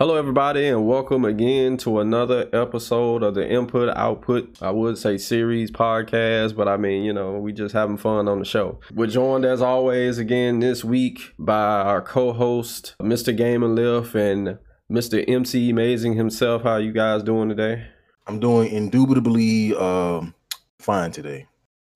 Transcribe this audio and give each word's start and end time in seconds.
Hello, 0.00 0.16
everybody, 0.16 0.66
and 0.66 0.86
welcome 0.86 1.26
again 1.26 1.76
to 1.76 2.00
another 2.00 2.48
episode 2.54 3.22
of 3.22 3.34
the 3.34 3.46
Input 3.46 3.94
Output. 3.94 4.56
I 4.62 4.70
would 4.70 4.96
say 4.96 5.18
series 5.18 5.70
podcast, 5.70 6.56
but 6.56 6.68
I 6.68 6.78
mean, 6.78 7.04
you 7.04 7.12
know, 7.12 7.32
we 7.32 7.52
just 7.52 7.74
having 7.74 7.98
fun 7.98 8.26
on 8.26 8.38
the 8.38 8.46
show. 8.46 8.80
We're 8.94 9.08
joined 9.08 9.44
as 9.44 9.60
always 9.60 10.16
again 10.16 10.60
this 10.60 10.82
week 10.82 11.34
by 11.38 11.82
our 11.82 12.00
co-host, 12.00 12.94
Mr. 13.02 13.36
Game 13.36 13.62
and 13.62 13.76
Lift, 13.76 14.14
and 14.14 14.58
Mr. 14.90 15.22
MC 15.28 15.68
Amazing 15.68 16.14
himself. 16.14 16.62
How 16.62 16.78
you 16.78 16.92
guys 16.92 17.22
doing 17.22 17.50
today? 17.50 17.86
I'm 18.26 18.40
doing 18.40 18.72
indubitably 18.72 19.76
um, 19.76 20.34
fine 20.78 21.12
today. 21.12 21.46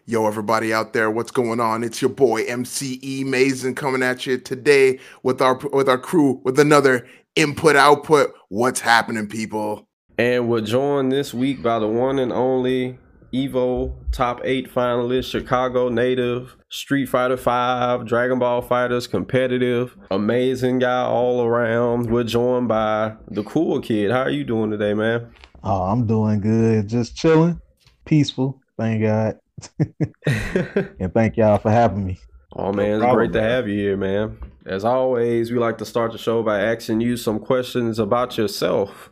Yo, 0.04 0.26
everybody 0.26 0.74
out 0.74 0.92
there, 0.92 1.10
what's 1.10 1.30
going 1.30 1.58
on? 1.58 1.82
It's 1.82 2.02
your 2.02 2.10
boy 2.10 2.44
MCE 2.44 3.24
Mason 3.24 3.74
coming 3.74 4.02
at 4.02 4.26
you 4.26 4.36
today 4.36 4.98
with 5.22 5.40
our 5.40 5.58
with 5.72 5.88
our 5.88 5.96
crew 5.96 6.42
with 6.44 6.58
another 6.58 7.08
input 7.36 7.76
output. 7.76 8.32
What's 8.48 8.80
happening, 8.80 9.28
people? 9.28 9.88
And 10.18 10.48
we're 10.48 10.60
joined 10.60 11.10
this 11.10 11.34
week 11.34 11.62
by 11.62 11.78
the 11.78 11.88
one 11.88 12.18
and 12.18 12.32
only 12.32 12.98
Evo 13.32 13.92
top 14.12 14.40
eight 14.44 14.72
finalist, 14.72 15.28
Chicago 15.30 15.88
native, 15.88 16.56
Street 16.68 17.06
Fighter 17.06 17.36
Five, 17.36 18.06
Dragon 18.06 18.38
Ball 18.38 18.62
FighterZ, 18.62 19.10
competitive, 19.10 19.96
amazing 20.12 20.78
guy 20.78 21.02
all 21.02 21.42
around. 21.42 22.10
We're 22.10 22.22
joined 22.22 22.68
by 22.68 23.16
the 23.28 23.42
cool 23.42 23.80
kid. 23.80 24.12
How 24.12 24.22
are 24.22 24.30
you 24.30 24.44
doing 24.44 24.70
today, 24.70 24.94
man? 24.94 25.32
Oh, 25.64 25.82
I'm 25.82 26.06
doing 26.06 26.40
good. 26.40 26.88
Just 26.88 27.16
chilling, 27.16 27.60
peaceful. 28.04 28.60
Thank 28.78 29.02
God. 29.02 29.38
and 30.26 31.12
thank 31.12 31.36
y'all 31.36 31.58
for 31.58 31.70
having 31.72 32.04
me. 32.04 32.18
Oh 32.52 32.72
man, 32.72 33.00
no 33.00 33.06
it's 33.06 33.14
great 33.14 33.32
to 33.32 33.42
have 33.42 33.66
you 33.66 33.76
here, 33.76 33.96
man. 33.96 34.38
As 34.66 34.84
always, 34.84 35.52
we 35.52 35.58
like 35.58 35.78
to 35.78 35.84
start 35.84 36.12
the 36.12 36.18
show 36.18 36.42
by 36.42 36.60
asking 36.60 37.00
you 37.00 37.16
some 37.16 37.38
questions 37.38 37.98
about 37.98 38.38
yourself. 38.38 39.10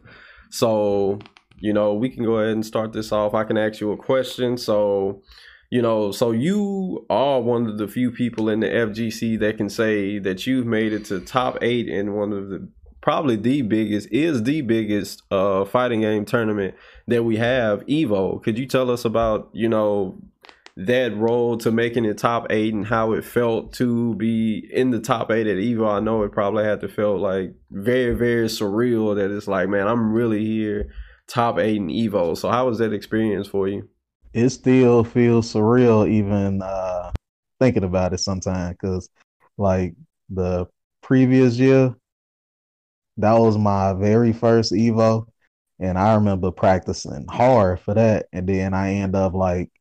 So, 0.51 1.19
you 1.59 1.75
know, 1.75 1.93
we 1.95 2.09
can 2.09 2.25
go 2.25 2.37
ahead 2.37 2.55
and 2.55 2.65
start 2.65 2.93
this 2.93 3.13
off. 3.13 3.35
I 3.35 3.45
can 3.45 3.59
ask 3.59 3.81
you 3.81 3.93
a 3.93 3.97
question. 3.97 4.57
So, 4.57 5.23
you 5.71 5.83
know, 5.83 6.11
so 6.11 6.31
you 6.31 7.05
are 7.11 7.41
one 7.41 7.67
of 7.67 7.77
the 7.77 7.87
few 7.87 8.11
people 8.11 8.49
in 8.49 8.61
the 8.61 8.67
FGC 8.67 9.39
that 9.41 9.59
can 9.59 9.69
say 9.69 10.19
that 10.21 10.47
you've 10.47 10.67
made 10.67 10.95
it 10.95 11.05
to 11.07 11.21
top 11.21 11.59
eight 11.61 11.89
in 11.89 12.15
one 12.15 12.33
of 12.33 12.49
the 12.49 12.69
probably 13.03 13.37
the 13.37 13.63
biggest 13.63 14.09
is 14.13 14.45
the 14.45 14.61
biggest 14.61 15.23
uh 15.33 15.65
fighting 15.65 16.03
game 16.03 16.25
tournament 16.25 16.73
that 17.09 17.25
we 17.25 17.37
have 17.37 17.85
evo 17.87 18.41
could 18.45 18.57
you 18.57 18.65
tell 18.65 18.89
us 18.93 19.05
about 19.05 19.51
you 19.53 19.69
know 19.69 20.17
that 20.77 21.15
road 21.17 21.61
to 21.61 21.71
making 21.71 22.05
it 22.05 22.17
top 22.17 22.47
eight 22.51 22.73
and 22.73 22.87
how 22.87 23.13
it 23.13 23.25
felt 23.25 23.75
to 23.75 24.15
be 24.15 24.67
in 24.73 24.91
the 24.91 25.01
top 25.01 25.31
eight 25.31 25.47
at 25.47 25.59
Evo. 25.59 25.89
I 25.89 26.01
know 26.01 26.23
it 26.23 26.33
probably 26.33 26.65
had 26.65 26.81
to 26.81 26.89
feel 26.89 27.19
like 27.19 27.55
very, 27.71 28.15
very 28.15 28.47
surreal 28.47 29.15
that 29.17 29.31
it's 29.31 29.49
like, 29.49 29.69
man, 29.69 29.87
I'm 29.87 30.13
really 30.13 30.45
here, 30.45 30.91
top 31.29 31.59
eight 31.59 31.77
in 31.77 31.89
Evo. 31.89 32.37
So 32.37 32.51
how 32.51 32.67
was 32.69 32.79
that 32.79 32.93
experience 32.93 33.47
for 33.47 33.69
you? 33.69 33.89
It 34.33 34.49
still 34.49 35.05
feels 35.05 35.53
surreal 35.53 36.09
even 36.09 36.63
uh 36.63 37.13
thinking 37.61 37.85
about 37.85 38.15
it 38.15 38.19
sometimes 38.19 38.77
because 38.81 39.11
like 39.59 39.95
the 40.31 40.67
previous 41.03 41.57
year, 41.59 41.95
that 43.19 43.35
was 43.35 43.59
my 43.59 43.93
very 43.93 44.33
first 44.33 44.73
Evo. 44.73 45.27
And 45.79 45.99
I 45.99 46.15
remember 46.15 46.51
practicing 46.51 47.27
hard 47.29 47.81
for 47.81 47.93
that. 47.95 48.27
And 48.33 48.49
then 48.49 48.73
I 48.73 48.95
end 48.95 49.17
up 49.17 49.35
like 49.35 49.72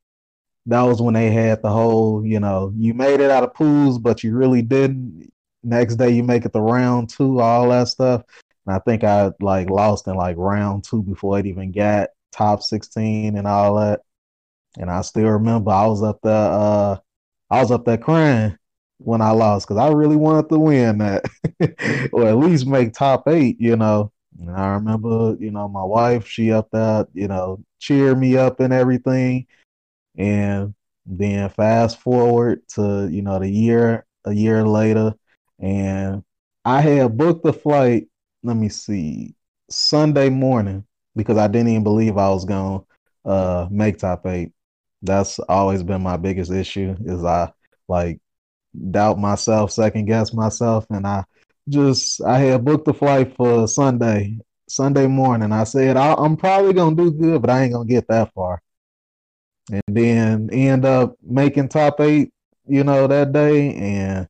that 0.71 0.83
was 0.83 1.01
when 1.01 1.13
they 1.13 1.31
had 1.31 1.61
the 1.61 1.69
whole, 1.69 2.25
you 2.25 2.39
know, 2.39 2.73
you 2.77 2.93
made 2.93 3.19
it 3.19 3.29
out 3.29 3.43
of 3.43 3.53
pools, 3.53 3.99
but 3.99 4.23
you 4.23 4.35
really 4.35 4.61
didn't. 4.61 5.31
Next 5.63 5.95
day 5.97 6.09
you 6.09 6.23
make 6.23 6.45
it 6.45 6.53
to 6.53 6.61
round 6.61 7.09
two, 7.09 7.39
all 7.39 7.69
that 7.69 7.89
stuff. 7.89 8.23
And 8.65 8.75
I 8.75 8.79
think 8.79 9.03
I 9.03 9.31
like 9.41 9.69
lost 9.69 10.07
in 10.07 10.15
like 10.15 10.37
round 10.37 10.83
two 10.83 11.03
before 11.03 11.37
it 11.39 11.45
even 11.45 11.71
got 11.71 12.09
top 12.31 12.63
16 12.63 13.37
and 13.37 13.47
all 13.47 13.75
that. 13.75 14.01
And 14.77 14.89
I 14.89 15.01
still 15.01 15.27
remember 15.27 15.71
I 15.71 15.85
was 15.87 16.01
up 16.03 16.19
there, 16.23 16.33
uh, 16.33 16.97
I 17.49 17.59
was 17.59 17.71
up 17.71 17.83
there 17.83 17.97
crying 17.97 18.57
when 18.97 19.21
I 19.21 19.31
lost 19.31 19.67
because 19.67 19.77
I 19.81 19.91
really 19.91 20.15
wanted 20.15 20.49
to 20.49 20.59
win 20.59 20.99
that, 20.99 21.25
or 22.13 22.27
at 22.27 22.37
least 22.37 22.65
make 22.65 22.93
top 22.93 23.27
eight, 23.27 23.59
you 23.59 23.75
know. 23.75 24.11
And 24.39 24.51
I 24.51 24.69
remember, 24.75 25.35
you 25.39 25.51
know, 25.51 25.67
my 25.67 25.83
wife, 25.83 26.25
she 26.27 26.51
up 26.53 26.69
there, 26.71 27.05
you 27.13 27.27
know, 27.27 27.61
cheer 27.79 28.15
me 28.15 28.37
up 28.37 28.61
and 28.61 28.71
everything. 28.71 29.47
And 30.17 30.73
then 31.05 31.49
fast 31.49 31.99
forward 31.99 32.61
to, 32.75 33.07
you 33.11 33.21
know, 33.21 33.39
the 33.39 33.49
year, 33.49 34.05
a 34.25 34.33
year 34.33 34.65
later, 34.65 35.13
and 35.59 36.23
I 36.65 36.81
had 36.81 37.17
booked 37.17 37.43
the 37.43 37.53
flight, 37.53 38.07
let 38.43 38.55
me 38.55 38.69
see, 38.69 39.35
Sunday 39.69 40.29
morning 40.29 40.85
because 41.15 41.37
I 41.37 41.47
didn't 41.47 41.69
even 41.69 41.83
believe 41.83 42.17
I 42.17 42.29
was 42.29 42.45
going 42.45 42.83
to 43.25 43.29
uh, 43.29 43.67
make 43.71 43.97
top 43.97 44.25
eight. 44.25 44.51
That's 45.01 45.39
always 45.39 45.83
been 45.83 46.01
my 46.01 46.17
biggest 46.17 46.51
issue 46.51 46.95
is 47.05 47.23
I 47.23 47.51
like 47.87 48.19
doubt 48.91 49.17
myself, 49.17 49.71
second 49.71 50.05
guess 50.05 50.33
myself. 50.33 50.85
And 50.89 51.07
I 51.07 51.23
just, 51.67 52.23
I 52.23 52.39
had 52.39 52.63
booked 52.65 52.85
the 52.85 52.93
flight 52.93 53.35
for 53.35 53.67
Sunday, 53.67 54.37
Sunday 54.69 55.07
morning. 55.07 55.51
I 55.51 55.63
said, 55.63 55.97
I, 55.97 56.13
am 56.23 56.37
probably 56.37 56.73
going 56.73 56.95
to 56.95 57.03
do 57.03 57.11
good, 57.11 57.41
but 57.41 57.49
I 57.49 57.63
ain't 57.63 57.73
going 57.73 57.87
to 57.87 57.93
get 57.93 58.07
that 58.09 58.33
far 58.33 58.61
and 59.71 59.83
then 59.87 60.49
end 60.51 60.85
up 60.85 61.15
making 61.23 61.69
top 61.69 61.99
eight, 62.01 62.31
you 62.67 62.83
know, 62.83 63.07
that 63.07 63.31
day, 63.31 63.73
and 63.75 64.27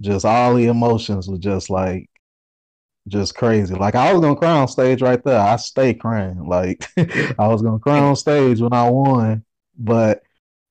just 0.00 0.24
all 0.24 0.54
the 0.54 0.66
emotions 0.66 1.28
were 1.28 1.38
just 1.38 1.70
like 1.70 2.08
just 3.08 3.34
crazy. 3.36 3.74
Like 3.74 3.94
I 3.94 4.12
was 4.12 4.20
gonna 4.20 4.36
cry 4.36 4.50
on 4.50 4.68
stage 4.68 5.02
right 5.02 5.22
there. 5.22 5.40
I 5.40 5.56
stay 5.56 5.94
crying. 5.94 6.46
Like 6.48 6.86
I 6.96 7.48
was 7.48 7.62
gonna 7.62 7.78
cry 7.78 7.98
on 8.00 8.16
stage 8.16 8.60
when 8.60 8.72
I 8.72 8.88
won, 8.90 9.44
but 9.78 10.22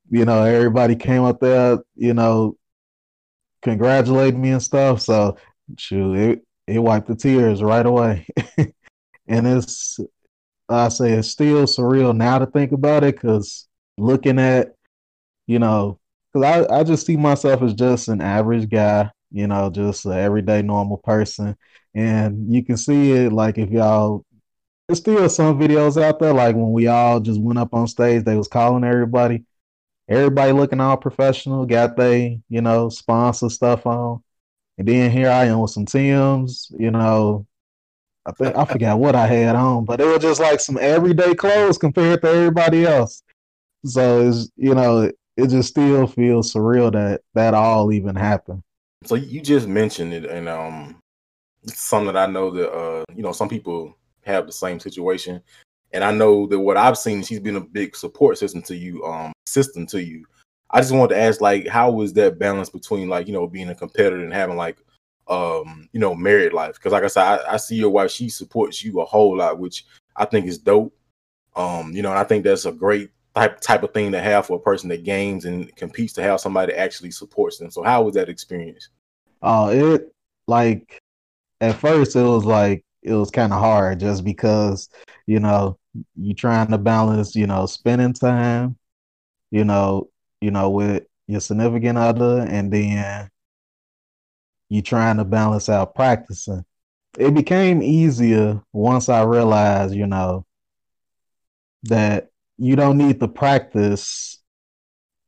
you 0.10 0.26
know, 0.26 0.44
everybody 0.44 0.96
came 0.96 1.24
up 1.24 1.40
there, 1.40 1.80
you 1.96 2.14
know, 2.14 2.58
congratulating 3.62 4.42
me 4.42 4.52
and 4.52 4.64
stuff. 4.64 5.02
So 5.02 5.38
shoot, 5.78 6.16
it 6.16 6.42
it 6.68 6.80
wiped 6.80 7.08
the 7.08 7.16
tears 7.16 7.62
right 7.64 7.86
away. 7.86 8.28
and 9.28 9.48
it's 9.48 10.00
I 10.68 10.90
say 10.90 11.14
it's 11.14 11.30
still 11.30 11.66
surreal 11.66 12.16
now 12.16 12.40
to 12.40 12.48
think 12.48 12.72
about 12.72 13.04
it 13.04 13.16
because 13.16 13.68
looking 13.98 14.40
at, 14.40 14.76
you 15.48 15.60
know, 15.60 16.00
because 16.34 16.68
I, 16.70 16.80
I 16.80 16.84
just 16.84 17.06
see 17.06 17.18
myself 17.18 17.62
as 17.62 17.74
just 17.74 18.08
an 18.08 18.22
average 18.22 18.70
guy, 18.70 19.12
you 19.32 19.48
know, 19.48 19.70
just 19.70 20.06
an 20.06 20.14
everyday 20.14 20.62
normal 20.62 20.98
person. 20.98 21.56
And 21.94 22.54
you 22.54 22.64
can 22.64 22.78
see 22.78 23.12
it 23.12 23.32
like 23.32 23.58
if 23.58 23.70
y'all, 23.70 24.26
there's 24.88 25.00
still 25.00 25.28
some 25.30 25.60
videos 25.60 26.02
out 26.02 26.20
there, 26.20 26.34
like 26.34 26.56
when 26.56 26.72
we 26.72 26.88
all 26.88 27.20
just 27.20 27.40
went 27.42 27.60
up 27.60 27.74
on 27.74 27.88
stage, 27.88 28.24
they 28.24 28.36
was 28.36 28.48
calling 28.48 28.84
everybody. 28.84 29.46
Everybody 30.08 30.52
looking 30.52 30.80
all 30.80 30.98
professional, 30.98 31.66
got 31.66 31.98
they, 31.98 32.42
you 32.50 32.62
know, 32.62 32.90
sponsor 32.90 33.50
stuff 33.50 33.88
on. 33.88 34.22
And 34.78 34.88
then 34.88 35.10
here 35.10 35.30
I 35.30 35.46
am 35.46 35.62
with 35.62 35.72
some 35.72 35.86
Tim's, 35.86 36.72
you 36.78 36.92
know, 36.92 37.48
I 38.26 38.32
think 38.32 38.56
I 38.56 38.66
forgot 38.66 39.00
what 39.00 39.16
I 39.16 39.28
had 39.28 39.56
on, 39.56 39.86
but 39.86 40.02
it 40.02 40.06
was 40.06 40.20
just 40.20 40.42
like 40.42 40.60
some 40.60 40.78
everyday 40.80 41.34
clothes 41.36 41.78
compared 41.78 42.22
to 42.22 42.30
everybody 42.30 42.86
else. 42.86 43.24
So 43.86 44.22
it's 44.22 44.50
you 44.56 44.74
know 44.74 45.12
it 45.38 45.48
just 45.48 45.70
still 45.70 46.08
feels 46.08 46.54
surreal 46.54 46.92
that 46.94 47.22
that 47.34 47.54
all 47.54 47.92
even 47.92 48.16
happened. 48.16 48.64
So 49.06 49.16
you 49.16 49.42
just 49.42 49.68
mentioned 49.68 50.14
it, 50.14 50.26
and 50.26 50.50
um, 50.50 51.00
something 51.66 52.14
that 52.14 52.30
I 52.30 52.32
know 52.32 52.50
that 52.52 52.72
uh, 52.72 53.04
you 53.16 53.22
know, 53.22 53.32
some 53.32 53.50
people 53.50 53.96
have 54.26 54.48
the 54.48 54.52
same 54.52 54.80
situation, 54.80 55.42
and 55.94 56.04
I 56.04 56.12
know 56.12 56.48
that 56.48 56.60
what 56.60 56.78
I've 56.78 56.98
seen, 56.98 57.24
she's 57.24 57.40
been 57.40 57.58
a 57.58 57.62
big 57.62 57.96
support 57.96 58.38
system 58.38 58.62
to 58.64 58.76
you, 58.76 59.04
um, 59.06 59.34
system 59.46 59.86
to 59.88 60.02
you. 60.02 60.26
I 60.72 60.82
just 60.82 60.92
wanted 60.92 61.14
to 61.14 61.22
ask, 61.22 61.40
like, 61.42 61.68
how 61.68 61.92
was 61.92 62.14
that 62.14 62.40
balance 62.40 62.70
between 62.70 63.08
like 63.08 63.28
you 63.28 63.34
know 63.34 63.48
being 63.48 63.70
a 63.70 63.76
competitor 63.76 64.24
and 64.24 64.34
having 64.34 64.58
like 64.58 64.78
um 65.28 65.88
you 65.92 66.00
know 66.00 66.16
married 66.16 66.54
life? 66.54 66.76
Because 66.76 66.92
like 66.92 67.04
I 67.04 67.08
said, 67.08 67.24
I, 67.24 67.54
I 67.54 67.58
see 67.58 67.76
your 67.76 67.92
wife; 67.92 68.10
she 68.10 68.30
supports 68.30 68.84
you 68.84 69.02
a 69.02 69.06
whole 69.06 69.38
lot, 69.38 69.60
which 69.60 69.86
I 70.16 70.26
think 70.26 70.48
is 70.48 70.58
dope. 70.58 70.94
Um, 71.56 71.92
you 71.94 72.02
know, 72.02 72.12
I 72.12 72.24
think 72.24 72.44
that's 72.44 72.66
a 72.66 72.72
great 72.72 73.12
type 73.36 73.60
type 73.60 73.84
of 73.84 73.94
thing 73.94 74.12
to 74.12 74.22
have 74.22 74.46
for 74.46 74.58
a 74.58 74.62
person 74.62 74.90
that 74.90 75.04
games 75.04 75.46
and 75.46 75.76
competes 75.76 76.14
to 76.14 76.24
have 76.24 76.40
somebody 76.40 76.72
that 76.72 76.80
actually 76.80 77.12
supports 77.12 77.58
them. 77.58 77.70
So 77.70 77.84
how 77.84 78.04
was 78.04 78.16
that 78.16 78.30
experience? 78.30 78.90
Oh, 79.42 79.70
it 79.70 80.12
like 80.48 81.00
at 81.62 81.76
first 81.76 82.16
it 82.16 82.24
was 82.24 82.46
like 82.46 82.84
it 83.04 83.14
was 83.14 83.32
kind 83.32 83.54
of 83.54 83.60
hard 83.60 84.00
just 84.00 84.24
because 84.24 84.90
you 85.28 85.40
know 85.40 85.78
you're 86.16 86.36
trying 86.36 86.68
to 86.68 86.78
balance 86.78 87.36
you 87.36 87.48
know 87.48 87.66
spending 87.66 88.14
time 88.14 88.78
you 89.52 89.64
know 89.64 90.10
you 90.42 90.52
know 90.52 90.70
with 90.70 91.04
your 91.28 91.40
significant 91.40 91.98
other 91.98 92.46
and 92.50 92.72
then 92.72 93.30
you 94.70 94.82
trying 94.82 95.18
to 95.18 95.24
balance 95.24 95.70
out 95.70 95.96
practicing 95.96 96.66
it 97.18 97.34
became 97.34 97.82
easier 97.82 98.62
once 98.74 99.08
i 99.08 99.24
realized 99.24 99.94
you 99.94 100.08
know 100.08 100.46
that 101.84 102.30
you 102.58 102.76
don't 102.76 102.98
need 102.98 103.20
to 103.20 103.28
practice 103.28 104.42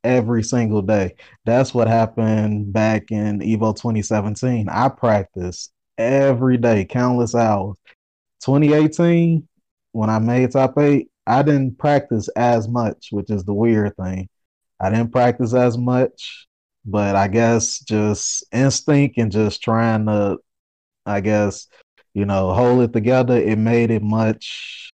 every 0.04 0.44
single 0.44 0.82
day. 0.82 1.16
That's 1.46 1.74
what 1.74 1.88
happened 1.88 2.72
back 2.72 3.12
in 3.12 3.40
Evo 3.40 3.76
2017. 3.76 4.70
I 4.70 4.90
practiced 4.90 5.72
every 5.98 6.58
day, 6.58 6.86
countless 6.86 7.36
hours. 7.36 7.78
2018, 8.42 9.48
when 9.92 10.10
I 10.10 10.20
made 10.20 10.52
top 10.52 10.78
eight, 10.78 11.10
I 11.26 11.42
didn't 11.42 11.78
practice 11.78 12.30
as 12.30 12.68
much, 12.68 13.10
which 13.12 13.30
is 13.30 13.44
the 13.44 13.54
weird 13.54 13.96
thing. 13.98 14.30
I 14.80 14.90
didn't 14.90 15.12
practice 15.12 15.54
as 15.54 15.78
much, 15.78 16.48
but 16.86 17.16
I 17.16 17.28
guess 17.28 17.80
just 17.80 18.46
instinct 18.54 19.18
and 19.18 19.32
just 19.32 19.62
trying 19.62 20.06
to, 20.06 20.38
I 21.06 21.20
guess, 21.20 21.68
you 22.14 22.26
know, 22.26 22.54
hold 22.54 22.82
it 22.84 22.94
together. 22.94 23.36
It 23.38 23.58
made 23.58 23.92
it 23.92 24.04
much, 24.04 24.94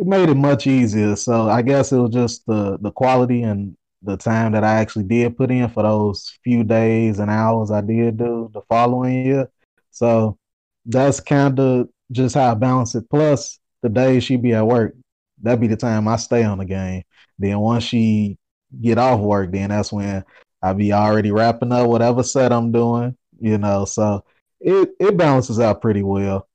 it 0.00 0.06
made 0.06 0.28
it 0.30 0.36
much 0.36 0.66
easier. 0.66 1.16
So 1.16 1.48
I 1.48 1.62
guess 1.62 1.92
it 1.92 1.98
was 1.98 2.12
just 2.12 2.46
the 2.46 2.78
the 2.78 2.90
quality 2.90 3.42
and 3.42 3.76
the 4.02 4.16
time 4.16 4.52
that 4.52 4.64
I 4.64 4.76
actually 4.76 5.04
did 5.04 5.36
put 5.36 5.50
in 5.50 5.68
for 5.68 5.82
those 5.82 6.38
few 6.42 6.64
days 6.64 7.18
and 7.18 7.30
hours 7.30 7.70
I 7.70 7.82
did 7.82 8.16
do 8.18 8.50
the 8.54 8.62
following 8.62 9.26
year. 9.26 9.50
So 9.90 10.38
that's 10.86 11.20
kind 11.20 11.58
of 11.60 11.88
just 12.10 12.34
how 12.34 12.52
I 12.52 12.54
balance 12.54 12.94
it. 12.94 13.10
Plus, 13.10 13.58
the 13.82 13.90
day 13.90 14.20
she 14.20 14.36
be 14.36 14.54
at 14.54 14.66
work, 14.66 14.94
that 15.42 15.60
be 15.60 15.66
the 15.66 15.76
time 15.76 16.08
I 16.08 16.16
stay 16.16 16.44
on 16.44 16.58
the 16.58 16.64
game. 16.64 17.02
Then 17.38 17.58
once 17.60 17.84
she 17.84 18.38
get 18.80 18.98
off 18.98 19.20
work, 19.20 19.52
then 19.52 19.70
that's 19.70 19.92
when 19.92 20.24
I 20.62 20.72
be 20.72 20.92
already 20.94 21.30
wrapping 21.30 21.72
up 21.72 21.88
whatever 21.88 22.22
set 22.22 22.52
I'm 22.52 22.72
doing, 22.72 23.16
you 23.40 23.58
know. 23.58 23.84
So 23.84 24.24
it 24.60 24.90
it 24.98 25.16
balances 25.18 25.60
out 25.60 25.82
pretty 25.82 26.02
well. 26.02 26.48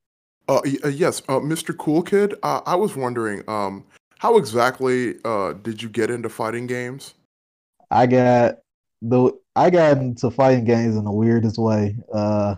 Uh, 0.47 0.62
uh 0.83 0.88
yes, 0.89 1.21
uh, 1.27 1.39
Mr. 1.39 1.75
Cool 1.77 2.01
Kid. 2.03 2.36
Uh, 2.44 2.62
I 2.65 2.75
was 2.75 2.95
wondering, 2.95 3.44
um, 3.47 3.86
how 4.19 4.38
exactly 4.38 5.15
uh, 5.25 5.53
did 5.53 5.81
you 5.81 5.89
get 5.89 6.09
into 6.09 6.30
fighting 6.30 6.68
games? 6.68 7.13
I 7.92 8.07
got 8.07 8.56
the 9.01 9.31
I 9.56 9.69
got 9.69 9.97
into 9.97 10.31
fighting 10.31 10.65
games 10.65 10.95
in 10.95 11.06
the 11.06 11.12
weirdest 11.12 11.57
way. 11.57 11.97
Uh, 12.13 12.56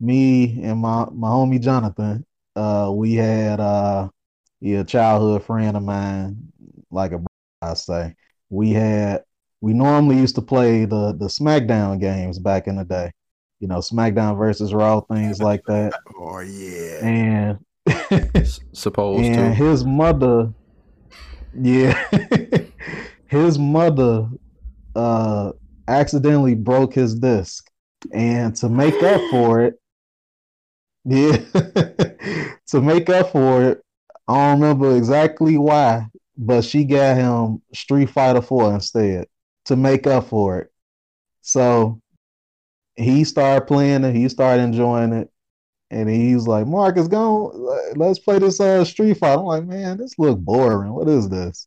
me 0.00 0.62
and 0.62 0.78
my 0.80 1.06
my 1.12 1.28
homie 1.28 1.60
Jonathan, 1.60 2.24
uh, 2.56 2.90
we 2.92 3.14
had 3.14 3.60
uh, 3.60 4.08
yeah, 4.60 4.80
a 4.80 4.84
childhood 4.84 5.44
friend 5.44 5.76
of 5.76 5.82
mine, 5.82 6.52
like 6.90 7.12
a 7.12 7.22
I 7.62 7.74
say. 7.74 8.14
We 8.48 8.72
had 8.72 9.22
we 9.60 9.72
normally 9.72 10.16
used 10.16 10.34
to 10.36 10.42
play 10.42 10.84
the 10.84 11.12
the 11.12 11.26
SmackDown 11.26 12.00
games 12.00 12.38
back 12.38 12.66
in 12.66 12.76
the 12.76 12.84
day. 12.84 13.12
You 13.60 13.68
know, 13.68 13.78
SmackDown 13.78 14.36
versus 14.38 14.74
Raw, 14.74 15.00
things 15.00 15.40
like 15.40 15.62
that. 15.66 15.92
Oh 16.18 16.40
yeah. 16.40 17.04
And 17.04 17.58
supposed 18.72 19.24
and 19.24 19.34
to. 19.34 19.54
his 19.54 19.84
mother, 19.84 20.52
yeah, 21.54 22.02
his 23.26 23.58
mother 23.58 24.28
uh 24.94 25.52
accidentally 25.88 26.54
broke 26.54 26.94
his 26.94 27.14
disc 27.14 27.70
and 28.12 28.54
to 28.56 28.68
make 28.68 29.02
up 29.02 29.20
for 29.30 29.60
it 29.60 29.74
yeah 31.04 31.36
to 32.66 32.80
make 32.80 33.08
up 33.08 33.32
for 33.32 33.64
it 33.64 33.82
i 34.28 34.34
don't 34.34 34.60
remember 34.60 34.96
exactly 34.96 35.56
why 35.58 36.06
but 36.36 36.62
she 36.62 36.84
got 36.84 37.16
him 37.16 37.60
street 37.74 38.08
fighter 38.08 38.42
4 38.42 38.74
instead 38.74 39.26
to 39.64 39.76
make 39.76 40.06
up 40.06 40.28
for 40.28 40.60
it 40.60 40.72
so 41.40 42.00
he 42.96 43.24
started 43.24 43.66
playing 43.66 44.04
it 44.04 44.14
he 44.14 44.28
started 44.28 44.62
enjoying 44.62 45.12
it 45.12 45.30
and 45.90 46.08
he's 46.08 46.46
like 46.46 46.66
marcus 46.66 47.08
go 47.08 47.50
let's 47.96 48.18
play 48.18 48.38
this 48.38 48.60
uh 48.60 48.84
street 48.84 49.16
Fight. 49.18 49.38
i'm 49.38 49.44
like 49.44 49.64
man 49.64 49.96
this 49.96 50.18
look 50.18 50.38
boring 50.38 50.92
what 50.92 51.08
is 51.08 51.28
this 51.28 51.66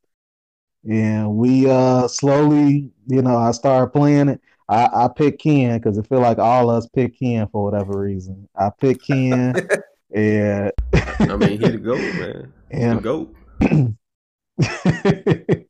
and 0.89 1.35
we 1.35 1.69
uh 1.69 2.07
slowly, 2.07 2.91
you 3.07 3.21
know, 3.21 3.37
I 3.37 3.51
started 3.51 3.91
playing 3.91 4.29
it. 4.29 4.41
I, 4.67 4.89
I 4.93 5.09
picked 5.15 5.41
Ken 5.41 5.77
because 5.77 5.97
I 5.97 6.01
feel 6.03 6.19
like 6.19 6.39
all 6.39 6.69
us 6.69 6.87
pick 6.87 7.17
Ken 7.19 7.47
for 7.51 7.63
whatever 7.63 7.99
reason. 7.99 8.47
I 8.55 8.69
picked 8.69 9.05
Ken, 9.07 9.55
and 10.13 10.71
I 10.93 11.35
mean, 11.37 11.49
he 11.51 11.57
the 11.57 11.77
goat, 11.77 11.99
man. 11.99 12.53
He 12.71 12.77
And- 12.81 12.99
the 12.99 13.01
goat. 13.01 13.35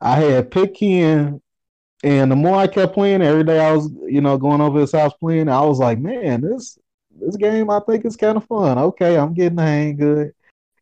I 0.00 0.16
had 0.16 0.50
picked 0.50 0.78
Ken, 0.78 1.40
and 2.02 2.30
the 2.30 2.36
more 2.36 2.56
I 2.56 2.66
kept 2.66 2.94
playing, 2.94 3.22
every 3.22 3.44
day 3.44 3.60
I 3.60 3.72
was, 3.72 3.90
you 4.06 4.20
know, 4.20 4.36
going 4.36 4.60
over 4.60 4.80
his 4.80 4.92
house 4.92 5.12
playing. 5.20 5.48
I 5.48 5.60
was 5.62 5.78
like, 5.78 5.98
man, 5.98 6.40
this 6.40 6.78
this 7.10 7.36
game 7.36 7.70
I 7.70 7.80
think 7.80 8.04
is 8.04 8.16
kind 8.16 8.36
of 8.36 8.46
fun. 8.46 8.78
Okay, 8.78 9.16
I'm 9.16 9.34
getting 9.34 9.56
the 9.56 9.62
hang 9.62 9.96
good. 9.96 10.32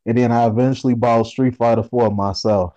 And 0.06 0.16
then 0.16 0.32
I 0.32 0.46
eventually 0.46 0.94
bought 0.94 1.26
Street 1.26 1.56
Fighter 1.56 1.82
4 1.82 2.10
myself. 2.10 2.74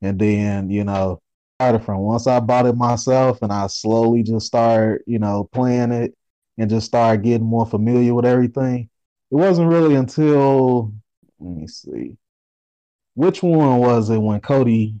And 0.00 0.18
then, 0.18 0.70
you 0.70 0.84
know, 0.84 1.20
started 1.56 1.84
from 1.84 1.98
once 1.98 2.28
I 2.28 2.38
bought 2.38 2.66
it 2.66 2.76
myself 2.76 3.42
and 3.42 3.52
I 3.52 3.66
slowly 3.66 4.22
just 4.22 4.46
started, 4.46 5.02
you 5.06 5.18
know, 5.18 5.48
playing 5.52 5.90
it 5.90 6.16
and 6.56 6.70
just 6.70 6.86
started 6.86 7.24
getting 7.24 7.46
more 7.46 7.66
familiar 7.66 8.14
with 8.14 8.24
everything. 8.24 8.88
It 9.30 9.34
wasn't 9.34 9.68
really 9.68 9.96
until 9.96 10.92
let 11.40 11.56
me 11.56 11.66
see. 11.66 12.16
Which 13.14 13.42
one 13.42 13.78
was 13.78 14.10
it 14.10 14.18
when 14.18 14.40
Cody 14.40 14.94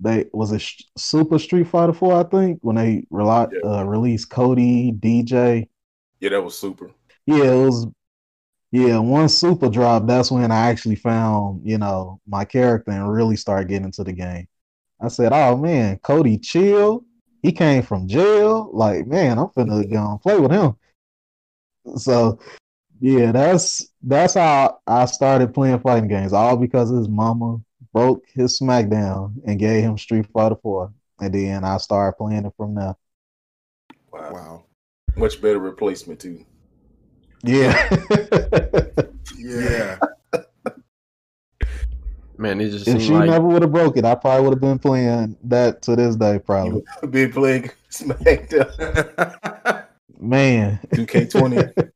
they 0.00 0.26
was 0.32 0.52
a 0.52 0.58
Sh- 0.58 0.82
Super 0.96 1.38
Street 1.38 1.68
Fighter 1.68 1.92
4, 1.92 2.20
I 2.20 2.22
think, 2.24 2.58
when 2.62 2.76
they 2.76 3.06
rela- 3.12 3.50
Yeah. 3.52 3.70
uh, 3.80 3.84
released 3.84 4.30
Cody, 4.30 4.92
DJ. 4.92 5.68
Yeah, 6.20 6.30
that 6.30 6.42
was 6.42 6.58
super. 6.58 6.90
Yeah, 7.26 7.52
it 7.52 7.64
was. 7.66 7.86
Yeah, 8.72 8.98
once 8.98 9.32
Super 9.34 9.70
dropped, 9.70 10.06
that's 10.06 10.30
when 10.30 10.50
I 10.50 10.68
actually 10.68 10.96
found, 10.96 11.62
you 11.64 11.78
know, 11.78 12.20
my 12.26 12.44
character 12.44 12.90
and 12.90 13.10
really 13.10 13.36
started 13.36 13.68
getting 13.68 13.84
into 13.86 14.04
the 14.04 14.12
game. 14.12 14.48
I 15.00 15.08
said, 15.08 15.32
"Oh 15.32 15.56
man, 15.56 15.98
Cody 15.98 16.36
chill. 16.38 17.04
He 17.42 17.52
came 17.52 17.82
from 17.82 18.08
jail. 18.08 18.70
Like, 18.72 19.06
man, 19.06 19.38
I'm 19.38 19.46
finna 19.48 19.90
go 19.90 20.10
and 20.10 20.20
play 20.20 20.38
with 20.38 20.50
him." 20.50 20.74
So, 21.96 22.38
yeah, 23.00 23.32
that's 23.32 23.88
that's 24.02 24.34
how 24.34 24.80
I 24.86 25.04
started 25.06 25.54
playing 25.54 25.78
fighting 25.80 26.08
games, 26.08 26.32
all 26.32 26.56
because 26.56 26.90
his 26.90 27.08
mama 27.08 27.60
broke 27.96 28.24
his 28.34 28.60
SmackDown 28.60 29.32
and 29.46 29.58
gave 29.58 29.82
him 29.82 29.96
Street 29.96 30.26
Fighter 30.30 30.56
4, 30.62 30.92
and 31.18 31.32
then 31.32 31.64
I 31.64 31.78
started 31.78 32.18
playing 32.18 32.44
it 32.44 32.52
from 32.54 32.74
there. 32.74 32.94
Wow. 34.12 34.32
Wow. 34.32 34.64
Much 35.16 35.40
better 35.40 35.58
replacement 35.58 36.20
too. 36.20 36.44
Yeah. 37.42 37.88
Yeah. 39.38 39.98
Man, 42.38 42.60
it 42.60 42.70
just 42.70 42.88
If 42.88 43.02
she 43.02 43.12
like 43.12 43.28
never 43.28 43.46
would 43.46 43.62
have 43.62 43.72
broke 43.72 43.96
it, 43.96 44.04
I 44.04 44.14
probably 44.14 44.44
would 44.44 44.54
have 44.54 44.60
been 44.60 44.78
playing 44.78 45.36
that 45.44 45.82
to 45.82 45.96
this 45.96 46.16
day, 46.16 46.38
probably. 46.38 46.82
Been 47.10 47.32
playing 47.32 47.70
SmackDown 47.90 49.86
Man, 50.18 50.80
2K20. 50.94 51.90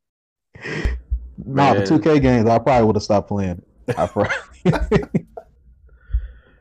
no, 1.44 1.74
the 1.74 1.82
2K 1.82 2.20
games, 2.20 2.48
I 2.48 2.58
probably 2.58 2.86
would 2.86 2.96
have 2.96 3.02
stopped 3.02 3.28
playing 3.28 3.62
it. 3.86 3.98
I 3.98 4.06
probably, 4.06 5.26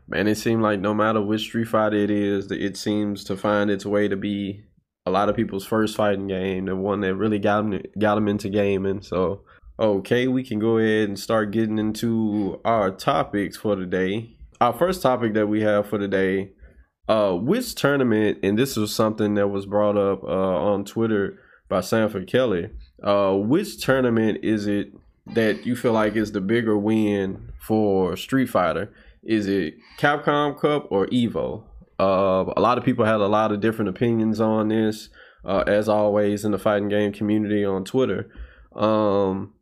man, 0.09 0.27
it 0.27 0.35
seemed 0.35 0.61
like 0.61 0.79
no 0.79 0.93
matter 0.93 1.21
which 1.21 1.41
Street 1.41 1.67
Fighter 1.67 1.97
it 1.97 2.09
is, 2.09 2.51
it 2.51 2.75
seems 2.75 3.23
to 3.25 3.37
find 3.37 3.69
its 3.69 3.85
way 3.85 4.07
to 4.07 4.17
be 4.17 4.63
a 5.05 5.11
lot 5.11 5.29
of 5.29 5.35
people's 5.35 5.65
first 5.65 5.95
fighting 5.95 6.27
game, 6.27 6.65
the 6.65 6.75
one 6.75 7.01
that 7.01 7.15
really 7.15 7.39
got 7.39 7.61
them 7.61 7.81
got 7.97 8.15
them 8.15 8.27
into 8.27 8.49
gaming. 8.49 9.01
So, 9.01 9.41
okay, 9.79 10.27
we 10.27 10.43
can 10.43 10.59
go 10.59 10.77
ahead 10.77 11.07
and 11.07 11.19
start 11.19 11.51
getting 11.51 11.77
into 11.77 12.59
our 12.65 12.91
topics 12.91 13.57
for 13.57 13.75
today. 13.75 14.35
Our 14.59 14.73
first 14.73 15.01
topic 15.01 15.33
that 15.35 15.47
we 15.47 15.61
have 15.61 15.87
for 15.87 15.97
today, 15.97 16.51
uh, 17.07 17.33
which 17.33 17.75
tournament, 17.75 18.39
and 18.43 18.57
this 18.57 18.75
was 18.75 18.93
something 18.93 19.35
that 19.35 19.47
was 19.47 19.65
brought 19.65 19.97
up 19.97 20.23
uh, 20.23 20.27
on 20.27 20.85
Twitter 20.85 21.39
by 21.69 21.81
Sanford 21.81 22.27
Kelly. 22.27 22.69
Uh, 23.01 23.33
which 23.33 23.83
tournament 23.83 24.39
is 24.43 24.67
it 24.67 24.91
that 25.33 25.65
you 25.65 25.75
feel 25.75 25.93
like 25.93 26.15
is 26.15 26.31
the 26.31 26.41
bigger 26.41 26.77
win 26.77 27.53
for 27.59 28.17
Street 28.17 28.49
Fighter? 28.49 28.91
Is 29.23 29.47
it 29.47 29.75
Capcom 29.97 30.59
Cup 30.59 30.87
or 30.91 31.07
Evo? 31.07 31.63
Uh, 31.99 32.45
a 32.55 32.61
lot 32.61 32.77
of 32.77 32.85
people 32.85 33.05
had 33.05 33.15
a 33.19 33.27
lot 33.27 33.51
of 33.51 33.59
different 33.59 33.89
opinions 33.89 34.39
on 34.39 34.69
this, 34.69 35.09
uh, 35.43 35.63
as 35.67 35.89
always 35.89 36.45
in 36.45 36.51
the 36.51 36.59
fighting 36.59 36.89
game 36.89 37.11
community 37.11 37.65
on 37.65 37.83
Twitter. 37.83 38.31
Um, 38.73 39.53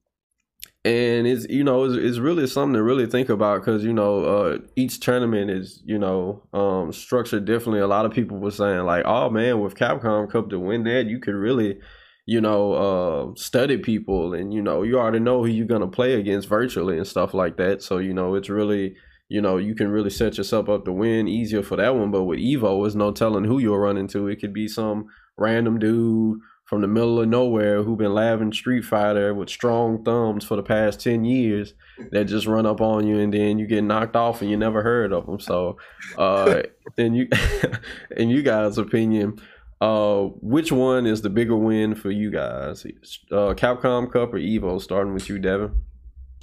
and 0.85 1.27
it's 1.27 1.45
you 1.49 1.63
know 1.63 1.83
it's, 1.83 1.95
it's 1.95 2.17
really 2.17 2.47
something 2.47 2.73
to 2.73 2.83
really 2.83 3.07
think 3.07 3.29
about 3.29 3.59
because 3.59 3.83
you 3.83 3.93
know 3.93 4.23
uh, 4.23 4.57
each 4.75 4.99
tournament 4.99 5.49
is 5.49 5.81
you 5.85 5.99
know 5.99 6.43
um, 6.53 6.93
structured 6.93 7.45
differently. 7.45 7.81
A 7.81 7.87
lot 7.87 8.05
of 8.05 8.13
people 8.13 8.37
were 8.37 8.51
saying 8.51 8.85
like, 8.85 9.03
oh 9.05 9.29
man, 9.29 9.59
with 9.59 9.75
Capcom 9.75 10.31
Cup 10.31 10.49
to 10.49 10.59
win 10.59 10.83
that, 10.83 11.07
you 11.07 11.19
could 11.19 11.35
really 11.35 11.79
you 12.25 12.39
know 12.39 12.73
uh, 12.73 13.35
study 13.35 13.77
people 13.77 14.33
and 14.33 14.53
you 14.53 14.61
know 14.61 14.83
you 14.83 14.99
already 14.99 15.19
know 15.19 15.43
who 15.43 15.49
you're 15.49 15.65
gonna 15.65 15.87
play 15.87 16.13
against 16.13 16.47
virtually 16.47 16.97
and 16.97 17.07
stuff 17.07 17.33
like 17.33 17.57
that. 17.57 17.81
So 17.81 17.97
you 17.97 18.13
know 18.13 18.35
it's 18.35 18.49
really 18.49 18.95
you 19.29 19.41
know 19.41 19.57
you 19.57 19.75
can 19.75 19.89
really 19.89 20.09
set 20.09 20.37
yourself 20.37 20.69
up 20.69 20.85
to 20.85 20.91
win 20.91 21.27
easier 21.27 21.63
for 21.63 21.75
that 21.77 21.95
one. 21.95 22.11
But 22.11 22.23
with 22.23 22.39
Evo, 22.39 22.83
there's 22.83 22.95
no 22.95 23.11
telling 23.11 23.43
who 23.43 23.59
you'll 23.59 23.77
run 23.77 23.97
into. 23.97 24.27
It 24.27 24.39
could 24.39 24.53
be 24.53 24.67
some 24.67 25.07
random 25.37 25.79
dude 25.79 26.39
from 26.65 26.81
the 26.81 26.87
middle 26.87 27.21
of 27.21 27.29
nowhere 27.29 27.81
who 27.81 27.95
been 27.95 28.13
laughing 28.13 28.51
Street 28.51 28.83
Fighter 28.83 29.33
with 29.33 29.49
strong 29.49 30.03
thumbs 30.03 30.43
for 30.43 30.57
the 30.57 30.63
past 30.63 30.99
10 30.99 31.23
years 31.23 31.73
that 32.11 32.25
just 32.25 32.45
run 32.45 32.65
up 32.65 32.81
on 32.81 33.07
you 33.07 33.19
and 33.19 33.33
then 33.33 33.57
you 33.57 33.65
get 33.65 33.83
knocked 33.83 34.17
off 34.17 34.41
and 34.41 34.51
you 34.51 34.57
never 34.57 34.83
heard 34.83 35.13
of 35.13 35.25
them. 35.27 35.39
So, 35.39 35.77
uh, 36.17 36.63
in 36.97 37.15
you, 37.15 37.29
in 38.17 38.29
you 38.29 38.41
guys' 38.43 38.77
opinion, 38.77 39.39
Uh, 39.79 40.23
which 40.41 40.71
one 40.71 41.05
is 41.05 41.21
the 41.21 41.29
bigger 41.29 41.55
win 41.55 41.95
for 41.95 42.09
you 42.11 42.31
guys? 42.31 42.85
Uh, 43.31 43.53
Capcom 43.53 44.11
Cup 44.11 44.33
or 44.33 44.39
Evo? 44.39 44.81
Starting 44.81 45.13
with 45.13 45.29
you, 45.29 45.37
Devin. 45.39 45.71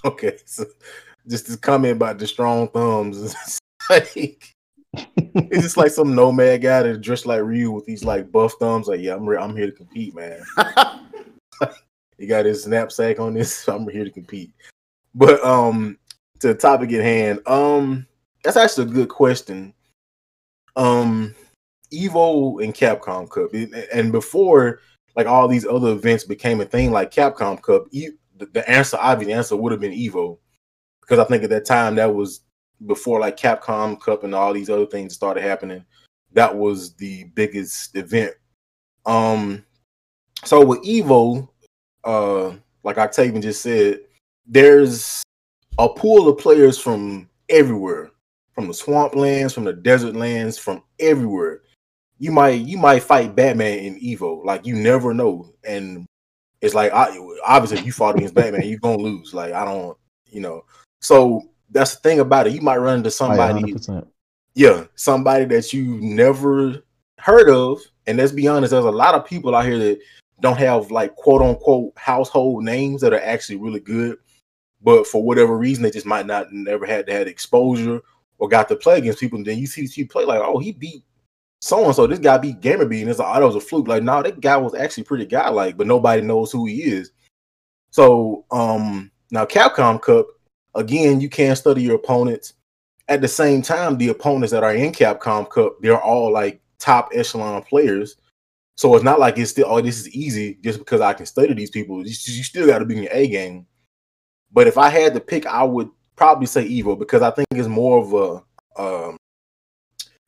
Okay, 0.05 0.39
so 0.47 0.65
just 1.29 1.47
this 1.47 1.57
comment 1.57 1.97
about 1.97 2.19
the 2.19 2.27
strong 2.27 2.69
thumbs. 2.69 3.35
It's 3.87 4.17
like 4.17 4.55
it's 4.97 5.63
just 5.63 5.77
like 5.77 5.91
some 5.91 6.15
nomad 6.15 6.63
guy 6.63 6.83
that 6.83 7.01
dressed 7.01 7.27
like 7.27 7.43
Ryu 7.43 7.71
with 7.71 7.85
these 7.85 8.05
like 8.05 8.33
buff 8.33 8.55
thumbs. 8.59 8.87
Like, 8.89 9.01
yeah, 9.01 9.15
I'm 9.15 9.27
re- 9.27 9.37
I'm 9.37 9.57
here 9.57 9.67
to 9.67 9.73
compete, 9.73 10.15
man. 10.15 10.41
he 12.19 12.27
got 12.27 12.47
his 12.47 12.67
knapsack 12.67 13.21
on 13.21 13.35
this. 13.35 13.69
I'm 13.69 13.89
here 13.89 14.05
to 14.05 14.11
compete. 14.11 14.53
But 15.15 15.45
um, 15.45 15.99
to 16.41 16.49
the 16.49 16.55
topic 16.55 16.93
at 16.93 17.03
hand, 17.03 17.41
um, 17.47 18.07
that's 18.43 18.57
actually 18.57 18.87
a 18.91 18.95
good 18.95 19.09
question. 19.09 19.75
Um, 20.77 21.35
Evo 21.93 22.63
and 22.63 22.75
Capcom 22.75 23.29
Cup, 23.29 23.51
and 23.93 24.13
before 24.13 24.81
like 25.17 25.27
all 25.27 25.47
these 25.47 25.67
other 25.67 25.93
events 25.93 26.25
became 26.25 26.61
a 26.61 26.65
thing, 26.65 26.91
like 26.91 27.13
Capcom 27.13 27.63
Cup, 27.63 27.91
the 27.91 28.65
answer, 28.69 28.97
obvious 29.01 29.31
answer, 29.31 29.57
would 29.57 29.73
have 29.73 29.81
been 29.81 29.93
Evo, 29.93 30.39
because 31.05 31.19
I 31.19 31.29
think 31.29 31.45
at 31.45 31.51
that 31.51 31.67
time 31.67 31.97
that 31.97 32.13
was 32.13 32.41
before 32.87 33.21
like 33.21 33.37
Capcom 33.37 34.01
Cup 34.01 34.25
and 34.25 34.35
all 34.35 34.53
these 34.53 34.71
other 34.71 34.87
things 34.87 35.15
started 35.15 35.43
happening. 35.43 35.85
That 36.33 36.55
was 36.55 36.95
the 36.95 37.25
biggest 37.35 37.95
event. 37.97 38.35
Um, 39.07 39.65
so 40.45 40.65
with 40.65 40.83
Evo, 40.83 41.49
uh, 42.05 42.55
like 42.83 42.99
Octavian 42.99 43.43
just 43.43 43.63
said, 43.63 44.01
there's 44.47 45.23
a 45.79 45.89
pool 45.89 46.29
of 46.29 46.39
players 46.39 46.79
from 46.79 47.29
everywhere, 47.49 48.11
from 48.55 48.67
the 48.67 48.73
swamplands, 48.73 49.55
from 49.55 49.65
the 49.65 49.73
desert 49.73 50.15
lands, 50.15 50.59
from 50.59 50.83
everywhere. 50.99 51.63
You 52.19 52.31
might 52.33 52.61
you 52.61 52.79
might 52.79 53.03
fight 53.03 53.35
Batman 53.35 53.79
in 53.79 54.01
Evo, 54.01 54.45
like 54.45 54.67
you 54.67 54.75
never 54.75 55.13
know, 55.13 55.53
and 55.65 56.07
it's 56.61 56.75
like 56.75 56.93
I, 56.93 57.17
obviously 57.45 57.79
if 57.79 57.87
you 57.87 57.93
fought 57.93 58.17
against 58.17 58.35
Batman, 58.35 58.67
you're 58.69 58.79
gonna 58.79 59.03
lose. 59.03 59.35
Like 59.35 59.53
I 59.53 59.65
don't, 59.65 59.97
you 60.27 60.41
know. 60.41 60.65
So 61.05 61.51
that's 61.71 61.95
the 61.95 62.01
thing 62.01 62.21
about 62.21 62.47
it. 62.47 62.55
You 62.55 62.63
might 62.63 62.79
run 62.79 62.97
into 62.99 63.11
somebody, 63.11 63.77
yeah, 64.55 64.85
somebody 64.95 65.45
that 65.45 65.71
you 65.71 66.01
never 66.01 66.83
heard 67.19 67.51
of. 67.51 67.81
And 68.07 68.17
let's 68.17 68.33
be 68.33 68.49
honest, 68.49 68.71
there's 68.71 68.87
a 68.87 68.91
lot 68.91 69.15
of 69.15 69.27
people 69.27 69.55
out 69.55 69.67
here 69.67 69.79
that 69.79 70.01
don't 70.41 70.57
have 70.57 70.91
like 70.91 71.15
quote 71.15 71.43
unquote 71.43 71.93
household 71.97 72.65
names 72.65 73.03
that 73.03 73.13
are 73.13 73.21
actually 73.21 73.57
really 73.57 73.81
good, 73.81 74.17
but 74.83 75.07
for 75.07 75.23
whatever 75.23 75.59
reason, 75.59 75.83
they 75.83 75.91
just 75.91 76.07
might 76.07 76.25
not 76.25 76.51
never 76.53 76.87
had 76.87 77.07
that 77.07 77.29
exposure 77.29 78.01
or 78.39 78.49
got 78.49 78.69
to 78.69 78.77
play 78.77 78.97
against 78.97 79.21
people. 79.21 79.37
And 79.37 79.47
then 79.47 79.59
you 79.59 79.67
see 79.67 79.87
you 79.95 80.09
play 80.09 80.25
like, 80.25 80.41
oh, 80.43 80.59
he 80.59 80.73
beat 80.73 81.05
so 81.61 81.85
and 81.85 81.95
so. 81.95 82.07
This 82.07 82.19
guy 82.19 82.39
beat 82.39 82.63
GamerBee, 82.63 83.03
and 83.03 83.11
it's 83.11 83.19
like, 83.19 83.29
oh, 83.37 83.41
that 83.41 83.47
was 83.47 83.57
a 83.57 83.61
fluke. 83.61 83.89
Like, 83.89 84.03
no, 84.03 84.15
nah, 84.15 84.23
that 84.23 84.41
guy 84.41 84.57
was 84.57 84.75
actually 84.75 85.05
pretty 85.05 85.27
guy 85.27 85.51
like, 85.51 85.77
but 85.77 85.87
nobody 85.87 86.23
knows 86.23 86.51
who 86.51 86.65
he 86.65 86.83
is. 86.83 87.11
So, 87.91 88.47
um, 88.51 89.11
now 89.31 89.45
Capcom 89.45 90.01
Cup 90.01 90.29
again, 90.75 91.21
you 91.21 91.29
can 91.29 91.57
study 91.57 91.83
your 91.83 91.97
opponents. 91.97 92.55
At 93.09 93.21
the 93.21 93.29
same 93.29 93.63
time, 93.63 93.99
the 93.99 94.09
opponents 94.09 94.53
that 94.53 94.65
are 94.65 94.75
in 94.75 94.93
Capcom 94.93 95.49
Cup, 95.51 95.77
they're 95.81 96.01
all 96.01 96.33
like 96.33 96.61
top 96.79 97.11
echelon 97.15 97.63
players. 97.63 98.17
So 98.77 98.95
it's 98.95 99.05
not 99.05 99.21
like 99.21 99.39
it's 99.39 99.51
still, 99.51 99.67
oh, 99.69 99.81
this 99.81 100.01
is 100.01 100.09
easy 100.11 100.59
just 100.63 100.79
because 100.79 101.01
I 101.01 101.13
can 101.13 101.27
study 101.27 101.55
these 101.55 101.71
people. 101.71 101.99
You, 101.99 102.07
you 102.07 102.43
still 102.43 102.67
got 102.67 102.79
to 102.79 102.85
be 102.85 102.97
in 102.97 103.03
your 103.05 103.13
A 103.13 103.29
game. 103.29 103.67
But 104.53 104.67
if 104.67 104.79
I 104.79 104.89
had 104.89 105.15
to 105.15 105.21
pick, 105.21 105.47
I 105.47 105.63
would 105.63 105.91
probably 106.17 106.47
say 106.47 106.67
Evo 106.69 106.99
because 106.99 107.23
I 107.23 107.31
think 107.31 107.47
it's 107.53 107.69
more 107.69 107.99
of 107.99 108.43
a, 108.79 108.83
um, 108.83 109.17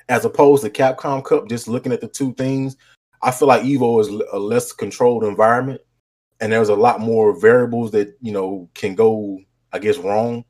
as 0.09 0.25
opposed 0.25 0.63
to 0.65 0.71
Capcom 0.71 1.25
Cup, 1.25 1.49
just 1.49 1.69
looking 1.69 1.93
at 1.93 2.01
the 2.01 2.09
two 2.09 2.35
things, 2.35 2.77
I 3.23 3.31
feel 3.31 3.49
like 3.49 3.63
Evo 3.63 4.01
is 4.01 4.09
a 4.09 4.39
less 4.39 4.73
controlled 4.73 5.25
environment 5.25 5.81
and 6.41 6.53
there's 6.53 6.69
a 6.69 6.75
lot 6.75 7.01
more 7.01 7.39
variables 7.41 7.91
that, 7.93 8.17
you 8.21 8.33
know, 8.33 8.69
can 8.75 8.95
go 8.95 9.41
I 9.73 9.79
guess, 9.79 9.99
wrong. 9.99 10.45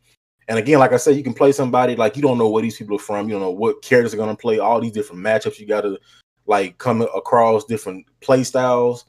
And 0.49 0.59
again, 0.59 0.79
like 0.79 0.93
I 0.93 0.97
said, 0.97 1.17
you 1.17 1.25
can 1.25 1.35
play 1.35 1.53
somebody 1.53 1.97
like 1.97 2.17
you 2.17 2.23
don't 2.23 2.39
know 2.39 2.49
where 2.49 2.63
these 2.63 2.77
people 2.77 2.97
are 2.97 3.01
from. 3.01 3.29
You 3.29 3.35
don't 3.35 3.43
know 3.43 3.51
what 3.51 3.83
characters 3.83 4.15
are 4.15 4.19
going 4.19 4.35
to 4.35 4.41
play. 4.41 4.59
All 4.59 4.81
these 4.81 4.93
different 4.93 5.23
matchups, 5.23 5.59
you 5.59 5.67
got 5.67 5.81
to 5.81 5.99
like 6.47 6.79
come 6.79 7.03
across 7.03 7.65
different 7.65 8.07
play 8.21 8.45
styles. 8.45 9.07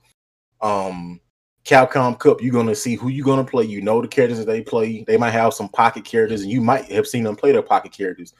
Um, 0.61 1.19
Capcom 1.63 2.17
Cup, 2.17 2.41
you're 2.41 2.53
going 2.53 2.67
to 2.67 2.75
see 2.75 2.95
who 2.95 3.09
you're 3.09 3.25
going 3.25 3.43
to 3.43 3.49
play. 3.49 3.65
You 3.65 3.81
know 3.81 4.01
the 4.01 4.07
characters 4.07 4.39
that 4.39 4.47
they 4.47 4.61
play. 4.61 5.03
They 5.03 5.17
might 5.17 5.31
have 5.31 5.53
some 5.53 5.69
pocket 5.69 6.05
characters, 6.05 6.41
and 6.41 6.51
you 6.51 6.61
might 6.61 6.85
have 6.85 7.05
seen 7.05 7.23
them 7.23 7.35
play 7.35 7.51
their 7.51 7.61
pocket 7.61 7.91
characters. 7.91 8.33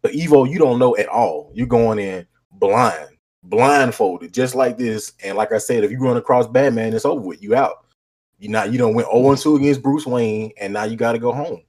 But 0.00 0.12
Evo, 0.12 0.48
you 0.48 0.58
don't 0.58 0.78
know 0.78 0.96
at 0.96 1.08
all. 1.08 1.50
You're 1.54 1.66
going 1.66 1.98
in 1.98 2.26
blind, 2.52 3.08
blindfolded, 3.42 4.32
just 4.32 4.54
like 4.54 4.78
this. 4.78 5.12
And 5.24 5.36
like 5.36 5.52
I 5.52 5.58
said, 5.58 5.84
if 5.84 5.90
you 5.90 5.98
run 5.98 6.16
across 6.16 6.46
Batman, 6.46 6.94
it's 6.94 7.04
over 7.04 7.20
with. 7.20 7.42
You 7.42 7.56
out. 7.56 7.84
You 8.38 8.48
not 8.48 8.72
you 8.72 8.78
don't 8.78 8.94
went 8.94 9.08
0 9.10 9.34
2 9.34 9.56
against 9.56 9.82
Bruce 9.82 10.06
Wayne, 10.06 10.52
and 10.60 10.72
now 10.72 10.84
you 10.84 10.96
got 10.96 11.12
to 11.12 11.18
go 11.18 11.32
home. 11.32 11.62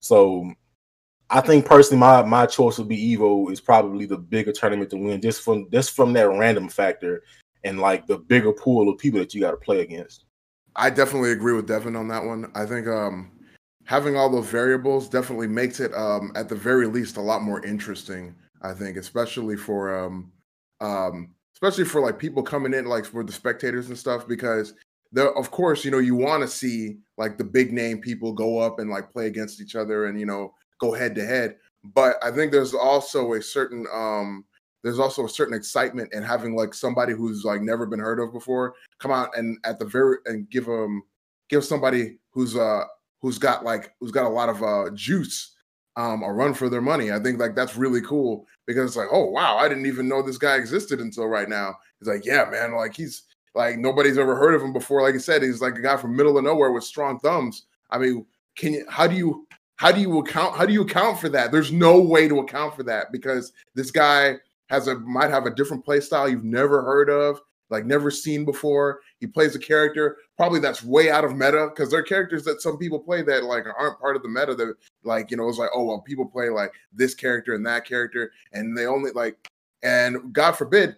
So 0.00 0.52
I 1.30 1.40
think 1.40 1.66
personally, 1.66 2.00
my 2.00 2.22
my 2.22 2.46
choice 2.46 2.78
would 2.78 2.88
be 2.88 3.16
Evo 3.16 3.50
is 3.50 3.60
probably 3.60 4.06
the 4.06 4.18
bigger 4.18 4.52
tournament 4.52 4.90
to 4.90 4.96
win, 4.96 5.20
just 5.20 5.42
from 5.42 5.70
just 5.70 5.92
from 5.92 6.12
that 6.14 6.28
random 6.28 6.68
factor 6.68 7.22
and 7.64 7.80
like 7.80 8.06
the 8.06 8.18
bigger 8.18 8.52
pool 8.52 8.88
of 8.88 8.98
people 8.98 9.18
that 9.18 9.34
you 9.34 9.40
got 9.40 9.50
to 9.52 9.56
play 9.56 9.80
against. 9.80 10.26
I 10.76 10.90
definitely 10.90 11.32
agree 11.32 11.54
with 11.54 11.66
Devin 11.66 11.96
on 11.96 12.08
that 12.08 12.24
one. 12.24 12.50
I 12.54 12.66
think 12.66 12.86
um, 12.86 13.32
having 13.84 14.16
all 14.16 14.30
those 14.30 14.46
variables 14.46 15.08
definitely 15.08 15.46
makes 15.46 15.80
it 15.80 15.94
um, 15.94 16.32
at 16.34 16.48
the 16.48 16.56
very 16.56 16.86
least 16.86 17.16
a 17.16 17.22
lot 17.22 17.42
more 17.42 17.64
interesting. 17.64 18.34
I 18.62 18.72
think, 18.72 18.96
especially 18.96 19.56
for 19.56 19.94
um, 20.04 20.32
um, 20.80 21.34
especially 21.54 21.84
for 21.84 22.00
like 22.00 22.18
people 22.18 22.42
coming 22.42 22.74
in, 22.74 22.86
like 22.86 23.04
for 23.04 23.24
the 23.24 23.32
spectators 23.32 23.88
and 23.88 23.98
stuff, 23.98 24.26
because 24.26 24.74
there 25.14 25.32
of 25.38 25.50
course 25.50 25.84
you 25.84 25.90
know 25.90 25.98
you 25.98 26.14
want 26.14 26.42
to 26.42 26.48
see 26.48 26.98
like 27.16 27.38
the 27.38 27.44
big 27.44 27.72
name 27.72 28.00
people 28.00 28.32
go 28.32 28.58
up 28.58 28.80
and 28.80 28.90
like 28.90 29.10
play 29.10 29.26
against 29.26 29.60
each 29.60 29.76
other 29.76 30.06
and 30.06 30.18
you 30.18 30.26
know 30.26 30.52
go 30.80 30.92
head 30.92 31.14
to 31.14 31.24
head 31.24 31.56
but 31.94 32.16
i 32.22 32.30
think 32.30 32.50
there's 32.50 32.74
also 32.74 33.32
a 33.34 33.40
certain 33.40 33.86
um 33.92 34.44
there's 34.82 34.98
also 34.98 35.24
a 35.24 35.28
certain 35.28 35.54
excitement 35.54 36.12
in 36.12 36.22
having 36.22 36.54
like 36.54 36.74
somebody 36.74 37.14
who's 37.14 37.44
like 37.44 37.62
never 37.62 37.86
been 37.86 38.00
heard 38.00 38.20
of 38.20 38.32
before 38.32 38.74
come 38.98 39.12
out 39.12 39.30
and 39.36 39.56
at 39.64 39.78
the 39.78 39.84
very 39.84 40.18
and 40.26 40.50
give 40.50 40.66
them 40.66 40.74
um, 40.74 41.02
give 41.48 41.64
somebody 41.64 42.18
who's 42.30 42.56
uh 42.56 42.82
who's 43.22 43.38
got 43.38 43.64
like 43.64 43.94
who's 44.00 44.10
got 44.10 44.26
a 44.26 44.28
lot 44.28 44.48
of 44.48 44.62
uh 44.62 44.90
juice 44.94 45.52
um 45.96 46.24
a 46.24 46.32
run 46.32 46.52
for 46.52 46.68
their 46.68 46.80
money. 46.80 47.12
I 47.12 47.20
think 47.20 47.38
like 47.38 47.54
that's 47.54 47.76
really 47.76 48.00
cool 48.02 48.46
because 48.66 48.90
it's 48.90 48.96
like 48.96 49.08
oh 49.12 49.26
wow 49.30 49.56
i 49.58 49.68
didn't 49.68 49.86
even 49.86 50.08
know 50.08 50.22
this 50.22 50.38
guy 50.38 50.56
existed 50.56 51.00
until 51.00 51.26
right 51.26 51.48
now. 51.48 51.76
He's 52.00 52.08
like 52.08 52.26
yeah 52.26 52.44
man 52.50 52.74
like 52.74 52.96
he's 52.96 53.22
like 53.54 53.78
nobody's 53.78 54.18
ever 54.18 54.36
heard 54.36 54.54
of 54.54 54.62
him 54.62 54.72
before. 54.72 55.02
Like 55.02 55.14
I 55.14 55.18
said, 55.18 55.42
he's 55.42 55.60
like 55.60 55.76
a 55.76 55.82
guy 55.82 55.96
from 55.96 56.16
middle 56.16 56.36
of 56.36 56.44
nowhere 56.44 56.72
with 56.72 56.84
strong 56.84 57.18
thumbs. 57.20 57.66
I 57.90 57.98
mean, 57.98 58.26
can 58.56 58.74
you? 58.74 58.86
How 58.88 59.06
do 59.06 59.14
you? 59.14 59.46
How 59.76 59.92
do 59.92 60.00
you 60.00 60.18
account? 60.18 60.56
How 60.56 60.66
do 60.66 60.72
you 60.72 60.82
account 60.82 61.18
for 61.18 61.28
that? 61.30 61.52
There's 61.52 61.72
no 61.72 62.00
way 62.00 62.28
to 62.28 62.40
account 62.40 62.74
for 62.74 62.82
that 62.84 63.12
because 63.12 63.52
this 63.74 63.90
guy 63.90 64.36
has 64.68 64.88
a 64.88 64.98
might 65.00 65.30
have 65.30 65.46
a 65.46 65.54
different 65.54 65.84
play 65.84 66.00
style 66.00 66.28
you've 66.28 66.44
never 66.44 66.82
heard 66.82 67.10
of, 67.10 67.40
like 67.70 67.84
never 67.84 68.10
seen 68.10 68.44
before. 68.44 69.00
He 69.20 69.26
plays 69.26 69.54
a 69.54 69.58
character 69.58 70.16
probably 70.36 70.60
that's 70.60 70.82
way 70.82 71.10
out 71.10 71.24
of 71.24 71.36
meta 71.36 71.68
because 71.68 71.90
there 71.90 72.00
are 72.00 72.04
characters 72.04 72.44
that 72.44 72.60
some 72.60 72.76
people 72.76 72.98
play 72.98 73.22
that 73.22 73.44
like 73.44 73.64
aren't 73.78 74.00
part 74.00 74.16
of 74.16 74.22
the 74.22 74.28
meta. 74.28 74.54
That 74.54 74.74
like 75.04 75.30
you 75.30 75.36
know 75.36 75.48
it's 75.48 75.58
like 75.58 75.70
oh 75.74 75.84
well 75.84 76.00
people 76.00 76.26
play 76.26 76.48
like 76.48 76.72
this 76.92 77.14
character 77.14 77.54
and 77.54 77.64
that 77.66 77.84
character 77.84 78.32
and 78.52 78.76
they 78.76 78.86
only 78.86 79.12
like 79.12 79.48
and 79.82 80.32
God 80.32 80.52
forbid 80.52 80.96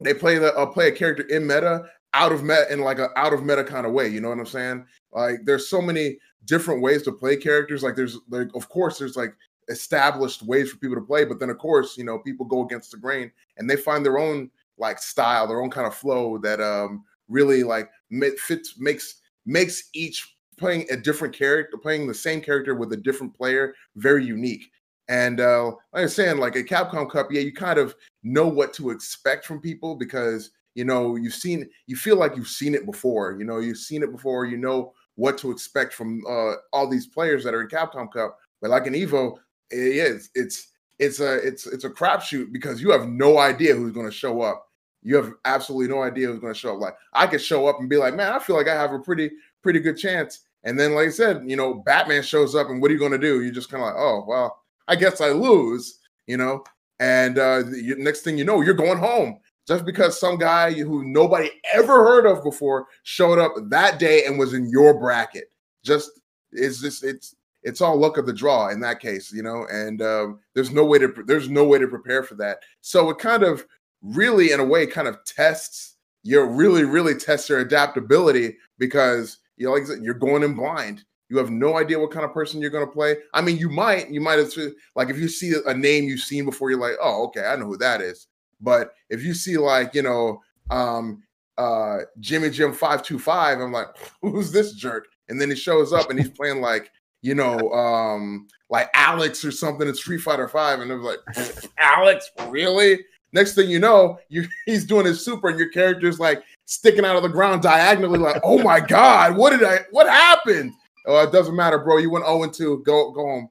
they 0.00 0.14
play 0.14 0.38
the 0.38 0.54
uh, 0.54 0.66
play 0.66 0.88
a 0.88 0.92
character 0.92 1.24
in 1.24 1.46
meta 1.46 1.84
out 2.14 2.32
of 2.32 2.42
meta 2.42 2.66
in 2.72 2.80
like 2.80 2.98
a 2.98 3.08
out 3.18 3.32
of 3.32 3.44
meta 3.44 3.64
kind 3.64 3.86
of 3.86 3.92
way. 3.92 4.08
You 4.08 4.20
know 4.20 4.28
what 4.28 4.38
I'm 4.38 4.46
saying? 4.46 4.86
Like 5.12 5.40
there's 5.44 5.68
so 5.68 5.80
many 5.80 6.18
different 6.44 6.82
ways 6.82 7.02
to 7.04 7.12
play 7.12 7.36
characters. 7.36 7.82
Like 7.82 7.96
there's 7.96 8.18
like 8.28 8.48
of 8.54 8.68
course 8.68 8.98
there's 8.98 9.16
like 9.16 9.34
established 9.68 10.42
ways 10.42 10.70
for 10.70 10.78
people 10.78 10.96
to 10.96 11.02
play, 11.02 11.24
but 11.24 11.40
then 11.40 11.50
of 11.50 11.58
course 11.58 11.96
you 11.96 12.04
know 12.04 12.18
people 12.18 12.46
go 12.46 12.64
against 12.64 12.90
the 12.90 12.98
grain 12.98 13.30
and 13.56 13.68
they 13.68 13.76
find 13.76 14.04
their 14.04 14.18
own 14.18 14.50
like 14.78 14.98
style, 14.98 15.46
their 15.46 15.62
own 15.62 15.70
kind 15.70 15.86
of 15.86 15.94
flow 15.94 16.38
that 16.38 16.60
um 16.60 17.04
really 17.28 17.62
like 17.62 17.90
fits 18.38 18.74
makes 18.78 19.20
makes 19.44 19.88
each 19.94 20.36
playing 20.58 20.86
a 20.90 20.96
different 20.96 21.34
character, 21.34 21.76
playing 21.76 22.06
the 22.06 22.14
same 22.14 22.40
character 22.40 22.74
with 22.74 22.92
a 22.92 22.96
different 22.96 23.34
player, 23.34 23.74
very 23.96 24.24
unique. 24.24 24.70
And 25.08 25.40
uh, 25.40 25.66
like 25.66 25.76
I 25.94 26.02
was 26.02 26.14
saying, 26.14 26.38
like 26.38 26.56
a 26.56 26.64
Capcom 26.64 27.10
Cup, 27.10 27.28
yeah, 27.30 27.40
you 27.40 27.52
kind 27.52 27.78
of 27.78 27.94
know 28.22 28.48
what 28.48 28.72
to 28.74 28.90
expect 28.90 29.44
from 29.44 29.60
people 29.60 29.94
because 29.94 30.50
you 30.74 30.84
know 30.84 31.16
you've 31.16 31.34
seen, 31.34 31.68
you 31.86 31.96
feel 31.96 32.16
like 32.16 32.36
you've 32.36 32.48
seen 32.48 32.74
it 32.74 32.86
before. 32.86 33.36
You 33.38 33.44
know, 33.44 33.58
you've 33.58 33.78
seen 33.78 34.02
it 34.02 34.10
before. 34.10 34.46
You 34.46 34.56
know 34.56 34.92
what 35.14 35.38
to 35.38 35.50
expect 35.50 35.94
from 35.94 36.22
uh, 36.28 36.54
all 36.72 36.88
these 36.88 37.06
players 37.06 37.44
that 37.44 37.54
are 37.54 37.62
in 37.62 37.68
Capcom 37.68 38.12
Cup. 38.12 38.38
But 38.60 38.70
like 38.70 38.86
an 38.86 38.94
Evo, 38.94 39.36
it 39.70 39.78
is 39.78 40.30
it's 40.34 40.72
it's 40.98 41.20
a 41.20 41.34
it's 41.46 41.66
it's 41.66 41.84
a 41.84 41.90
crapshoot 41.90 42.52
because 42.52 42.80
you 42.80 42.90
have 42.90 43.08
no 43.08 43.38
idea 43.38 43.74
who's 43.74 43.92
going 43.92 44.06
to 44.06 44.12
show 44.12 44.40
up. 44.40 44.66
You 45.02 45.16
have 45.16 45.32
absolutely 45.44 45.88
no 45.88 46.02
idea 46.02 46.26
who's 46.26 46.40
going 46.40 46.52
to 46.52 46.58
show 46.58 46.74
up. 46.74 46.80
Like 46.80 46.96
I 47.12 47.26
could 47.26 47.42
show 47.42 47.66
up 47.66 47.80
and 47.80 47.88
be 47.88 47.96
like, 47.96 48.14
man, 48.14 48.32
I 48.32 48.38
feel 48.38 48.56
like 48.56 48.68
I 48.68 48.74
have 48.74 48.92
a 48.92 48.98
pretty 48.98 49.30
pretty 49.62 49.80
good 49.80 49.96
chance. 49.96 50.40
And 50.64 50.78
then, 50.78 50.94
like 50.94 51.08
I 51.08 51.10
said, 51.10 51.42
you 51.46 51.54
know, 51.54 51.74
Batman 51.74 52.22
shows 52.22 52.56
up, 52.56 52.70
and 52.70 52.82
what 52.82 52.90
are 52.90 52.94
you 52.94 53.00
going 53.00 53.12
to 53.12 53.18
do? 53.18 53.42
You're 53.42 53.52
just 53.52 53.70
kind 53.70 53.84
of 53.84 53.88
like, 53.88 53.96
oh 53.98 54.24
well, 54.26 54.62
I 54.88 54.96
guess 54.96 55.20
I 55.20 55.30
lose, 55.30 55.98
you 56.26 56.36
know. 56.36 56.64
And 56.98 57.38
uh, 57.38 57.62
next 57.98 58.22
thing 58.22 58.38
you 58.38 58.44
know, 58.44 58.60
you're 58.62 58.74
going 58.74 58.98
home. 58.98 59.38
just 59.66 59.84
because 59.84 60.18
some 60.18 60.38
guy 60.38 60.72
who 60.72 61.04
nobody 61.04 61.50
ever 61.74 62.04
heard 62.04 62.26
of 62.26 62.42
before 62.44 62.86
showed 63.02 63.38
up 63.38 63.52
that 63.68 63.98
day 63.98 64.24
and 64.24 64.38
was 64.38 64.54
in 64.54 64.68
your 64.70 64.98
bracket. 64.98 65.50
Just 65.84 66.10
it's 66.52 66.80
just 66.80 67.04
it's 67.04 67.34
it's 67.62 67.80
all 67.80 67.96
luck 67.96 68.16
of 68.16 68.26
the 68.26 68.32
draw 68.32 68.68
in 68.68 68.80
that 68.80 69.00
case, 69.00 69.32
you 69.32 69.42
know. 69.42 69.66
And 69.70 70.00
um, 70.00 70.40
there's 70.54 70.70
no 70.70 70.84
way 70.84 70.98
to 70.98 71.12
there's 71.26 71.48
no 71.48 71.64
way 71.64 71.78
to 71.78 71.88
prepare 71.88 72.22
for 72.22 72.36
that. 72.36 72.58
So 72.80 73.10
it 73.10 73.18
kind 73.18 73.42
of 73.42 73.66
really, 74.02 74.52
in 74.52 74.60
a 74.60 74.64
way, 74.64 74.86
kind 74.86 75.08
of 75.08 75.18
tests 75.24 75.96
your 76.22 76.46
really 76.46 76.84
really 76.84 77.14
tests 77.14 77.48
your 77.48 77.60
adaptability 77.60 78.56
because 78.78 79.38
you 79.56 79.66
know, 79.66 79.72
like 79.72 79.84
you're 80.00 80.14
going 80.14 80.42
in 80.42 80.54
blind. 80.54 81.04
You 81.28 81.38
have 81.38 81.50
no 81.50 81.76
idea 81.76 81.98
what 81.98 82.12
kind 82.12 82.24
of 82.24 82.32
person 82.32 82.60
you're 82.60 82.70
going 82.70 82.86
to 82.86 82.92
play. 82.92 83.16
I 83.34 83.40
mean, 83.40 83.56
you 83.58 83.68
might, 83.68 84.10
you 84.10 84.20
might 84.20 84.38
have, 84.38 84.52
like, 84.94 85.10
if 85.10 85.18
you 85.18 85.28
see 85.28 85.54
a 85.66 85.74
name 85.74 86.04
you've 86.04 86.20
seen 86.20 86.44
before, 86.44 86.70
you're 86.70 86.80
like, 86.80 86.96
oh, 87.02 87.24
okay, 87.24 87.44
I 87.44 87.56
know 87.56 87.66
who 87.66 87.76
that 87.78 88.00
is. 88.00 88.28
But 88.60 88.92
if 89.10 89.22
you 89.22 89.34
see 89.34 89.58
like, 89.58 89.94
you 89.94 90.02
know, 90.02 90.42
um, 90.70 91.22
uh, 91.58 91.98
Jimmy 92.20 92.50
Jim 92.50 92.72
525, 92.72 93.60
I'm 93.60 93.72
like, 93.72 93.88
who's 94.22 94.52
this 94.52 94.72
jerk? 94.72 95.08
And 95.28 95.40
then 95.40 95.50
he 95.50 95.56
shows 95.56 95.92
up 95.92 96.10
and 96.10 96.18
he's 96.18 96.30
playing 96.36 96.60
like, 96.60 96.90
you 97.22 97.34
know, 97.34 97.72
um, 97.72 98.46
like 98.70 98.88
Alex 98.94 99.44
or 99.44 99.50
something 99.50 99.88
in 99.88 99.94
Street 99.94 100.18
Fighter 100.18 100.48
5. 100.48 100.80
And 100.80 100.90
it 100.90 100.96
was 100.96 101.18
like, 101.36 101.70
Alex, 101.78 102.30
really? 102.48 103.00
Next 103.32 103.54
thing 103.54 103.68
you 103.68 103.80
know, 103.80 104.18
you 104.28 104.46
he's 104.64 104.86
doing 104.86 105.04
his 105.04 105.24
super 105.24 105.48
and 105.48 105.58
your 105.58 105.68
character's 105.68 106.20
like 106.20 106.42
sticking 106.64 107.04
out 107.04 107.16
of 107.16 107.22
the 107.22 107.28
ground 107.28 107.60
diagonally, 107.60 108.18
like, 108.18 108.40
oh 108.44 108.62
my 108.62 108.80
God, 108.80 109.36
what 109.36 109.50
did 109.50 109.64
I 109.64 109.80
what 109.90 110.08
happened? 110.08 110.72
Oh, 111.06 111.22
it 111.22 111.32
doesn't 111.32 111.54
matter, 111.54 111.78
bro. 111.78 111.98
You 111.98 112.10
went 112.10 112.26
0 112.26 112.48
2. 112.50 112.82
Go 112.84 113.12
go 113.12 113.22
home. 113.24 113.50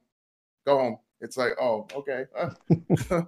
Go 0.66 0.78
home. 0.78 0.98
It's 1.20 1.36
like, 1.36 1.52
oh, 1.60 1.86
okay. 1.94 2.24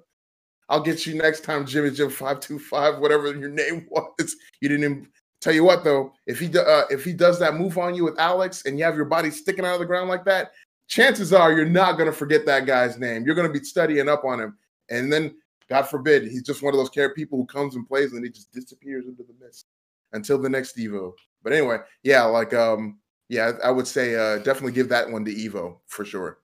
I'll 0.68 0.82
get 0.82 1.06
you 1.06 1.14
next 1.14 1.44
time, 1.44 1.66
Jimmy 1.66 1.90
Jim 1.90 2.10
five 2.10 2.40
two 2.40 2.58
five, 2.58 2.98
whatever 2.98 3.34
your 3.34 3.48
name 3.48 3.86
was. 3.90 4.36
You 4.60 4.68
didn't 4.68 4.84
even 4.84 5.08
tell 5.40 5.54
you 5.54 5.64
what 5.64 5.84
though. 5.84 6.12
If 6.26 6.38
he 6.38 6.46
uh, 6.46 6.82
if 6.90 7.04
he 7.04 7.12
does 7.12 7.38
that 7.38 7.54
move 7.54 7.78
on 7.78 7.94
you 7.94 8.04
with 8.04 8.18
Alex, 8.18 8.64
and 8.66 8.78
you 8.78 8.84
have 8.84 8.96
your 8.96 9.06
body 9.06 9.30
sticking 9.30 9.64
out 9.64 9.74
of 9.74 9.80
the 9.80 9.86
ground 9.86 10.08
like 10.08 10.24
that, 10.26 10.52
chances 10.88 11.32
are 11.32 11.52
you're 11.52 11.64
not 11.64 11.96
gonna 11.96 12.12
forget 12.12 12.44
that 12.46 12.66
guy's 12.66 12.98
name. 12.98 13.24
You're 13.24 13.34
gonna 13.34 13.48
be 13.48 13.64
studying 13.64 14.08
up 14.08 14.24
on 14.24 14.40
him, 14.40 14.58
and 14.90 15.10
then 15.10 15.34
God 15.70 15.82
forbid 15.84 16.24
he's 16.24 16.42
just 16.42 16.62
one 16.62 16.74
of 16.74 16.78
those 16.78 16.90
care 16.90 17.14
people 17.14 17.38
who 17.38 17.46
comes 17.46 17.74
and 17.74 17.86
plays 17.86 18.12
and 18.12 18.24
he 18.24 18.30
just 18.30 18.52
disappears 18.52 19.06
into 19.06 19.22
the 19.22 19.34
mist 19.44 19.66
until 20.12 20.38
the 20.38 20.48
next 20.48 20.76
Evo. 20.76 21.12
But 21.42 21.52
anyway, 21.52 21.78
yeah, 22.02 22.24
like 22.24 22.52
um, 22.54 22.98
yeah, 23.28 23.52
I 23.64 23.70
would 23.70 23.86
say 23.86 24.14
uh, 24.14 24.38
definitely 24.38 24.72
give 24.72 24.88
that 24.90 25.10
one 25.10 25.24
to 25.24 25.34
Evo 25.34 25.78
for 25.86 26.04
sure. 26.04 26.38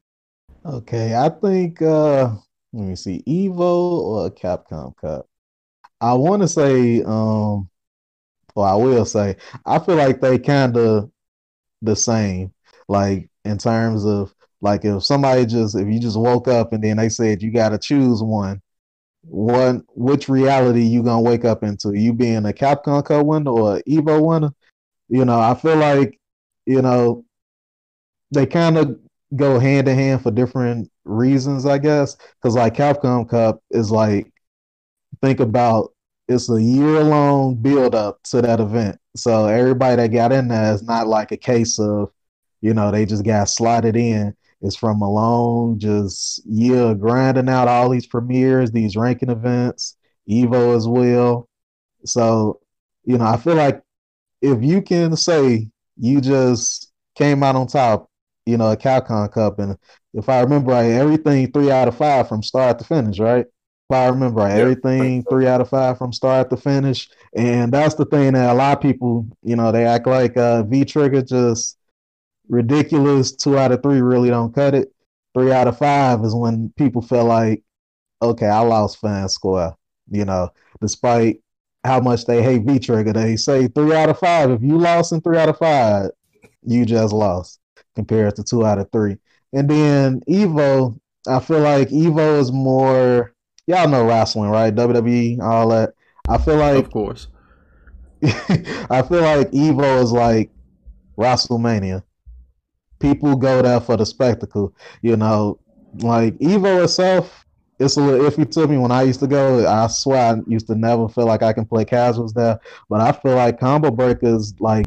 Okay, 0.65 1.15
I 1.15 1.29
think 1.29 1.83
uh 1.83 2.35
let 2.73 2.89
me 2.89 2.97
see, 2.97 3.23
Evo 3.27 3.61
or 3.61 4.31
Capcom 4.31 4.97
Cup. 4.97 5.29
I 6.01 6.15
want 6.15 6.43
to 6.43 6.49
say, 6.49 7.03
um, 7.03 7.69
well, 8.55 8.67
I 8.67 8.75
will 8.75 9.05
say, 9.05 9.37
I 9.65 9.79
feel 9.79 9.97
like 9.97 10.21
they 10.21 10.39
kind 10.39 10.77
of 10.77 11.11
the 11.83 11.97
same, 11.97 12.53
like 12.89 13.31
in 13.45 13.59
terms 13.59 14.05
of 14.05 14.35
like 14.61 14.85
if 14.85 15.05
somebody 15.05 15.47
just 15.47 15.77
if 15.77 15.87
you 15.89 16.01
just 16.01 16.19
woke 16.19 16.49
up 16.49 16.73
and 16.73 16.83
then 16.83 16.97
they 16.97 17.09
said 17.09 17.43
you 17.43 17.53
got 17.53 17.71
to 17.71 17.79
choose 17.79 18.23
one, 18.23 18.61
one 19.23 19.85
which 19.95 20.29
reality 20.29 20.83
you 20.83 21.03
gonna 21.03 21.23
wake 21.23 21.45
up 21.45 21.63
into? 21.63 21.93
You 21.95 22.13
being 22.13 22.47
a 22.47 22.53
Capcom 22.53 23.05
Cup 23.05 23.25
winner 23.27 23.51
or 23.51 23.81
Evo 23.89 24.25
winner? 24.25 24.53
You 25.09 25.25
know, 25.25 25.39
I 25.39 25.55
feel 25.55 25.77
like 25.77 26.19
you 26.67 26.83
know 26.83 27.25
they 28.33 28.47
kind 28.47 28.77
of 28.77 28.99
go 29.37 29.59
hand 29.59 29.89
in 29.89 29.97
hand 29.97 30.23
for 30.23 30.31
different 30.31 30.91
reasons, 31.05 31.67
I 31.67 31.79
guess. 31.79 32.17
Because 32.37 32.55
like 32.55 32.75
Capcom 32.75 33.29
Cup 33.29 33.63
is 33.71 33.91
like 33.91 34.33
think 35.23 35.41
about 35.41 35.93
it's 36.29 36.51
a 36.51 36.61
year 36.61 37.03
long 37.03 37.57
build 37.57 37.95
up 37.95 38.23
to 38.25 38.43
that 38.43 38.61
event. 38.61 38.99
So 39.17 39.47
everybody 39.47 39.97
that 39.97 40.09
got 40.09 40.33
in 40.33 40.49
there 40.49 40.73
is 40.75 40.83
not 40.83 41.07
like 41.07 41.33
a 41.33 41.37
case 41.37 41.79
of, 41.79 42.11
you 42.61 42.75
know, 42.75 42.91
they 42.91 43.05
just 43.07 43.25
got 43.25 43.49
slotted 43.49 43.97
in. 43.97 44.35
It's 44.63 44.77
from 44.77 45.03
a 45.03 45.11
long 45.11 45.79
just 45.79 46.45
year 46.47 46.95
grinding 46.95 47.49
out 47.51 47.69
all 47.69 47.91
these 47.91 48.07
premieres, 48.07 48.73
these 48.73 48.97
ranking 48.97 49.29
events, 49.29 49.97
Evo 50.29 50.75
as 50.75 50.89
well. 50.89 51.49
So, 52.07 52.61
you 53.05 53.19
know, 53.19 53.27
I 53.27 53.37
feel 53.37 53.57
like 53.57 53.83
if 54.41 54.63
you 54.63 54.81
can 54.81 55.17
say 55.17 55.69
you 55.97 56.21
just 56.21 56.93
came 57.17 57.43
out 57.43 57.57
on 57.57 57.67
top 57.67 58.09
you 58.47 58.57
know, 58.57 58.71
a 58.71 58.77
Capcom 58.77 59.31
Cup. 59.33 59.59
And 59.59 59.77
if 60.13 60.29
I 60.29 60.41
remember 60.41 60.73
right, 60.73 60.91
everything 60.91 61.51
three 61.51 61.71
out 61.71 61.89
of 61.89 61.97
five 61.97 62.29
from 62.29 62.43
start 62.43 62.79
to 62.79 62.85
finish, 62.85 63.19
right? 63.19 63.47
If 63.91 63.97
I 63.97 64.07
remember 64.09 64.41
right, 64.41 64.53
everything 64.53 65.25
three 65.25 65.47
out 65.47 65.61
of 65.61 65.69
five 65.69 65.99
from 65.99 66.13
start 66.13 66.51
to 66.51 66.57
finish. 66.57 67.09
And 67.37 67.73
that's 67.73 67.95
the 67.95 68.05
thing 68.07 68.33
that 68.33 68.51
a 68.51 68.55
lot 68.55 68.77
of 68.77 68.83
people, 68.83 69.29
you 69.43 69.57
know, 69.57 69.73
they 69.73 69.85
act 69.85 70.07
like 70.07 70.37
uh, 70.37 70.63
V 70.63 70.85
Trigger 70.85 71.23
just 71.23 71.79
ridiculous. 72.49 73.33
Two 73.33 73.59
out 73.59 73.73
of 73.73 73.83
three 73.83 74.01
really 74.01 74.31
don't 74.31 74.55
cut 74.55 74.75
it. 74.75 74.93
Three 75.35 75.53
out 75.53 75.69
of 75.69 75.79
five 75.79 76.25
is 76.25 76.35
when 76.35 76.73
people 76.77 77.03
feel 77.03 77.25
like, 77.25 77.63
okay, 78.23 78.47
I 78.47 78.61
lost 78.61 79.01
fan 79.01 79.29
score. 79.29 79.77
You 80.11 80.25
know, 80.25 80.51
despite 80.81 81.41
how 81.85 82.01
much 82.01 82.25
they 82.25 82.43
hate 82.43 82.63
V 82.63 82.79
Trigger, 82.79 83.13
they 83.13 83.37
say 83.37 83.69
three 83.69 83.95
out 83.95 84.09
of 84.09 84.19
five. 84.19 84.51
If 84.51 84.63
you 84.63 84.79
lost 84.79 85.13
in 85.13 85.21
three 85.21 85.39
out 85.39 85.49
of 85.49 85.59
five, 85.59 86.11
you 86.63 86.85
just 86.87 87.13
lost 87.13 87.61
compared 87.95 88.37
to 88.37 88.43
two 88.43 88.65
out 88.65 88.79
of 88.79 88.91
three. 88.91 89.17
And 89.53 89.69
then 89.69 90.21
Evo, 90.29 90.99
I 91.29 91.41
feel 91.41 91.61
like 91.61 91.91
Evo 91.91 92.41
is 92.41 92.51
more 92.51 93.35
y'all 93.67 93.89
know 93.89 94.05
wrestling, 94.05 94.51
right? 94.51 94.75
WWE, 94.75 95.41
all 95.41 95.69
that. 95.69 95.95
I 96.29 96.39
feel 96.39 96.57
like 96.57 96.85
Of 96.85 96.91
course. 96.91 97.29
I 98.23 99.03
feel 99.03 99.21
like 99.23 99.51
Evo 99.51 100.03
is 100.03 100.13
like 100.13 100.51
WrestleMania. 101.19 102.03
People 102.99 103.37
go 103.37 103.61
there 103.63 103.81
for 103.81 103.97
the 103.97 104.07
spectacle, 104.07 104.75
you 105.03 105.17
know. 105.17 105.59
Like 105.99 106.35
Evo 106.39 106.83
itself, 106.85 107.44
it's 107.79 107.97
a 107.97 108.01
little 108.01 108.29
iffy 108.29 108.51
to 108.53 108.69
me 108.69 108.79
when 108.79 108.93
I 108.93 109.03
used 109.03 109.21
to 109.21 109.27
go. 109.27 109.67
I 109.67 109.87
swear 109.89 110.35
I 110.35 110.41
used 110.47 110.67
to 110.69 110.75
never 110.75 111.09
feel 111.09 111.27
like 111.27 111.43
I 111.43 111.53
can 111.53 111.65
play 111.65 111.85
casuals 111.85 112.33
there. 112.33 112.59
But 112.89 113.01
I 113.01 113.13
feel 113.13 113.35
like 113.35 113.59
Combo 113.59 113.91
Breaker 113.91 114.35
is 114.35 114.55
like 114.61 114.87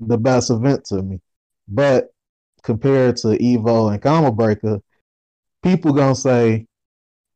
the 0.00 0.18
best 0.18 0.50
event 0.50 0.84
to 0.86 1.02
me. 1.02 1.20
But 1.68 2.12
compared 2.62 3.16
to 3.18 3.28
Evo 3.28 3.92
and 3.92 4.02
Combo 4.02 4.30
Breaker, 4.30 4.80
people 5.62 5.92
gonna 5.92 6.14
say 6.14 6.66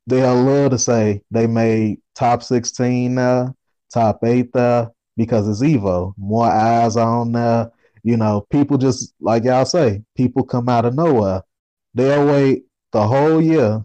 they'll 0.07 0.43
love 0.43 0.71
to 0.71 0.79
say 0.79 1.23
they 1.31 1.47
made 1.47 2.01
top 2.15 2.43
16 2.43 3.15
now, 3.15 3.55
top 3.93 4.25
eight 4.25 4.53
there 4.53 4.91
because 5.17 5.49
it's 5.49 5.63
Evo. 5.63 6.15
More 6.17 6.47
eyes 6.47 6.97
on 6.97 7.33
there. 7.33 7.71
You 8.03 8.17
know, 8.17 8.47
people 8.51 8.79
just 8.79 9.15
like 9.21 9.45
y'all 9.45 9.65
say, 9.65 10.03
people 10.17 10.45
come 10.45 10.69
out 10.69 10.85
of 10.85 10.95
nowhere. 10.95 11.43
They'll 11.95 12.27
wait 12.27 12.65
the 12.93 13.07
whole 13.07 13.43
year 13.43 13.85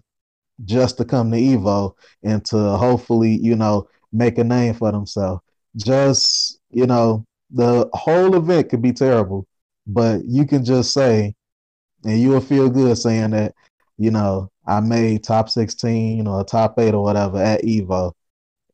just 0.65 0.97
to 0.97 1.05
come 1.05 1.31
to 1.31 1.37
Evo 1.37 1.93
and 2.23 2.43
to 2.45 2.57
hopefully, 2.77 3.37
you 3.41 3.55
know, 3.55 3.87
make 4.11 4.37
a 4.37 4.43
name 4.43 4.73
for 4.73 4.91
themselves. 4.91 5.41
Just, 5.75 6.59
you 6.71 6.85
know, 6.85 7.25
the 7.49 7.89
whole 7.93 8.35
event 8.35 8.69
could 8.69 8.81
be 8.81 8.93
terrible, 8.93 9.47
but 9.87 10.23
you 10.25 10.45
can 10.45 10.63
just 10.63 10.93
say, 10.93 11.33
and 12.03 12.19
you 12.19 12.29
will 12.29 12.41
feel 12.41 12.69
good 12.69 12.97
saying 12.97 13.31
that, 13.31 13.53
you 13.97 14.11
know, 14.11 14.49
I 14.65 14.79
made 14.79 15.23
top 15.23 15.49
16 15.49 16.27
or 16.27 16.43
top 16.43 16.79
eight 16.79 16.93
or 16.93 17.03
whatever 17.03 17.37
at 17.41 17.61
Evo. 17.63 18.13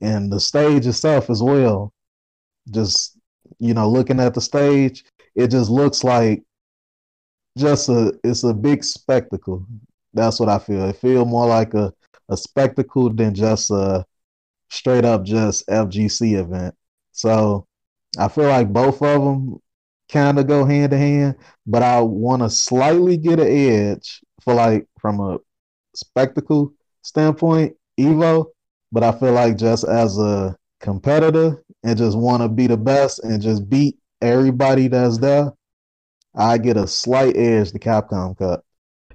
And 0.02 0.32
the 0.32 0.40
stage 0.40 0.86
itself 0.86 1.30
as 1.30 1.42
well, 1.42 1.92
just, 2.72 3.18
you 3.60 3.74
know, 3.74 3.90
looking 3.90 4.20
at 4.20 4.34
the 4.34 4.42
stage, 4.42 5.06
it 5.36 5.50
just 5.50 5.70
looks 5.70 6.04
like 6.04 6.44
just 7.58 7.90
a, 7.90 8.14
it's 8.24 8.44
a 8.44 8.54
big 8.54 8.84
spectacle. 8.84 9.66
That's 10.18 10.40
what 10.40 10.50
I 10.50 10.60
feel. 10.60 10.90
It 10.90 10.98
feel 10.98 11.26
more 11.26 11.48
like 11.48 11.74
a, 11.74 11.94
a 12.30 12.38
spectacle 12.38 13.14
than 13.14 13.34
just 13.34 13.72
a 13.72 14.06
straight 14.70 15.06
up 15.06 15.24
just 15.24 15.68
FGC 15.68 16.40
event. 16.40 16.76
So 17.12 17.68
I 18.18 18.28
feel 18.28 18.48
like 18.50 18.72
both 18.72 19.02
of 19.02 19.24
them 19.24 19.60
kind 20.12 20.40
of 20.40 20.48
go 20.48 20.66
hand 20.66 20.92
to 20.92 20.98
hand, 20.98 21.36
but 21.66 21.84
I 21.84 22.02
want 22.02 22.42
to 22.42 22.50
slightly 22.50 23.18
get 23.18 23.40
an 23.40 23.48
edge 23.48 24.22
for 24.42 24.54
like 24.54 24.88
from 25.00 25.20
a 25.20 25.40
spectacle 25.96 26.74
standpoint, 27.02 27.76
Evo. 28.00 28.48
But 28.92 29.04
I 29.04 29.12
feel 29.12 29.34
like 29.34 29.58
just 29.58 29.84
as 29.84 30.18
a 30.18 30.56
competitor 30.80 31.64
and 31.84 31.98
just 31.98 32.18
want 32.18 32.42
to 32.42 32.48
be 32.50 32.68
the 32.68 32.78
best 32.78 33.20
and 33.24 33.42
just 33.42 33.70
beat 33.70 33.98
everybody 34.22 34.88
that's 34.88 35.18
there, 35.18 35.52
I 36.36 36.58
get 36.58 36.78
a 36.78 36.88
slight 36.88 37.36
edge 37.36 37.72
to 37.72 37.80
Capcom 37.80 38.38
Cup. 38.38 38.64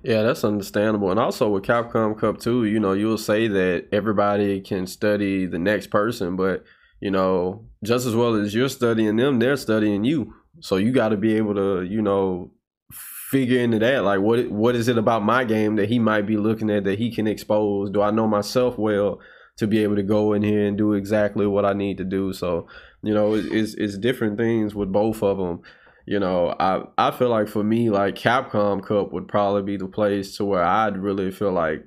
Yeah, 0.03 0.23
that's 0.23 0.45
understandable. 0.45 1.11
And 1.11 1.21
also 1.21 1.49
with 1.49 1.65
Capcom 1.65 2.19
Cup 2.19 2.41
too, 2.41 2.65
you 2.65 2.81
know, 2.81 2.93
you'll 2.93 3.19
say 3.19 3.47
that 3.49 3.87
everybody 3.93 4.61
can 4.61 4.87
study 4.87 5.47
the 5.47 5.59
next 5.59 5.89
person, 5.89 6.37
but 6.37 6.65
you 7.01 7.11
know, 7.11 7.65
just 7.85 8.07
as 8.07 8.15
well 8.15 8.35
as 8.35 8.55
you're 8.55 8.69
studying 8.69 9.17
them, 9.17 9.39
they're 9.39 9.57
studying 9.57 10.05
you. 10.05 10.35
So 10.61 10.77
you 10.77 10.93
got 10.93 11.11
to 11.11 11.17
be 11.17 11.37
able 11.37 11.55
to, 11.55 11.83
you 11.83 12.03
know, 12.03 12.53
figure 12.93 13.59
into 13.59 13.79
that. 13.81 14.05
Like, 14.05 14.21
what 14.21 14.51
what 14.51 14.77
is 14.77 14.89
it 14.89 14.99
about 14.99 15.25
my 15.25 15.45
game 15.45 15.77
that 15.77 15.89
he 15.89 15.99
might 15.99 16.27
be 16.27 16.37
looking 16.37 16.71
at 16.71 16.85
that 16.85 16.99
he 16.99 17.11
can 17.11 17.27
expose? 17.27 17.91
Do 17.91 18.03
I 18.03 18.11
know 18.11 18.27
myself 18.29 18.79
well 18.79 19.21
to 19.57 19.67
be 19.67 19.83
able 19.83 19.97
to 19.97 20.03
go 20.03 20.33
in 20.33 20.43
here 20.43 20.67
and 20.67 20.79
do 20.79 20.95
exactly 20.95 21.47
what 21.47 21.65
I 21.65 21.73
need 21.73 21.99
to 21.99 22.05
do. 22.05 22.33
So, 22.33 22.67
you 23.03 23.15
know, 23.15 23.35
it's 23.35 23.75
it's 23.75 23.99
different 23.99 24.39
things 24.39 24.75
with 24.75 24.91
both 24.93 25.23
of 25.23 25.39
them. 25.39 25.61
You 26.07 26.19
know, 26.19 26.55
I 26.59 26.83
I 26.99 27.11
feel 27.13 27.29
like 27.29 27.49
for 27.49 27.63
me, 27.63 27.91
like 27.91 28.17
Capcom 28.17 28.85
Cup 28.85 29.13
would 29.13 29.29
probably 29.29 29.63
be 29.63 29.77
the 29.77 29.87
place 29.87 30.37
to 30.37 30.45
where 30.45 30.65
I'd 30.65 30.97
really 30.97 31.31
feel 31.31 31.53
like, 31.53 31.85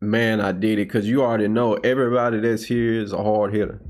man, 0.00 0.40
I 0.40 0.52
did 0.52 0.78
it. 0.78 0.88
Because 0.88 1.08
you 1.08 1.22
already 1.22 1.48
know 1.48 1.74
everybody 1.74 2.40
that's 2.40 2.64
here 2.64 3.00
is 3.00 3.12
a 3.12 3.22
hard 3.22 3.54
hitter. 3.54 3.80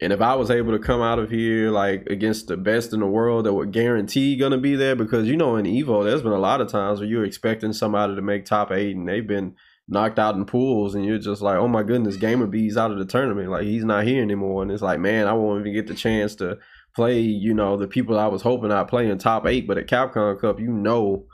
And 0.00 0.12
if 0.12 0.20
I 0.20 0.34
was 0.34 0.50
able 0.50 0.72
to 0.72 0.78
come 0.78 1.02
out 1.02 1.18
of 1.18 1.30
here 1.30 1.70
like 1.70 2.06
against 2.10 2.48
the 2.48 2.56
best 2.56 2.92
in 2.92 3.00
the 3.00 3.06
world 3.06 3.46
that 3.46 3.54
would 3.54 3.72
guarantee 3.72 4.36
gonna 4.36 4.58
be 4.58 4.74
there, 4.74 4.96
because 4.96 5.28
you 5.28 5.36
know 5.36 5.56
in 5.56 5.66
Evo, 5.66 6.02
there's 6.04 6.22
been 6.22 6.32
a 6.32 6.38
lot 6.38 6.60
of 6.60 6.68
times 6.68 6.98
where 6.98 7.08
you're 7.08 7.24
expecting 7.24 7.72
somebody 7.72 8.14
to 8.14 8.22
make 8.22 8.44
top 8.44 8.72
eight 8.72 8.96
and 8.96 9.08
they've 9.08 9.26
been 9.26 9.54
knocked 9.86 10.18
out 10.18 10.34
in 10.34 10.46
pools, 10.46 10.94
and 10.94 11.04
you're 11.04 11.18
just 11.18 11.42
like, 11.42 11.58
oh 11.58 11.68
my 11.68 11.82
goodness, 11.82 12.16
GamerBee's 12.16 12.76
out 12.78 12.90
of 12.90 12.98
the 12.98 13.04
tournament, 13.04 13.50
like 13.50 13.64
he's 13.64 13.84
not 13.84 14.04
here 14.04 14.22
anymore, 14.22 14.62
and 14.62 14.72
it's 14.72 14.82
like, 14.82 14.98
man, 14.98 15.26
I 15.28 15.34
won't 15.34 15.60
even 15.60 15.74
get 15.74 15.86
the 15.86 15.94
chance 15.94 16.34
to 16.36 16.58
play, 16.94 17.20
you 17.20 17.54
know, 17.54 17.76
the 17.76 17.86
people 17.86 18.18
I 18.18 18.26
was 18.26 18.42
hoping 18.42 18.72
I'd 18.72 18.88
play 18.88 19.08
in 19.08 19.18
top 19.18 19.46
eight, 19.46 19.66
but 19.66 19.78
at 19.78 19.86
Capcom 19.86 20.40
Cup, 20.40 20.60
you 20.60 20.72
know 20.72 21.26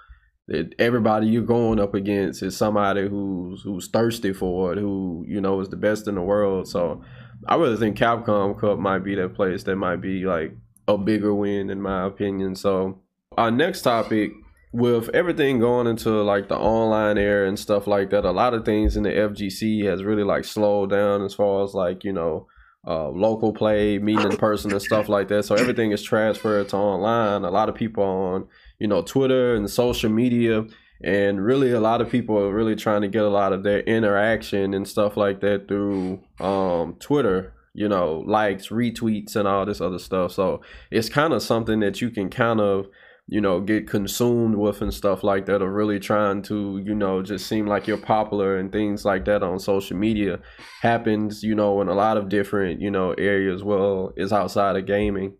that 0.48 0.74
everybody 0.78 1.28
you're 1.28 1.42
going 1.42 1.78
up 1.78 1.94
against 1.94 2.42
is 2.42 2.56
somebody 2.56 3.08
who's 3.08 3.62
who's 3.62 3.88
thirsty 3.88 4.32
for 4.32 4.72
it, 4.72 4.78
who 4.78 5.24
you 5.28 5.40
know 5.40 5.60
is 5.60 5.68
the 5.68 5.76
best 5.76 6.08
in 6.08 6.14
the 6.16 6.22
world, 6.22 6.68
so. 6.68 7.02
I 7.48 7.54
really 7.56 7.78
think 7.78 7.96
Capcom 7.96 8.58
Cup 8.60 8.78
might 8.78 8.98
be 8.98 9.14
that 9.14 9.34
place 9.34 9.62
that 9.62 9.76
might 9.76 10.02
be 10.02 10.24
like 10.24 10.54
a 10.86 10.98
bigger 10.98 11.34
win 11.34 11.70
in 11.70 11.80
my 11.80 12.06
opinion. 12.06 12.54
So 12.54 13.00
our 13.36 13.50
next 13.50 13.82
topic 13.82 14.32
with 14.72 15.08
everything 15.10 15.58
going 15.58 15.86
into 15.86 16.10
like 16.22 16.48
the 16.48 16.56
online 16.56 17.18
era 17.18 17.48
and 17.48 17.58
stuff 17.58 17.86
like 17.86 18.10
that, 18.10 18.24
a 18.24 18.30
lot 18.30 18.54
of 18.54 18.64
things 18.64 18.96
in 18.96 19.02
the 19.02 19.10
FGC 19.10 19.84
has 19.84 20.04
really 20.04 20.22
like 20.22 20.44
slowed 20.44 20.90
down 20.90 21.24
as 21.24 21.34
far 21.34 21.64
as 21.64 21.74
like, 21.74 22.04
you 22.04 22.12
know, 22.12 22.46
uh, 22.86 23.08
local 23.08 23.52
play, 23.52 23.98
meeting 23.98 24.30
in 24.30 24.36
person 24.36 24.72
and 24.72 24.82
stuff 24.82 25.08
like 25.08 25.28
that. 25.28 25.44
So 25.44 25.54
everything 25.54 25.92
is 25.92 26.02
transferred 26.02 26.68
to 26.70 26.76
online. 26.76 27.44
A 27.44 27.50
lot 27.50 27.68
of 27.68 27.74
people 27.74 28.04
on, 28.04 28.48
you 28.78 28.88
know, 28.88 29.02
Twitter 29.02 29.54
and 29.54 29.68
social 29.68 30.10
media 30.10 30.64
and 31.02 31.42
really 31.42 31.72
a 31.72 31.80
lot 31.80 32.00
of 32.00 32.10
people 32.10 32.36
are 32.38 32.52
really 32.52 32.76
trying 32.76 33.00
to 33.02 33.08
get 33.08 33.22
a 33.22 33.28
lot 33.28 33.52
of 33.52 33.62
their 33.62 33.80
interaction 33.80 34.74
and 34.74 34.86
stuff 34.86 35.16
like 35.16 35.40
that 35.40 35.66
through 35.66 36.20
um, 36.40 36.94
twitter 37.00 37.54
you 37.72 37.88
know 37.88 38.22
likes 38.26 38.68
retweets 38.68 39.36
and 39.36 39.48
all 39.48 39.64
this 39.64 39.80
other 39.80 39.98
stuff 39.98 40.32
so 40.32 40.60
it's 40.90 41.08
kind 41.08 41.32
of 41.32 41.42
something 41.42 41.80
that 41.80 42.00
you 42.00 42.10
can 42.10 42.28
kind 42.28 42.60
of 42.60 42.86
you 43.30 43.40
know 43.40 43.60
get 43.60 43.88
consumed 43.88 44.56
with 44.56 44.82
and 44.82 44.92
stuff 44.92 45.22
like 45.22 45.46
that 45.46 45.62
or 45.62 45.72
really 45.72 46.00
trying 46.00 46.42
to 46.42 46.82
you 46.84 46.94
know 46.94 47.22
just 47.22 47.46
seem 47.46 47.64
like 47.64 47.86
you're 47.86 47.96
popular 47.96 48.56
and 48.56 48.72
things 48.72 49.04
like 49.04 49.24
that 49.24 49.44
on 49.44 49.56
social 49.60 49.96
media 49.96 50.40
happens 50.82 51.40
you 51.44 51.54
know 51.54 51.80
in 51.80 51.86
a 51.86 51.94
lot 51.94 52.16
of 52.16 52.28
different 52.28 52.80
you 52.80 52.90
know 52.90 53.12
areas 53.12 53.62
well 53.62 54.12
is 54.16 54.32
outside 54.32 54.76
of 54.76 54.84
gaming. 54.84 55.32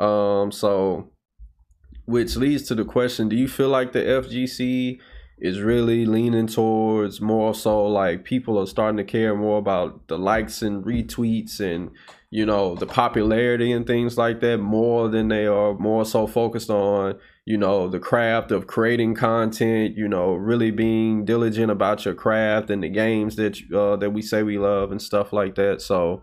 Um 0.00 0.50
so 0.50 1.12
which 2.06 2.34
leads 2.36 2.62
to 2.68 2.74
the 2.74 2.84
question 2.84 3.28
do 3.28 3.36
you 3.36 3.46
feel 3.46 3.68
like 3.68 3.92
the 3.92 4.00
FGC 4.00 4.98
is 5.38 5.60
really 5.60 6.06
leaning 6.06 6.46
towards 6.46 7.20
more 7.20 7.54
so 7.54 7.84
like 7.86 8.24
people 8.24 8.58
are 8.58 8.66
starting 8.66 8.96
to 8.96 9.04
care 9.04 9.36
more 9.36 9.58
about 9.58 10.08
the 10.08 10.16
likes 10.16 10.62
and 10.62 10.82
retweets 10.84 11.60
and 11.60 11.90
you 12.30 12.46
know 12.46 12.74
the 12.74 12.86
popularity 12.86 13.70
and 13.70 13.86
things 13.86 14.16
like 14.16 14.40
that 14.40 14.58
more 14.58 15.08
than 15.08 15.28
they 15.28 15.46
are 15.46 15.74
more 15.74 16.06
so 16.06 16.26
focused 16.26 16.70
on 16.70 17.14
you 17.46 17.58
know 17.58 17.88
the 17.88 17.98
craft 17.98 18.50
of 18.50 18.66
creating 18.66 19.14
content 19.14 19.94
you 19.96 20.08
know 20.08 20.32
really 20.32 20.70
being 20.70 21.26
diligent 21.26 21.70
about 21.70 22.04
your 22.04 22.14
craft 22.14 22.70
and 22.70 22.82
the 22.82 22.88
games 22.88 23.36
that 23.36 23.58
uh, 23.74 23.96
that 23.96 24.10
we 24.10 24.22
say 24.22 24.42
we 24.42 24.58
love 24.58 24.90
and 24.90 25.02
stuff 25.02 25.32
like 25.32 25.54
that. 25.56 25.80
So 25.80 26.22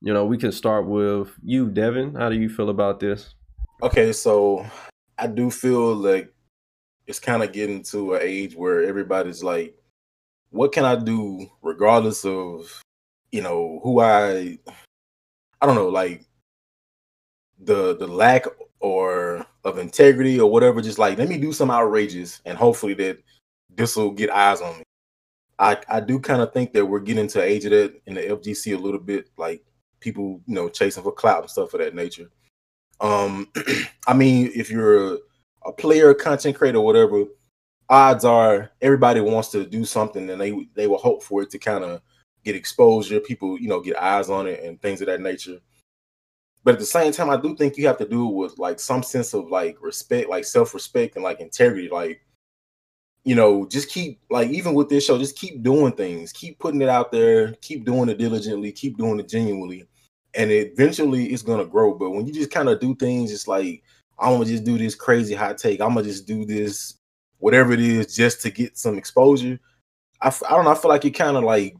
you 0.00 0.12
know 0.12 0.24
we 0.24 0.38
can 0.38 0.52
start 0.52 0.86
with 0.86 1.28
you 1.42 1.68
devin. 1.68 2.14
How 2.14 2.28
do 2.28 2.36
you 2.36 2.48
feel 2.48 2.70
about 2.70 3.00
this? 3.00 3.34
Okay 3.82 4.12
so 4.12 4.66
I 5.20 5.26
do 5.26 5.50
feel 5.50 5.94
like 5.94 6.32
it's 7.06 7.18
kind 7.18 7.42
of 7.42 7.52
getting 7.52 7.82
to 7.82 8.14
an 8.14 8.22
age 8.22 8.54
where 8.54 8.82
everybody's 8.84 9.42
like, 9.42 9.76
what 10.50 10.72
can 10.72 10.84
I 10.84 10.96
do 10.96 11.46
regardless 11.60 12.24
of, 12.24 12.82
you 13.30 13.42
know, 13.42 13.80
who 13.82 14.00
I, 14.00 14.58
I 15.60 15.66
don't 15.66 15.74
know, 15.74 15.88
like 15.88 16.24
the 17.58 17.96
the 17.96 18.06
lack 18.06 18.46
or 18.78 19.44
of 19.64 19.78
integrity 19.78 20.40
or 20.40 20.50
whatever. 20.50 20.80
Just 20.80 20.98
like 20.98 21.18
let 21.18 21.28
me 21.28 21.38
do 21.38 21.52
some 21.52 21.70
outrageous 21.70 22.40
and 22.44 22.56
hopefully 22.56 22.94
that 22.94 23.18
this 23.74 23.96
will 23.96 24.10
get 24.10 24.30
eyes 24.30 24.60
on 24.60 24.78
me. 24.78 24.84
I 25.58 25.78
I 25.88 26.00
do 26.00 26.18
kind 26.18 26.42
of 26.42 26.52
think 26.52 26.72
that 26.72 26.86
we're 26.86 27.00
getting 27.00 27.28
to 27.28 27.42
age 27.42 27.64
of 27.64 27.70
that 27.72 28.00
in 28.06 28.14
the 28.14 28.22
FGC 28.22 28.74
a 28.74 28.80
little 28.80 29.00
bit, 29.00 29.28
like 29.36 29.62
people 30.00 30.40
you 30.46 30.54
know 30.54 30.68
chasing 30.68 31.02
for 31.02 31.12
clout 31.12 31.42
and 31.42 31.50
stuff 31.50 31.74
of 31.74 31.80
that 31.80 31.94
nature. 31.94 32.30
Um, 33.00 33.50
I 34.06 34.14
mean, 34.14 34.50
if 34.54 34.70
you're 34.70 35.14
a, 35.14 35.18
a 35.66 35.72
player, 35.72 36.12
content 36.14 36.56
creator, 36.56 36.80
whatever, 36.80 37.24
odds 37.88 38.24
are 38.24 38.70
everybody 38.80 39.20
wants 39.20 39.48
to 39.50 39.66
do 39.66 39.84
something 39.84 40.30
and 40.30 40.40
they 40.40 40.68
they 40.74 40.86
will 40.86 40.98
hope 40.98 41.22
for 41.22 41.42
it 41.42 41.50
to 41.50 41.58
kind 41.58 41.84
of 41.84 42.00
get 42.44 42.56
exposure, 42.56 43.20
people, 43.20 43.58
you 43.58 43.68
know, 43.68 43.80
get 43.80 43.96
eyes 43.96 44.30
on 44.30 44.46
it 44.46 44.62
and 44.64 44.80
things 44.80 45.00
of 45.00 45.06
that 45.06 45.20
nature. 45.20 45.58
But 46.62 46.74
at 46.74 46.80
the 46.80 46.86
same 46.86 47.12
time, 47.12 47.30
I 47.30 47.36
do 47.36 47.56
think 47.56 47.76
you 47.76 47.86
have 47.86 47.98
to 47.98 48.08
do 48.08 48.28
it 48.28 48.34
with 48.34 48.58
like 48.58 48.78
some 48.78 49.02
sense 49.02 49.32
of 49.34 49.48
like 49.48 49.78
respect, 49.80 50.28
like 50.28 50.44
self-respect 50.44 51.16
and 51.16 51.24
like 51.24 51.40
integrity. 51.40 51.88
Like, 51.88 52.20
you 53.24 53.34
know, 53.34 53.66
just 53.66 53.88
keep 53.88 54.20
like 54.30 54.50
even 54.50 54.74
with 54.74 54.88
this 54.88 55.04
show, 55.04 55.18
just 55.18 55.38
keep 55.38 55.62
doing 55.62 55.92
things, 55.92 56.32
keep 56.32 56.58
putting 56.58 56.82
it 56.82 56.88
out 56.88 57.10
there, 57.12 57.52
keep 57.62 57.84
doing 57.84 58.08
it 58.08 58.18
diligently, 58.18 58.72
keep 58.72 58.98
doing 58.98 59.20
it 59.20 59.28
genuinely 59.28 59.86
and 60.34 60.50
eventually 60.50 61.26
it's 61.26 61.42
gonna 61.42 61.64
grow. 61.64 61.94
But 61.94 62.10
when 62.10 62.26
you 62.26 62.32
just 62.32 62.50
kind 62.50 62.68
of 62.68 62.80
do 62.80 62.94
things, 62.94 63.32
it's 63.32 63.48
like 63.48 63.82
I'm 64.18 64.32
gonna 64.32 64.44
just 64.44 64.64
do 64.64 64.78
this 64.78 64.94
crazy 64.94 65.34
hot 65.34 65.58
take. 65.58 65.80
I'm 65.80 65.94
gonna 65.94 66.02
just 66.02 66.26
do 66.26 66.44
this, 66.44 66.94
whatever 67.38 67.72
it 67.72 67.80
is, 67.80 68.14
just 68.14 68.42
to 68.42 68.50
get 68.50 68.78
some 68.78 68.98
exposure. 68.98 69.58
I, 70.20 70.28
I 70.28 70.50
don't 70.50 70.64
know. 70.64 70.72
I 70.72 70.74
feel 70.74 70.90
like 70.90 71.04
you're 71.04 71.12
kind 71.12 71.36
of 71.36 71.44
like 71.44 71.76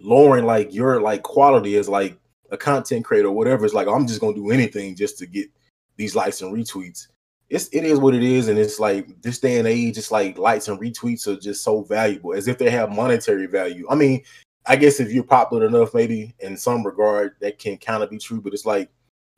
lowering 0.00 0.44
like 0.44 0.74
your 0.74 1.00
like 1.00 1.22
quality 1.22 1.76
as 1.76 1.88
like 1.88 2.18
a 2.50 2.56
content 2.56 3.04
creator, 3.04 3.28
or 3.28 3.32
whatever. 3.32 3.64
It's 3.64 3.74
like 3.74 3.86
oh, 3.86 3.94
I'm 3.94 4.06
just 4.06 4.20
gonna 4.20 4.34
do 4.34 4.50
anything 4.50 4.96
just 4.96 5.18
to 5.18 5.26
get 5.26 5.48
these 5.96 6.14
likes 6.14 6.42
and 6.42 6.52
retweets. 6.54 7.08
It's 7.50 7.68
it 7.68 7.84
is 7.84 7.98
what 7.98 8.14
it 8.14 8.22
is, 8.22 8.48
and 8.48 8.58
it's 8.58 8.80
like 8.80 9.20
this 9.22 9.38
day 9.38 9.58
and 9.58 9.68
age, 9.68 9.98
it's 9.98 10.10
like 10.10 10.38
likes 10.38 10.68
and 10.68 10.80
retweets 10.80 11.26
are 11.26 11.38
just 11.38 11.62
so 11.62 11.82
valuable, 11.82 12.34
as 12.34 12.48
if 12.48 12.58
they 12.58 12.70
have 12.70 12.90
monetary 12.90 13.46
value. 13.46 13.86
I 13.90 13.94
mean, 13.94 14.22
I 14.66 14.76
guess 14.76 14.98
if 14.98 15.12
you're 15.12 15.24
popular 15.24 15.66
enough, 15.66 15.94
maybe 15.94 16.34
in 16.40 16.56
some 16.56 16.84
regard 16.84 17.36
that 17.40 17.58
can 17.58 17.76
kind 17.76 18.02
of 18.02 18.10
be 18.10 18.18
true, 18.18 18.40
but 18.40 18.54
it's 18.54 18.64
like 18.64 18.90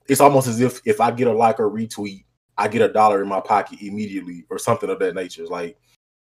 it's 0.08 0.20
almost 0.20 0.46
as 0.46 0.60
if 0.60 0.80
if 0.84 1.00
I 1.00 1.10
get 1.10 1.26
a 1.26 1.32
like 1.32 1.58
or 1.58 1.70
retweet, 1.70 2.24
I 2.56 2.68
get 2.68 2.82
a 2.82 2.92
dollar 2.92 3.22
in 3.22 3.28
my 3.28 3.40
pocket 3.40 3.82
immediately 3.82 4.44
or 4.50 4.58
something 4.58 4.88
of 4.88 4.98
that 5.00 5.14
nature. 5.14 5.42
It's 5.42 5.50
like 5.50 5.76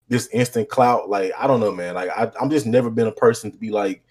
this 0.08 0.28
instant 0.28 0.70
clout. 0.70 1.10
Like 1.10 1.32
I 1.38 1.48
don't 1.48 1.60
know, 1.60 1.72
man. 1.72 1.96
Like 1.96 2.10
I, 2.10 2.32
I'm 2.39 2.50
just 2.50 2.65
never 2.67 2.89
been 2.89 3.08
a 3.08 3.12
person 3.12 3.52
to 3.52 3.58
be 3.58 3.72
like, 3.72 4.04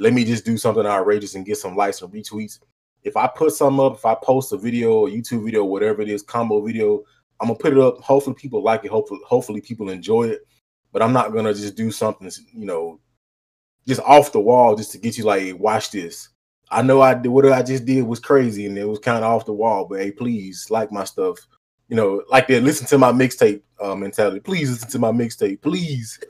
let 0.00 0.12
me 0.12 0.24
just 0.24 0.44
do 0.44 0.56
something 0.56 0.86
outrageous 0.86 1.34
and 1.34 1.46
get 1.46 1.58
some 1.58 1.76
likes 1.76 2.02
and 2.02 2.12
retweets. 2.12 2.58
If 3.02 3.16
I 3.16 3.26
put 3.26 3.52
something 3.52 3.84
up, 3.84 3.94
if 3.94 4.04
I 4.04 4.14
post 4.14 4.52
a 4.52 4.56
video, 4.56 5.06
a 5.06 5.10
YouTube 5.10 5.44
video, 5.44 5.64
whatever 5.64 6.02
it 6.02 6.08
is, 6.08 6.22
combo 6.22 6.60
video, 6.60 7.02
I'm 7.40 7.48
gonna 7.48 7.58
put 7.58 7.72
it 7.72 7.78
up. 7.78 7.98
Hopefully 7.98 8.36
people 8.38 8.62
like 8.62 8.84
it. 8.84 8.90
Hopefully, 8.90 9.20
hopefully 9.26 9.60
people 9.60 9.88
enjoy 9.90 10.24
it. 10.28 10.46
But 10.92 11.02
I'm 11.02 11.12
not 11.12 11.32
gonna 11.32 11.54
just 11.54 11.76
do 11.76 11.90
something, 11.90 12.30
you 12.52 12.66
know, 12.66 13.00
just 13.86 14.00
off 14.00 14.32
the 14.32 14.40
wall 14.40 14.76
just 14.76 14.92
to 14.92 14.98
get 14.98 15.16
you 15.16 15.24
like, 15.24 15.58
watch 15.58 15.90
this. 15.90 16.28
I 16.70 16.82
know 16.82 17.00
I 17.00 17.14
did 17.14 17.28
what 17.28 17.50
I 17.50 17.62
just 17.62 17.84
did 17.84 18.02
was 18.02 18.20
crazy 18.20 18.66
and 18.66 18.78
it 18.78 18.88
was 18.88 18.98
kind 18.98 19.24
of 19.24 19.30
off 19.30 19.46
the 19.46 19.52
wall, 19.52 19.86
but 19.86 20.00
hey, 20.00 20.12
please 20.12 20.66
like 20.70 20.92
my 20.92 21.04
stuff. 21.04 21.38
You 21.88 21.96
know, 21.96 22.22
like 22.30 22.46
that. 22.48 22.62
Listen 22.62 22.86
to 22.88 22.98
my 22.98 23.10
mixtape 23.10 23.62
uh, 23.80 23.96
mentality. 23.96 24.38
Please 24.38 24.70
listen 24.70 24.88
to 24.90 24.98
my 25.00 25.10
mixtape. 25.10 25.60
Please, 25.60 26.20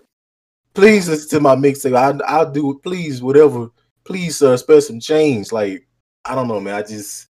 please 0.75 1.09
listen 1.09 1.29
to 1.31 1.41
my 1.41 1.57
mixtape. 1.57 1.97
I, 1.97 2.19
I'll 2.27 2.51
do 2.51 2.71
it. 2.73 2.83
Please, 2.83 3.23
whatever. 3.23 3.69
Please, 4.05 4.43
uh, 4.43 4.57
spare 4.57 4.81
some 4.81 5.01
change. 5.01 5.53
Like 5.53 5.87
I 6.25 6.35
don't 6.35 6.49
know, 6.49 6.61
man. 6.61 6.75
I 6.75 6.83
just 6.83 7.29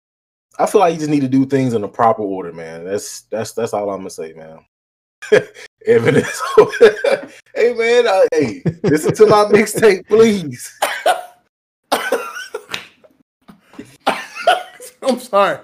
I 0.58 0.66
feel 0.66 0.80
like 0.80 0.92
you 0.94 0.98
just 0.98 1.10
need 1.10 1.20
to 1.20 1.28
do 1.28 1.46
things 1.46 1.74
in 1.74 1.82
the 1.82 1.88
proper 1.88 2.22
order, 2.22 2.52
man. 2.52 2.84
That's 2.84 3.22
that's 3.22 3.52
that's 3.52 3.72
all 3.72 3.90
I'm 3.90 3.98
gonna 3.98 4.10
say, 4.10 4.32
man. 4.32 4.58
Evidence. 5.86 6.42
hey 7.54 7.72
man, 7.74 8.08
uh, 8.08 8.22
hey, 8.32 8.62
listen 8.82 9.14
to 9.14 9.26
my 9.26 9.44
mixtape, 9.44 10.06
please. 10.08 10.76
I'm 15.00 15.20
sorry. 15.20 15.60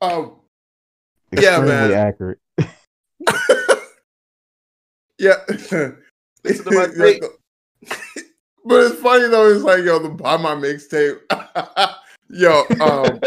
um, 0.00 0.32
yeah, 1.32 1.60
man. 1.60 1.92
accurate. 1.92 2.38
Yeah. 5.18 5.36
listen 5.48 6.64
to 6.64 6.70
my 6.70 6.86
tape. 6.86 7.22
but 8.64 8.84
it's 8.84 9.00
funny 9.00 9.28
though. 9.28 9.52
It's 9.52 9.64
like 9.64 9.84
yo, 9.84 9.98
the 9.98 10.08
buy 10.08 10.36
my 10.36 10.54
mixtape. 10.54 11.20
yo, 12.28 12.64
um, 12.80 13.20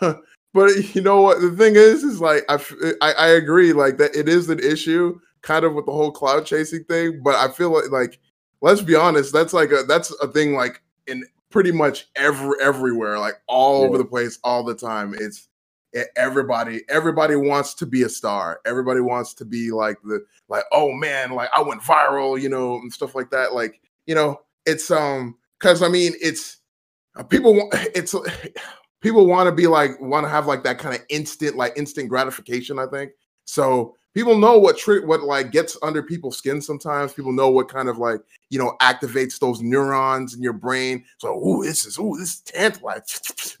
but 0.54 0.94
you 0.94 1.02
know 1.02 1.20
what? 1.20 1.40
The 1.40 1.54
thing 1.56 1.76
is, 1.76 2.04
is 2.04 2.20
like 2.20 2.44
I, 2.48 2.58
I, 3.00 3.12
I 3.12 3.28
agree. 3.28 3.72
Like 3.72 3.98
that, 3.98 4.14
it 4.14 4.28
is 4.28 4.48
an 4.48 4.60
issue 4.60 5.18
kind 5.42 5.64
of 5.64 5.74
with 5.74 5.86
the 5.86 5.92
whole 5.92 6.10
clout 6.10 6.46
chasing 6.46 6.84
thing, 6.84 7.20
but 7.22 7.34
I 7.36 7.52
feel 7.52 7.70
like 7.70 7.90
like 7.90 8.18
let's 8.60 8.80
be 8.80 8.94
honest, 8.94 9.32
that's 9.32 9.52
like 9.52 9.70
a 9.70 9.84
that's 9.86 10.10
a 10.22 10.28
thing 10.28 10.54
like 10.54 10.82
in 11.06 11.24
pretty 11.50 11.72
much 11.72 12.08
every 12.16 12.56
everywhere, 12.60 13.18
like 13.18 13.34
all 13.46 13.82
yeah. 13.82 13.88
over 13.88 13.98
the 13.98 14.04
place, 14.04 14.38
all 14.42 14.64
the 14.64 14.74
time. 14.74 15.14
It's 15.18 15.48
everybody 16.16 16.82
everybody 16.88 17.36
wants 17.36 17.74
to 17.74 17.86
be 17.86 18.02
a 18.02 18.08
star. 18.08 18.60
Everybody 18.66 19.00
wants 19.00 19.34
to 19.34 19.44
be 19.44 19.70
like 19.70 19.96
the 20.02 20.24
like 20.48 20.64
oh 20.72 20.92
man, 20.92 21.32
like 21.32 21.50
I 21.54 21.62
went 21.62 21.82
viral, 21.82 22.40
you 22.40 22.48
know, 22.48 22.76
and 22.76 22.92
stuff 22.92 23.14
like 23.14 23.30
that. 23.30 23.54
Like 23.54 23.80
you 24.06 24.14
know, 24.14 24.40
it's 24.66 24.90
um 24.90 25.36
because 25.58 25.82
I 25.82 25.88
mean 25.88 26.12
it's 26.20 26.58
uh, 27.16 27.22
people 27.22 27.54
want 27.54 27.72
it's 27.94 28.14
people 29.00 29.26
want 29.26 29.46
to 29.46 29.52
be 29.52 29.66
like 29.66 30.00
want 30.00 30.24
to 30.24 30.30
have 30.30 30.46
like 30.46 30.64
that 30.64 30.78
kind 30.78 30.94
of 30.94 31.02
instant 31.08 31.56
like 31.56 31.72
instant 31.76 32.08
gratification. 32.08 32.78
I 32.78 32.86
think 32.86 33.12
so 33.44 33.96
people 34.14 34.38
know 34.38 34.58
what 34.58 34.78
trick 34.78 35.04
what 35.06 35.22
like 35.22 35.50
gets 35.50 35.76
under 35.82 36.02
people's 36.02 36.38
skin 36.38 36.60
sometimes. 36.60 37.12
People 37.12 37.32
know 37.32 37.50
what 37.50 37.68
kind 37.68 37.88
of 37.88 37.98
like 37.98 38.20
you 38.50 38.58
know 38.58 38.76
activates 38.80 39.38
those 39.38 39.60
neurons 39.60 40.34
in 40.34 40.42
your 40.42 40.52
brain. 40.52 41.04
So 41.18 41.38
oh 41.42 41.62
this 41.62 41.84
is 41.84 41.98
oh 41.98 42.16
this 42.16 42.34
is 42.34 42.40
tantalizing. 42.40 43.04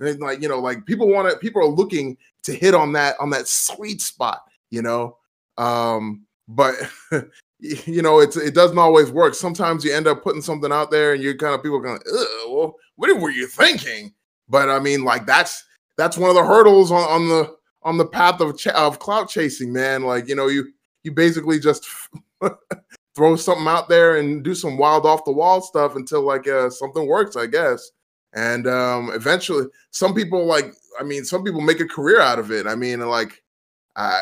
And 0.00 0.20
like 0.20 0.42
you 0.42 0.48
know 0.48 0.58
like 0.58 0.86
people 0.86 1.08
want 1.08 1.30
to 1.30 1.36
people 1.38 1.62
are 1.62 1.68
looking 1.68 2.16
to 2.44 2.52
hit 2.52 2.74
on 2.74 2.92
that 2.92 3.16
on 3.20 3.30
that 3.30 3.48
sweet 3.48 4.00
spot 4.00 4.42
you 4.70 4.82
know? 4.82 5.16
Um 5.56 6.26
but 6.48 6.74
you 7.60 8.02
know 8.02 8.20
it's 8.20 8.36
it 8.36 8.54
doesn't 8.54 8.78
always 8.78 9.10
work. 9.10 9.34
Sometimes 9.34 9.84
you 9.84 9.94
end 9.94 10.06
up 10.06 10.22
putting 10.22 10.42
something 10.42 10.72
out 10.72 10.90
there 10.90 11.14
and 11.14 11.22
you 11.22 11.36
kind 11.36 11.54
of 11.54 11.62
people 11.62 11.80
going 11.80 12.00
well 12.46 12.74
what 12.96 13.20
were 13.20 13.30
you 13.30 13.46
thinking? 13.46 14.12
But 14.48 14.68
i 14.68 14.78
mean 14.78 15.04
like 15.04 15.26
that's 15.26 15.64
that's 15.96 16.18
one 16.18 16.28
of 16.28 16.36
the 16.36 16.44
hurdles 16.44 16.90
on, 16.90 17.02
on 17.08 17.28
the 17.28 17.56
on 17.84 17.98
the 17.98 18.06
path 18.06 18.40
of 18.40 18.56
ch- 18.58 18.68
of 18.68 18.98
clout 18.98 19.28
chasing, 19.28 19.72
man. 19.72 20.02
Like 20.02 20.28
you 20.28 20.34
know, 20.34 20.48
you 20.48 20.72
you 21.02 21.12
basically 21.12 21.58
just 21.58 21.86
throw 23.14 23.36
something 23.36 23.66
out 23.66 23.88
there 23.88 24.16
and 24.16 24.42
do 24.42 24.54
some 24.54 24.76
wild 24.76 25.06
off 25.06 25.24
the 25.24 25.32
wall 25.32 25.60
stuff 25.60 25.96
until 25.96 26.22
like 26.22 26.48
uh, 26.48 26.70
something 26.70 27.06
works, 27.06 27.36
I 27.36 27.46
guess. 27.46 27.90
And 28.34 28.66
um, 28.66 29.10
eventually, 29.14 29.66
some 29.90 30.14
people 30.14 30.44
like, 30.44 30.72
I 30.98 31.04
mean, 31.04 31.24
some 31.24 31.44
people 31.44 31.60
make 31.60 31.80
a 31.80 31.86
career 31.86 32.20
out 32.20 32.40
of 32.40 32.50
it. 32.50 32.66
I 32.66 32.74
mean, 32.74 33.00
like, 33.00 33.42
I, 33.94 34.18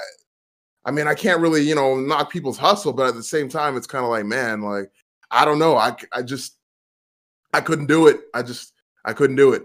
I 0.84 0.90
mean, 0.90 1.06
I 1.06 1.14
can't 1.14 1.40
really, 1.40 1.62
you 1.62 1.74
know, 1.74 1.96
knock 1.96 2.30
people's 2.30 2.58
hustle, 2.58 2.92
but 2.92 3.08
at 3.08 3.14
the 3.14 3.22
same 3.22 3.48
time, 3.48 3.76
it's 3.76 3.86
kind 3.86 4.04
of 4.04 4.10
like, 4.10 4.26
man, 4.26 4.60
like, 4.60 4.90
I 5.30 5.46
don't 5.46 5.58
know, 5.58 5.76
I, 5.76 5.96
I 6.12 6.20
just, 6.20 6.56
I 7.54 7.62
couldn't 7.62 7.86
do 7.86 8.06
it. 8.06 8.20
I 8.34 8.42
just, 8.42 8.74
I 9.04 9.14
couldn't 9.14 9.36
do 9.36 9.52
it. 9.52 9.62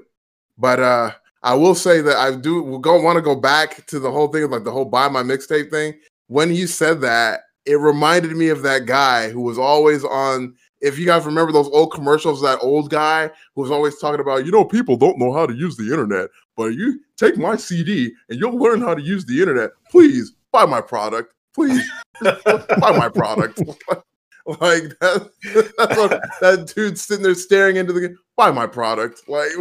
But 0.58 0.80
uh, 0.80 1.12
I 1.48 1.54
will 1.54 1.76
say 1.76 2.02
that 2.02 2.18
I 2.18 2.36
do 2.36 2.62
want 2.62 3.16
to 3.16 3.22
go 3.22 3.34
back 3.34 3.86
to 3.88 4.00
the 4.02 4.12
whole 4.12 4.28
thing 4.28 4.44
of 4.44 4.52
like 4.52 4.66
the 4.66 4.72
whole 4.72 4.84
buy 4.84 5.08
my 5.08 5.24
mixtape 5.24 5.72
thing. 5.72 5.94
When 6.28 6.54
you 6.54 6.68
said 6.68 7.00
that, 7.02 7.44
it 7.66 7.76
reminded 7.76 8.36
me 8.36 8.50
of 8.50 8.64
that 8.64 8.86
guy 8.86 9.30
who 9.30 9.40
was 9.40 9.58
always 9.58 10.04
on. 10.04 10.56
If 10.82 11.00
you 11.00 11.06
guys 11.06 11.26
remember 11.26 11.54
those 11.54 11.70
old 11.70 11.94
commercials, 11.94 12.42
that 12.42 12.60
old 12.62 12.90
guy 12.90 13.32
who 13.56 13.62
was 13.62 13.72
always 13.72 13.98
talking 13.98 14.20
about, 14.20 14.46
you 14.46 14.52
know, 14.52 14.66
people 14.66 14.98
don't 14.98 15.18
know 15.18 15.32
how 15.32 15.46
to 15.46 15.54
use 15.54 15.78
the 15.78 15.86
internet, 15.86 16.30
but 16.58 16.74
you 16.74 17.00
take 17.16 17.38
my 17.38 17.56
CD 17.56 18.12
and 18.28 18.38
you'll 18.38 18.58
learn 18.58 18.82
how 18.82 18.94
to 18.94 19.02
use 19.02 19.24
the 19.24 19.40
internet. 19.40 19.72
Please 19.90 20.34
buy 20.52 20.66
my 20.66 20.82
product. 20.82 21.34
Please 21.56 21.82
buy 22.22 22.92
my 22.92 23.08
product. 23.08 23.60
like 24.46 25.00
that, 25.00 25.30
that's 25.78 25.98
what 25.98 26.22
that 26.42 26.74
dude's 26.76 27.04
sitting 27.04 27.24
there 27.24 27.36
staring 27.36 27.78
into 27.78 27.94
the 27.94 28.14
buy 28.36 28.52
my 28.52 28.68
product. 28.68 29.22
Like 29.30 29.52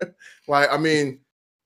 like, 0.48 0.68
I 0.70 0.76
mean, 0.76 1.20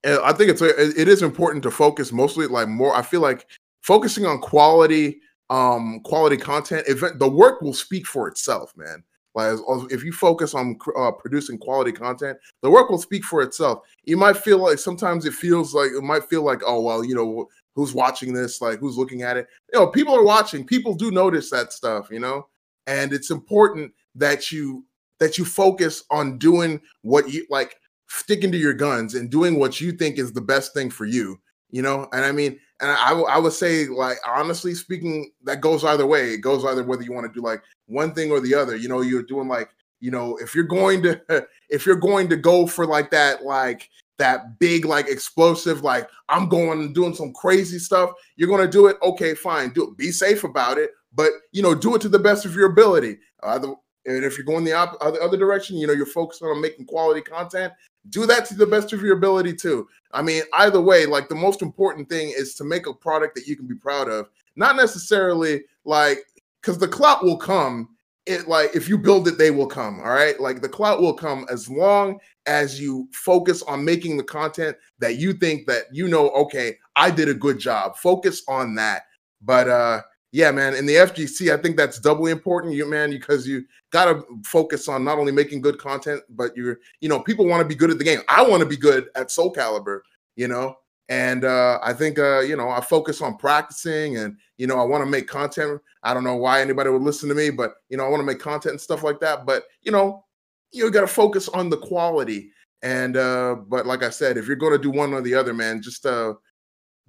I 0.05 0.33
think 0.33 0.51
it's 0.51 0.61
it 0.61 1.07
is 1.07 1.21
important 1.21 1.63
to 1.63 1.71
focus 1.71 2.11
mostly 2.11 2.47
like 2.47 2.67
more. 2.67 2.95
I 2.95 3.01
feel 3.01 3.21
like 3.21 3.47
focusing 3.81 4.25
on 4.25 4.39
quality, 4.39 5.21
um, 5.49 6.01
quality 6.03 6.37
content. 6.37 6.87
Event 6.87 7.19
the 7.19 7.29
work 7.29 7.61
will 7.61 7.73
speak 7.73 8.05
for 8.05 8.27
itself, 8.27 8.73
man. 8.75 9.03
Like 9.35 9.57
if 9.89 10.03
you 10.03 10.11
focus 10.11 10.53
on 10.53 10.77
uh, 10.95 11.11
producing 11.11 11.57
quality 11.57 11.91
content, 11.91 12.37
the 12.61 12.69
work 12.69 12.89
will 12.89 12.99
speak 12.99 13.23
for 13.23 13.41
itself. 13.41 13.79
You 14.03 14.17
might 14.17 14.37
feel 14.37 14.59
like 14.59 14.77
sometimes 14.77 15.25
it 15.25 15.33
feels 15.33 15.73
like 15.73 15.91
it 15.91 16.03
might 16.03 16.25
feel 16.25 16.43
like 16.43 16.61
oh 16.65 16.81
well, 16.81 17.03
you 17.03 17.15
know 17.15 17.47
who's 17.75 17.93
watching 17.93 18.33
this, 18.33 18.61
like 18.61 18.79
who's 18.79 18.97
looking 18.97 19.23
at 19.23 19.37
it. 19.37 19.47
You 19.73 19.79
know, 19.79 19.87
people 19.87 20.15
are 20.15 20.23
watching. 20.23 20.65
People 20.65 20.93
do 20.93 21.11
notice 21.11 21.49
that 21.49 21.73
stuff, 21.73 22.09
you 22.11 22.19
know, 22.19 22.47
and 22.87 23.13
it's 23.13 23.31
important 23.31 23.91
that 24.15 24.51
you 24.51 24.85
that 25.19 25.37
you 25.37 25.45
focus 25.45 26.03
on 26.11 26.37
doing 26.37 26.81
what 27.01 27.31
you 27.31 27.45
like 27.49 27.77
sticking 28.13 28.51
to 28.51 28.57
your 28.57 28.73
guns 28.73 29.15
and 29.15 29.29
doing 29.29 29.59
what 29.59 29.81
you 29.81 29.91
think 29.91 30.17
is 30.17 30.33
the 30.33 30.41
best 30.41 30.73
thing 30.73 30.89
for 30.89 31.05
you 31.05 31.39
you 31.69 31.81
know? 31.81 32.07
And 32.13 32.23
i 32.23 32.31
mean 32.31 32.59
and 32.83 32.91
I, 32.91 33.13
I 33.13 33.37
would 33.37 33.53
say 33.53 33.87
like 33.87 34.17
honestly 34.27 34.73
speaking 34.73 35.31
that 35.43 35.61
goes 35.61 35.85
either 35.85 36.05
way. 36.05 36.31
It 36.33 36.41
goes 36.41 36.65
either 36.65 36.83
whether 36.83 37.03
you 37.03 37.13
want 37.13 37.27
to 37.27 37.33
do 37.33 37.45
like 37.45 37.63
one 37.85 38.13
thing 38.13 38.29
or 38.29 38.41
the 38.41 38.53
other. 38.53 38.75
You 38.75 38.89
know 38.89 39.01
you're 39.01 39.23
doing 39.23 39.47
like 39.47 39.69
you 40.01 40.11
know 40.11 40.35
if 40.37 40.53
you're 40.53 40.65
going 40.65 41.01
to 41.03 41.21
if 41.69 41.85
you're 41.85 41.95
going 41.95 42.27
to 42.29 42.35
go 42.35 42.67
for 42.67 42.85
like 42.85 43.09
that 43.11 43.43
like 43.43 43.89
that 44.19 44.59
big 44.59 44.85
like 44.85 45.07
explosive 45.07 45.81
like 45.81 46.07
i'm 46.29 46.47
going 46.47 46.79
and 46.79 46.93
doing 46.93 47.15
some 47.15 47.33
crazy 47.33 47.79
stuff 47.79 48.11
you're 48.35 48.47
going 48.47 48.63
to 48.63 48.71
do 48.71 48.85
it 48.85 48.95
okay 49.01 49.33
fine 49.33 49.69
do 49.71 49.89
it. 49.89 49.97
Be 49.97 50.11
safe 50.11 50.43
about 50.43 50.77
it 50.77 50.91
but 51.15 51.31
you 51.51 51.63
know 51.63 51.73
do 51.73 51.95
it 51.95 52.01
to 52.01 52.09
the 52.09 52.19
best 52.19 52.45
of 52.45 52.53
your 52.55 52.69
ability. 52.69 53.17
Either 53.43 53.73
and 54.05 54.25
if 54.25 54.37
you're 54.37 54.45
going 54.45 54.65
the 54.65 54.73
op- 54.73 54.97
other, 55.01 55.21
other 55.21 55.37
direction 55.37 55.77
you 55.77 55.87
know 55.87 55.93
you're 55.93 56.05
focused 56.05 56.43
on 56.43 56.61
making 56.61 56.85
quality 56.85 57.21
content 57.21 57.71
do 58.09 58.25
that 58.25 58.45
to 58.45 58.55
the 58.55 58.65
best 58.65 58.93
of 58.93 59.01
your 59.01 59.17
ability 59.17 59.53
too. 59.53 59.87
I 60.11 60.21
mean, 60.21 60.43
either 60.53 60.81
way, 60.81 61.05
like 61.05 61.29
the 61.29 61.35
most 61.35 61.61
important 61.61 62.09
thing 62.09 62.33
is 62.35 62.53
to 62.55 62.63
make 62.63 62.87
a 62.87 62.93
product 62.93 63.35
that 63.35 63.47
you 63.47 63.55
can 63.55 63.67
be 63.67 63.75
proud 63.75 64.09
of, 64.09 64.29
not 64.55 64.75
necessarily 64.75 65.63
like 65.85 66.19
because 66.61 66.77
the 66.77 66.87
clout 66.87 67.23
will 67.23 67.37
come. 67.37 67.89
It 68.25 68.47
like 68.47 68.73
if 68.73 68.87
you 68.87 68.97
build 68.97 69.27
it, 69.27 69.37
they 69.37 69.51
will 69.51 69.67
come. 69.67 69.99
All 69.99 70.11
right, 70.11 70.39
like 70.39 70.61
the 70.61 70.69
clout 70.69 71.01
will 71.01 71.13
come 71.13 71.45
as 71.49 71.69
long 71.69 72.19
as 72.45 72.79
you 72.79 73.07
focus 73.11 73.63
on 73.63 73.83
making 73.83 74.17
the 74.17 74.23
content 74.23 74.77
that 74.99 75.17
you 75.17 75.33
think 75.33 75.67
that 75.67 75.85
you 75.91 76.07
know. 76.07 76.29
Okay, 76.29 76.77
I 76.95 77.09
did 77.11 77.27
a 77.27 77.33
good 77.33 77.59
job. 77.59 77.97
Focus 77.97 78.43
on 78.47 78.75
that. 78.75 79.03
But 79.41 79.67
uh 79.67 80.01
yeah, 80.33 80.49
man, 80.49 80.73
in 80.73 80.87
the 80.87 80.95
FGC, 80.95 81.53
I 81.53 81.61
think 81.61 81.77
that's 81.77 81.99
doubly 81.99 82.31
important, 82.31 82.73
you 82.73 82.89
man, 82.89 83.11
because 83.11 83.47
you 83.47 83.65
got 83.91 84.05
to 84.05 84.25
focus 84.43 84.89
on 84.89 85.05
not 85.05 85.19
only 85.19 85.31
making 85.31 85.61
good 85.61 85.77
content, 85.77 86.23
but 86.27 86.57
you're, 86.57 86.79
you 87.01 87.07
know, 87.07 87.19
people 87.19 87.45
want 87.45 87.61
to 87.61 87.67
be 87.67 87.75
good 87.75 87.91
at 87.91 87.99
the 87.99 88.03
game. 88.03 88.19
I 88.27 88.41
want 88.41 88.61
to 88.63 88.67
be 88.67 88.75
good 88.75 89.09
at 89.13 89.29
Soul 89.29 89.53
Calibur, 89.53 89.99
you 90.35 90.47
know, 90.47 90.75
and 91.07 91.45
uh, 91.45 91.77
I 91.83 91.93
think, 91.93 92.17
uh, 92.17 92.39
you 92.39 92.57
know, 92.57 92.67
I 92.67 92.81
focus 92.81 93.21
on 93.21 93.37
practicing, 93.37 94.17
and 94.17 94.35
you 94.57 94.65
know, 94.65 94.79
I 94.79 94.83
want 94.83 95.03
to 95.03 95.09
make 95.09 95.27
content. 95.27 95.79
I 96.01 96.15
don't 96.15 96.23
know 96.23 96.37
why 96.37 96.61
anybody 96.61 96.89
would 96.89 97.03
listen 97.03 97.29
to 97.29 97.35
me, 97.35 97.51
but 97.51 97.75
you 97.89 97.97
know, 97.97 98.03
I 98.03 98.09
want 98.09 98.21
to 98.21 98.25
make 98.25 98.39
content 98.39 98.71
and 98.71 98.81
stuff 98.81 99.03
like 99.03 99.19
that. 99.19 99.45
But 99.45 99.65
you 99.83 99.91
know, 99.91 100.25
you 100.71 100.89
got 100.89 101.01
to 101.01 101.07
focus 101.07 101.47
on 101.47 101.69
the 101.69 101.77
quality. 101.77 102.49
And 102.81 103.17
uh, 103.17 103.57
but 103.67 103.85
like 103.85 104.01
I 104.01 104.09
said, 104.09 104.37
if 104.37 104.47
you're 104.47 104.55
going 104.55 104.73
to 104.73 104.79
do 104.81 104.89
one 104.89 105.13
or 105.13 105.21
the 105.21 105.35
other, 105.35 105.53
man, 105.53 105.79
just 105.79 106.07
uh, 106.07 106.33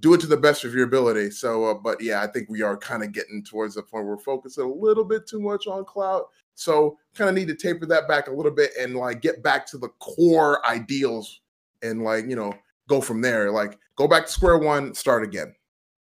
do 0.04 0.12
it 0.12 0.20
to 0.20 0.26
the 0.26 0.36
best 0.36 0.64
of 0.64 0.74
your 0.74 0.84
ability. 0.84 1.30
So, 1.30 1.64
uh, 1.64 1.72
but 1.72 1.98
yeah, 1.98 2.22
I 2.22 2.26
think 2.26 2.50
we 2.50 2.60
are 2.60 2.76
kind 2.76 3.02
of 3.02 3.12
getting 3.12 3.42
towards 3.42 3.74
the 3.74 3.82
point 3.82 4.04
where 4.04 4.16
we're 4.16 4.22
focusing 4.22 4.62
a 4.62 4.68
little 4.68 5.02
bit 5.02 5.26
too 5.26 5.40
much 5.40 5.66
on 5.66 5.82
clout. 5.86 6.26
So, 6.56 6.98
kind 7.14 7.30
of 7.30 7.34
need 7.34 7.48
to 7.48 7.54
taper 7.54 7.86
that 7.86 8.06
back 8.06 8.28
a 8.28 8.30
little 8.30 8.52
bit 8.52 8.72
and 8.78 8.94
like 8.94 9.22
get 9.22 9.42
back 9.42 9.66
to 9.68 9.78
the 9.78 9.88
core 10.00 10.64
ideals 10.66 11.40
and 11.82 12.02
like, 12.02 12.26
you 12.26 12.36
know, 12.36 12.52
go 12.86 13.00
from 13.00 13.22
there. 13.22 13.50
Like, 13.50 13.78
go 13.96 14.06
back 14.06 14.26
to 14.26 14.30
square 14.30 14.58
one, 14.58 14.92
start 14.92 15.24
again. 15.24 15.54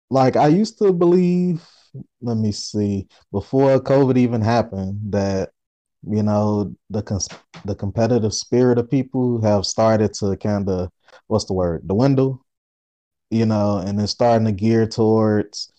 Like, 0.09 0.37
I 0.37 0.47
used 0.47 0.79
to 0.79 0.91
believe, 0.91 1.63
let 2.19 2.37
me 2.37 2.51
see, 2.51 3.07
before 3.31 3.79
COVID 3.79 4.17
even 4.17 4.41
happened, 4.41 5.01
that 5.11 5.51
you 6.09 6.23
know 6.23 6.75
the 6.89 7.03
cons- 7.03 7.29
the 7.63 7.75
competitive 7.75 8.33
spirit 8.33 8.79
of 8.79 8.89
people 8.89 9.39
have 9.41 9.67
started 9.67 10.15
to 10.15 10.35
kind 10.37 10.67
of 10.67 10.89
what's 11.27 11.45
the 11.45 11.53
word 11.53 11.81
window 11.85 12.42
you 13.33 13.45
know, 13.45 13.79
and 13.79 13.99
then 13.99 14.07
starting 14.07 14.45
to 14.47 14.51
gear 14.53 14.87
towards 14.87 15.71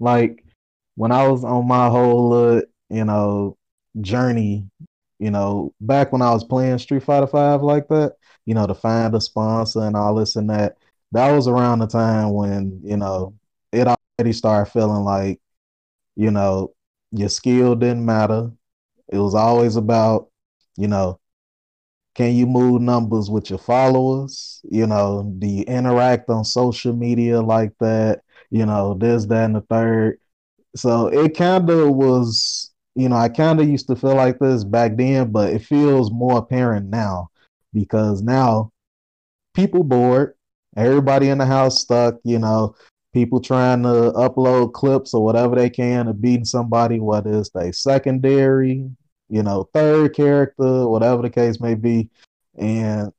like 0.00 0.44
when 0.96 1.12
I 1.12 1.28
was 1.28 1.44
on 1.44 1.66
my 1.68 1.88
whole, 1.88 2.32
uh, 2.58 2.62
you 2.90 3.04
know, 3.04 3.56
journey, 4.00 4.68
you 5.18 5.30
know, 5.30 5.74
back 5.80 6.12
when 6.12 6.22
I 6.22 6.32
was 6.32 6.44
playing 6.44 6.78
Street 6.78 7.02
Fighter 7.02 7.26
Five 7.26 7.62
like 7.62 7.88
that, 7.88 8.14
you 8.46 8.54
know, 8.54 8.66
to 8.66 8.74
find 8.74 9.14
a 9.14 9.20
sponsor 9.20 9.82
and 9.82 9.96
all 9.96 10.14
this 10.14 10.36
and 10.36 10.50
that. 10.50 10.76
That 11.12 11.32
was 11.32 11.48
around 11.48 11.80
the 11.80 11.86
time 11.88 12.32
when 12.34 12.80
you 12.84 12.96
know 12.96 13.34
it 13.72 13.88
already 13.88 14.32
started 14.32 14.70
feeling 14.72 15.04
like, 15.04 15.40
you 16.16 16.30
know, 16.30 16.74
your 17.12 17.28
skill 17.28 17.74
didn't 17.74 18.04
matter. 18.04 18.50
It 19.08 19.18
was 19.18 19.34
always 19.34 19.76
about, 19.76 20.28
you 20.76 20.88
know, 20.88 21.20
can 22.20 22.34
you 22.34 22.46
move 22.46 22.82
numbers 22.82 23.30
with 23.30 23.48
your 23.48 23.58
followers? 23.58 24.60
You 24.70 24.86
know, 24.86 25.34
do 25.38 25.46
you 25.46 25.62
interact 25.62 26.28
on 26.28 26.44
social 26.44 26.92
media 26.92 27.40
like 27.40 27.72
that? 27.80 28.20
You 28.50 28.66
know, 28.66 28.92
this, 28.92 29.24
that, 29.24 29.46
and 29.46 29.56
the 29.56 29.62
third. 29.62 30.18
So 30.76 31.06
it 31.06 31.34
kind 31.34 31.70
of 31.70 31.94
was, 31.94 32.72
you 32.94 33.08
know, 33.08 33.16
I 33.16 33.30
kind 33.30 33.58
of 33.58 33.70
used 33.70 33.86
to 33.86 33.96
feel 33.96 34.16
like 34.16 34.38
this 34.38 34.64
back 34.64 34.98
then, 34.98 35.32
but 35.32 35.54
it 35.54 35.64
feels 35.64 36.12
more 36.12 36.36
apparent 36.36 36.90
now 36.90 37.30
because 37.72 38.20
now 38.20 38.70
people 39.54 39.82
bored, 39.82 40.34
everybody 40.76 41.30
in 41.30 41.38
the 41.38 41.46
house 41.46 41.80
stuck, 41.80 42.16
you 42.22 42.38
know, 42.38 42.76
people 43.14 43.40
trying 43.40 43.82
to 43.84 44.12
upload 44.14 44.74
clips 44.74 45.14
or 45.14 45.24
whatever 45.24 45.56
they 45.56 45.70
can 45.70 46.06
of 46.06 46.20
beating 46.20 46.44
somebody, 46.44 47.00
whether 47.00 47.32
it's 47.38 47.50
a 47.54 47.72
secondary, 47.72 48.90
you 49.30 49.42
know, 49.42 49.68
third 49.74 50.14
character, 50.14 50.88
whatever 50.88 51.22
the 51.22 51.30
case 51.30 51.60
may 51.60 51.74
be. 51.74 52.10
And, 52.58 53.12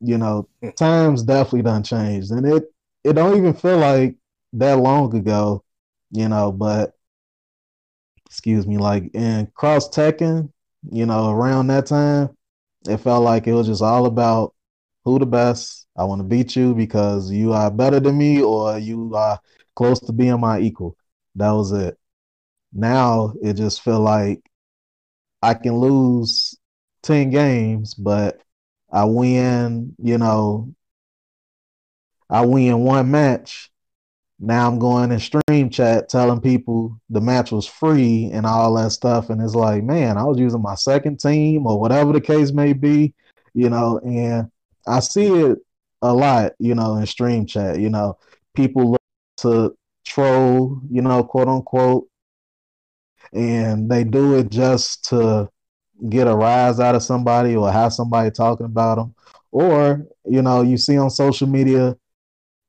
you 0.00 0.18
know, 0.18 0.48
times 0.76 1.24
definitely 1.24 1.62
done 1.62 1.84
changed. 1.84 2.32
And 2.32 2.46
it 2.46 2.64
it 3.04 3.14
don't 3.14 3.36
even 3.38 3.54
feel 3.54 3.78
like 3.78 4.16
that 4.54 4.74
long 4.78 5.14
ago, 5.16 5.64
you 6.12 6.28
know, 6.28 6.52
but 6.52 6.94
excuse 8.26 8.66
me, 8.66 8.78
like 8.78 9.10
in 9.14 9.46
Cross 9.54 9.90
Tekken, 9.90 10.50
you 10.90 11.06
know, 11.06 11.30
around 11.30 11.68
that 11.68 11.86
time, 11.86 12.30
it 12.88 12.98
felt 12.98 13.24
like 13.24 13.46
it 13.46 13.54
was 13.54 13.66
just 13.66 13.82
all 13.82 14.06
about 14.06 14.54
who 15.04 15.18
the 15.18 15.26
best. 15.26 15.86
I 15.96 16.04
want 16.04 16.20
to 16.20 16.24
beat 16.24 16.54
you 16.56 16.74
because 16.74 17.30
you 17.30 17.52
are 17.52 17.70
better 17.70 18.00
than 18.00 18.18
me 18.18 18.42
or 18.42 18.78
you 18.78 19.14
are 19.14 19.40
close 19.74 20.00
to 20.00 20.12
being 20.12 20.40
my 20.40 20.60
equal. 20.60 20.96
That 21.34 21.50
was 21.50 21.72
it. 21.72 21.98
Now 22.72 23.34
it 23.42 23.54
just 23.54 23.82
feel 23.82 24.00
like 24.00 24.42
I 25.42 25.54
can 25.54 25.76
lose 25.76 26.56
10 27.02 27.30
games, 27.30 27.94
but 27.94 28.40
I 28.90 29.04
win, 29.04 29.94
you 29.98 30.18
know, 30.18 30.74
I 32.30 32.44
win 32.44 32.80
one 32.80 33.10
match. 33.10 33.70
Now 34.40 34.68
I'm 34.68 34.78
going 34.78 35.10
in 35.10 35.18
stream 35.18 35.70
chat 35.70 36.08
telling 36.08 36.40
people 36.40 37.00
the 37.10 37.20
match 37.20 37.50
was 37.50 37.66
free 37.66 38.30
and 38.32 38.46
all 38.46 38.74
that 38.74 38.92
stuff. 38.92 39.30
And 39.30 39.40
it's 39.42 39.54
like, 39.54 39.82
man, 39.82 40.16
I 40.16 40.24
was 40.24 40.38
using 40.38 40.62
my 40.62 40.76
second 40.76 41.18
team 41.18 41.66
or 41.66 41.80
whatever 41.80 42.12
the 42.12 42.20
case 42.20 42.52
may 42.52 42.72
be, 42.72 43.14
you 43.54 43.68
know, 43.68 43.98
and 43.98 44.50
I 44.86 45.00
see 45.00 45.26
it 45.26 45.58
a 46.02 46.14
lot, 46.14 46.52
you 46.58 46.74
know, 46.74 46.96
in 46.96 47.06
stream 47.06 47.46
chat, 47.46 47.80
you 47.80 47.90
know, 47.90 48.18
people 48.54 48.92
look 48.92 49.02
to 49.38 49.76
troll, 50.04 50.80
you 50.88 51.02
know, 51.02 51.24
quote 51.24 51.48
unquote, 51.48 52.06
and 53.32 53.90
they 53.90 54.04
do 54.04 54.38
it 54.38 54.50
just 54.50 55.04
to 55.06 55.48
get 56.08 56.28
a 56.28 56.34
rise 56.34 56.80
out 56.80 56.94
of 56.94 57.02
somebody 57.02 57.56
or 57.56 57.70
have 57.70 57.92
somebody 57.92 58.30
talking 58.30 58.66
about 58.66 58.96
them. 58.96 59.14
Or, 59.50 60.06
you 60.24 60.42
know, 60.42 60.62
you 60.62 60.76
see 60.76 60.96
on 60.96 61.10
social 61.10 61.48
media, 61.48 61.96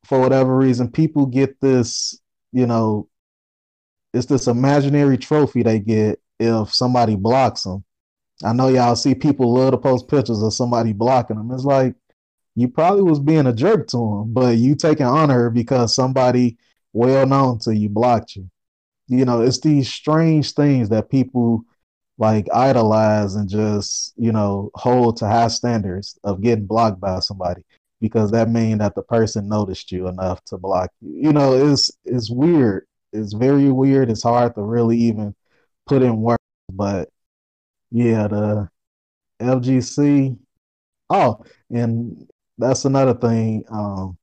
for 0.06 0.20
whatever 0.20 0.58
reason, 0.58 0.92
people 0.92 1.26
get 1.26 1.60
this, 1.62 2.20
you 2.52 2.66
know, 2.66 3.08
it's 4.14 4.26
this 4.26 4.48
imaginary 4.48 5.18
trophy 5.18 5.62
they 5.62 5.80
get 5.80 6.20
if 6.40 6.74
somebody 6.74 7.16
blocks 7.16 7.64
them. 7.64 7.84
I 8.44 8.54
know 8.54 8.70
y'all 8.70 8.96
see 8.96 9.14
people 9.14 9.54
love 9.54 9.72
to 9.72 9.78
post 9.78 10.08
pictures 10.08 10.42
of 10.42 10.54
somebody 10.54 10.94
blocking 10.94 11.36
them. 11.36 11.52
It's 11.52 11.66
like 11.66 11.94
you 12.56 12.70
probably 12.70 13.04
was 13.04 13.20
being 13.20 13.48
a 13.48 13.54
jerk 13.54 13.88
to 13.88 13.98
them, 13.98 14.34
but 14.34 14.58
you 14.58 14.76
taking 14.76 15.06
honor 15.06 15.50
because 15.50 15.94
somebody 15.94 16.58
well 16.94 17.26
known 17.28 17.60
to 17.60 17.76
you 17.76 17.90
blocked 17.90 18.36
you. 18.36 18.50
You 19.10 19.26
know, 19.26 19.42
it's 19.42 19.60
these 19.60 19.92
strange 19.92 20.54
things 20.54 20.90
that 20.90 21.10
people 21.10 21.66
like 22.18 22.48
idolize 22.54 23.36
and 23.36 23.50
just, 23.50 24.14
you 24.18 24.32
know, 24.32 24.72
hold 24.76 25.18
to 25.18 25.28
high 25.28 25.48
standards 25.48 26.20
of 26.24 26.42
getting 26.42 26.66
blocked 26.66 27.00
by 27.02 27.20
somebody 27.20 27.64
because 28.02 28.32
that 28.32 28.50
means 28.50 28.80
that 28.80 28.96
the 28.96 29.04
person 29.04 29.48
noticed 29.50 29.92
you 29.92 30.08
enough 30.08 30.44
to 30.46 30.58
block 30.58 30.92
you. 31.02 31.28
You 31.28 31.34
know, 31.34 31.54
it's 31.72 31.92
it's 32.06 32.30
weird. 32.30 32.86
It's 33.14 33.34
very 33.34 33.72
weird. 33.72 34.10
It's 34.12 34.24
hard 34.24 34.56
to 34.56 34.62
really 34.62 34.98
even 34.98 35.36
put 35.88 36.02
in 36.04 36.22
words, 36.22 36.40
but 36.72 37.10
yeah, 37.92 38.28
the 38.28 38.70
FGC. 39.40 40.38
Oh, 41.10 41.44
and 41.72 42.30
that's 42.58 42.86
another 42.86 43.14
thing. 43.16 43.64
Um, 43.72 44.18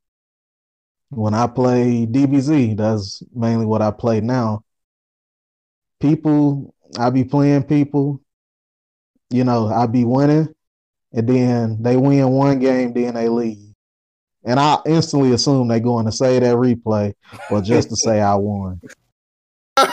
when 1.11 1.35
I 1.35 1.47
play 1.47 2.07
DBZ, 2.07 2.77
that's 2.77 3.23
mainly 3.35 3.67
what 3.67 3.83
I 3.83 3.91
play 3.91 4.21
now. 4.21 4.65
People, 6.01 6.75
I 6.99 7.11
be 7.11 7.25
playing 7.25 7.65
people, 7.65 8.21
you 9.31 9.45
know, 9.45 9.69
I 9.69 9.87
be 9.87 10.05
winning, 10.05 10.55
and 11.13 11.29
then 11.29 11.83
they 11.83 11.97
win 11.97 12.29
one 12.31 12.59
game, 12.59 12.93
then 12.93 13.15
they 13.15 13.29
leave. 13.29 13.73
And 14.45 14.61
I 14.61 14.79
instantly 14.87 15.33
assume 15.33 15.67
they're 15.69 15.81
going 15.81 16.07
to 16.07 16.13
say 16.13 16.39
that 16.39 16.55
replay 16.55 17.15
or 17.51 17.61
just 17.61 17.89
to 17.91 17.97
say 17.97 18.21
I 18.21 18.35
won. 18.35 18.81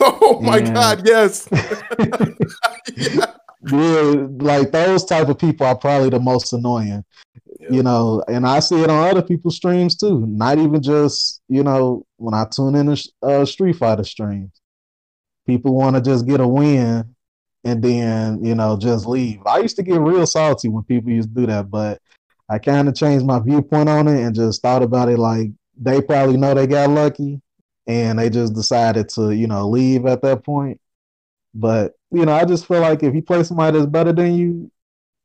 Oh 0.00 0.40
my 0.40 0.58
Yeah. 0.58 0.74
God, 0.74 1.06
yes. 1.06 1.48
Yeah. 1.52 2.26
Yeah, 3.66 4.26
like 4.40 4.72
those 4.72 5.04
type 5.04 5.28
of 5.28 5.38
people 5.38 5.66
are 5.66 5.76
probably 5.76 6.10
the 6.10 6.20
most 6.20 6.52
annoying. 6.52 7.02
Yeah. 7.58 7.68
You 7.70 7.82
know, 7.82 8.22
and 8.28 8.46
I 8.46 8.60
see 8.60 8.82
it 8.82 8.90
on 8.90 9.08
other 9.08 9.22
people's 9.22 9.56
streams 9.56 9.96
too. 9.96 10.26
Not 10.26 10.58
even 10.58 10.82
just, 10.82 11.40
you 11.48 11.62
know, 11.62 12.04
when 12.16 12.34
I 12.34 12.44
tune 12.54 12.74
in 12.74 12.90
a 12.90 12.96
uh, 13.26 13.44
Street 13.46 13.76
Fighter 13.76 14.04
streams. 14.04 14.50
People 15.46 15.74
want 15.74 15.96
to 15.96 16.02
just 16.02 16.26
get 16.26 16.40
a 16.40 16.48
win 16.48 17.14
and 17.64 17.82
then, 17.82 18.44
you 18.44 18.54
know, 18.54 18.76
just 18.76 19.06
leave. 19.06 19.40
I 19.46 19.58
used 19.58 19.76
to 19.76 19.82
get 19.82 20.00
real 20.00 20.26
salty 20.26 20.68
when 20.68 20.84
people 20.84 21.10
used 21.10 21.34
to 21.34 21.40
do 21.42 21.46
that, 21.46 21.70
but 21.70 22.00
I 22.48 22.58
kind 22.58 22.88
of 22.88 22.94
changed 22.94 23.24
my 23.24 23.38
viewpoint 23.38 23.88
on 23.88 24.06
it 24.08 24.22
and 24.22 24.34
just 24.34 24.62
thought 24.62 24.82
about 24.82 25.08
it 25.08 25.18
like 25.18 25.48
they 25.80 26.00
probably 26.02 26.36
know 26.36 26.54
they 26.54 26.66
got 26.66 26.90
lucky 26.90 27.40
and 27.86 28.18
they 28.18 28.30
just 28.30 28.54
decided 28.54 29.08
to, 29.10 29.30
you 29.30 29.46
know, 29.46 29.68
leave 29.68 30.06
at 30.06 30.22
that 30.22 30.44
point. 30.44 30.80
But, 31.54 31.94
you 32.10 32.24
know, 32.24 32.32
I 32.32 32.44
just 32.44 32.66
feel 32.66 32.80
like 32.80 33.02
if 33.02 33.14
you 33.14 33.22
play 33.22 33.42
somebody 33.42 33.78
that's 33.78 33.90
better 33.90 34.12
than 34.12 34.34
you, 34.34 34.70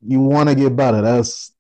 you 0.06 0.20
want 0.20 0.50
to 0.50 0.56
get 0.56 0.76
better. 0.76 1.02
That's 1.02 1.54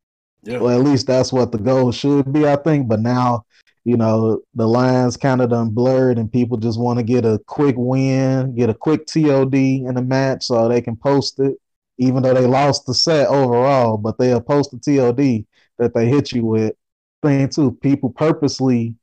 Yeah. 0.43 0.59
well, 0.59 0.79
at 0.79 0.85
least 0.85 1.07
that's 1.07 1.33
what 1.33 1.51
the 1.51 1.57
goal 1.57 1.91
should 1.91 2.31
be, 2.31 2.47
I 2.47 2.55
think. 2.55 2.87
But 2.87 3.01
now, 3.01 3.45
you 3.89 3.97
know, 3.97 4.39
the 4.53 4.67
lines 4.67 5.17
kind 5.17 5.41
of 5.41 5.49
done 5.49 5.71
blurred, 5.71 6.19
and 6.19 6.31
people 6.31 6.57
just 6.57 6.79
want 6.79 6.99
to 6.99 7.03
get 7.03 7.25
a 7.25 7.41
quick 7.47 7.73
win, 7.75 8.55
get 8.55 8.69
a 8.69 8.73
quick 8.75 9.07
TOD 9.07 9.55
in 9.55 9.95
the 9.95 10.03
match, 10.03 10.45
so 10.45 10.69
they 10.69 10.79
can 10.79 10.95
post 10.95 11.39
it, 11.39 11.57
even 11.97 12.21
though 12.21 12.35
they 12.35 12.45
lost 12.45 12.85
the 12.85 12.93
set 12.93 13.27
overall. 13.29 13.97
But 13.97 14.19
they'll 14.19 14.41
post 14.41 14.69
the 14.69 14.77
TOD 14.77 15.43
that 15.79 15.95
they 15.95 16.07
hit 16.07 16.31
you 16.31 16.45
with. 16.45 16.75
Thing 17.23 17.49
too, 17.49 17.71
people 17.81 18.11
purposely 18.11 18.93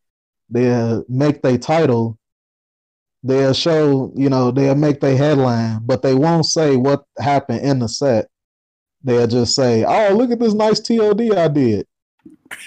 they'll 0.51 1.05
make 1.09 1.43
their 1.43 1.59
title. 1.59 2.17
They'll 3.25 3.55
show, 3.55 4.13
you 4.15 4.29
know, 4.31 4.53
they'll 4.53 4.77
make 4.77 5.01
their 5.01 5.17
headline, 5.17 5.81
but 5.83 6.03
they 6.03 6.15
won't 6.15 6.47
say 6.47 6.77
what 6.77 7.03
happened 7.19 7.63
in 7.63 7.81
the 7.81 7.89
set. 7.89 8.29
They'll 9.03 9.27
just 9.27 9.57
say, 9.57 9.83
"Oh, 9.83 10.15
look 10.15 10.31
at 10.31 10.39
this 10.39 10.55
nice 10.55 10.79
TOD 10.79 11.37
I 11.37 11.49
did." 11.49 11.89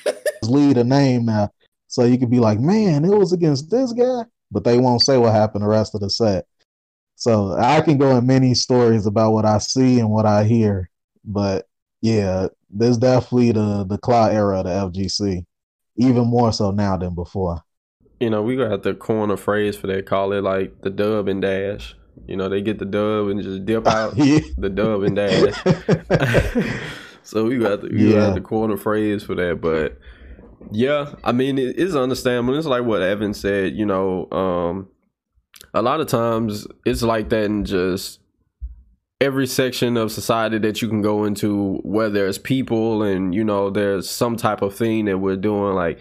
Lead 0.43 0.77
a 0.77 0.83
name 0.83 1.23
now, 1.25 1.51
so 1.89 2.05
you 2.05 2.19
could 2.19 2.31
be 2.31 2.39
like, 2.41 2.59
"Man, 2.61 3.05
it 3.05 3.09
was 3.17 3.33
against 3.33 3.71
this 3.71 3.93
guy," 3.93 4.25
but 4.51 4.63
they 4.65 4.79
won't 4.79 5.03
say 5.03 5.17
what 5.17 5.33
happened 5.33 5.65
the 5.65 5.69
rest 5.69 5.95
of 5.95 6.01
the 6.01 6.11
set. 6.11 6.47
So 7.15 7.53
I 7.53 7.81
can 7.81 7.97
go 7.97 8.17
in 8.17 8.27
many 8.27 8.53
stories 8.55 9.05
about 9.05 9.33
what 9.33 9.45
I 9.45 9.57
see 9.59 9.99
and 9.99 10.09
what 10.11 10.25
I 10.25 10.45
hear, 10.45 10.89
but 11.25 11.67
yeah, 12.01 12.47
there's 12.69 12.97
definitely 12.97 13.51
the 13.53 13.85
the 13.85 13.97
clout 13.99 14.33
era 14.33 14.59
of 14.59 14.65
the 14.65 14.71
FGC, 14.71 15.45
even 15.97 16.27
more 16.27 16.53
so 16.53 16.71
now 16.71 16.97
than 16.97 17.15
before. 17.15 17.63
You 18.19 18.29
know, 18.29 18.41
we 18.43 18.55
got 18.57 18.83
the 18.83 18.93
corner 18.93 19.37
phrase 19.37 19.75
for 19.77 19.87
that. 19.87 20.05
Call 20.05 20.33
it 20.33 20.43
like 20.43 20.81
the 20.81 20.89
dub 20.89 21.27
and 21.27 21.41
dash. 21.41 21.95
You 22.27 22.35
know, 22.37 22.49
they 22.49 22.61
get 22.61 22.79
the 22.79 22.85
dub 22.85 23.27
and 23.27 23.41
just 23.41 23.65
dip 23.65 23.87
out 23.87 24.17
yeah. 24.17 24.39
the 24.57 24.69
dub 24.69 25.03
and 25.03 25.15
dash. 25.15 25.63
so 27.23 27.45
we 27.45 27.57
got 27.59 27.81
the 27.81 27.89
we 27.89 28.13
Yeah. 28.13 28.15
got 28.15 28.33
the 28.33 28.41
corner 28.41 28.77
phrase 28.77 29.23
for 29.23 29.35
that, 29.35 29.61
but 29.61 29.97
yeah, 30.71 31.13
I 31.23 31.31
mean 31.31 31.57
it 31.57 31.77
is 31.77 31.95
understandable. 31.95 32.57
It's 32.57 32.67
like 32.67 32.83
what 32.83 33.01
Evan 33.01 33.33
said. 33.33 33.73
You 33.75 33.85
know, 33.85 34.29
um, 34.31 34.89
a 35.73 35.81
lot 35.81 36.01
of 36.01 36.07
times 36.07 36.67
it's 36.85 37.01
like 37.01 37.29
that 37.29 37.45
in 37.45 37.65
just 37.65 38.19
every 39.21 39.47
section 39.47 39.97
of 39.97 40.11
society 40.11 40.57
that 40.59 40.81
you 40.81 40.87
can 40.87 41.01
go 41.01 41.25
into, 41.25 41.75
where 41.83 42.09
there's 42.09 42.37
people 42.37 43.03
and 43.03 43.33
you 43.33 43.43
know 43.43 43.69
there's 43.69 44.09
some 44.09 44.35
type 44.35 44.61
of 44.61 44.75
thing 44.75 45.05
that 45.05 45.17
we're 45.17 45.35
doing, 45.35 45.73
like 45.73 45.99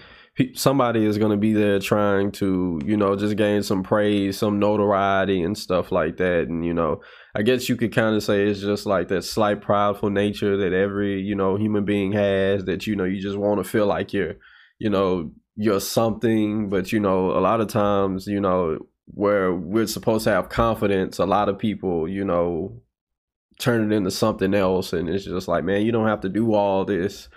somebody 0.55 1.05
is 1.05 1.19
going 1.19 1.33
to 1.33 1.37
be 1.37 1.53
there 1.53 1.81
trying 1.81 2.31
to 2.31 2.81
you 2.85 2.97
know 2.97 3.17
just 3.17 3.37
gain 3.37 3.63
some 3.63 3.83
praise, 3.83 4.39
some 4.39 4.59
notoriety 4.59 5.43
and 5.43 5.57
stuff 5.57 5.91
like 5.93 6.17
that, 6.19 6.49
and 6.49 6.65
you 6.65 6.75
know 6.75 7.01
I 7.35 7.43
guess 7.43 7.69
you 7.69 7.77
could 7.77 7.95
kind 7.95 8.17
of 8.17 8.23
say 8.23 8.47
it's 8.47 8.61
just 8.61 8.87
like 8.87 9.09
that 9.09 9.23
slight 9.23 9.61
prideful 9.61 10.11
nature 10.11 10.57
that 10.57 10.73
every 10.73 11.21
you 11.21 11.35
know 11.35 11.57
human 11.57 11.85
being 11.85 12.13
has 12.13 12.65
that 12.65 12.87
you 12.87 12.97
know 12.97 13.05
you 13.05 13.21
just 13.21 13.37
want 13.37 13.63
to 13.63 13.69
feel 13.69 13.87
like 13.87 14.13
you're 14.13 14.35
you 14.79 14.91
know 14.91 15.31
you're 15.57 15.81
something. 15.81 16.69
But 16.69 16.93
you 16.93 17.01
know 17.01 17.33
a 17.33 17.41
lot 17.41 17.61
of 17.61 17.69
times 17.69 18.27
you 18.27 18.41
know 18.41 18.79
where 19.07 19.55
we're 19.55 19.87
supposed 19.87 20.25
to 20.25 20.31
have 20.31 20.51
confidence 20.51 21.19
a 21.19 21.25
lot 21.25 21.49
of 21.49 21.59
people 21.59 22.07
you 22.07 22.23
know 22.23 22.83
turn 23.59 23.91
it 23.91 23.97
into 23.97 24.11
something 24.11 24.55
else. 24.55 24.93
And 24.93 25.09
it's 25.09 25.25
just 25.25 25.49
like 25.49 25.65
man 25.65 25.83
you 25.83 25.93
don't 25.93 26.09
have 26.09 26.21
to 26.23 26.29
do 26.29 26.55
all 26.55 26.85
this 26.85 27.29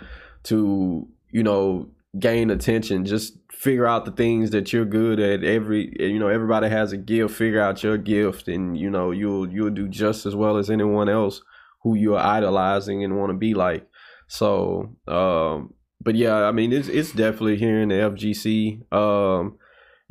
to 0.44 1.08
you 1.32 1.44
know 1.44 1.90
gain 2.20 2.50
attention. 2.50 3.06
Just 3.06 3.41
figure 3.62 3.86
out 3.86 4.06
the 4.06 4.12
things 4.12 4.50
that 4.52 4.74
you're 4.74 4.86
good 4.86 5.20
at. 5.20 5.44
Every 5.44 5.94
you 6.00 6.20
know 6.20 6.28
everybody 6.28 6.70
has 6.70 6.92
a 6.92 6.98
gift. 6.98 7.36
Figure 7.36 7.62
out 7.62 7.84
your 7.84 7.98
gift 7.98 8.48
and 8.48 8.78
you 8.78 8.90
know 8.90 9.12
you'll 9.12 9.52
you'll 9.52 9.70
do 9.70 9.88
just 9.88 10.26
as 10.26 10.36
well 10.36 10.58
as 10.58 10.70
anyone 10.70 11.10
else 11.10 11.42
who 11.84 11.96
you're 11.96 12.18
idolizing 12.18 13.04
and 13.04 13.18
want 13.18 13.32
to 13.32 13.38
be 13.38 13.54
like. 13.54 13.88
So 14.28 14.96
um 15.08 15.74
but 16.04 16.16
yeah 16.16 16.46
i 16.46 16.52
mean 16.52 16.74
it's 16.74 16.88
it's 16.88 17.12
definitely 17.12 17.58
here 17.58 17.80
in 17.80 17.90
the 17.90 17.96
fgc 17.96 18.92
um 18.92 19.56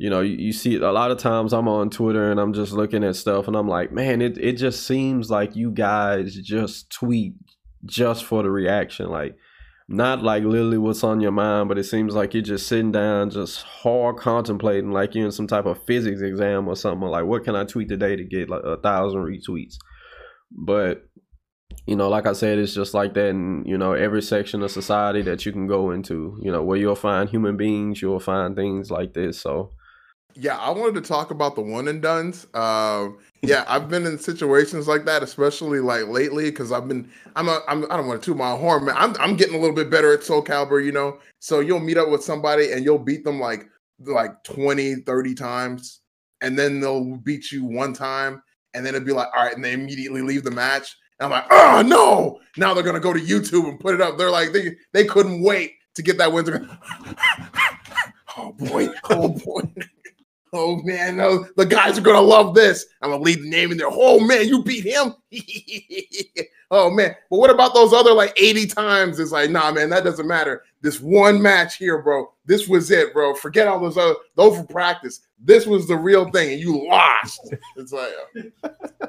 you 0.01 0.09
know, 0.09 0.21
you, 0.21 0.35
you 0.35 0.51
see 0.51 0.77
a 0.77 0.91
lot 0.91 1.11
of 1.11 1.19
times 1.19 1.53
I'm 1.53 1.67
on 1.67 1.91
Twitter 1.91 2.31
and 2.31 2.39
I'm 2.39 2.53
just 2.53 2.73
looking 2.73 3.03
at 3.03 3.15
stuff 3.15 3.47
and 3.47 3.55
I'm 3.55 3.67
like, 3.67 3.91
man, 3.91 4.19
it 4.19 4.35
it 4.39 4.53
just 4.53 4.87
seems 4.87 5.29
like 5.29 5.55
you 5.55 5.69
guys 5.69 6.33
just 6.37 6.91
tweet 6.91 7.35
just 7.85 8.25
for 8.25 8.41
the 8.41 8.49
reaction, 8.49 9.09
like 9.09 9.37
not 9.91 10.23
like 10.23 10.43
literally 10.43 10.77
what's 10.77 11.03
on 11.03 11.19
your 11.19 11.31
mind, 11.31 11.67
but 11.67 11.77
it 11.77 11.83
seems 11.83 12.15
like 12.15 12.33
you're 12.33 12.41
just 12.41 12.67
sitting 12.67 12.93
down, 12.93 13.29
just 13.29 13.61
hard 13.63 14.17
contemplating, 14.17 14.91
like 14.91 15.13
you're 15.13 15.25
in 15.25 15.31
some 15.31 15.47
type 15.47 15.65
of 15.65 15.83
physics 15.85 16.21
exam 16.21 16.67
or 16.67 16.77
something. 16.77 17.09
Like, 17.09 17.25
what 17.25 17.43
can 17.43 17.55
I 17.57 17.65
tweet 17.65 17.89
today 17.89 18.15
to 18.15 18.23
get 18.23 18.49
like 18.49 18.63
a 18.63 18.77
thousand 18.77 19.21
retweets? 19.21 19.75
But 20.49 21.03
you 21.85 21.95
know, 21.95 22.09
like 22.09 22.25
I 22.25 22.33
said, 22.33 22.57
it's 22.57 22.73
just 22.73 22.93
like 22.93 23.13
that 23.15 23.27
in, 23.27 23.63
you 23.65 23.77
know, 23.77 23.93
every 23.93 24.21
section 24.21 24.61
of 24.61 24.71
society 24.71 25.21
that 25.23 25.45
you 25.45 25.51
can 25.51 25.67
go 25.67 25.91
into, 25.91 26.37
you 26.41 26.51
know, 26.51 26.63
where 26.63 26.77
you'll 26.77 26.95
find 26.95 27.29
human 27.29 27.57
beings, 27.57 28.01
you'll 28.01 28.19
find 28.19 28.55
things 28.55 28.91
like 28.91 29.13
this. 29.13 29.41
So, 29.41 29.71
yeah, 30.35 30.57
I 30.57 30.71
wanted 30.71 30.95
to 30.95 31.07
talk 31.07 31.31
about 31.31 31.55
the 31.55 31.61
one 31.61 31.87
and 31.87 32.01
duns. 32.01 32.47
Um, 32.53 33.17
yeah, 33.41 33.65
I've 33.67 33.89
been 33.89 34.05
in 34.05 34.17
situations 34.17 34.87
like 34.87 35.05
that, 35.05 35.23
especially 35.23 35.79
like 35.79 36.07
lately, 36.07 36.45
because 36.51 36.71
I've 36.71 36.87
been, 36.87 37.09
I'm, 37.35 37.47
a, 37.47 37.61
I'm, 37.67 37.85
I 37.91 37.97
don't 37.97 38.07
want 38.07 38.21
to 38.21 38.25
toot 38.25 38.37
my 38.37 38.55
horn, 38.55 38.85
man. 38.85 38.95
I'm, 38.97 39.15
I'm 39.19 39.35
getting 39.35 39.55
a 39.55 39.59
little 39.59 39.75
bit 39.75 39.89
better 39.89 40.13
at 40.13 40.23
Soul 40.23 40.43
Calibur, 40.43 40.83
you 40.83 40.91
know. 40.91 41.19
So 41.39 41.59
you'll 41.59 41.79
meet 41.79 41.97
up 41.97 42.09
with 42.09 42.23
somebody 42.23 42.71
and 42.71 42.85
you'll 42.85 42.99
beat 42.99 43.23
them 43.23 43.39
like, 43.39 43.67
like 43.99 44.43
20, 44.43 44.95
30 44.95 45.35
times, 45.35 46.01
and 46.41 46.57
then 46.57 46.79
they'll 46.79 47.17
beat 47.17 47.51
you 47.51 47.65
one 47.65 47.93
time, 47.93 48.41
and 48.73 48.85
then 48.85 48.95
it'd 48.95 49.07
be 49.07 49.13
like, 49.13 49.27
all 49.35 49.43
right, 49.43 49.55
and 49.55 49.63
they 49.63 49.73
immediately 49.73 50.21
leave 50.21 50.43
the 50.43 50.51
match. 50.51 50.95
And 51.19 51.25
I'm 51.25 51.31
like, 51.31 51.45
oh 51.51 51.83
no! 51.85 52.39
Now 52.57 52.73
they're 52.73 52.83
gonna 52.83 52.99
go 52.99 53.13
to 53.13 53.19
YouTube 53.19 53.69
and 53.69 53.79
put 53.79 53.93
it 53.93 54.01
up. 54.01 54.17
They're 54.17 54.31
like, 54.31 54.53
they, 54.53 54.75
they 54.91 55.05
couldn't 55.05 55.43
wait 55.43 55.73
to 55.95 56.01
get 56.01 56.17
that 56.17 56.33
win. 56.33 56.45
oh 58.37 58.53
boy, 58.53 58.89
oh 59.09 59.29
boy. 59.29 59.61
Oh 60.53 60.81
man, 60.83 61.15
the 61.15 61.65
guys 61.65 61.97
are 61.97 62.01
gonna 62.01 62.19
love 62.19 62.53
this. 62.53 62.85
I'm 63.01 63.11
gonna 63.11 63.23
leave 63.23 63.41
the 63.41 63.49
name 63.49 63.71
in 63.71 63.77
there. 63.77 63.87
Oh 63.89 64.19
man, 64.19 64.47
you 64.47 64.63
beat 64.63 64.83
him. 64.83 65.13
oh 66.71 66.89
man, 66.89 67.15
but 67.29 67.37
what 67.37 67.49
about 67.49 67.73
those 67.73 67.93
other 67.93 68.13
like 68.13 68.33
80 68.35 68.67
times? 68.67 69.19
It's 69.19 69.31
like, 69.31 69.49
nah, 69.49 69.71
man, 69.71 69.89
that 69.91 70.03
doesn't 70.03 70.27
matter. 70.27 70.63
This 70.81 70.99
one 70.99 71.41
match 71.41 71.77
here, 71.77 72.01
bro. 72.01 72.33
This 72.45 72.67
was 72.67 72.91
it, 72.91 73.13
bro. 73.13 73.33
Forget 73.33 73.69
all 73.69 73.79
those 73.79 73.97
other 73.97 74.15
those 74.35 74.57
for 74.57 74.65
practice. 74.65 75.21
This 75.39 75.65
was 75.65 75.87
the 75.87 75.95
real 75.95 76.29
thing, 76.31 76.51
and 76.51 76.59
you 76.59 76.87
lost. 76.89 77.53
It's 77.77 77.93
like. 77.93 78.11
Uh, 78.63 79.07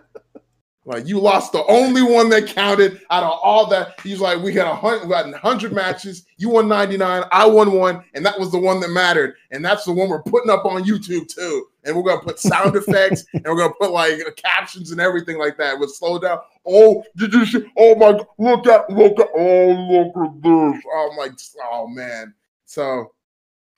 Like 0.85 1.07
you 1.07 1.21
lost 1.21 1.53
the 1.53 1.65
only 1.67 2.03
one 2.03 2.29
that 2.31 2.49
counted 2.49 3.01
out 3.11 3.23
of 3.23 3.39
all 3.41 3.67
that. 3.67 4.01
He's 4.01 4.21
like, 4.21 4.43
we 4.43 4.53
had 4.53 4.67
a 4.67 4.75
hundred, 4.75 5.09
we 5.09 5.15
had 5.15 5.33
hundred 5.35 5.73
matches. 5.73 6.27
You 6.39 6.49
won 6.49 6.67
ninety 6.67 6.97
nine. 6.97 7.23
I 7.31 7.47
won 7.47 7.73
one, 7.73 8.03
and 8.15 8.27
that 8.27 8.39
was 8.39 8.51
the 8.51 8.59
one 8.59 8.81
that 8.81 8.91
mattered. 8.91 9.37
And 9.53 9.65
that's 9.65 9.85
the 9.85 9.93
one 9.93 10.09
we're 10.09 10.23
putting 10.23 10.51
up 10.51 10.65
on 10.65 10.83
YouTube 10.83 11.33
too. 11.33 11.67
And 11.85 11.95
we're 11.95 12.03
gonna 12.03 12.21
put 12.21 12.41
sound 12.41 12.75
effects, 12.75 13.25
and 13.33 13.45
we're 13.45 13.59
gonna 13.59 13.75
put 13.81 13.93
like 13.93 14.21
captions 14.37 14.91
and 14.91 15.01
everything 15.01 15.39
like 15.39 15.57
that. 15.59 15.79
With 15.79 15.95
slow 15.95 16.19
down. 16.19 16.41
Oh, 16.67 17.05
did 17.17 17.33
you 17.33 17.47
see? 17.47 17.65
Oh 17.79 17.95
my! 17.95 18.19
Look 18.39 18.67
at, 18.67 18.91
look 18.91 19.21
at. 19.21 19.29
Oh, 19.37 19.69
look 19.71 20.17
at 20.17 20.43
this. 20.43 20.83
I'm 20.97 21.17
like, 21.17 21.33
oh 21.73 21.87
man. 21.87 22.35
So, 22.65 23.13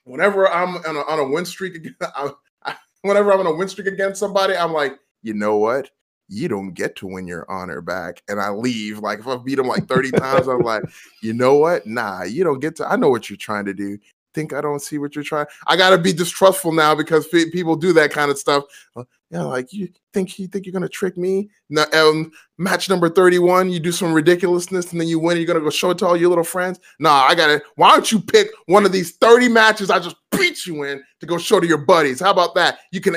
whenever 0.05 0.49
I'm 0.49 0.77
on 0.77 0.95
a, 0.95 1.01
on 1.01 1.19
a 1.19 1.29
win 1.29 1.45
streak 1.45 1.75
again, 1.75 1.95
I, 2.01 2.31
I, 2.63 2.75
whenever 3.03 3.31
I'm 3.31 3.41
on 3.41 3.47
a 3.47 3.53
win 3.53 3.67
streak 3.67 3.87
against 3.87 4.19
somebody, 4.19 4.55
I'm 4.55 4.73
like, 4.73 4.97
you 5.21 5.35
know 5.35 5.57
what? 5.57 5.91
You 6.27 6.47
don't 6.47 6.73
get 6.73 6.95
to 6.97 7.07
win 7.07 7.27
your 7.27 7.49
honor 7.49 7.81
back. 7.81 8.23
And 8.27 8.39
I 8.39 8.49
leave. 8.49 8.99
Like 8.99 9.19
if 9.19 9.27
I 9.27 9.37
beat 9.37 9.59
him 9.59 9.67
like 9.67 9.87
30 9.87 10.11
times, 10.17 10.47
I'm 10.47 10.59
like, 10.59 10.83
you 11.21 11.33
know 11.33 11.55
what? 11.55 11.85
Nah, 11.85 12.23
you 12.23 12.43
don't 12.43 12.59
get 12.59 12.75
to. 12.77 12.87
I 12.87 12.95
know 12.95 13.09
what 13.09 13.29
you're 13.29 13.37
trying 13.37 13.65
to 13.65 13.73
do. 13.73 13.97
Think 14.33 14.51
I 14.51 14.59
don't 14.59 14.81
see 14.81 14.97
what 14.97 15.15
you're 15.15 15.23
trying. 15.23 15.45
I 15.65 15.77
gotta 15.77 15.97
be 15.97 16.11
distrustful 16.11 16.73
now 16.73 16.93
because 16.93 17.25
people 17.27 17.77
do 17.77 17.93
that 17.93 18.11
kind 18.11 18.29
of 18.29 18.37
stuff. 18.37 18.65
Uh, 18.93 19.05
yeah, 19.31 19.43
like 19.43 19.71
you 19.71 19.87
think 20.13 20.37
you 20.37 20.47
think 20.47 20.65
you're 20.65 20.73
gonna 20.73 20.89
trick 20.89 21.15
me? 21.15 21.49
No, 21.69 21.85
um, 21.93 22.31
match 22.57 22.89
number 22.89 23.07
31, 23.07 23.69
you 23.69 23.79
do 23.79 23.93
some 23.93 24.13
ridiculousness 24.13 24.91
and 24.91 24.99
then 24.99 25.07
you 25.07 25.19
win. 25.19 25.37
You're 25.37 25.45
gonna 25.45 25.61
go 25.61 25.69
show 25.69 25.91
it 25.91 25.97
to 25.99 26.07
all 26.07 26.17
your 26.17 26.27
little 26.27 26.43
friends. 26.43 26.81
Nah, 26.99 27.23
I 27.23 27.33
got 27.33 27.49
it. 27.49 27.63
Why 27.75 27.91
don't 27.91 28.11
you 28.11 28.19
pick 28.19 28.49
one 28.65 28.85
of 28.85 28.91
these 28.91 29.15
30 29.15 29.47
matches 29.47 29.89
I 29.89 29.99
just 29.99 30.17
beat 30.31 30.65
you 30.65 30.83
in 30.83 31.01
to 31.21 31.25
go 31.25 31.37
show 31.37 31.61
to 31.61 31.67
your 31.67 31.77
buddies? 31.77 32.19
How 32.19 32.31
about 32.31 32.55
that? 32.55 32.79
You 32.91 32.99
can 32.99 33.15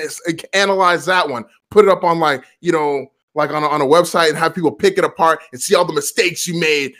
analyze 0.53 1.05
that 1.07 1.29
one 1.29 1.45
put 1.71 1.85
it 1.85 1.91
up 1.91 2.05
on 2.05 2.19
like 2.19 2.45
you 2.61 2.73
know 2.73 3.07
like 3.35 3.51
on 3.51 3.63
a, 3.63 3.69
on 3.69 3.81
a 3.81 3.85
website 3.85 4.29
and 4.31 4.39
have 4.39 4.55
people 4.55 4.73
pick 4.73 4.99
it 4.99 5.05
apart 5.05 5.41
and 5.53 5.61
see 5.61 5.75
all 5.75 5.85
the 5.85 5.93
mistakes 5.93 6.47
you 6.47 6.59
made. 6.59 6.93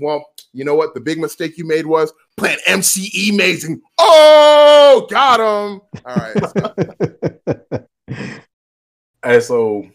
Well, 0.00 0.24
you 0.52 0.64
know 0.64 0.74
what? 0.74 0.94
The 0.94 1.00
big 1.00 1.18
mistake 1.18 1.58
you 1.58 1.66
made 1.66 1.84
was 1.84 2.12
playing 2.36 2.58
MCE 2.68 3.32
Amazing. 3.32 3.80
Oh, 3.98 5.06
got 5.10 5.40
him. 5.40 5.80
All 6.04 6.16
right. 6.16 6.36
and 9.22 9.42
so 9.42 9.86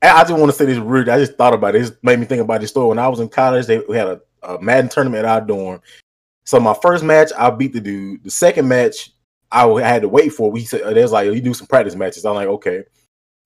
I 0.00 0.22
just 0.22 0.32
want 0.32 0.46
to 0.46 0.52
say 0.52 0.64
this 0.64 0.78
rude. 0.78 1.08
I 1.08 1.18
just 1.18 1.36
thought 1.36 1.54
about 1.54 1.74
it. 1.74 1.86
It 1.86 1.98
made 2.02 2.18
me 2.18 2.26
think 2.26 2.42
about 2.42 2.60
this 2.60 2.70
story. 2.70 2.88
When 2.88 2.98
I 2.98 3.08
was 3.08 3.20
in 3.20 3.28
college, 3.28 3.66
they 3.66 3.78
we 3.78 3.96
had 3.96 4.08
a, 4.08 4.20
a 4.42 4.62
Madden 4.62 4.90
tournament 4.90 5.24
at 5.24 5.30
our 5.30 5.40
dorm. 5.40 5.80
So 6.44 6.58
my 6.58 6.74
first 6.82 7.04
match, 7.04 7.30
I 7.38 7.50
beat 7.50 7.72
the 7.72 7.80
dude. 7.80 8.24
The 8.24 8.30
second 8.30 8.66
match, 8.66 9.10
I 9.50 9.66
had 9.80 10.02
to 10.02 10.08
wait 10.08 10.30
for. 10.30 10.50
We 10.50 10.64
said 10.64 10.82
there's 10.96 11.12
like 11.12 11.32
you 11.32 11.40
do 11.40 11.54
some 11.54 11.68
practice 11.68 11.94
matches. 11.94 12.24
I'm 12.24 12.34
like, 12.34 12.48
okay. 12.48 12.84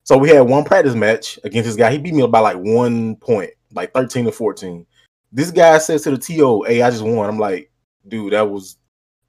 So 0.06 0.16
we 0.16 0.28
had 0.30 0.42
one 0.42 0.62
practice 0.62 0.94
match 0.94 1.36
against 1.42 1.66
this 1.66 1.76
guy. 1.76 1.90
He 1.90 1.98
beat 1.98 2.14
me 2.14 2.24
by 2.28 2.38
like 2.38 2.56
one 2.56 3.16
point, 3.16 3.50
like 3.72 3.92
13 3.92 4.26
to 4.26 4.32
14. 4.32 4.86
This 5.32 5.50
guy 5.50 5.78
says 5.78 6.02
to 6.02 6.12
the 6.12 6.16
TO, 6.16 6.62
Hey, 6.62 6.80
I 6.80 6.90
just 6.90 7.02
won. 7.02 7.28
I'm 7.28 7.40
like, 7.40 7.72
dude, 8.06 8.32
that 8.32 8.48
was 8.48 8.78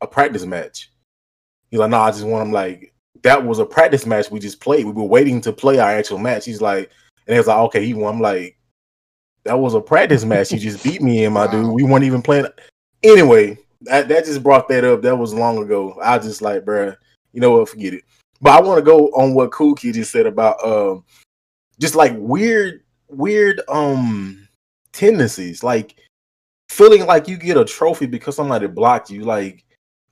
a 0.01 0.07
practice 0.07 0.45
match. 0.45 0.91
He's 1.71 1.79
like, 1.79 1.89
no, 1.89 1.97
I 1.99 2.11
just 2.11 2.25
won. 2.25 2.43
I'm 2.43 2.51
like, 2.51 2.93
that 3.23 3.43
was 3.43 3.57
a 3.57 3.65
practice 3.65 4.05
match 4.05 4.29
we 4.29 4.39
just 4.39 4.61
played. 4.61 4.85
We 4.85 4.91
were 4.91 5.03
waiting 5.03 5.41
to 5.41 5.51
play 5.51 5.79
our 5.79 5.89
actual 5.89 6.19
match. 6.19 6.45
He's 6.45 6.61
like, 6.61 6.91
and 7.25 7.33
he 7.33 7.39
was 7.39 7.47
like, 7.47 7.57
okay, 7.57 7.83
he 7.83 7.95
won. 7.95 8.15
I'm 8.15 8.21
like, 8.21 8.59
that 9.45 9.57
was 9.57 9.73
a 9.73 9.81
practice 9.81 10.25
match. 10.25 10.51
You 10.51 10.59
just 10.59 10.83
beat 10.83 11.01
me 11.01 11.25
in, 11.25 11.33
my 11.33 11.49
dude. 11.49 11.73
We 11.73 11.81
weren't 11.81 12.05
even 12.05 12.21
playing. 12.21 12.45
Anyway, 13.01 13.57
that, 13.81 14.07
that 14.09 14.25
just 14.25 14.43
brought 14.43 14.67
that 14.69 14.83
up. 14.83 15.01
That 15.01 15.17
was 15.17 15.33
long 15.33 15.57
ago. 15.57 15.99
I 16.03 16.19
just 16.19 16.43
like, 16.43 16.65
bruh, 16.65 16.95
you 17.33 17.41
know 17.41 17.51
what? 17.57 17.69
Forget 17.69 17.95
it. 17.95 18.03
But 18.41 18.51
I 18.51 18.61
want 18.61 18.77
to 18.77 18.83
go 18.83 19.07
on 19.09 19.33
what 19.33 19.51
Cool 19.51 19.75
Kid 19.75 19.95
just 19.95 20.11
said 20.11 20.25
about 20.25 20.63
um 20.63 21.03
just 21.79 21.95
like 21.95 22.13
weird, 22.15 22.83
weird 23.09 23.61
um 23.67 24.47
tendencies, 24.91 25.63
like 25.63 25.95
feeling 26.69 27.05
like 27.05 27.27
you 27.27 27.37
get 27.37 27.57
a 27.57 27.65
trophy 27.65 28.05
because 28.05 28.35
somebody 28.35 28.67
blocked 28.67 29.09
you. 29.09 29.23
Like 29.23 29.63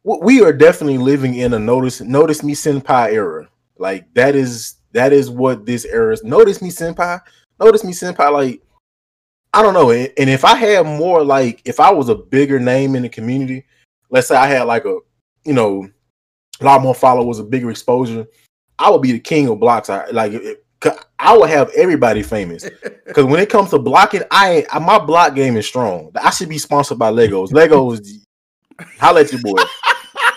we 0.03 0.41
are 0.43 0.53
definitely 0.53 0.97
living 0.97 1.35
in 1.35 1.53
a 1.53 1.59
notice 1.59 2.01
notice 2.01 2.43
me 2.43 2.53
senpai 2.53 3.13
era. 3.13 3.47
Like 3.77 4.11
that 4.13 4.35
is 4.35 4.75
that 4.93 5.11
is 5.11 5.29
what 5.29 5.65
this 5.65 5.85
era 5.85 6.13
is. 6.13 6.23
Notice 6.23 6.61
me 6.61 6.69
senpai. 6.69 7.21
Notice 7.59 7.83
me 7.83 7.91
senpai. 7.91 8.31
Like 8.31 8.61
I 9.53 9.61
don't 9.61 9.73
know. 9.73 9.91
And 9.91 10.29
if 10.29 10.43
I 10.43 10.55
had 10.55 10.85
more 10.85 11.23
like 11.23 11.61
if 11.65 11.79
I 11.79 11.91
was 11.91 12.09
a 12.09 12.15
bigger 12.15 12.59
name 12.59 12.95
in 12.95 13.03
the 13.03 13.09
community, 13.09 13.65
let's 14.09 14.27
say 14.27 14.35
I 14.35 14.47
had 14.47 14.63
like 14.63 14.85
a 14.85 14.99
you 15.43 15.53
know 15.53 15.89
a 16.59 16.65
lot 16.65 16.81
more 16.81 16.95
followers, 16.95 17.39
a 17.39 17.43
bigger 17.43 17.69
exposure, 17.69 18.25
I 18.79 18.89
would 18.89 19.01
be 19.01 19.11
the 19.11 19.19
king 19.19 19.47
of 19.47 19.59
blocks. 19.59 19.89
I 19.89 20.07
like 20.09 20.33
I 21.19 21.35
would 21.35 21.49
have 21.49 21.71
everybody 21.75 22.21
famous 22.21 22.69
because 23.05 23.25
when 23.25 23.39
it 23.39 23.49
comes 23.49 23.69
to 23.71 23.79
blocking, 23.79 24.21
I 24.31 24.65
my 24.79 24.99
block 24.99 25.35
game 25.35 25.57
is 25.57 25.67
strong. 25.67 26.11
I 26.15 26.29
should 26.29 26.49
be 26.49 26.57
sponsored 26.57 26.99
by 26.99 27.11
Legos. 27.11 27.49
Legos, 27.49 28.07
I'll 29.01 29.13
let 29.13 29.31
you 29.31 29.39
boy. 29.39 29.61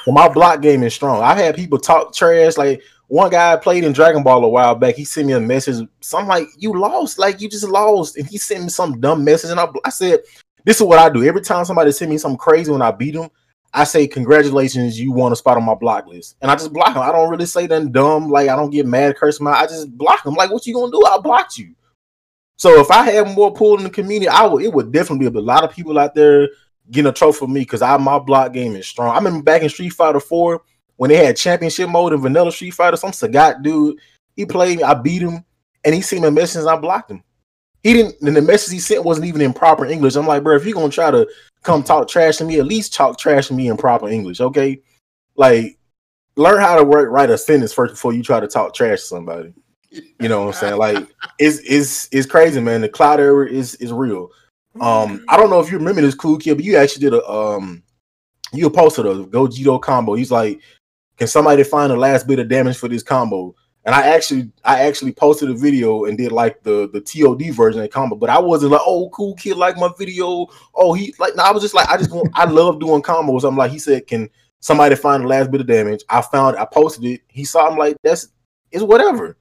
my 0.07 0.29
block 0.29 0.63
game 0.63 0.83
is 0.83 0.95
strong. 0.95 1.23
I've 1.23 1.37
had 1.37 1.57
people 1.57 1.79
talk 1.79 2.15
trash. 2.15 2.57
Like 2.57 2.83
one 3.09 3.31
guy 3.31 3.57
played 3.57 3.85
in 3.85 3.93
Dragon 3.93 4.23
Ball 4.23 4.45
a 4.45 4.49
while 4.49 4.75
back. 4.75 4.95
He 4.95 5.05
sent 5.05 5.27
me 5.27 5.33
a 5.33 5.41
message. 5.41 5.87
So 6.01 6.19
I'm 6.19 6.29
like, 6.29 6.47
"You 6.57 6.79
lost, 6.79 7.19
like 7.19 7.41
you 7.41 7.49
just 7.49 7.69
lost," 7.69 8.17
and 8.17 8.27
he 8.27 8.39
sent 8.39 8.63
me 8.63 8.69
some 8.69 9.01
dumb 9.01 9.25
message. 9.25 9.51
And 9.51 9.61
I, 9.61 9.69
I 9.85 9.91
said, 9.91 10.21
"This 10.65 10.77
is 10.77 10.83
what 10.83 10.99
I 10.99 11.09
do 11.09 11.25
every 11.25 11.43
time 11.43 11.65
somebody 11.65 11.93
send 11.93 12.11
me 12.11 12.19
something 12.19 12.39
crazy 12.39 12.71
when 12.71 12.83
I 12.83 12.91
beat 12.91 13.15
them." 13.15 13.31
I 13.73 13.85
say 13.85 14.07
congratulations, 14.07 14.99
you 14.99 15.13
won 15.13 15.33
a 15.33 15.37
spot 15.37 15.57
on 15.57 15.65
my 15.65 15.75
block 15.75 16.07
list, 16.07 16.37
and 16.41 16.51
I 16.51 16.55
just 16.55 16.73
block 16.73 16.95
them. 16.95 17.03
I 17.03 17.13
don't 17.13 17.31
really 17.31 17.47
say 17.47 17.67
nothing 17.67 17.93
dumb, 17.93 18.31
like 18.31 18.49
I 18.49 18.57
don't 18.57 18.71
get 18.71 18.87
mad, 18.87 19.17
curse 19.17 19.41
my. 19.41 19.53
I 19.53 19.67
just 19.67 19.97
block 19.97 20.25
them. 20.25 20.35
Like, 20.35 20.51
what 20.51 20.67
you 20.67 20.75
gonna 20.75 20.91
do? 20.91 21.05
I 21.05 21.19
blocked 21.19 21.59
you. 21.59 21.75
So 22.57 22.81
if 22.81 22.91
I 22.91 23.05
had 23.05 23.37
more 23.37 23.53
pull 23.53 23.77
in 23.77 23.85
the 23.85 23.91
community, 23.91 24.29
I 24.29 24.47
would. 24.47 24.65
It 24.65 24.73
would 24.73 24.91
definitely 24.91 25.29
be 25.29 25.39
a 25.39 25.43
lot 25.43 25.65
of 25.65 25.73
people 25.73 25.99
out 25.99 26.15
there 26.15 26.49
getting 26.91 27.11
a 27.11 27.13
trophy 27.13 27.39
for 27.39 27.49
me 27.49 27.61
because 27.61 27.83
I 27.83 27.97
my 27.99 28.19
block 28.19 28.53
game 28.53 28.75
is 28.75 28.87
strong. 28.87 29.11
I 29.11 29.19
remember 29.19 29.43
back 29.43 29.63
in 29.63 29.69
Street 29.69 29.91
Fighter 29.91 30.21
Four 30.21 30.63
when 30.97 31.11
they 31.11 31.25
had 31.25 31.37
championship 31.37 31.89
mode 31.89 32.13
in 32.15 32.21
Vanilla 32.21 32.51
Street 32.51 32.73
Fighter. 32.73 32.97
Some 32.97 33.13
Sagat 33.13 33.63
dude, 33.63 33.99
he 34.35 34.47
played 34.47 34.79
me. 34.79 34.83
I 34.83 34.95
beat 34.95 35.23
him, 35.23 35.45
and 35.85 35.95
he 35.95 36.17
a 36.17 36.31
message. 36.31 36.61
And 36.61 36.71
I 36.71 36.77
blocked 36.77 37.11
him. 37.11 37.23
He 37.83 37.93
didn't, 37.93 38.21
and 38.21 38.37
the 38.37 38.43
message 38.43 38.73
he 38.73 38.81
sent 38.81 39.05
wasn't 39.05 39.27
even 39.27 39.41
in 39.41 39.53
proper 39.53 39.87
English. 39.87 40.17
I'm 40.17 40.27
like, 40.27 40.43
bro, 40.43 40.57
if 40.57 40.65
you're 40.65 40.75
gonna 40.75 40.91
try 40.91 41.11
to 41.11 41.29
come 41.63 41.83
talk 41.83 42.09
trash 42.09 42.37
to 42.39 42.45
me, 42.45 42.59
at 42.59 42.67
least 42.67 42.93
talk 42.93 43.19
trash 43.19 43.49
to 43.49 43.55
me 43.55 43.69
in 43.69 43.77
proper 43.77 44.09
English, 44.09 44.41
okay? 44.41 44.83
Like, 45.37 45.79
learn 46.37 46.61
how 46.61 46.77
to 46.77 46.85
write 46.85 47.31
a 47.31 47.39
sentence 47.39 47.73
first 47.73 47.95
before 47.95 48.13
you 48.13 48.23
try 48.23 48.41
to 48.41 48.49
talk 48.49 48.75
trash 48.75 49.01
to 49.01 49.07
somebody. 49.07 49.55
You 49.91 50.29
know 50.29 50.41
what 50.41 50.49
I'm 50.49 50.61
saying? 50.61 50.77
Like, 50.77 51.09
it's 51.39 51.59
it's 51.61 52.09
it's 52.13 52.27
crazy, 52.27 52.61
man. 52.61 52.81
The 52.81 52.89
clout 52.89 53.21
era 53.21 53.49
is 53.49 53.75
is 53.77 53.93
real. 53.93 54.31
Um, 54.81 55.25
I 55.29 55.37
don't 55.37 55.51
know 55.51 55.61
if 55.61 55.71
you 55.71 55.79
remember 55.79 56.03
this 56.03 56.15
cool 56.15 56.39
kid, 56.39 56.57
but 56.57 56.65
you 56.65 56.77
actually 56.77 57.11
did 57.11 57.15
a 57.15 57.29
um, 57.29 57.83
you 58.53 58.69
posted 58.71 59.07
a 59.07 59.25
Gogeta 59.25 59.81
combo. 59.81 60.15
He's 60.15 60.31
like, 60.31 60.61
can 61.17 61.27
somebody 61.27 61.65
find 61.65 61.91
the 61.91 61.97
last 61.97 62.27
bit 62.27 62.39
of 62.39 62.49
damage 62.49 62.77
for 62.77 62.89
this 62.89 63.03
combo? 63.03 63.55
And 63.89 63.95
I 63.95 64.03
actually 64.03 64.53
I 64.65 64.81
actually 64.81 65.13
posted 65.13 65.49
a 65.49 65.55
video 65.55 66.05
and 66.05 66.19
did 66.19 66.31
like 66.31 66.63
the 66.63 66.91
the 66.93 67.01
TOD 67.01 67.55
version 67.55 67.81
of 67.81 67.89
combo, 67.89 68.17
but 68.17 68.29
I 68.29 68.39
wasn't 68.39 68.73
like, 68.73 68.83
oh, 68.85 69.09
cool 69.15 69.35
kid 69.37 69.57
like 69.57 69.79
my 69.79 69.89
video. 69.99 70.47
Oh, 70.75 70.93
he 70.93 71.15
like 71.19 71.35
no, 71.37 71.43
I 71.43 71.53
was 71.53 71.63
just 71.63 71.75
like, 71.75 71.89
I 71.89 71.97
just 71.97 72.11
want, 72.11 72.29
I 72.35 72.45
love 72.45 72.81
doing 72.81 73.01
combos. 73.01 73.49
I'm 73.49 73.57
like, 73.57 73.71
he 73.71 73.79
said, 73.79 74.07
can 74.07 74.29
somebody 74.61 74.95
find 74.95 75.25
the 75.25 75.29
last 75.29 75.51
bit 75.51 75.63
of 75.63 75.67
damage? 75.67 76.05
I 76.11 76.21
found 76.21 76.59
I 76.59 76.67
posted 76.67 77.07
it. 77.07 77.23
He 77.29 77.47
saw 77.47 77.67
I'm 77.67 77.79
like, 77.79 77.97
that's 78.05 78.29
it's 78.73 78.83
whatever. 78.83 79.39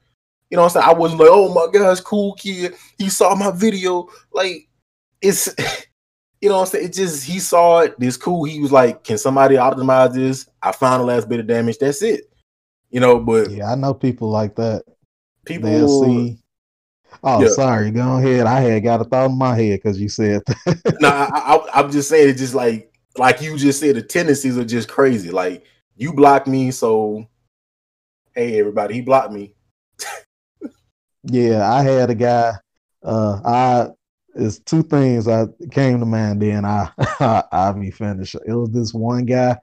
You 0.49 0.55
know 0.55 0.63
what 0.63 0.77
I'm 0.77 0.81
saying? 0.81 0.95
I 0.95 0.97
wasn't 0.97 1.19
like, 1.19 1.29
oh 1.29 1.53
my 1.53 1.67
gosh, 1.77 1.99
cool 1.99 2.33
kid. 2.35 2.73
He 2.97 3.09
saw 3.09 3.35
my 3.35 3.51
video. 3.51 4.07
Like 4.31 4.69
it's 5.21 5.53
you 6.39 6.47
know 6.47 6.55
what 6.55 6.61
I'm 6.61 6.67
saying? 6.67 6.85
It 6.85 6.93
just 6.93 7.25
he 7.25 7.39
saw 7.39 7.79
it, 7.79 7.99
this 7.99 8.15
cool. 8.15 8.45
He 8.45 8.61
was 8.61 8.71
like, 8.71 9.03
Can 9.03 9.17
somebody 9.17 9.55
optimize 9.57 10.13
this? 10.13 10.47
I 10.61 10.71
found 10.71 11.01
the 11.01 11.05
last 11.05 11.27
bit 11.27 11.41
of 11.41 11.47
damage. 11.47 11.79
That's 11.79 12.01
it. 12.01 12.31
You 12.89 12.99
know, 12.99 13.19
but 13.19 13.51
Yeah, 13.51 13.71
I 13.71 13.75
know 13.75 13.93
people 13.93 14.29
like 14.29 14.55
that. 14.55 14.83
people 15.45 15.69
They'll 15.69 15.87
see. 15.87 16.37
Oh, 17.23 17.41
Yeah. 17.41 17.49
sorry. 17.49 17.91
Go 17.91 18.17
ahead. 18.17 18.47
I 18.47 18.59
had 18.61 18.83
got 18.83 19.01
a 19.01 19.03
thought 19.03 19.29
in 19.31 19.37
my 19.37 19.55
head 19.55 19.79
because 19.79 19.99
you 19.99 20.09
said 20.09 20.41
that. 20.45 20.97
no, 21.01 21.09
I, 21.09 21.55
I, 21.55 21.81
I'm 21.81 21.91
just 21.91 22.09
saying 22.09 22.29
it's 22.29 22.39
just 22.39 22.53
like 22.53 22.93
like 23.17 23.41
you 23.41 23.57
just 23.57 23.79
said, 23.79 23.95
the 23.95 24.01
tendencies 24.01 24.57
are 24.57 24.65
just 24.65 24.87
crazy. 24.89 25.31
Like 25.31 25.65
you 25.95 26.13
blocked 26.13 26.47
me, 26.47 26.71
so 26.71 27.27
hey 28.35 28.59
everybody, 28.59 28.95
he 28.95 29.01
blocked 29.01 29.33
me. 29.33 29.53
Yeah, 31.23 31.69
I 31.69 31.81
had 31.83 32.09
a 32.09 32.15
guy. 32.15 32.53
Uh, 33.03 33.41
I 33.43 33.87
it's 34.35 34.59
two 34.59 34.83
things 34.83 35.27
I 35.27 35.47
came 35.71 35.99
to 35.99 36.05
mind. 36.05 36.41
Then 36.41 36.63
I 36.63 36.89
I, 36.97 37.43
I 37.51 37.71
be 37.73 37.91
finished. 37.91 38.35
It 38.45 38.53
was 38.53 38.69
this 38.71 38.93
one 38.93 39.25
guy. 39.25 39.57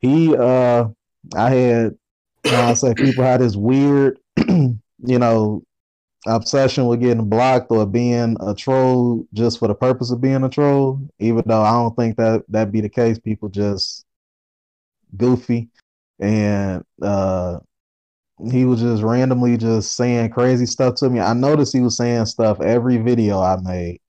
He 0.00 0.36
uh, 0.36 0.88
I 1.34 1.50
had. 1.50 1.96
I 2.44 2.74
say 2.74 2.94
people 2.94 3.24
had 3.24 3.40
this 3.40 3.56
weird, 3.56 4.18
you 4.48 4.78
know, 5.18 5.62
obsession 6.26 6.86
with 6.86 7.00
getting 7.00 7.28
blocked 7.28 7.70
or 7.70 7.86
being 7.86 8.36
a 8.40 8.54
troll 8.54 9.26
just 9.32 9.58
for 9.58 9.68
the 9.68 9.74
purpose 9.74 10.10
of 10.10 10.20
being 10.20 10.44
a 10.44 10.48
troll. 10.48 11.00
Even 11.18 11.42
though 11.46 11.62
I 11.62 11.72
don't 11.72 11.96
think 11.96 12.16
that 12.16 12.44
that 12.48 12.72
be 12.72 12.80
the 12.80 12.88
case. 12.88 13.18
People 13.18 13.48
just 13.48 14.04
goofy 15.16 15.68
and 16.20 16.82
uh 17.02 17.58
he 18.50 18.64
was 18.64 18.80
just 18.80 19.02
randomly 19.02 19.56
just 19.56 19.94
saying 19.94 20.30
crazy 20.30 20.66
stuff 20.66 20.94
to 20.96 21.10
me. 21.10 21.20
I 21.20 21.32
noticed 21.32 21.72
he 21.72 21.80
was 21.80 21.96
saying 21.96 22.26
stuff 22.26 22.60
every 22.60 22.96
video 22.96 23.40
I 23.40 23.56
made. 23.62 24.00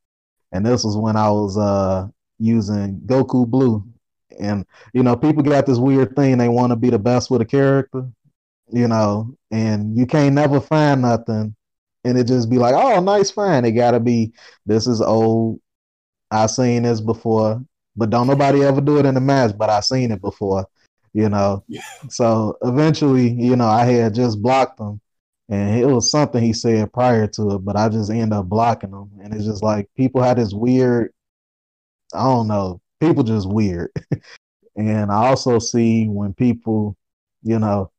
And 0.51 0.65
this 0.65 0.84
was 0.84 0.97
when 0.97 1.15
I 1.15 1.29
was 1.29 1.57
uh 1.57 2.07
using 2.39 3.01
Goku 3.05 3.47
Blue. 3.47 3.84
And 4.39 4.65
you 4.93 5.03
know, 5.03 5.15
people 5.15 5.43
got 5.43 5.65
this 5.65 5.77
weird 5.77 6.15
thing 6.15 6.38
they 6.38 6.49
want 6.49 6.71
to 6.71 6.75
be 6.75 6.89
the 6.89 6.99
best 6.99 7.29
with 7.29 7.41
a 7.41 7.45
character, 7.45 8.07
you 8.74 8.88
know, 8.88 9.36
and 9.51 9.97
you 9.97 10.05
can't 10.05 10.36
never 10.36 10.59
find 10.59 11.01
nothing 11.03 11.55
and 12.03 12.17
it 12.17 12.28
just 12.28 12.49
be 12.49 12.57
like, 12.57 12.76
"Oh, 12.76 12.99
nice 13.01 13.32
find." 13.32 13.65
It 13.65 13.71
got 13.74 13.91
to 13.91 13.99
be 13.99 14.34
this 14.65 14.88
is 14.88 15.01
old. 15.01 15.59
I 16.32 16.47
seen 16.47 16.84
this 16.84 17.01
before, 17.01 17.63
but 17.95 18.09
don't 18.09 18.28
nobody 18.28 18.63
ever 18.63 18.82
do 18.82 18.97
it 18.99 19.05
in 19.05 19.15
the 19.15 19.21
match, 19.21 19.57
but 19.57 19.69
I 19.69 19.80
seen 19.82 20.11
it 20.11 20.21
before, 20.21 20.67
you 21.13 21.30
know. 21.30 21.63
So 22.09 22.57
eventually, 22.63 23.30
you 23.32 23.55
know, 23.55 23.67
I 23.67 23.86
had 23.86 24.15
just 24.15 24.41
blocked 24.41 24.80
him, 24.80 24.99
and 25.49 25.80
it 25.80 25.86
was 25.88 26.11
something 26.11 26.43
he 26.43 26.53
said 26.53 26.91
prior 26.93 27.28
to 27.28 27.55
it, 27.55 27.59
but 27.65 27.78
I 27.78 27.89
just 27.89 28.09
ended 28.11 28.34
up 28.34 28.47
blocking 28.47 28.91
him, 28.91 29.11
and 29.24 29.34
it's 29.34 29.45
just 29.45 29.63
like 29.63 29.89
people 29.95 30.21
had 30.24 30.38
this 30.38 30.53
weird, 30.53 31.13
I 32.13 32.24
don't 32.24 32.47
know, 32.47 32.82
people 32.99 33.24
just 33.24 33.47
weird, 33.49 33.91
and 34.76 35.11
I 35.11 35.28
also 35.28 35.59
see 35.59 36.07
when 36.07 36.34
people, 36.34 36.97
you 37.43 37.59
know, 37.59 37.91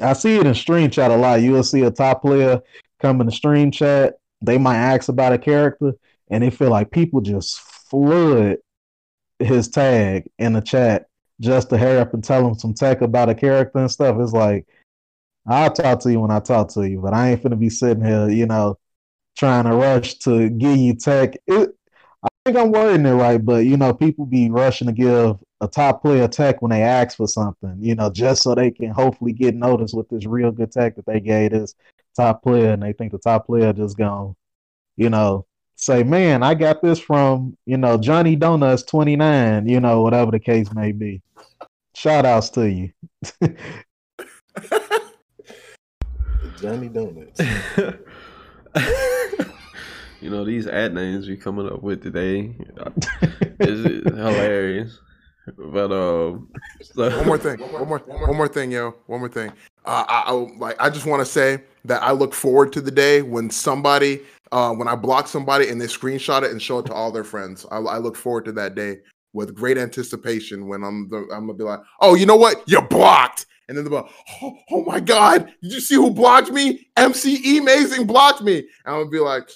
I 0.00 0.12
see 0.12 0.36
it 0.36 0.46
in 0.46 0.54
stream 0.54 0.90
chat 0.90 1.10
a 1.10 1.16
lot. 1.16 1.42
You'll 1.42 1.62
see 1.62 1.82
a 1.82 1.90
top 1.90 2.22
player 2.22 2.60
come 3.02 3.20
in 3.20 3.26
the 3.26 3.32
stream 3.32 3.70
chat, 3.70 4.14
they 4.40 4.56
might 4.56 4.76
ask 4.76 5.08
about 5.08 5.32
a 5.32 5.38
character, 5.38 5.92
and 6.30 6.42
they 6.42 6.50
feel 6.50 6.70
like 6.70 6.90
people 6.90 7.20
just 7.20 7.60
flood 7.60 8.56
his 9.38 9.68
tag 9.68 10.30
in 10.38 10.52
the 10.52 10.60
chat 10.60 11.06
just 11.40 11.68
to 11.70 11.76
hurry 11.76 11.98
up 11.98 12.14
and 12.14 12.22
tell 12.22 12.46
him 12.46 12.54
some 12.54 12.72
tech 12.72 13.02
about 13.02 13.28
a 13.28 13.34
character 13.34 13.80
and 13.80 13.90
stuff. 13.90 14.16
It's 14.20 14.32
like, 14.32 14.66
I'll 15.46 15.72
talk 15.72 16.00
to 16.00 16.12
you 16.12 16.20
when 16.20 16.30
I 16.30 16.38
talk 16.38 16.68
to 16.74 16.88
you, 16.88 17.00
but 17.00 17.12
I 17.12 17.30
ain't 17.30 17.42
finna 17.42 17.58
be 17.58 17.68
sitting 17.68 18.04
here, 18.04 18.30
you 18.30 18.46
know, 18.46 18.78
trying 19.36 19.64
to 19.64 19.74
rush 19.74 20.14
to 20.20 20.48
give 20.48 20.76
you 20.76 20.94
tech. 20.94 21.34
It, 21.46 21.70
I 22.22 22.28
think 22.44 22.56
I'm 22.56 22.70
wording 22.70 23.06
it 23.06 23.12
right, 23.12 23.44
but 23.44 23.64
you 23.64 23.76
know, 23.76 23.92
people 23.92 24.24
be 24.24 24.48
rushing 24.50 24.86
to 24.86 24.92
give 24.92 25.36
a 25.62 25.68
top 25.68 26.02
player 26.02 26.26
tech 26.26 26.60
when 26.60 26.70
they 26.70 26.82
ask 26.82 27.16
for 27.16 27.28
something, 27.28 27.76
you 27.78 27.94
know, 27.94 28.10
just 28.10 28.42
so 28.42 28.52
they 28.54 28.72
can 28.72 28.90
hopefully 28.90 29.32
get 29.32 29.54
noticed 29.54 29.94
with 29.94 30.08
this 30.08 30.26
real 30.26 30.50
good 30.50 30.72
tech 30.72 30.96
that 30.96 31.06
they 31.06 31.20
gave 31.20 31.52
this 31.52 31.76
top 32.16 32.42
player, 32.42 32.72
and 32.72 32.82
they 32.82 32.92
think 32.92 33.12
the 33.12 33.18
top 33.18 33.46
player 33.46 33.72
just 33.72 33.96
gonna, 33.96 34.32
you 34.96 35.08
know, 35.08 35.46
say, 35.76 36.02
"Man, 36.02 36.42
I 36.42 36.54
got 36.54 36.82
this 36.82 36.98
from 36.98 37.56
you 37.64 37.76
know 37.76 37.96
Johnny 37.96 38.34
Donuts 38.34 38.82
29," 38.82 39.68
you 39.68 39.78
know, 39.78 40.02
whatever 40.02 40.32
the 40.32 40.40
case 40.40 40.74
may 40.74 40.90
be. 40.90 41.22
Shout 41.94 42.26
outs 42.26 42.50
to 42.50 42.68
you. 42.68 42.90
Johnny 46.60 46.88
Donuts. 46.88 47.40
you 50.20 50.30
know 50.30 50.44
these 50.44 50.66
ad 50.66 50.92
names 50.92 51.28
we 51.28 51.36
coming 51.36 51.68
up 51.68 51.82
with 51.82 52.02
today 52.02 52.56
is 53.60 53.84
hilarious. 54.04 54.98
But 55.56 55.92
um, 55.92 56.48
so- 56.82 57.16
one 57.18 57.26
more 57.26 57.38
thing. 57.38 57.58
One 57.58 57.88
more. 57.88 57.98
One 57.98 58.36
more 58.36 58.48
thing, 58.48 58.70
yo. 58.70 58.94
One 59.06 59.20
more 59.20 59.28
thing. 59.28 59.50
Uh, 59.84 60.04
I, 60.08 60.22
I 60.26 60.32
like. 60.32 60.76
I 60.80 60.90
just 60.90 61.06
want 61.06 61.20
to 61.20 61.26
say 61.26 61.62
that 61.84 62.02
I 62.02 62.12
look 62.12 62.34
forward 62.34 62.72
to 62.74 62.80
the 62.80 62.90
day 62.90 63.22
when 63.22 63.50
somebody, 63.50 64.20
uh, 64.52 64.72
when 64.72 64.86
I 64.86 64.94
block 64.94 65.26
somebody 65.26 65.68
and 65.68 65.80
they 65.80 65.86
screenshot 65.86 66.42
it 66.42 66.52
and 66.52 66.62
show 66.62 66.78
it 66.78 66.86
to 66.86 66.92
all 66.94 67.10
their 67.10 67.24
friends. 67.24 67.66
I, 67.70 67.78
I 67.78 67.98
look 67.98 68.16
forward 68.16 68.44
to 68.46 68.52
that 68.52 68.74
day 68.74 68.98
with 69.32 69.54
great 69.54 69.78
anticipation. 69.78 70.68
When 70.68 70.84
I'm, 70.84 71.08
the, 71.08 71.26
I'm 71.32 71.46
gonna 71.46 71.54
be 71.54 71.64
like, 71.64 71.80
oh, 72.00 72.14
you 72.14 72.26
know 72.26 72.36
what? 72.36 72.62
You're 72.68 72.86
blocked. 72.86 73.46
And 73.68 73.78
then 73.78 73.86
like, 73.86 74.04
oh, 74.42 74.54
oh 74.70 74.84
my 74.84 75.00
God, 75.00 75.46
did 75.62 75.72
you 75.72 75.80
see 75.80 75.94
who 75.94 76.10
blocked 76.10 76.50
me? 76.50 76.88
MCE 76.96 77.58
Amazing 77.60 78.06
blocked 78.06 78.42
me. 78.42 78.58
And 78.58 78.68
I'm 78.84 79.00
gonna 79.00 79.10
be 79.10 79.18
like, 79.18 79.48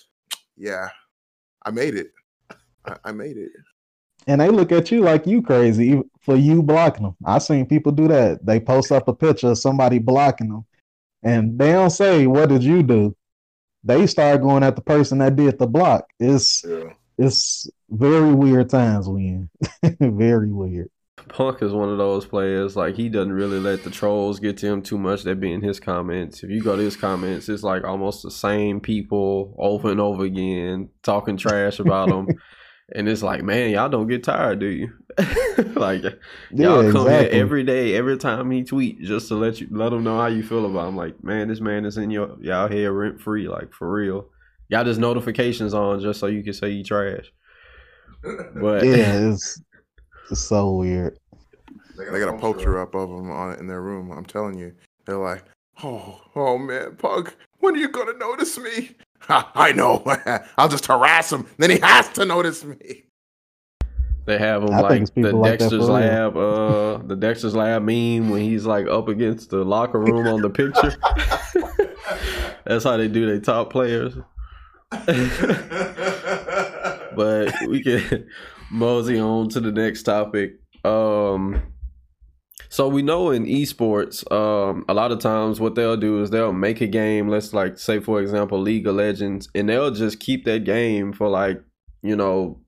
yeah, 0.57 0.89
I 1.65 1.71
made 1.71 1.95
it. 1.95 2.13
I, 2.87 2.97
I 3.05 3.13
made 3.13 3.37
it. 3.37 3.51
And 4.27 4.41
they 4.41 4.49
look 4.49 4.73
at 4.73 4.91
you 4.91 5.01
like 5.01 5.27
you 5.27 5.43
crazy 5.43 6.03
for 6.21 6.37
you 6.37 6.63
blocking 6.63 7.05
them. 7.05 7.17
I've 7.25 7.43
seen 7.43 7.67
people 7.67 7.93
do 7.93 8.09
that. 8.09 8.45
They 8.45 8.61
post 8.61 8.91
up 8.93 9.09
a 9.09 9.15
picture 9.15 9.49
of 9.51 9.59
somebody 9.59 9.99
blocking 9.99 10.49
them, 10.49 10.65
and 11.23 11.59
they 11.59 11.73
don't 11.73 11.91
say, 11.91 12.27
"What 12.27 12.49
did 12.49 12.63
you 12.65 12.83
do?" 12.83 13.15
They 13.85 14.07
start 14.07 14.43
going 14.43 14.63
at 14.65 14.75
the 14.77 14.83
person 14.83 15.19
that 15.19 15.37
did 15.37 15.59
the 15.59 15.67
block. 15.67 16.07
It's 16.19 16.65
Yeah. 16.65 16.93
it's 17.19 17.69
very 17.91 18.35
weird 18.35 18.69
times 18.69 19.09
we 19.09 19.27
in. 19.29 19.51
very 20.01 20.51
weird. 20.53 20.91
Punk 21.29 21.63
is 21.63 21.73
one 21.73 21.89
of 21.89 21.99
those 21.99 22.25
players 22.27 22.77
like 22.77 22.95
he 22.95 23.09
doesn't 23.09 23.33
really 23.33 23.59
let 23.59 23.83
the 23.83 23.91
trolls 23.91 24.39
get 24.39 24.59
to 24.59 24.67
him 24.67 24.83
too 24.83 24.99
much. 24.99 25.23
They 25.23 25.35
be 25.35 25.53
in 25.53 25.63
his 25.63 25.81
comments. 25.81 26.43
If 26.43 26.51
you 26.51 26.63
go 26.63 26.77
to 26.77 26.83
his 26.83 26.97
comments, 26.97 27.49
it's 27.49 27.63
like 27.63 27.85
almost 27.85 28.23
the 28.23 28.31
same 28.31 28.81
people 28.81 29.55
over 29.59 29.91
and 29.91 30.01
over 30.01 30.25
again 30.25 30.91
talking 31.03 31.37
trash 31.37 31.79
about 31.79 32.11
him. 32.11 32.29
And 32.95 33.09
it's 33.09 33.23
like, 33.23 33.43
man, 33.43 33.71
y'all 33.71 33.89
don't 33.89 34.07
get 34.07 34.23
tired, 34.23 34.61
do 34.61 34.67
you? 34.67 34.93
like, 35.75 36.05
y'all 36.53 36.93
come 36.93 37.07
exactly. 37.07 37.35
here 37.35 37.43
every 37.43 37.65
day, 37.65 37.97
every 37.97 38.17
time 38.17 38.51
he 38.51 38.63
tweet, 38.63 39.03
just 39.03 39.27
to 39.29 39.35
let 39.35 39.61
you 39.61 39.67
let 39.73 39.93
him 39.93 40.05
know 40.05 40.21
how 40.21 40.27
you 40.27 40.45
feel 40.45 40.67
about 40.67 40.89
him. 40.89 40.97
Like, 40.97 41.23
man, 41.25 41.49
this 41.49 41.61
man 41.61 41.85
is 41.85 41.99
in 41.99 42.11
your 42.11 42.37
y'all 42.41 42.69
head 42.69 42.87
rent 42.87 43.21
free, 43.21 43.49
like 43.49 43.73
for 43.73 43.91
real. 43.91 44.29
Y'all 44.69 44.85
his 44.85 44.99
notifications 44.99 45.75
on 45.75 46.01
just 46.01 46.21
so 46.21 46.27
you 46.27 46.45
can 46.45 46.53
say 46.53 46.71
you 46.71 46.85
trash. 46.85 47.33
But 48.55 48.85
yeah, 48.85 49.31
it's 49.31 49.61
it's 50.31 50.41
so 50.41 50.73
weird. 50.73 51.19
They 51.97 52.21
got 52.21 52.35
a 52.35 52.39
poster 52.39 52.81
up 52.81 52.95
of 52.95 53.11
him 53.11 53.31
on 53.31 53.59
in 53.59 53.67
their 53.67 53.83
room. 53.83 54.11
I'm 54.11 54.25
telling 54.25 54.59
you, 54.59 54.73
they're 55.07 55.19
like, 55.19 55.45
"Oh, 55.83 56.21
oh 56.35 56.59
man, 56.59 56.97
Punk, 56.97 57.37
when 57.59 57.75
are 57.75 57.79
you 57.79 57.89
gonna 57.89 58.17
notice 58.19 58.59
me?" 58.59 58.91
Ha, 59.29 59.51
I 59.55 59.73
know. 59.73 60.03
I'll 60.59 60.69
just 60.69 60.87
harass 60.87 61.33
him. 61.33 61.47
Then 61.59 61.71
he 61.71 61.79
has 61.79 62.09
to 62.11 62.25
notice 62.25 62.65
me. 62.65 63.05
They 64.27 64.39
have 64.39 64.65
him 64.65 64.71
I 64.71 64.81
like 64.81 65.15
the 65.15 65.33
like 65.33 65.59
Dexter's. 65.61 65.89
Lab, 65.89 66.37
uh, 66.37 66.99
the 66.99 67.15
Dexter's 67.15 67.55
Lab 67.55 67.83
meme 67.83 68.29
when 68.29 68.43
he's 68.43 68.67
like 68.67 68.89
up 68.89 69.07
against 69.07 69.51
the 69.51 69.65
locker 69.65 70.01
room 70.01 70.27
on 70.27 70.43
the 70.43 70.51
picture. 70.51 70.97
That's 72.65 72.83
how 72.83 72.97
they 72.97 73.07
do 73.07 73.27
their 73.27 73.39
top 73.41 73.71
players. 73.71 74.15
but 77.17 77.55
we 77.69 77.83
can 77.83 78.29
mosey 78.73 79.21
on 79.21 79.49
to 79.51 79.61
the 79.61 79.71
next 79.71 80.03
topic. 80.03 80.59
Um, 80.85 81.63
so 82.69 82.89
we 82.89 83.03
know 83.03 83.31
in 83.31 83.47
esports, 83.47 84.31
um, 84.33 84.85
a 84.89 84.95
lot 84.95 85.13
of 85.13 85.21
times 85.21 85.61
what 85.61 85.75
they'll 85.75 85.97
do 85.97 86.23
is 86.23 86.31
they'll 86.31 86.53
make 86.53 86.81
a 86.81 86.87
game. 86.87 87.29
Let's 87.29 87.53
like 87.53 87.79
say 87.79 88.01
for 88.01 88.21
example, 88.21 88.61
League 88.61 88.87
of 88.87 88.97
Legends, 88.97 89.49
and 89.55 89.69
they'll 89.69 89.91
just 89.91 90.21
keep 90.21 90.45
that 90.45 90.65
game 90.65 91.13
for 91.13 91.29
like 91.29 91.63
you 92.03 92.17
know 92.17 92.61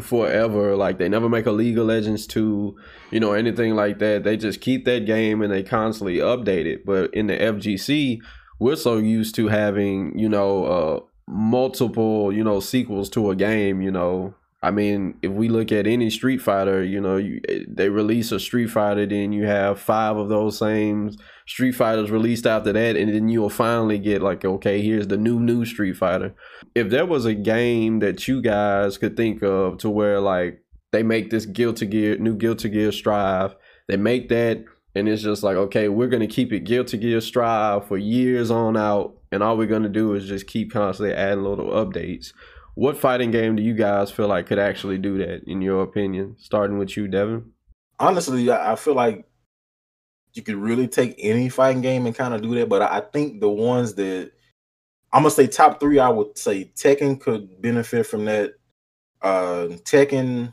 forever. 0.00 0.76
Like 0.76 0.98
they 0.98 1.08
never 1.08 1.28
make 1.28 1.46
a 1.46 1.52
League 1.52 1.78
of 1.78 1.86
Legends 1.86 2.26
2, 2.26 2.76
you 3.10 3.20
know, 3.20 3.32
anything 3.32 3.74
like 3.74 3.98
that. 3.98 4.24
They 4.24 4.36
just 4.36 4.60
keep 4.60 4.84
that 4.84 5.06
game 5.06 5.42
and 5.42 5.52
they 5.52 5.62
constantly 5.62 6.16
update 6.16 6.66
it. 6.66 6.84
But 6.84 7.12
in 7.14 7.26
the 7.26 7.36
FGC, 7.36 8.20
we're 8.58 8.76
so 8.76 8.98
used 8.98 9.34
to 9.36 9.48
having, 9.48 10.18
you 10.18 10.28
know, 10.28 10.64
uh 10.64 11.00
multiple, 11.26 12.32
you 12.32 12.44
know, 12.44 12.60
sequels 12.60 13.08
to 13.10 13.30
a 13.30 13.36
game, 13.36 13.80
you 13.80 13.90
know, 13.90 14.34
I 14.64 14.70
mean, 14.70 15.18
if 15.20 15.30
we 15.30 15.50
look 15.50 15.72
at 15.72 15.86
any 15.86 16.08
Street 16.08 16.38
Fighter, 16.38 16.82
you 16.82 16.98
know, 16.98 17.18
you, 17.18 17.38
eh, 17.50 17.64
they 17.68 17.90
release 17.90 18.32
a 18.32 18.40
Street 18.40 18.68
Fighter, 18.68 19.04
then 19.04 19.30
you 19.30 19.44
have 19.44 19.78
five 19.78 20.16
of 20.16 20.30
those 20.30 20.58
same 20.58 21.10
Street 21.46 21.72
Fighters 21.72 22.10
released 22.10 22.46
after 22.46 22.72
that, 22.72 22.96
and 22.96 23.12
then 23.12 23.28
you'll 23.28 23.50
finally 23.50 23.98
get 23.98 24.22
like, 24.22 24.42
okay, 24.42 24.80
here's 24.80 25.08
the 25.08 25.18
new 25.18 25.38
new 25.38 25.66
Street 25.66 25.98
Fighter. 25.98 26.34
If 26.74 26.88
there 26.88 27.04
was 27.04 27.26
a 27.26 27.34
game 27.34 27.98
that 27.98 28.26
you 28.26 28.40
guys 28.40 28.96
could 28.96 29.18
think 29.18 29.42
of 29.42 29.76
to 29.78 29.90
where 29.90 30.18
like 30.18 30.62
they 30.92 31.02
make 31.02 31.28
this 31.28 31.44
Guilty 31.44 31.84
Gear, 31.84 32.16
new 32.16 32.34
Guilty 32.34 32.70
Gear 32.70 32.90
Strive, 32.90 33.54
they 33.86 33.98
make 33.98 34.30
that, 34.30 34.64
and 34.94 35.10
it's 35.10 35.22
just 35.22 35.42
like, 35.42 35.56
okay, 35.56 35.90
we're 35.90 36.08
gonna 36.08 36.26
keep 36.26 36.54
it 36.54 36.60
Guilty 36.60 36.96
Gear 36.96 37.20
Strive 37.20 37.86
for 37.86 37.98
years 37.98 38.50
on 38.50 38.78
out, 38.78 39.14
and 39.30 39.42
all 39.42 39.58
we're 39.58 39.66
gonna 39.66 39.90
do 39.90 40.14
is 40.14 40.26
just 40.26 40.46
keep 40.46 40.72
constantly 40.72 41.14
adding 41.14 41.44
little 41.44 41.66
updates 41.66 42.32
what 42.74 42.96
fighting 42.96 43.30
game 43.30 43.56
do 43.56 43.62
you 43.62 43.74
guys 43.74 44.10
feel 44.10 44.28
like 44.28 44.46
could 44.46 44.58
actually 44.58 44.98
do 44.98 45.18
that, 45.18 45.44
in 45.44 45.62
your 45.62 45.82
opinion? 45.82 46.36
Starting 46.38 46.78
with 46.78 46.96
you, 46.96 47.06
Devin. 47.06 47.52
Honestly, 48.00 48.50
I 48.50 48.74
feel 48.74 48.94
like 48.94 49.24
you 50.32 50.42
could 50.42 50.56
really 50.56 50.88
take 50.88 51.14
any 51.18 51.48
fighting 51.48 51.82
game 51.82 52.06
and 52.06 52.14
kind 52.14 52.34
of 52.34 52.42
do 52.42 52.54
that, 52.56 52.68
but 52.68 52.82
I 52.82 53.00
think 53.00 53.40
the 53.40 53.48
ones 53.48 53.94
that 53.94 54.32
I'm 55.12 55.22
gonna 55.22 55.30
say 55.30 55.46
top 55.46 55.78
three, 55.78 56.00
I 56.00 56.08
would 56.08 56.36
say 56.36 56.72
Tekken 56.74 57.20
could 57.20 57.62
benefit 57.62 58.06
from 58.06 58.24
that. 58.24 58.54
Uh, 59.22 59.68
Tekken, 59.84 60.52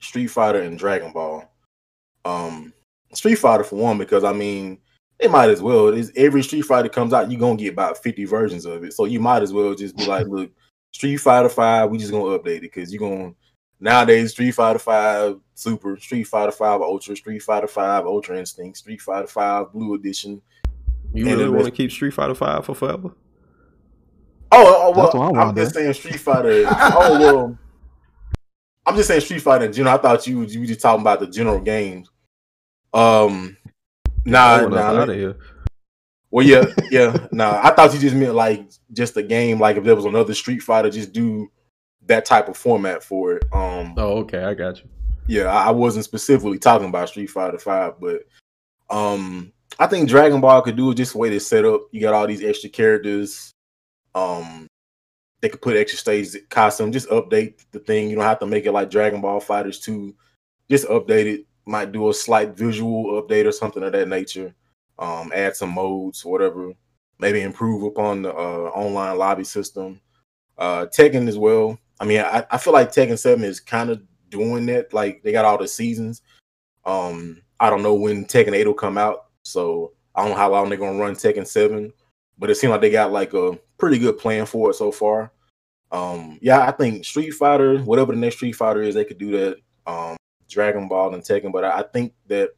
Street 0.00 0.28
Fighter, 0.28 0.62
and 0.62 0.78
Dragon 0.78 1.12
Ball. 1.12 1.44
Um, 2.24 2.72
Street 3.12 3.36
Fighter 3.36 3.64
for 3.64 3.76
one, 3.76 3.98
because 3.98 4.24
I 4.24 4.32
mean, 4.32 4.78
they 5.18 5.28
might 5.28 5.50
as 5.50 5.60
well. 5.60 5.88
It's, 5.88 6.10
every 6.16 6.42
Street 6.42 6.62
Fighter 6.62 6.88
comes 6.88 7.12
out, 7.12 7.30
you're 7.30 7.38
gonna 7.38 7.56
get 7.56 7.74
about 7.74 8.02
50 8.02 8.24
versions 8.24 8.64
of 8.64 8.82
it, 8.84 8.94
so 8.94 9.04
you 9.04 9.20
might 9.20 9.42
as 9.42 9.52
well 9.52 9.74
just 9.74 9.98
be 9.98 10.06
like, 10.06 10.26
look 10.26 10.50
Street 10.92 11.16
Fighter 11.18 11.48
Five, 11.48 11.90
we 11.90 11.98
just 11.98 12.12
gonna 12.12 12.38
update 12.38 12.56
it 12.56 12.62
because 12.62 12.92
you're 12.92 13.00
gonna 13.00 13.32
nowadays 13.78 14.32
Street 14.32 14.52
Fighter 14.52 14.78
Five 14.78 15.36
Super, 15.54 15.96
Street 15.98 16.24
Fighter 16.24 16.52
Five 16.52 16.80
Ultra, 16.80 17.16
Street 17.16 17.42
Fighter 17.42 17.66
Five 17.66 18.06
Ultra 18.06 18.38
Instinct, 18.38 18.78
Street 18.78 19.00
Fighter 19.00 19.26
Five 19.26 19.72
Blue 19.72 19.94
Edition. 19.94 20.40
You 21.12 21.24
really 21.24 21.48
want 21.48 21.64
to 21.64 21.70
keep 21.70 21.90
Street 21.90 22.14
Fighter 22.14 22.34
Five 22.34 22.64
for 22.64 22.74
forever? 22.74 23.10
Oh, 24.52 24.92
oh 24.94 25.12
well, 25.14 25.36
I'm 25.38 25.54
just 25.54 25.74
saying 25.74 25.92
Street 25.94 26.20
Fighter. 26.20 26.64
oh 26.66 27.18
well, 27.18 27.58
I'm 28.86 28.96
just 28.96 29.08
saying 29.08 29.20
Street 29.20 29.42
Fighter 29.42 29.66
in 29.66 29.72
general. 29.72 29.96
I 29.96 29.98
thought 30.02 30.26
you 30.26 30.42
you 30.42 30.60
were 30.60 30.66
just 30.66 30.80
talking 30.80 31.02
about 31.02 31.20
the 31.20 31.26
general 31.26 31.60
games. 31.60 32.10
Um, 32.92 33.56
nah, 34.24 34.66
nah, 34.66 35.00
out 35.00 35.08
of 35.08 35.14
here. 35.14 35.36
Well, 36.30 36.46
yeah, 36.46 36.64
yeah. 36.90 37.26
nah, 37.32 37.60
I 37.62 37.70
thought 37.70 37.92
you 37.92 37.98
just 37.98 38.14
meant 38.14 38.34
like 38.34 38.70
just 38.92 39.16
a 39.16 39.22
game. 39.22 39.58
Like 39.58 39.76
if 39.76 39.84
there 39.84 39.96
was 39.96 40.04
another 40.04 40.34
Street 40.34 40.60
Fighter, 40.60 40.90
just 40.90 41.12
do 41.12 41.50
that 42.06 42.24
type 42.24 42.48
of 42.48 42.56
format 42.56 43.02
for 43.02 43.34
it. 43.34 43.44
Um. 43.52 43.94
Oh, 43.96 44.18
okay, 44.18 44.44
I 44.44 44.54
got 44.54 44.78
you. 44.78 44.88
Yeah, 45.26 45.46
I 45.46 45.70
wasn't 45.70 46.04
specifically 46.04 46.58
talking 46.58 46.88
about 46.88 47.08
Street 47.08 47.30
Fighter 47.30 47.58
Five, 47.58 48.00
but 48.00 48.22
um, 48.90 49.52
I 49.78 49.86
think 49.86 50.08
Dragon 50.08 50.40
Ball 50.40 50.62
could 50.62 50.76
do 50.76 50.90
it 50.90 50.96
just 50.96 51.12
the 51.12 51.18
way 51.18 51.30
they 51.30 51.38
set 51.38 51.64
up. 51.64 51.82
You 51.92 52.00
got 52.00 52.14
all 52.14 52.26
these 52.26 52.44
extra 52.44 52.70
characters. 52.70 53.52
Um, 54.14 54.66
they 55.40 55.48
could 55.48 55.62
put 55.62 55.76
extra 55.76 55.98
stage 55.98 56.36
costume. 56.48 56.92
Just 56.92 57.08
update 57.08 57.64
the 57.72 57.78
thing. 57.80 58.08
You 58.08 58.16
don't 58.16 58.24
have 58.24 58.40
to 58.40 58.46
make 58.46 58.66
it 58.66 58.72
like 58.72 58.90
Dragon 58.90 59.20
Ball 59.20 59.40
FighterZ 59.40 59.82
2. 59.82 60.14
Just 60.68 60.86
update 60.88 61.26
it. 61.26 61.46
Might 61.66 61.92
do 61.92 62.08
a 62.08 62.14
slight 62.14 62.56
visual 62.56 63.22
update 63.22 63.46
or 63.46 63.52
something 63.52 63.82
of 63.82 63.92
that 63.92 64.08
nature 64.08 64.54
um, 65.00 65.32
add 65.34 65.56
some 65.56 65.70
modes, 65.70 66.24
whatever. 66.24 66.72
Maybe 67.18 67.40
improve 67.40 67.82
upon 67.82 68.22
the 68.22 68.32
uh, 68.32 68.70
online 68.74 69.18
lobby 69.18 69.44
system. 69.44 70.00
Uh, 70.56 70.86
Tekken 70.86 71.26
as 71.26 71.38
well. 71.38 71.78
I 71.98 72.04
mean, 72.04 72.20
I, 72.20 72.46
I 72.50 72.58
feel 72.58 72.72
like 72.72 72.92
Tekken 72.92 73.18
Seven 73.18 73.44
is 73.44 73.60
kind 73.60 73.90
of 73.90 74.02
doing 74.28 74.66
that. 74.66 74.92
Like 74.92 75.22
they 75.22 75.32
got 75.32 75.44
all 75.44 75.58
the 75.58 75.68
seasons. 75.68 76.22
Um, 76.84 77.42
I 77.58 77.68
don't 77.68 77.82
know 77.82 77.94
when 77.94 78.24
Tekken 78.24 78.54
Eight 78.54 78.66
will 78.66 78.74
come 78.74 78.96
out, 78.96 79.26
so 79.42 79.92
I 80.14 80.22
don't 80.22 80.30
know 80.30 80.36
how 80.36 80.50
long 80.50 80.68
they're 80.68 80.78
gonna 80.78 80.98
run 80.98 81.14
Tekken 81.14 81.46
Seven. 81.46 81.92
But 82.38 82.50
it 82.50 82.54
seems 82.56 82.70
like 82.70 82.80
they 82.80 82.90
got 82.90 83.12
like 83.12 83.34
a 83.34 83.58
pretty 83.76 83.98
good 83.98 84.18
plan 84.18 84.46
for 84.46 84.70
it 84.70 84.74
so 84.74 84.90
far. 84.90 85.32
Um, 85.92 86.38
yeah, 86.40 86.66
I 86.66 86.70
think 86.70 87.04
Street 87.04 87.32
Fighter, 87.32 87.78
whatever 87.80 88.12
the 88.12 88.18
next 88.18 88.36
Street 88.36 88.52
Fighter 88.52 88.82
is, 88.82 88.94
they 88.94 89.04
could 89.04 89.18
do 89.18 89.32
that. 89.32 89.56
Um, 89.86 90.16
Dragon 90.48 90.88
Ball 90.88 91.14
and 91.14 91.22
Tekken, 91.22 91.52
but 91.52 91.64
I, 91.64 91.80
I 91.80 91.82
think 91.82 92.12
that 92.26 92.50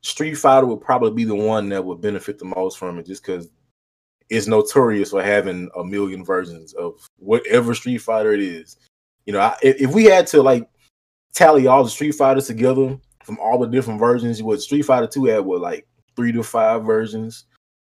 Street 0.00 0.34
Fighter 0.34 0.66
would 0.66 0.80
probably 0.80 1.10
be 1.10 1.24
the 1.24 1.34
one 1.34 1.68
that 1.70 1.84
would 1.84 2.00
benefit 2.00 2.38
the 2.38 2.44
most 2.44 2.78
from 2.78 2.98
it, 2.98 3.06
just 3.06 3.24
because 3.24 3.48
it's 4.30 4.46
notorious 4.46 5.10
for 5.10 5.22
having 5.22 5.70
a 5.76 5.84
million 5.84 6.24
versions 6.24 6.72
of 6.74 7.06
whatever 7.18 7.74
Street 7.74 7.98
Fighter 7.98 8.32
it 8.32 8.40
is. 8.40 8.76
You 9.26 9.32
know, 9.32 9.40
I, 9.40 9.56
if 9.62 9.92
we 9.92 10.04
had 10.04 10.26
to 10.28 10.42
like 10.42 10.68
tally 11.34 11.66
all 11.66 11.84
the 11.84 11.90
Street 11.90 12.12
Fighters 12.12 12.46
together 12.46 12.98
from 13.22 13.38
all 13.38 13.58
the 13.58 13.66
different 13.66 14.00
versions, 14.00 14.42
what 14.42 14.60
Street 14.60 14.82
Fighter 14.82 15.06
Two 15.06 15.26
had 15.26 15.40
what 15.40 15.60
like 15.60 15.86
three 16.16 16.32
to 16.32 16.42
five 16.42 16.84
versions. 16.84 17.44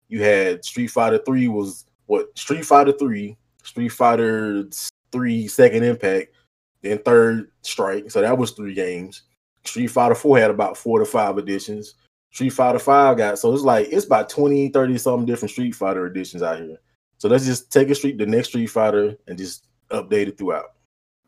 You 0.08 0.22
had 0.22 0.64
Street 0.64 0.88
Fighter 0.88 1.18
Three 1.18 1.48
was 1.48 1.86
what 2.06 2.36
Street 2.38 2.64
Fighter 2.64 2.92
Three, 2.92 3.36
Street 3.62 3.90
Fighter 3.90 4.64
Three 5.12 5.48
Second 5.48 5.84
Impact, 5.84 6.34
then 6.82 6.98
Third 6.98 7.50
Strike. 7.62 8.10
So 8.10 8.20
that 8.20 8.36
was 8.36 8.52
three 8.52 8.74
games. 8.74 9.22
Street 9.66 9.88
Fighter 9.88 10.14
4 10.14 10.38
had 10.38 10.50
about 10.50 10.76
four 10.76 10.98
to 10.98 11.04
five 11.04 11.38
editions. 11.38 11.94
Street 12.32 12.50
Fighter 12.50 12.78
5 12.78 13.16
got 13.16 13.38
so 13.38 13.52
it's 13.52 13.62
like 13.62 13.88
it's 13.90 14.04
about 14.04 14.28
20, 14.28 14.68
30 14.68 14.98
something 14.98 15.26
different 15.26 15.50
Street 15.50 15.74
Fighter 15.74 16.06
editions 16.06 16.42
out 16.42 16.58
here. 16.58 16.78
So 17.18 17.28
let's 17.28 17.46
just 17.46 17.72
take 17.72 17.88
a 17.88 17.94
street 17.94 18.18
the 18.18 18.26
next 18.26 18.48
Street 18.48 18.66
Fighter 18.66 19.16
and 19.26 19.38
just 19.38 19.66
update 19.90 20.28
it 20.28 20.36
throughout. 20.36 20.72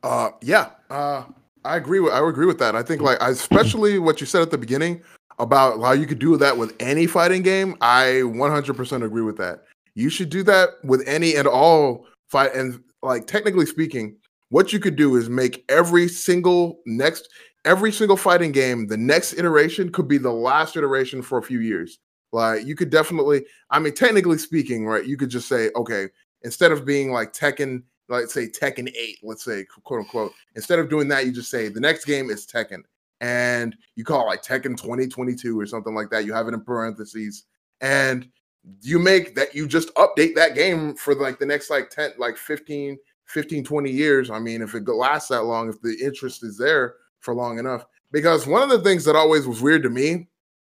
Uh 0.02 0.30
yeah. 0.42 0.70
Uh 0.90 1.24
I 1.64 1.76
agree 1.76 2.00
with 2.00 2.12
I 2.12 2.26
agree 2.28 2.46
with 2.46 2.58
that. 2.58 2.76
I 2.76 2.82
think 2.82 3.00
like 3.00 3.18
especially 3.20 3.98
what 3.98 4.20
you 4.20 4.26
said 4.26 4.42
at 4.42 4.50
the 4.50 4.58
beginning 4.58 5.02
about 5.38 5.80
how 5.80 5.92
you 5.92 6.06
could 6.06 6.18
do 6.18 6.36
that 6.36 6.56
with 6.56 6.74
any 6.80 7.06
fighting 7.06 7.42
game. 7.42 7.76
I 7.80 8.22
100% 8.24 9.04
agree 9.04 9.22
with 9.22 9.36
that. 9.38 9.64
You 9.94 10.10
should 10.10 10.30
do 10.30 10.42
that 10.44 10.70
with 10.84 11.06
any 11.06 11.36
and 11.36 11.46
all 11.46 12.06
fight 12.28 12.54
and 12.54 12.82
like 13.02 13.26
technically 13.26 13.66
speaking, 13.66 14.16
what 14.50 14.72
you 14.72 14.80
could 14.80 14.96
do 14.96 15.16
is 15.16 15.28
make 15.28 15.64
every 15.68 16.08
single 16.08 16.80
next 16.86 17.28
every 17.64 17.92
single 17.92 18.16
fighting 18.16 18.52
game, 18.52 18.86
the 18.86 18.96
next 18.96 19.34
iteration 19.34 19.90
could 19.90 20.08
be 20.08 20.18
the 20.18 20.32
last 20.32 20.76
iteration 20.76 21.22
for 21.22 21.38
a 21.38 21.42
few 21.42 21.60
years. 21.60 21.98
Like 22.32 22.66
you 22.66 22.74
could 22.74 22.90
definitely, 22.90 23.44
I 23.70 23.78
mean, 23.78 23.94
technically 23.94 24.38
speaking, 24.38 24.86
right? 24.86 25.04
You 25.04 25.16
could 25.16 25.30
just 25.30 25.48
say, 25.48 25.70
okay, 25.76 26.08
instead 26.42 26.72
of 26.72 26.84
being 26.84 27.10
like 27.10 27.32
Tekken, 27.32 27.82
like 28.08 28.26
say 28.26 28.48
Tekken 28.48 28.92
8, 28.94 29.18
let's 29.22 29.44
say, 29.44 29.64
quote 29.84 30.00
unquote, 30.00 30.32
instead 30.54 30.78
of 30.78 30.88
doing 30.88 31.08
that, 31.08 31.26
you 31.26 31.32
just 31.32 31.50
say 31.50 31.68
the 31.68 31.80
next 31.80 32.04
game 32.04 32.30
is 32.30 32.46
Tekken. 32.46 32.82
And 33.20 33.76
you 33.96 34.04
call 34.04 34.22
it 34.22 34.26
like 34.26 34.44
Tekken 34.44 34.76
2022 34.76 35.58
or 35.58 35.66
something 35.66 35.94
like 35.94 36.10
that. 36.10 36.24
You 36.24 36.32
have 36.32 36.48
it 36.48 36.54
in 36.54 36.60
parentheses. 36.60 37.44
And 37.80 38.28
you 38.80 38.98
make 38.98 39.34
that 39.34 39.54
you 39.54 39.66
just 39.66 39.92
update 39.94 40.34
that 40.34 40.54
game 40.54 40.94
for 40.94 41.14
like 41.14 41.38
the 41.38 41.46
next 41.46 41.70
like 41.70 41.90
10, 41.90 42.12
like 42.18 42.36
15, 42.36 42.98
15, 43.26 43.64
20 43.64 43.90
years. 43.90 44.30
I 44.30 44.38
mean, 44.38 44.62
if 44.62 44.74
it 44.74 44.86
lasts 44.88 45.28
that 45.28 45.44
long, 45.44 45.68
if 45.68 45.80
the 45.80 45.96
interest 46.02 46.44
is 46.44 46.56
there, 46.58 46.94
for 47.20 47.34
long 47.34 47.58
enough. 47.58 47.84
Because 48.10 48.46
one 48.46 48.62
of 48.62 48.70
the 48.70 48.80
things 48.80 49.04
that 49.04 49.16
always 49.16 49.46
was 49.46 49.60
weird 49.60 49.82
to 49.82 49.90
me 49.90 50.28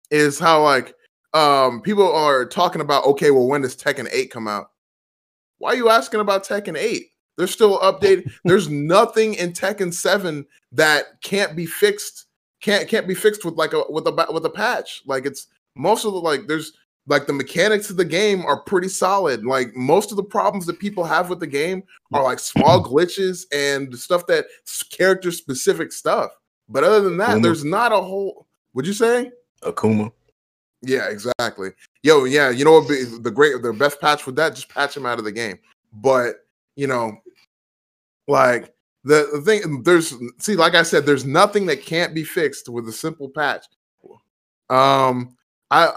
is 0.09 0.37
how 0.37 0.63
like 0.63 0.93
um 1.33 1.81
people 1.81 2.11
are 2.11 2.45
talking 2.45 2.81
about 2.81 3.05
okay, 3.05 3.31
well, 3.31 3.47
when 3.47 3.61
does 3.61 3.75
Tekken 3.75 4.09
8 4.11 4.31
come 4.31 4.47
out? 4.47 4.71
Why 5.59 5.71
are 5.71 5.77
you 5.77 5.89
asking 5.89 6.19
about 6.19 6.45
Tekken 6.45 6.77
8? 6.77 7.05
They're 7.37 7.47
still 7.47 7.79
updated. 7.79 8.31
There's 8.43 8.69
nothing 8.69 9.35
in 9.35 9.53
Tekken 9.53 9.93
7 9.93 10.45
that 10.73 11.21
can't 11.23 11.55
be 11.55 11.65
fixed. 11.65 12.25
Can't 12.61 12.87
can't 12.87 13.07
be 13.07 13.15
fixed 13.15 13.45
with 13.45 13.55
like 13.55 13.73
a 13.73 13.83
with 13.89 14.07
a 14.07 14.27
with 14.31 14.45
a 14.45 14.49
patch. 14.49 15.01
Like 15.05 15.25
it's 15.25 15.47
most 15.75 16.05
of 16.05 16.13
the 16.13 16.19
like 16.19 16.47
there's 16.47 16.73
like 17.07 17.27
the 17.27 17.33
mechanics 17.33 17.89
of 17.89 17.97
the 17.97 18.05
game 18.05 18.45
are 18.45 18.61
pretty 18.61 18.87
solid. 18.87 19.45
Like 19.45 19.75
most 19.75 20.11
of 20.11 20.17
the 20.17 20.23
problems 20.23 20.65
that 20.67 20.79
people 20.79 21.03
have 21.03 21.29
with 21.29 21.39
the 21.39 21.47
game 21.47 21.83
are 22.13 22.23
like 22.23 22.39
small 22.39 22.83
glitches 22.83 23.45
and 23.51 23.97
stuff 23.97 24.27
that 24.27 24.45
character 24.91 25.31
specific 25.31 25.91
stuff. 25.91 26.31
But 26.69 26.83
other 26.83 27.01
than 27.01 27.17
that, 27.17 27.37
Akuma. 27.37 27.43
there's 27.43 27.65
not 27.65 27.91
a 27.91 27.97
whole. 27.97 28.47
Would 28.73 28.87
you 28.87 28.93
say 28.93 29.31
Akuma? 29.63 30.11
Yeah, 30.83 31.09
exactly. 31.09 31.71
Yo, 32.01 32.23
yeah, 32.23 32.49
you 32.49 32.65
know 32.65 32.79
what? 32.79 32.87
The 32.87 33.31
great, 33.31 33.61
the 33.61 33.73
best 33.73 33.99
patch 33.99 34.23
for 34.23 34.31
that, 34.33 34.55
just 34.55 34.69
patch 34.69 34.95
him 34.95 35.05
out 35.05 35.19
of 35.19 35.25
the 35.25 35.31
game. 35.31 35.59
But 35.93 36.35
you 36.75 36.87
know, 36.87 37.17
like 38.27 38.73
the, 39.03 39.29
the 39.33 39.41
thing, 39.41 39.83
there's 39.83 40.13
see, 40.39 40.55
like 40.55 40.75
I 40.75 40.83
said, 40.83 41.05
there's 41.05 41.25
nothing 41.25 41.65
that 41.67 41.83
can't 41.83 42.13
be 42.13 42.23
fixed 42.23 42.69
with 42.69 42.87
a 42.87 42.93
simple 42.93 43.29
patch. 43.29 43.65
Um, 44.69 45.35
I 45.69 45.91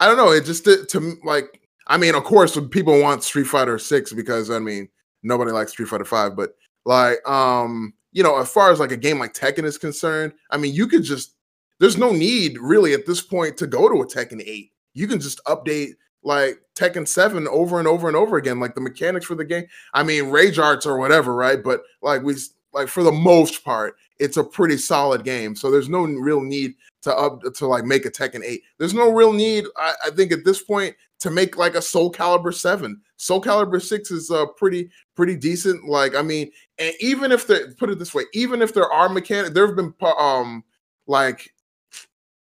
I 0.00 0.06
don't 0.06 0.16
know. 0.16 0.30
It 0.30 0.44
just 0.44 0.64
to, 0.64 0.84
to 0.86 1.16
like. 1.24 1.60
I 1.88 1.96
mean, 1.96 2.16
of 2.16 2.24
course, 2.24 2.58
people 2.70 3.00
want 3.00 3.22
Street 3.22 3.46
Fighter 3.46 3.78
Six 3.78 4.12
because 4.12 4.50
I 4.50 4.58
mean 4.58 4.88
nobody 5.22 5.52
likes 5.52 5.72
Street 5.72 5.88
Fighter 5.88 6.04
Five, 6.04 6.36
but 6.36 6.54
like, 6.84 7.26
um, 7.28 7.92
you 8.12 8.22
know, 8.22 8.38
as 8.38 8.50
far 8.50 8.70
as 8.70 8.80
like 8.80 8.92
a 8.92 8.96
game 8.96 9.18
like 9.18 9.34
Tekken 9.34 9.64
is 9.64 9.78
concerned, 9.78 10.32
I 10.50 10.56
mean, 10.56 10.74
you 10.74 10.86
could 10.86 11.02
just 11.02 11.34
there's 11.78 11.98
no 11.98 12.12
need 12.12 12.58
really 12.58 12.94
at 12.94 13.06
this 13.06 13.20
point 13.20 13.56
to 13.58 13.66
go 13.66 13.88
to 13.88 14.02
a 14.02 14.06
Tekken 14.06 14.42
8. 14.44 14.70
You 14.94 15.06
can 15.06 15.20
just 15.20 15.44
update 15.44 15.90
like 16.22 16.60
Tekken 16.74 17.06
7 17.06 17.46
over 17.48 17.78
and 17.78 17.86
over 17.86 18.08
and 18.08 18.16
over 18.16 18.36
again, 18.36 18.58
like 18.58 18.74
the 18.74 18.80
mechanics 18.80 19.26
for 19.26 19.34
the 19.34 19.44
game. 19.44 19.66
I 19.92 20.02
mean, 20.02 20.30
rage 20.30 20.58
arts 20.58 20.86
or 20.86 20.98
whatever, 20.98 21.34
right? 21.34 21.62
But 21.62 21.82
like 22.02 22.22
we 22.22 22.34
like 22.72 22.88
for 22.88 23.02
the 23.02 23.12
most 23.12 23.64
part, 23.64 23.96
it's 24.18 24.36
a 24.36 24.44
pretty 24.44 24.76
solid 24.76 25.24
game. 25.24 25.54
So 25.54 25.70
there's 25.70 25.88
no 25.88 26.04
real 26.04 26.40
need 26.40 26.74
to 27.02 27.14
up 27.14 27.42
to 27.42 27.66
like 27.66 27.84
make 27.84 28.06
a 28.06 28.10
Tekken 28.10 28.42
8. 28.44 28.62
There's 28.78 28.94
no 28.94 29.12
real 29.12 29.32
need, 29.32 29.64
I, 29.76 29.94
I 30.06 30.10
think, 30.10 30.32
at 30.32 30.44
this 30.44 30.62
point 30.62 30.94
to 31.20 31.30
make 31.30 31.56
like 31.56 31.74
a 31.74 31.82
Soul 31.82 32.12
Calibur 32.12 32.52
7. 32.52 33.00
Soul 33.16 33.42
Calibur 33.42 33.80
6 33.80 34.10
is 34.10 34.30
uh 34.30 34.46
pretty 34.56 34.90
pretty 35.14 35.36
decent. 35.36 35.86
Like, 35.86 36.14
I 36.14 36.22
mean, 36.22 36.50
and 36.78 36.94
even 37.00 37.32
if 37.32 37.46
they 37.46 37.60
put 37.78 37.90
it 37.90 37.98
this 37.98 38.14
way, 38.14 38.24
even 38.32 38.62
if 38.62 38.74
there 38.74 38.90
are 38.90 39.08
mechanics, 39.08 39.54
there 39.54 39.66
have 39.66 39.76
been 39.76 39.94
um 40.18 40.64
like 41.06 41.52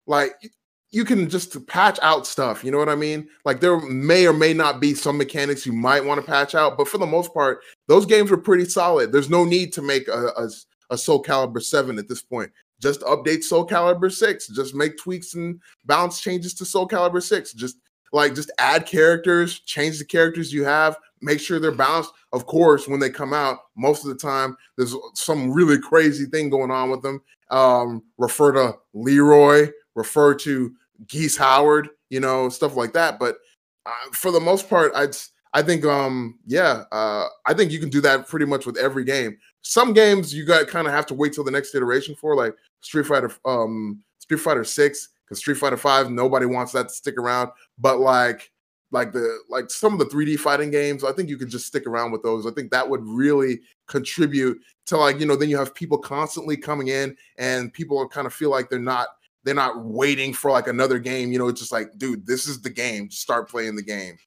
like 0.06 0.50
you 0.90 1.04
can 1.04 1.28
just 1.28 1.66
patch 1.66 1.98
out 2.00 2.26
stuff. 2.26 2.64
You 2.64 2.70
know 2.70 2.78
what 2.78 2.88
I 2.88 2.94
mean? 2.94 3.28
Like 3.44 3.60
there 3.60 3.78
may 3.80 4.26
or 4.26 4.32
may 4.32 4.54
not 4.54 4.80
be 4.80 4.94
some 4.94 5.18
mechanics 5.18 5.66
you 5.66 5.72
might 5.72 6.04
want 6.04 6.20
to 6.20 6.26
patch 6.26 6.54
out, 6.54 6.78
but 6.78 6.88
for 6.88 6.98
the 6.98 7.06
most 7.06 7.34
part, 7.34 7.60
those 7.86 8.06
games 8.06 8.30
were 8.30 8.38
pretty 8.38 8.64
solid. 8.64 9.12
There's 9.12 9.28
no 9.28 9.44
need 9.44 9.72
to 9.74 9.82
make 9.82 10.08
a, 10.08 10.28
a, 10.36 10.48
a 10.90 10.98
Soul 10.98 11.22
Calibur 11.22 11.62
7 11.62 11.98
at 11.98 12.08
this 12.08 12.22
point. 12.22 12.50
Just 12.80 13.00
update 13.02 13.42
Soul 13.42 13.66
Calibur 13.66 14.12
6. 14.12 14.48
Just 14.48 14.74
make 14.74 14.96
tweaks 14.98 15.34
and 15.34 15.60
balance 15.84 16.20
changes 16.20 16.54
to 16.54 16.64
Soul 16.64 16.88
Calibur 16.88 17.22
6. 17.22 17.52
Just 17.54 17.78
like 18.12 18.34
just 18.34 18.50
add 18.58 18.86
characters, 18.86 19.60
change 19.60 19.98
the 19.98 20.04
characters 20.04 20.52
you 20.52 20.64
have, 20.64 20.96
make 21.20 21.40
sure 21.40 21.58
they're 21.58 21.72
balanced. 21.72 22.12
Of 22.32 22.46
course, 22.46 22.88
when 22.88 23.00
they 23.00 23.10
come 23.10 23.32
out, 23.32 23.58
most 23.76 24.04
of 24.04 24.10
the 24.10 24.16
time 24.16 24.56
there's 24.76 24.94
some 25.14 25.50
really 25.50 25.78
crazy 25.78 26.26
thing 26.26 26.50
going 26.50 26.70
on 26.70 26.90
with 26.90 27.02
them. 27.02 27.22
Um, 27.50 28.02
refer 28.18 28.52
to 28.52 28.76
Leroy, 28.94 29.70
refer 29.94 30.34
to 30.36 30.74
Geese 31.06 31.36
Howard, 31.36 31.88
you 32.10 32.20
know, 32.20 32.48
stuff 32.48 32.76
like 32.76 32.92
that. 32.92 33.18
But 33.18 33.38
uh, 33.86 34.10
for 34.12 34.30
the 34.30 34.40
most 34.40 34.68
part, 34.68 34.92
I'd 34.94 35.16
I 35.54 35.62
think 35.62 35.84
um 35.84 36.38
yeah, 36.46 36.84
uh 36.92 37.26
I 37.46 37.54
think 37.54 37.72
you 37.72 37.80
can 37.80 37.88
do 37.88 38.00
that 38.02 38.28
pretty 38.28 38.46
much 38.46 38.66
with 38.66 38.76
every 38.76 39.04
game. 39.04 39.38
Some 39.62 39.92
games 39.92 40.34
you 40.34 40.44
got 40.44 40.66
kind 40.68 40.86
of 40.86 40.92
have 40.92 41.06
to 41.06 41.14
wait 41.14 41.32
till 41.32 41.44
the 41.44 41.50
next 41.50 41.74
iteration 41.74 42.14
for 42.14 42.34
like 42.34 42.54
Street 42.80 43.06
Fighter 43.06 43.30
um 43.44 44.02
Street 44.18 44.40
Fighter 44.40 44.64
6 44.64 45.08
cuz 45.28 45.38
Street 45.38 45.56
Fighter 45.56 45.76
5 45.76 46.10
nobody 46.10 46.46
wants 46.46 46.72
that 46.72 46.88
to 46.88 46.94
stick 46.94 47.18
around, 47.18 47.50
but 47.78 48.00
like 48.00 48.50
like 48.90 49.12
the 49.12 49.38
like 49.48 49.70
some 49.70 49.92
of 49.92 49.98
the 49.98 50.06
3D 50.06 50.38
fighting 50.38 50.70
games, 50.70 51.04
I 51.04 51.12
think 51.12 51.28
you 51.28 51.36
could 51.36 51.50
just 51.50 51.66
stick 51.66 51.86
around 51.86 52.12
with 52.12 52.22
those. 52.22 52.46
I 52.46 52.50
think 52.50 52.70
that 52.70 52.88
would 52.88 53.06
really 53.06 53.60
contribute 53.86 54.58
to 54.86 54.96
like, 54.96 55.20
you 55.20 55.26
know, 55.26 55.36
then 55.36 55.50
you 55.50 55.58
have 55.58 55.74
people 55.74 55.98
constantly 55.98 56.56
coming 56.56 56.88
in 56.88 57.16
and 57.36 57.72
people 57.72 58.06
kind 58.08 58.26
of 58.26 58.32
feel 58.32 58.50
like 58.50 58.70
they're 58.70 58.78
not 58.78 59.08
they're 59.44 59.54
not 59.54 59.84
waiting 59.84 60.32
for 60.32 60.50
like 60.50 60.68
another 60.68 60.98
game. 60.98 61.32
You 61.32 61.38
know, 61.38 61.48
it's 61.48 61.60
just 61.60 61.72
like, 61.72 61.96
dude, 61.98 62.26
this 62.26 62.46
is 62.46 62.60
the 62.60 62.70
game. 62.70 63.10
Start 63.10 63.48
playing 63.48 63.76
the 63.76 63.82
game. 63.82 64.18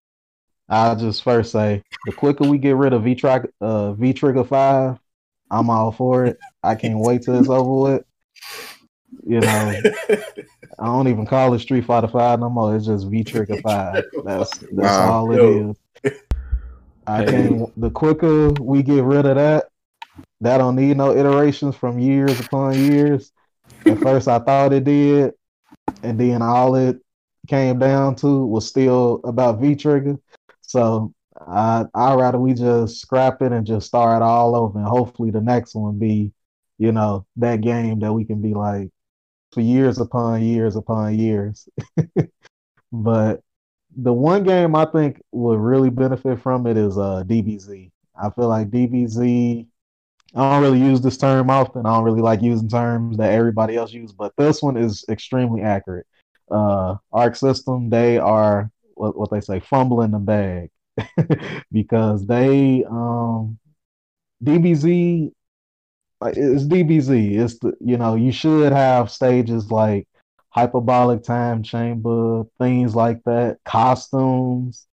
I'll 0.70 0.96
just 0.96 1.24
first 1.24 1.52
say 1.52 1.84
the 2.06 2.14
quicker 2.14 2.48
we 2.48 2.58
get 2.58 2.76
rid 2.76 2.94
of 2.94 3.04
V 3.04 3.20
uh, 3.60 3.94
V 3.94 4.14
Trigger 4.14 4.44
Five, 4.44 5.00
I'm 5.52 5.70
all 5.70 5.92
for 5.92 6.26
it. 6.26 6.40
I 6.64 6.76
can't 6.76 7.00
wait 7.00 7.24
till 7.24 7.38
it's 7.38 7.50
over 7.50 7.94
with. 7.94 8.06
You 9.28 9.42
know, 9.42 9.82
I 10.80 10.86
don't 10.86 11.10
even 11.10 11.28
call 11.28 11.54
it 11.54 11.60
Street 11.60 11.86
Fighter 11.86 12.08
Five 12.08 12.40
no 12.40 12.50
more. 12.50 12.76
It's 12.76 12.86
just 12.86 13.08
V 13.08 13.24
Trigger 13.24 13.62
Five. 13.62 14.06
That's 14.26 14.58
that's 14.58 14.72
wow. 14.72 15.12
all 15.12 15.32
it 15.32 15.38
Yo. 15.38 15.76
is. 16.04 16.14
I 17.06 17.26
can 17.26 17.72
the 17.76 17.90
quicker 17.90 18.50
we 18.52 18.82
get 18.82 19.04
rid 19.04 19.26
of 19.26 19.36
that, 19.36 19.68
that 20.40 20.58
don't 20.58 20.78
need 20.78 20.98
no 20.98 21.16
iterations 21.16 21.76
from 21.76 22.00
years 22.00 22.40
upon 22.40 22.74
years. 22.74 23.32
At 23.86 24.00
first, 24.02 24.28
I 24.28 24.40
thought 24.40 24.74
it 24.74 24.86
did, 24.86 25.34
and 26.04 26.20
then 26.20 26.42
all 26.42 26.76
it 26.76 26.98
came 27.48 27.78
down 27.80 28.16
to 28.16 28.46
was 28.46 28.68
still 28.68 29.20
about 29.26 29.60
V 29.60 29.76
Trigger. 29.76 30.18
So 30.62 31.14
I 31.48 31.86
I 31.94 32.16
rather 32.16 32.40
we 32.40 32.54
just 32.54 33.02
scrap 33.02 33.42
it 33.42 33.52
and 33.52 33.66
just 33.66 33.88
start 33.88 34.22
all 34.22 34.56
over, 34.56 34.80
and 34.80 34.88
hopefully 34.88 35.32
the 35.32 35.42
next 35.42 35.76
one 35.76 35.98
be, 36.00 36.32
you 36.78 36.92
know, 36.92 37.26
that 37.38 37.62
game 37.62 38.00
that 38.00 38.14
we 38.14 38.26
can 38.26 38.42
be 38.42 38.54
like 38.54 38.90
for 39.54 39.62
years 39.62 40.00
upon 40.00 40.44
years 40.44 40.76
upon 40.76 41.18
years. 41.18 41.68
but 42.92 43.42
the 43.96 44.14
one 44.14 44.44
game 44.44 44.76
I 44.76 44.86
think 44.86 45.22
would 45.32 45.60
really 45.60 45.90
benefit 45.90 46.42
from 46.42 46.68
it 46.68 46.78
is 46.78 46.98
uh 46.98 47.24
DBZ. 47.26 47.92
I 48.22 48.30
feel 48.32 48.48
like 48.48 48.70
DBZ 48.70 49.68
I 50.36 50.40
don't 50.40 50.62
really 50.64 50.80
use 50.80 51.02
this 51.02 51.18
term 51.18 51.50
often. 51.50 51.86
I 51.86 51.96
don't 51.96 52.06
really 52.06 52.22
like 52.22 52.42
using 52.42 52.70
terms 52.70 53.18
that 53.18 53.34
everybody 53.34 53.76
else 53.76 53.92
uses, 53.92 54.16
but 54.16 54.34
this 54.38 54.62
one 54.62 54.78
is 54.78 55.04
extremely 55.10 55.62
accurate. 55.62 56.08
Uh, 56.50 56.96
Arc 57.12 57.36
System, 57.36 57.90
they 57.90 58.18
are 58.18 58.72
what, 58.96 59.18
what 59.18 59.30
they 59.30 59.42
say, 59.42 59.60
fumbling 59.60 60.12
the 60.12 60.20
bag 60.20 60.70
because 61.72 62.26
they 62.26 62.84
um, 62.90 63.58
DBZ 64.44 65.32
it's 66.24 66.66
DBZ. 66.66 67.36
It's 67.38 67.60
the 67.60 67.74
you 67.82 67.98
know 67.98 68.16
you 68.16 68.32
should 68.32 68.72
have 68.74 69.12
stages 69.12 69.72
like 69.72 70.08
hyperbolic 70.50 71.24
time 71.24 71.64
chamber, 71.64 72.44
things 72.60 72.96
like 72.96 73.24
that, 73.26 73.60
costumes, 73.66 74.88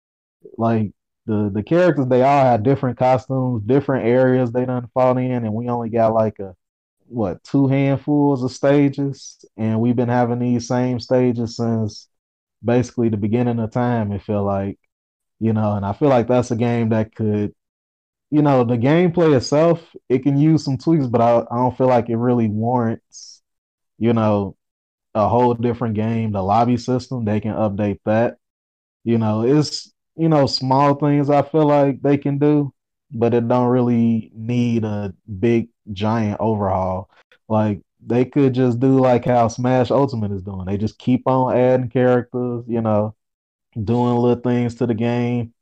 like 0.57 0.91
the 1.25 1.49
the 1.53 1.63
characters 1.63 2.07
they 2.07 2.23
all 2.23 2.43
had 2.43 2.63
different 2.63 2.97
costumes, 2.97 3.63
different 3.65 4.05
areas 4.07 4.51
they 4.51 4.65
done 4.65 4.89
fought 4.93 5.17
in, 5.17 5.31
and 5.45 5.53
we 5.53 5.69
only 5.69 5.89
got 5.89 6.13
like 6.13 6.39
a 6.39 6.55
what 7.07 7.43
two 7.43 7.67
handfuls 7.67 8.43
of 8.43 8.51
stages, 8.51 9.43
and 9.57 9.79
we've 9.81 9.95
been 9.95 10.09
having 10.09 10.39
these 10.39 10.67
same 10.67 10.99
stages 10.99 11.57
since 11.57 12.09
basically 12.63 13.09
the 13.09 13.17
beginning 13.17 13.59
of 13.59 13.71
time. 13.71 14.11
It 14.11 14.23
feel 14.23 14.43
like, 14.45 14.79
you 15.39 15.53
know, 15.53 15.73
and 15.73 15.85
I 15.85 15.93
feel 15.93 16.09
like 16.09 16.27
that's 16.27 16.51
a 16.51 16.55
game 16.55 16.89
that 16.89 17.15
could, 17.15 17.53
you 18.31 18.41
know, 18.41 18.63
the 18.63 18.77
gameplay 18.77 19.35
itself 19.35 19.95
it 20.09 20.23
can 20.23 20.37
use 20.37 20.65
some 20.65 20.77
tweaks, 20.77 21.07
but 21.07 21.21
I, 21.21 21.39
I 21.51 21.57
don't 21.57 21.77
feel 21.77 21.87
like 21.87 22.09
it 22.09 22.17
really 22.17 22.49
warrants, 22.49 23.43
you 23.99 24.13
know, 24.13 24.57
a 25.15 25.27
whole 25.29 25.53
different 25.55 25.95
game. 25.95 26.31
The 26.33 26.43
lobby 26.43 26.77
system 26.77 27.25
they 27.25 27.41
can 27.41 27.53
update 27.53 27.99
that. 28.05 28.37
You 29.03 29.17
know, 29.17 29.43
it's 29.43 29.91
you 30.15 30.29
know, 30.29 30.45
small 30.47 30.95
things 30.95 31.29
I 31.29 31.41
feel 31.43 31.65
like 31.67 32.01
they 32.01 32.17
can 32.17 32.37
do, 32.39 32.73
but 33.11 33.33
it 33.33 33.47
don't 33.47 33.67
really 33.69 34.31
need 34.33 34.83
a 34.85 35.13
big 35.39 35.69
giant 35.93 36.37
overhaul. 36.39 37.09
Like 37.49 37.81
they 38.05 38.25
could 38.25 38.53
just 38.53 38.79
do 38.79 38.99
like 38.99 39.25
how 39.25 39.47
Smash 39.49 39.91
Ultimate 39.91 40.31
is 40.31 40.43
doing. 40.43 40.65
They 40.65 40.77
just 40.77 40.97
keep 40.99 41.27
on 41.27 41.55
adding 41.57 41.89
characters, 41.89 42.65
you 42.67 42.81
know, 42.81 43.14
doing 43.81 44.15
little 44.15 44.41
things 44.41 44.75
to 44.75 44.87
the 44.87 44.93
game. 44.93 45.53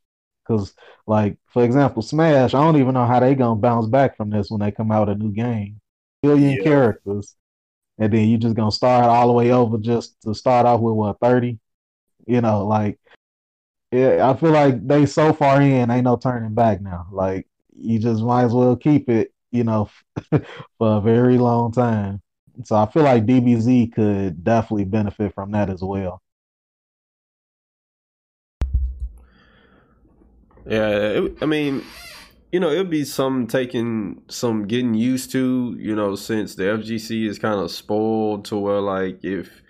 Cause 0.47 0.74
like 1.07 1.38
for 1.47 1.64
example, 1.64 2.01
Smash, 2.01 2.53
I 2.53 2.64
don't 2.64 2.78
even 2.78 2.93
know 2.93 3.05
how 3.05 3.20
they 3.20 3.36
gonna 3.36 3.59
bounce 3.59 3.88
back 3.88 4.18
from 4.18 4.30
this 4.30 4.49
when 4.49 4.59
they 4.59 4.72
come 4.72 4.91
out 4.91 5.09
a 5.09 5.16
new 5.16 5.32
game. 5.32 5.80
Billion 6.22 6.57
yeah. 6.57 6.64
characters. 6.64 7.36
And 7.99 8.11
then 8.11 8.28
you 8.28 8.38
just 8.38 8.55
gonna 8.55 8.72
start 8.72 9.05
all 9.05 9.28
the 9.28 9.34
way 9.34 9.51
over 9.51 9.78
just 9.78 10.20
to 10.24 10.34
start 10.34 10.66
off 10.66 10.82
with 10.82 10.95
what, 10.95 11.20
30? 11.22 11.59
You 12.28 12.41
know, 12.41 12.66
like 12.66 12.99
yeah, 13.93 14.28
I 14.28 14.36
feel 14.36 14.49
like 14.49 14.88
they 14.88 15.05
so 15.05 15.34
far 15.34 15.61
in, 15.61 15.91
ain't 15.91 16.05
no 16.05 16.18
turning 16.18 16.55
back 16.55 16.82
now. 16.82 17.05
Like 17.11 17.47
you 17.76 17.99
just 17.99 18.24
might 18.24 18.45
as 18.45 18.53
well 18.53 18.76
keep 18.76 19.07
it, 19.07 19.32
you 19.51 19.64
know, 19.64 19.88
for 20.32 20.97
a 20.97 21.01
very 21.01 21.38
long 21.38 21.72
time. 21.72 22.20
So 22.64 22.76
I 22.76 22.89
feel 22.89 23.03
like 23.03 23.28
DBZ 23.28 23.93
could 23.93 24.43
definitely 24.43 24.86
benefit 24.86 25.36
from 25.36 25.51
that 25.51 25.70
as 25.70 25.84
well. 25.84 26.22
Yeah, 30.66 30.89
it, 30.89 31.38
I 31.41 31.45
mean, 31.45 31.84
you 32.51 32.59
know, 32.59 32.70
it'd 32.72 32.89
be 32.89 33.05
some 33.05 33.47
taking 33.47 34.22
some 34.30 34.68
getting 34.68 34.93
used 34.93 35.32
to, 35.32 35.76
you 35.80 35.95
know, 35.95 36.16
since 36.16 36.55
the 36.55 36.64
FGC 36.64 37.28
is 37.28 37.39
kind 37.39 37.59
of 37.59 37.72
spoiled 37.72 38.45
to 38.45 38.57
where 38.57 38.80
like 38.80 39.24
if 39.24 39.61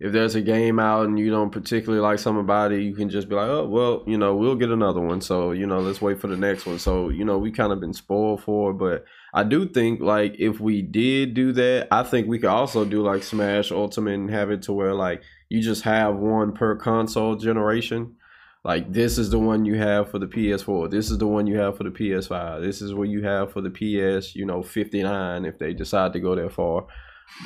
if 0.00 0.12
there's 0.12 0.34
a 0.34 0.40
game 0.40 0.80
out 0.80 1.06
and 1.06 1.18
you 1.18 1.30
don't 1.30 1.50
particularly 1.50 2.00
like 2.00 2.18
something 2.18 2.40
about 2.40 2.72
it, 2.72 2.80
you 2.80 2.94
can 2.94 3.10
just 3.10 3.28
be 3.28 3.34
like, 3.34 3.50
oh, 3.50 3.66
well, 3.66 4.02
you 4.06 4.16
know, 4.16 4.34
we'll 4.34 4.54
get 4.54 4.70
another 4.70 5.00
one. 5.00 5.20
So, 5.20 5.52
you 5.52 5.66
know, 5.66 5.78
let's 5.80 6.00
wait 6.00 6.18
for 6.18 6.26
the 6.26 6.38
next 6.38 6.64
one. 6.64 6.78
So, 6.78 7.10
you 7.10 7.22
know, 7.22 7.36
we 7.36 7.52
kind 7.52 7.70
of 7.70 7.80
been 7.80 7.92
spoiled 7.92 8.42
for, 8.42 8.70
it, 8.70 8.78
but 8.78 9.04
I 9.34 9.44
do 9.44 9.68
think 9.68 10.00
like 10.00 10.36
if 10.38 10.58
we 10.58 10.80
did 10.80 11.34
do 11.34 11.52
that, 11.52 11.88
I 11.90 12.02
think 12.02 12.26
we 12.28 12.38
could 12.38 12.48
also 12.48 12.86
do 12.86 13.02
like 13.02 13.22
Smash 13.22 13.70
Ultimate 13.70 14.14
and 14.14 14.30
have 14.30 14.50
it 14.50 14.62
to 14.62 14.72
where 14.72 14.94
like 14.94 15.22
you 15.50 15.60
just 15.60 15.82
have 15.82 16.16
one 16.16 16.52
per 16.52 16.76
console 16.76 17.36
generation. 17.36 18.16
Like 18.62 18.92
this 18.92 19.16
is 19.16 19.30
the 19.30 19.38
one 19.38 19.64
you 19.64 19.76
have 19.76 20.10
for 20.10 20.18
the 20.18 20.26
PS4. 20.26 20.90
This 20.90 21.10
is 21.10 21.18
the 21.18 21.26
one 21.26 21.46
you 21.46 21.58
have 21.58 21.78
for 21.78 21.84
the 21.84 21.90
PS5. 21.90 22.60
This 22.60 22.82
is 22.82 22.92
what 22.92 23.08
you 23.08 23.22
have 23.24 23.52
for 23.52 23.62
the 23.62 23.70
PS, 23.70 24.34
you 24.36 24.44
know, 24.44 24.62
59 24.62 25.44
if 25.46 25.58
they 25.58 25.72
decide 25.72 26.12
to 26.12 26.20
go 26.20 26.34
that 26.34 26.52
far. 26.52 26.86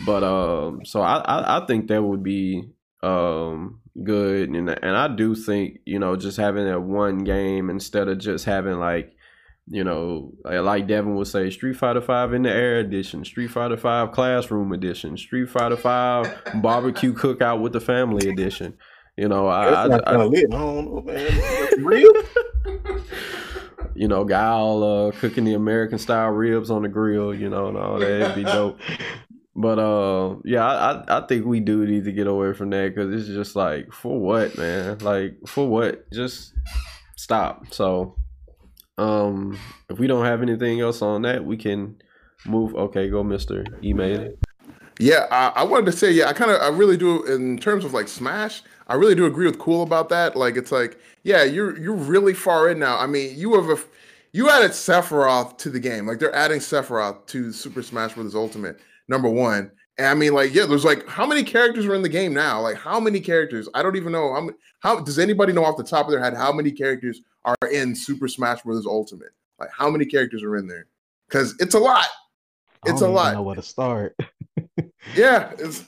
But 0.05 0.25
um, 0.25 0.85
so 0.85 1.03
I, 1.03 1.19
I, 1.19 1.59
I 1.63 1.67
think 1.67 1.89
that 1.89 2.03
would 2.03 2.23
be 2.23 2.71
um 3.03 3.81
good, 4.03 4.49
and 4.49 4.69
and 4.69 4.97
I 4.97 5.09
do 5.09 5.35
think 5.35 5.81
you 5.85 5.99
know 5.99 6.17
just 6.17 6.37
having 6.39 6.65
that 6.65 6.81
one 6.81 7.19
game 7.19 7.71
instead 7.71 8.09
of 8.09 8.19
just 8.19 8.45
having 8.47 8.79
like 8.81 9.15
You 9.67 9.85
know, 9.85 10.33
like 10.45 10.89
Devin 10.89 11.15
would 11.15 11.27
say, 11.27 11.49
Street 11.51 11.77
Fighter 11.77 12.03
Five 12.03 12.35
in 12.35 12.43
the 12.43 12.51
Air 12.51 12.81
Edition, 12.81 13.25
Street 13.25 13.49
Fighter 13.49 13.77
Five 13.79 14.13
Classroom 14.13 14.73
Edition, 14.73 15.17
Street 15.17 15.49
Fighter 15.49 15.77
Five 15.77 16.35
Barbecue 16.63 17.15
Cookout 17.15 17.61
with 17.63 17.73
the 17.73 17.81
Family 17.81 18.29
Edition. 18.29 18.77
You 19.17 19.29
know, 19.29 19.47
I, 19.47 19.69
I, 19.69 19.87
I, 19.87 19.99
I, 20.07 20.25
lit. 20.25 20.47
I 20.53 20.57
don't 20.57 20.85
know, 20.87 21.03
man. 21.03 21.85
Real? 21.85 22.13
you 23.95 24.09
know, 24.09 24.25
guy 24.25 24.47
all 24.47 25.09
uh, 25.09 25.11
cooking 25.13 25.45
the 25.45 25.55
American 25.55 25.99
style 25.99 26.31
ribs 26.31 26.71
on 26.71 26.83
the 26.83 26.89
grill, 26.89 27.35
you 27.35 27.49
know, 27.49 27.69
and 27.69 27.77
all 27.77 27.99
that. 27.99 28.21
It'd 28.23 28.35
be 28.35 28.45
dope. 28.45 28.79
But 29.57 29.79
uh, 29.79 30.37
yeah, 30.45 30.67
I, 30.67 31.19
I 31.19 31.27
think 31.27 31.47
we 31.47 31.61
do 31.61 31.87
need 31.87 32.05
to 32.05 32.13
get 32.13 32.27
away 32.27 32.53
from 32.55 32.71
that 32.71 32.95
because 32.95 33.15
it's 33.15 33.29
just 33.29 33.55
like 33.55 33.93
for 33.93 34.19
what, 34.19 34.59
man? 34.59 34.99
Like 34.99 35.37
for 35.47 35.69
what? 35.69 36.11
Just 36.13 36.55
stop. 37.15 37.73
So, 37.73 38.17
um, 38.99 39.59
if 39.89 39.99
we 39.99 40.09
don't 40.09 40.25
have 40.25 40.43
anything 40.43 40.81
else 40.81 41.03
on 41.03 41.23
that, 41.23 41.45
we 41.45 41.57
can 41.57 41.97
move. 42.45 42.75
Okay, 42.75 43.09
go, 43.09 43.23
Mister 43.23 43.65
Email. 43.83 44.35
Yeah, 44.99 45.27
I, 45.31 45.61
I 45.61 45.63
wanted 45.65 45.87
to 45.87 45.93
say, 45.93 46.13
yeah, 46.13 46.29
I 46.29 46.33
kind 46.33 46.53
of, 46.53 46.61
I 46.61 46.69
really 46.69 46.97
do 46.97 47.25
in 47.25 47.59
terms 47.59 47.85
of 47.85 47.93
like 47.93 48.07
Smash. 48.07 48.63
I 48.87 48.95
really 48.95 49.15
do 49.15 49.27
agree 49.27 49.47
with 49.47 49.59
Cool 49.59 49.83
about 49.83 50.09
that. 50.11 50.37
Like, 50.37 50.57
it's 50.57 50.73
like, 50.73 50.99
yeah, 51.23 51.43
you're 51.43 51.79
you're 51.79 51.95
really 51.95 52.35
far 52.35 52.71
in 52.71 52.79
now. 52.79 52.99
I 52.99 53.07
mean, 53.07 53.37
you 53.39 53.55
have 53.55 53.79
a, 53.79 53.83
you 54.33 54.51
added 54.51 54.73
Sephiroth 54.73 55.59
to 55.59 55.71
the 55.71 55.81
game. 55.81 56.07
Like, 56.07 56.19
they're 56.19 56.35
adding 56.35 56.59
Sephiroth 56.59 57.27
to 57.29 57.53
Super 57.53 57.83
Smash 57.83 58.15
Bros. 58.15 58.35
Ultimate 58.35 58.81
number 59.09 59.29
one. 59.29 59.71
And 59.97 60.09
I 60.09 60.15
mean, 60.15 60.35
like, 60.35 60.53
yeah, 60.53 60.67
there's 60.67 60.85
like 60.85 61.07
how 61.07 61.25
many 61.25 61.45
characters 61.45 61.87
are 61.87 61.95
in 61.95 62.03
the 62.03 62.09
game 62.09 62.35
now? 62.35 62.61
Like, 62.61 62.77
how 62.77 62.99
many 62.99 63.21
characters? 63.21 63.69
I 63.75 63.83
don't 63.83 63.97
even 63.97 64.13
know. 64.13 64.35
How, 64.35 64.51
how 64.81 65.01
does 65.01 65.19
anybody 65.19 65.53
know 65.53 65.65
off 65.65 65.77
the 65.77 65.85
top 65.85 66.07
of 66.07 66.13
their 66.13 66.23
head 66.23 66.35
how 66.35 66.53
many 66.53 66.73
characters 66.73 67.21
are 67.45 67.57
in 67.73 67.95
Super 67.95 68.27
Smash 68.29 68.63
Bros. 68.63 68.87
Ultimate? 68.87 69.31
Like, 69.59 69.71
how 69.77 69.89
many 69.89 70.05
characters 70.05 70.43
are 70.43 70.57
in 70.57 70.67
there? 70.67 70.87
Because 71.29 71.55
it's 71.61 71.75
a 71.75 71.79
lot. 71.79 72.07
It's 72.87 73.01
a 73.01 73.09
lot. 73.09 73.35
Know 73.35 73.43
where 73.43 73.55
to 73.55 73.63
start? 73.63 74.17
yeah, 75.15 75.53
it's 75.59 75.85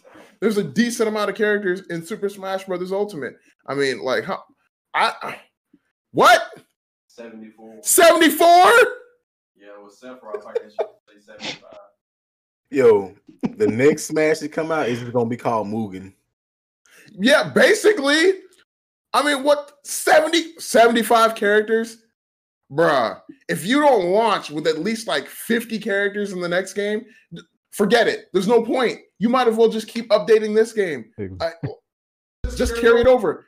there's 0.47 0.59
a 0.59 0.62
decent 0.62 1.09
amount 1.09 1.28
of 1.28 1.34
characters 1.34 1.82
in 1.90 2.07
Super 2.07 2.28
Smash 2.28 2.66
Brothers 2.66 2.92
Ultimate. 2.92 3.34
I 3.66 3.74
mean, 3.74 3.99
like, 3.99 4.22
how? 4.22 4.44
I 4.94 5.40
what? 6.12 6.40
Seventy 7.09 7.51
four. 7.51 7.80
Seventy 7.82 8.30
four. 8.30 8.70
Yeah, 9.57 9.82
with 9.82 10.01
Sephiroth, 10.01 10.47
I 10.47 10.53
guess 10.53 10.72
you 10.78 10.86
could 10.86 11.24
say 11.24 11.32
seventy 11.32 11.61
five. 11.61 11.80
Yo, 12.70 13.12
the 13.57 13.66
next 13.66 14.05
Smash 14.05 14.38
that 14.38 14.53
come 14.53 14.70
out 14.70 14.88
is 14.88 15.03
gonna 15.03 15.28
be 15.28 15.36
called 15.36 15.66
Mugen. 15.66 16.12
Yeah, 17.11 17.51
basically. 17.53 18.34
I 19.12 19.24
mean, 19.24 19.42
what 19.42 19.72
70, 19.84 20.61
75 20.61 21.34
characters? 21.34 22.05
Bruh, 22.70 23.20
if 23.49 23.66
you 23.66 23.80
don't 23.80 24.12
launch 24.12 24.51
with 24.51 24.68
at 24.68 24.78
least 24.78 25.09
like 25.09 25.26
50 25.26 25.78
characters 25.80 26.32
in 26.32 26.40
the 26.40 26.49
next 26.49 26.74
game, 26.74 27.05
forget 27.77 28.09
it. 28.09 28.27
There's 28.33 28.49
no 28.49 28.62
point. 28.62 29.01
You 29.18 29.29
might 29.29 29.49
as 29.49 29.55
well 29.55 29.68
just 29.68 29.89
keep 29.89 30.09
updating 30.09 30.55
this 30.55 30.72
game. 30.72 31.12
I, 31.41 31.53
just 32.57 32.77
carry 32.77 33.03
it 33.03 33.07
over. 33.07 33.47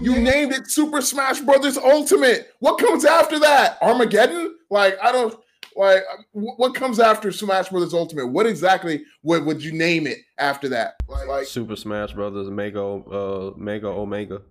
You 0.00 0.18
named 0.20 0.52
it 0.52 0.70
Super 0.70 1.00
Smash 1.00 1.40
Brothers 1.40 1.76
Ultimate. 1.76 2.52
What 2.60 2.78
comes 2.78 3.04
after 3.04 3.38
that? 3.40 3.78
Armageddon? 3.82 4.54
Like, 4.70 4.96
I 5.02 5.10
don't 5.10 5.34
like 5.74 6.02
what 6.32 6.74
comes 6.74 7.00
after 7.00 7.32
Smash 7.32 7.70
Brothers 7.70 7.94
Ultimate? 7.94 8.26
What 8.26 8.46
exactly 8.46 9.04
would, 9.22 9.44
would 9.44 9.62
you 9.62 9.72
name 9.72 10.06
it 10.06 10.18
after 10.38 10.68
that? 10.68 10.94
Like 11.08 11.46
Super 11.46 11.76
Smash 11.76 12.12
Brothers 12.12 12.50
Mega 12.50 12.80
uh 12.80 13.52
Mega 13.56 13.88
Omega. 13.88 14.42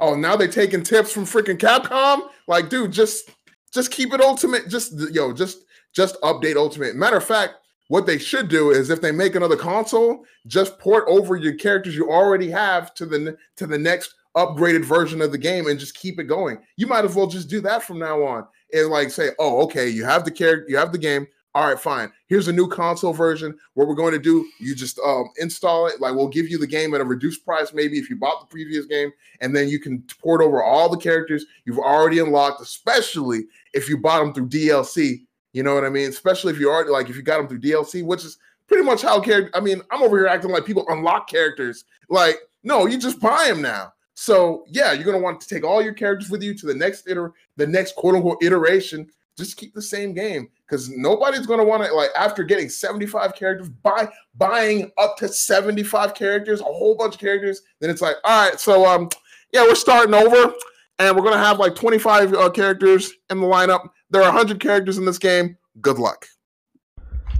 Oh, 0.00 0.14
now 0.14 0.36
they're 0.36 0.48
taking 0.48 0.82
tips 0.82 1.12
from 1.12 1.24
freaking 1.24 1.58
Capcom? 1.58 2.28
Like, 2.46 2.68
dude, 2.68 2.92
just 2.92 3.30
just 3.72 3.90
keep 3.90 4.12
it 4.12 4.20
ultimate. 4.20 4.68
Just 4.68 4.92
yo, 5.12 5.32
just 5.32 5.64
just 5.94 6.20
update 6.22 6.56
ultimate. 6.56 6.96
Matter 6.96 7.16
of 7.16 7.24
fact, 7.24 7.54
what 7.88 8.06
they 8.06 8.18
should 8.18 8.48
do 8.48 8.70
is 8.70 8.90
if 8.90 9.00
they 9.00 9.12
make 9.12 9.34
another 9.34 9.56
console, 9.56 10.24
just 10.46 10.78
port 10.78 11.04
over 11.08 11.36
your 11.36 11.54
characters 11.54 11.96
you 11.96 12.10
already 12.10 12.50
have 12.50 12.94
to 12.94 13.06
the 13.06 13.36
to 13.56 13.66
the 13.66 13.78
next 13.78 14.14
upgraded 14.36 14.84
version 14.84 15.20
of 15.20 15.32
the 15.32 15.38
game 15.38 15.66
and 15.66 15.80
just 15.80 15.96
keep 15.96 16.20
it 16.20 16.24
going. 16.24 16.58
You 16.76 16.86
might 16.86 17.04
as 17.04 17.14
well 17.14 17.26
just 17.26 17.48
do 17.48 17.60
that 17.62 17.82
from 17.82 17.98
now 17.98 18.22
on 18.22 18.46
and 18.72 18.88
like 18.88 19.10
say, 19.10 19.30
oh, 19.38 19.62
okay, 19.62 19.88
you 19.88 20.04
have 20.04 20.24
the 20.24 20.30
character, 20.30 20.66
you 20.68 20.76
have 20.76 20.92
the 20.92 20.98
game. 20.98 21.26
All 21.54 21.66
right, 21.66 21.80
fine. 21.80 22.12
Here's 22.28 22.46
a 22.46 22.52
new 22.52 22.68
console 22.68 23.14
version. 23.14 23.56
What 23.72 23.88
we're 23.88 23.94
going 23.94 24.12
to 24.12 24.18
do, 24.18 24.46
you 24.60 24.74
just 24.76 25.00
um, 25.00 25.24
install 25.38 25.86
it. 25.86 26.00
Like 26.00 26.14
we'll 26.14 26.28
give 26.28 26.48
you 26.48 26.58
the 26.58 26.66
game 26.66 26.94
at 26.94 27.00
a 27.00 27.04
reduced 27.04 27.44
price, 27.44 27.72
maybe 27.72 27.98
if 27.98 28.10
you 28.10 28.16
bought 28.16 28.40
the 28.40 28.46
previous 28.46 28.84
game, 28.84 29.10
and 29.40 29.56
then 29.56 29.68
you 29.68 29.80
can 29.80 30.04
port 30.22 30.42
over 30.42 30.62
all 30.62 30.88
the 30.88 30.98
characters 30.98 31.46
you've 31.64 31.78
already 31.78 32.18
unlocked, 32.18 32.60
especially 32.60 33.46
if 33.72 33.88
you 33.88 33.96
bought 33.96 34.20
them 34.20 34.34
through 34.34 34.48
DLC. 34.48 35.24
You 35.58 35.64
know 35.64 35.74
what 35.74 35.84
I 35.84 35.88
mean? 35.88 36.08
Especially 36.08 36.52
if 36.52 36.60
you 36.60 36.70
already 36.70 36.90
like 36.90 37.10
if 37.10 37.16
you 37.16 37.22
got 37.22 37.38
them 37.38 37.48
through 37.48 37.58
DLC, 37.58 38.04
which 38.04 38.24
is 38.24 38.38
pretty 38.68 38.84
much 38.84 39.02
how 39.02 39.20
character. 39.20 39.50
I 39.54 39.60
mean, 39.60 39.82
I'm 39.90 40.04
over 40.04 40.16
here 40.16 40.28
acting 40.28 40.52
like 40.52 40.64
people 40.64 40.84
unlock 40.86 41.28
characters. 41.28 41.84
Like, 42.08 42.38
no, 42.62 42.86
you 42.86 42.96
just 42.96 43.18
buy 43.18 43.46
them 43.48 43.60
now. 43.60 43.92
So 44.14 44.62
yeah, 44.68 44.92
you're 44.92 45.02
gonna 45.04 45.18
want 45.18 45.40
to 45.40 45.48
take 45.48 45.64
all 45.64 45.82
your 45.82 45.94
characters 45.94 46.30
with 46.30 46.44
you 46.44 46.54
to 46.54 46.66
the 46.66 46.76
next 46.76 47.10
iter, 47.10 47.32
the 47.56 47.66
next 47.66 47.96
quote 47.96 48.14
unquote 48.14 48.40
iteration. 48.40 49.10
Just 49.36 49.56
keep 49.56 49.74
the 49.74 49.82
same 49.82 50.14
game 50.14 50.48
because 50.64 50.90
nobody's 50.90 51.44
gonna 51.44 51.64
want 51.64 51.84
to 51.84 51.92
like 51.92 52.10
after 52.14 52.44
getting 52.44 52.68
75 52.68 53.34
characters, 53.34 53.68
buy 53.68 54.08
buying 54.36 54.92
up 54.96 55.16
to 55.16 55.26
75 55.26 56.14
characters, 56.14 56.60
a 56.60 56.64
whole 56.64 56.94
bunch 56.94 57.14
of 57.14 57.20
characters. 57.20 57.62
Then 57.80 57.90
it's 57.90 58.00
like, 58.00 58.14
all 58.22 58.48
right, 58.48 58.60
so 58.60 58.86
um, 58.86 59.08
yeah, 59.52 59.64
we're 59.64 59.74
starting 59.74 60.14
over, 60.14 60.54
and 60.98 61.16
we're 61.16 61.22
gonna 61.22 61.38
have 61.38 61.58
like 61.58 61.74
25 61.74 62.34
uh, 62.34 62.50
characters 62.50 63.12
in 63.30 63.40
the 63.40 63.46
lineup. 63.46 63.88
There 64.10 64.22
are 64.22 64.32
100 64.32 64.60
characters 64.60 64.98
in 64.98 65.04
this 65.04 65.18
game. 65.18 65.56
Good 65.80 65.98
luck. 65.98 66.26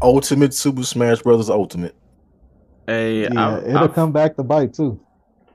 Ultimate 0.03 0.55
Super 0.55 0.85
Smash 0.85 1.23
Brothers 1.23 1.51
Ultimate. 1.51 1.95
Hey, 2.87 3.23
yeah, 3.23 3.29
I, 3.37 3.59
it'll 3.59 3.79
I, 3.85 3.89
come 3.89 4.13
back 4.13 4.37
to 4.37 4.43
bite 4.43 4.75
too. 4.75 5.01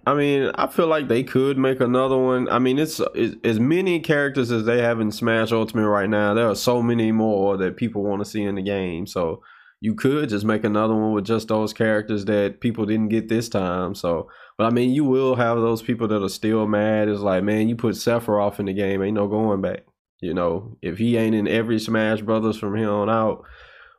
I 0.05 0.13
mean, 0.13 0.51
I 0.55 0.67
feel 0.67 0.87
like 0.87 1.07
they 1.07 1.23
could 1.23 1.57
make 1.57 1.79
another 1.79 2.17
one. 2.17 2.49
I 2.49 2.59
mean, 2.59 2.77
it's, 2.77 2.99
it's, 3.15 3.35
as 3.45 3.59
many 3.59 4.01
characters 4.01 4.51
as 4.51 4.65
they 4.65 4.81
have 4.81 4.99
in 4.99 5.11
Smash 5.11 5.53
Ultimate 5.53 5.87
right 5.87 6.09
now. 6.09 6.33
There 6.33 6.49
are 6.49 6.55
so 6.55 6.81
many 6.83 7.13
more 7.13 7.55
that 7.57 7.77
people 7.77 8.03
want 8.03 8.21
to 8.21 8.29
see 8.29 8.43
in 8.43 8.55
the 8.55 8.61
game. 8.61 9.07
So 9.07 9.41
you 9.84 9.93
could 9.93 10.29
just 10.29 10.45
make 10.45 10.63
another 10.63 10.95
one 10.95 11.11
with 11.11 11.25
just 11.25 11.49
those 11.49 11.73
characters 11.73 12.23
that 12.23 12.61
people 12.61 12.86
didn't 12.86 13.09
get 13.09 13.27
this 13.27 13.49
time. 13.49 13.93
So, 13.95 14.29
but 14.57 14.65
I 14.65 14.69
mean, 14.69 14.91
you 14.91 15.03
will 15.03 15.36
have 15.36 15.57
those 15.57 15.81
people 15.81 16.07
that 16.07 16.23
are 16.23 16.29
still 16.29 16.65
mad. 16.65 17.09
It's 17.09 17.19
like, 17.19 17.43
man, 17.43 17.67
you 17.67 17.75
put 17.75 17.95
Sephiroth 17.95 18.59
in 18.59 18.67
the 18.67 18.73
game, 18.73 19.03
ain't 19.03 19.15
no 19.15 19.27
going 19.27 19.59
back. 19.59 19.81
You 20.21 20.34
know, 20.34 20.77
if 20.81 20.99
he 20.99 21.17
ain't 21.17 21.36
in 21.36 21.49
every 21.49 21.79
Smash 21.79 22.21
Brothers 22.21 22.57
from 22.57 22.77
here 22.77 22.89
on 22.89 23.09
out, 23.09 23.43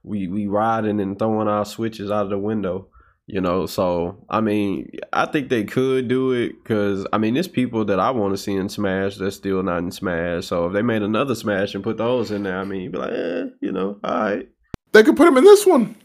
we 0.03 0.27
we 0.27 0.47
riding 0.47 1.01
and 1.01 1.19
throwing 1.19 1.49
our 1.49 1.67
switches 1.67 2.11
out 2.11 2.25
of 2.25 2.31
the 2.31 2.39
window. 2.39 2.89
You 3.27 3.43
know, 3.43 3.67
so 3.67 4.25
I 4.31 4.41
mean, 4.41 4.91
I 5.13 5.27
think 5.27 5.51
they 5.51 5.65
could 5.65 6.09
do 6.09 6.33
it 6.33 6.55
because 6.63 7.07
I 7.13 7.19
mean, 7.19 7.35
there's 7.35 7.47
people 7.47 7.85
that 7.85 8.01
I 8.01 8.11
want 8.11 8.33
to 8.33 8.39
see 8.39 8.55
in 8.55 8.71
Smash 8.71 9.19
that's 9.19 9.37
still 9.37 9.63
not 9.63 9.81
in 9.81 9.91
Smash. 9.91 10.47
So 10.47 10.69
if 10.69 10.73
they 10.73 10.81
made 10.81 11.03
another 11.03 11.35
Smash 11.35 11.75
and 11.75 11.85
put 11.85 11.99
those 11.99 12.31
in 12.31 12.45
there, 12.45 12.59
I 12.59 12.65
mean, 12.65 12.91
be 12.91 12.97
like, 12.97 13.13
eh, 13.13 13.45
you 13.61 13.71
know, 13.71 13.99
all 14.03 14.15
right. 14.15 14.49
They 14.95 15.03
could 15.03 15.17
put 15.17 15.25
them 15.25 15.37
in 15.37 15.43
this 15.43 15.67
one. 15.67 15.97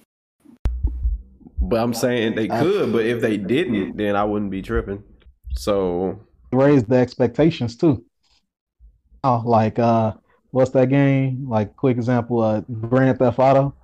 But 1.61 1.79
I'm 1.79 1.93
saying 1.93 2.33
they 2.33 2.47
could, 2.47 2.91
but 2.91 3.05
if 3.05 3.21
they 3.21 3.37
didn't, 3.37 3.95
then 3.95 4.15
I 4.15 4.23
wouldn't 4.23 4.49
be 4.49 4.63
tripping. 4.63 5.03
So 5.51 6.19
raise 6.51 6.83
the 6.83 6.95
expectations 6.95 7.77
too. 7.77 8.03
Oh, 9.23 9.43
like 9.45 9.77
uh, 9.77 10.13
what's 10.49 10.71
that 10.71 10.89
game? 10.89 11.47
Like 11.47 11.75
quick 11.75 11.97
example, 11.97 12.41
uh, 12.41 12.61
Grand 12.61 13.19
Theft 13.19 13.37
Auto. 13.37 13.75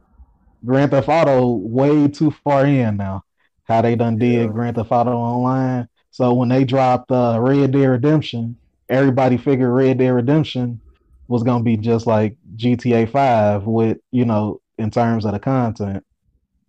Grand 0.65 0.89
Theft 0.89 1.07
Auto 1.07 1.49
way 1.49 2.07
too 2.07 2.31
far 2.43 2.65
in 2.65 2.97
now. 2.97 3.23
How 3.65 3.83
they 3.83 3.95
done 3.95 4.17
did 4.17 4.41
yeah. 4.41 4.47
Grand 4.47 4.75
Theft 4.75 4.91
Auto 4.91 5.11
Online. 5.11 5.87
So 6.09 6.33
when 6.33 6.49
they 6.49 6.63
dropped 6.63 7.11
uh, 7.11 7.37
Red 7.39 7.73
Dead 7.73 7.85
Redemption, 7.85 8.57
everybody 8.89 9.37
figured 9.37 9.69
Red 9.69 9.99
Dead 9.99 10.09
Redemption 10.09 10.81
was 11.27 11.43
gonna 11.43 11.63
be 11.63 11.77
just 11.77 12.07
like 12.07 12.37
GTA 12.55 13.11
Five 13.11 13.65
with 13.65 13.99
you 14.09 14.25
know 14.25 14.61
in 14.77 14.91
terms 14.91 15.25
of 15.25 15.33
the 15.33 15.39
content. 15.39 16.05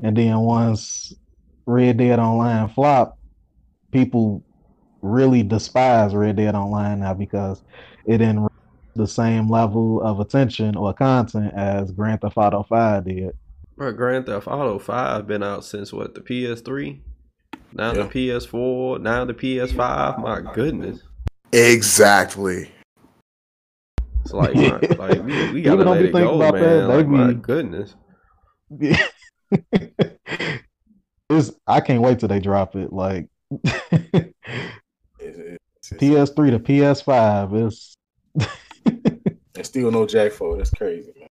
And 0.02 0.16
then 0.16 0.38
once 0.40 1.14
Red 1.64 1.96
Dead 1.96 2.18
Online 2.18 2.68
flopped, 2.68 3.18
people 3.92 4.44
really 5.02 5.42
despise 5.42 6.14
Red 6.14 6.36
Dead 6.36 6.54
Online 6.54 7.00
now 7.00 7.14
because 7.14 7.62
it 8.04 8.18
didn't 8.18 8.48
the 8.94 9.06
same 9.06 9.50
level 9.50 10.02
of 10.02 10.20
attention 10.20 10.76
or 10.76 10.92
content 10.92 11.52
as 11.54 11.92
Grand 11.92 12.20
Theft 12.20 12.36
Auto 12.36 12.62
5 12.62 13.04
did. 13.04 13.36
Bro, 13.76 13.92
Grand 13.92 14.26
Theft 14.26 14.46
Auto 14.46 14.78
5 14.78 15.26
been 15.26 15.42
out 15.42 15.64
since 15.64 15.92
what, 15.92 16.14
the 16.14 16.20
PS3? 16.20 17.00
Now 17.72 17.92
yeah. 17.92 18.04
the 18.04 18.08
PS4, 18.08 19.00
now 19.00 19.24
the 19.24 19.34
PS5. 19.34 20.20
My 20.20 20.40
goodness. 20.54 21.00
Exactly. 21.52 22.70
It's 24.26 24.34
like, 24.34 24.54
my, 24.56 24.80
like 25.06 25.22
we, 25.22 25.52
we 25.52 25.62
gotta 25.62 25.88
let 25.88 26.04
it 26.04 26.12
go, 26.12 26.36
man. 26.38 26.52
That, 26.52 26.88
like, 26.88 27.06
be... 27.06 27.12
my 27.12 27.32
goodness. 27.32 27.94
it's, 31.30 31.52
I 31.66 31.80
can't 31.80 32.02
wait 32.02 32.18
till 32.18 32.28
they 32.28 32.40
drop 32.40 32.74
it. 32.74 32.92
Like 32.92 33.28
PS3 35.94 36.34
to 36.50 36.58
PS5 36.58 37.66
is 37.68 37.96
still 39.62 39.92
no 39.92 40.06
Jack 40.06 40.32
Four. 40.32 40.56
That's 40.56 40.70
crazy, 40.70 41.12
man. 41.16 41.28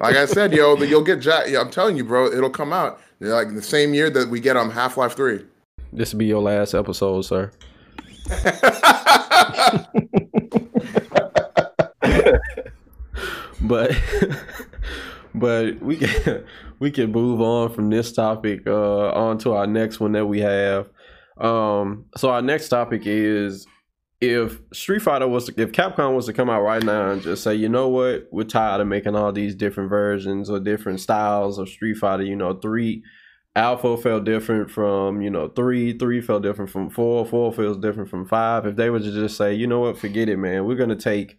like 0.00 0.16
I 0.16 0.24
said, 0.24 0.54
yo, 0.54 0.74
but 0.76 0.88
you'll 0.88 1.04
get 1.04 1.20
Jack. 1.20 1.48
Yeah, 1.48 1.60
I'm 1.60 1.70
telling 1.70 1.98
you, 1.98 2.04
bro, 2.04 2.28
it'll 2.28 2.48
come 2.48 2.72
out 2.72 2.98
like 3.20 3.54
the 3.54 3.60
same 3.60 3.92
year 3.92 4.08
that 4.08 4.30
we 4.30 4.40
get 4.40 4.56
on 4.56 4.68
um, 4.68 4.72
Half 4.72 4.96
Life 4.96 5.14
Three. 5.16 5.44
This 5.92 6.12
will 6.12 6.20
be 6.20 6.26
your 6.26 6.40
last 6.40 6.72
episode, 6.72 7.20
sir. 7.26 7.50
but 13.62 13.92
but 15.34 15.80
we 15.80 15.96
can 15.96 16.44
we 16.78 16.90
can 16.90 17.12
move 17.12 17.40
on 17.40 17.72
from 17.72 17.90
this 17.90 18.12
topic 18.12 18.66
uh 18.66 19.10
on 19.10 19.38
to 19.38 19.52
our 19.52 19.66
next 19.66 20.00
one 20.00 20.12
that 20.12 20.26
we 20.26 20.40
have. 20.40 20.88
Um 21.38 22.06
so 22.16 22.30
our 22.30 22.42
next 22.42 22.68
topic 22.68 23.02
is 23.04 23.66
if 24.20 24.60
Street 24.72 25.00
Fighter 25.00 25.26
was 25.26 25.46
to, 25.46 25.60
if 25.60 25.72
Capcom 25.72 26.14
was 26.14 26.26
to 26.26 26.32
come 26.32 26.50
out 26.50 26.60
right 26.60 26.82
now 26.82 27.10
and 27.10 27.22
just 27.22 27.42
say, 27.42 27.54
you 27.54 27.68
know 27.68 27.88
what, 27.88 28.28
we're 28.30 28.44
tired 28.44 28.82
of 28.82 28.86
making 28.86 29.16
all 29.16 29.32
these 29.32 29.54
different 29.54 29.88
versions 29.88 30.50
or 30.50 30.60
different 30.60 31.00
styles 31.00 31.58
of 31.58 31.68
Street 31.70 31.96
Fighter, 31.96 32.24
you 32.24 32.36
know, 32.36 32.54
three 32.54 33.02
Alpha 33.56 33.96
felt 33.96 34.24
different 34.24 34.70
from, 34.70 35.22
you 35.22 35.30
know, 35.30 35.48
three, 35.48 35.96
three 35.96 36.20
felt 36.20 36.42
different 36.42 36.70
from 36.70 36.88
four, 36.90 37.24
four 37.26 37.52
feels 37.52 37.78
different 37.78 38.08
from 38.08 38.26
five. 38.26 38.66
If 38.66 38.76
they 38.76 38.90
were 38.90 39.00
to 39.00 39.10
just 39.10 39.36
say, 39.36 39.54
you 39.54 39.66
know 39.66 39.80
what, 39.80 39.98
forget 39.98 40.28
it, 40.28 40.36
man, 40.36 40.66
we're 40.66 40.76
gonna 40.76 40.96
take 40.96 41.36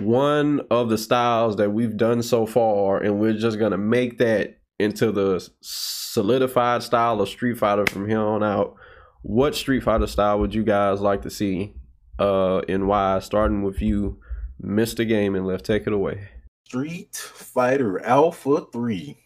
one 0.00 0.60
of 0.70 0.88
the 0.88 0.98
styles 0.98 1.56
that 1.56 1.70
we've 1.70 1.96
done 1.96 2.22
so 2.22 2.46
far, 2.46 3.02
and 3.02 3.20
we're 3.20 3.34
just 3.34 3.58
gonna 3.58 3.78
make 3.78 4.18
that 4.18 4.58
into 4.78 5.12
the 5.12 5.48
solidified 5.60 6.82
style 6.82 7.20
of 7.20 7.28
Street 7.28 7.58
Fighter 7.58 7.86
from 7.86 8.08
here 8.08 8.20
on 8.20 8.42
out. 8.42 8.74
What 9.22 9.54
Street 9.54 9.82
Fighter 9.82 10.06
style 10.06 10.40
would 10.40 10.54
you 10.54 10.64
guys 10.64 11.00
like 11.00 11.22
to 11.22 11.30
see, 11.30 11.74
uh, 12.18 12.58
and 12.68 12.88
why? 12.88 13.20
Starting 13.20 13.62
with 13.62 13.80
you, 13.80 14.20
Mr. 14.62 15.06
Game, 15.06 15.34
and 15.34 15.46
Let's 15.46 15.62
take 15.62 15.86
it 15.86 15.92
away. 15.92 16.28
Street 16.66 17.14
Fighter 17.14 18.04
Alpha 18.04 18.66
Three, 18.72 19.16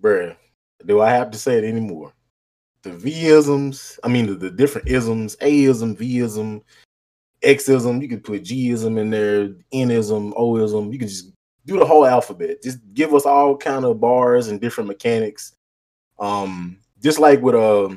bruh. 0.00 0.36
Do 0.86 1.00
I 1.00 1.10
have 1.10 1.32
to 1.32 1.38
say 1.38 1.58
it 1.58 1.64
anymore? 1.64 2.12
The 2.82 2.92
V 2.92 3.26
isms, 3.26 3.98
I 4.04 4.08
mean 4.08 4.26
the, 4.26 4.34
the 4.34 4.50
different 4.50 4.88
isms, 4.88 5.36
A 5.40 5.64
ism, 5.64 5.96
V 5.96 6.20
ism, 6.20 6.62
Xism, 7.42 8.02
you 8.02 8.08
could 8.08 8.24
put 8.24 8.42
Gism 8.42 8.98
in 8.98 9.10
there, 9.10 9.48
Nism, 9.72 10.38
Oism. 10.38 10.92
You 10.92 10.98
can 10.98 11.08
just 11.08 11.32
do 11.66 11.78
the 11.78 11.84
whole 11.84 12.06
alphabet. 12.06 12.62
Just 12.62 12.78
give 12.94 13.14
us 13.14 13.26
all 13.26 13.56
kind 13.56 13.84
of 13.84 14.00
bars 14.00 14.48
and 14.48 14.60
different 14.60 14.88
mechanics. 14.88 15.54
Um, 16.18 16.78
just 17.02 17.18
like 17.18 17.40
with 17.40 17.54
uh, 17.54 17.94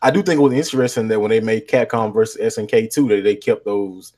I 0.00 0.10
do 0.10 0.22
think 0.22 0.38
it 0.38 0.42
was 0.42 0.52
interesting 0.52 1.08
that 1.08 1.20
when 1.20 1.30
they 1.30 1.40
made 1.40 1.68
Capcom 1.68 2.14
versus 2.14 2.56
SNK 2.56 2.92
two, 2.92 3.08
that 3.08 3.24
they 3.24 3.36
kept 3.36 3.64
those 3.64 4.14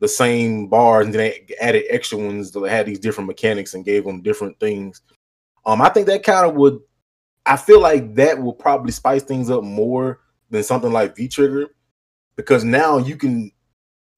the 0.00 0.08
same 0.08 0.66
bars 0.66 1.06
and 1.06 1.14
then 1.14 1.20
they 1.20 1.54
added 1.60 1.84
extra 1.88 2.18
ones 2.18 2.50
that 2.50 2.68
had 2.68 2.86
these 2.86 2.98
different 2.98 3.28
mechanics 3.28 3.74
and 3.74 3.84
gave 3.84 4.04
them 4.04 4.20
different 4.20 4.58
things. 4.58 5.00
Um, 5.64 5.80
I 5.80 5.88
think 5.90 6.06
that 6.08 6.24
kind 6.24 6.44
of 6.44 6.56
would. 6.56 6.80
I 7.46 7.56
feel 7.56 7.80
like 7.80 8.14
that 8.16 8.40
will 8.40 8.52
probably 8.52 8.92
spice 8.92 9.22
things 9.22 9.48
up 9.48 9.62
more 9.62 10.20
than 10.50 10.62
something 10.64 10.92
like 10.92 11.16
V 11.16 11.28
Trigger, 11.28 11.68
because 12.36 12.64
now 12.64 12.98
you 12.98 13.16
can 13.16 13.52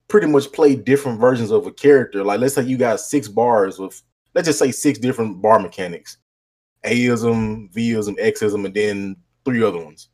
pretty 0.07 0.27
much 0.27 0.51
play 0.51 0.75
different 0.75 1.19
versions 1.19 1.51
of 1.51 1.67
a 1.67 1.71
character. 1.71 2.23
Like 2.23 2.39
let's 2.39 2.55
say 2.55 2.63
you 2.63 2.77
got 2.77 2.99
six 2.99 3.27
bars 3.27 3.79
with 3.79 4.01
let's 4.33 4.47
just 4.47 4.59
say 4.59 4.71
six 4.71 4.99
different 4.99 5.41
bar 5.41 5.59
mechanics. 5.59 6.17
Aism, 6.83 7.73
Vism, 7.73 8.17
Xism, 8.19 8.65
and 8.65 8.73
then 8.73 9.15
three 9.43 9.63
other 9.63 9.83
ones. 9.83 10.09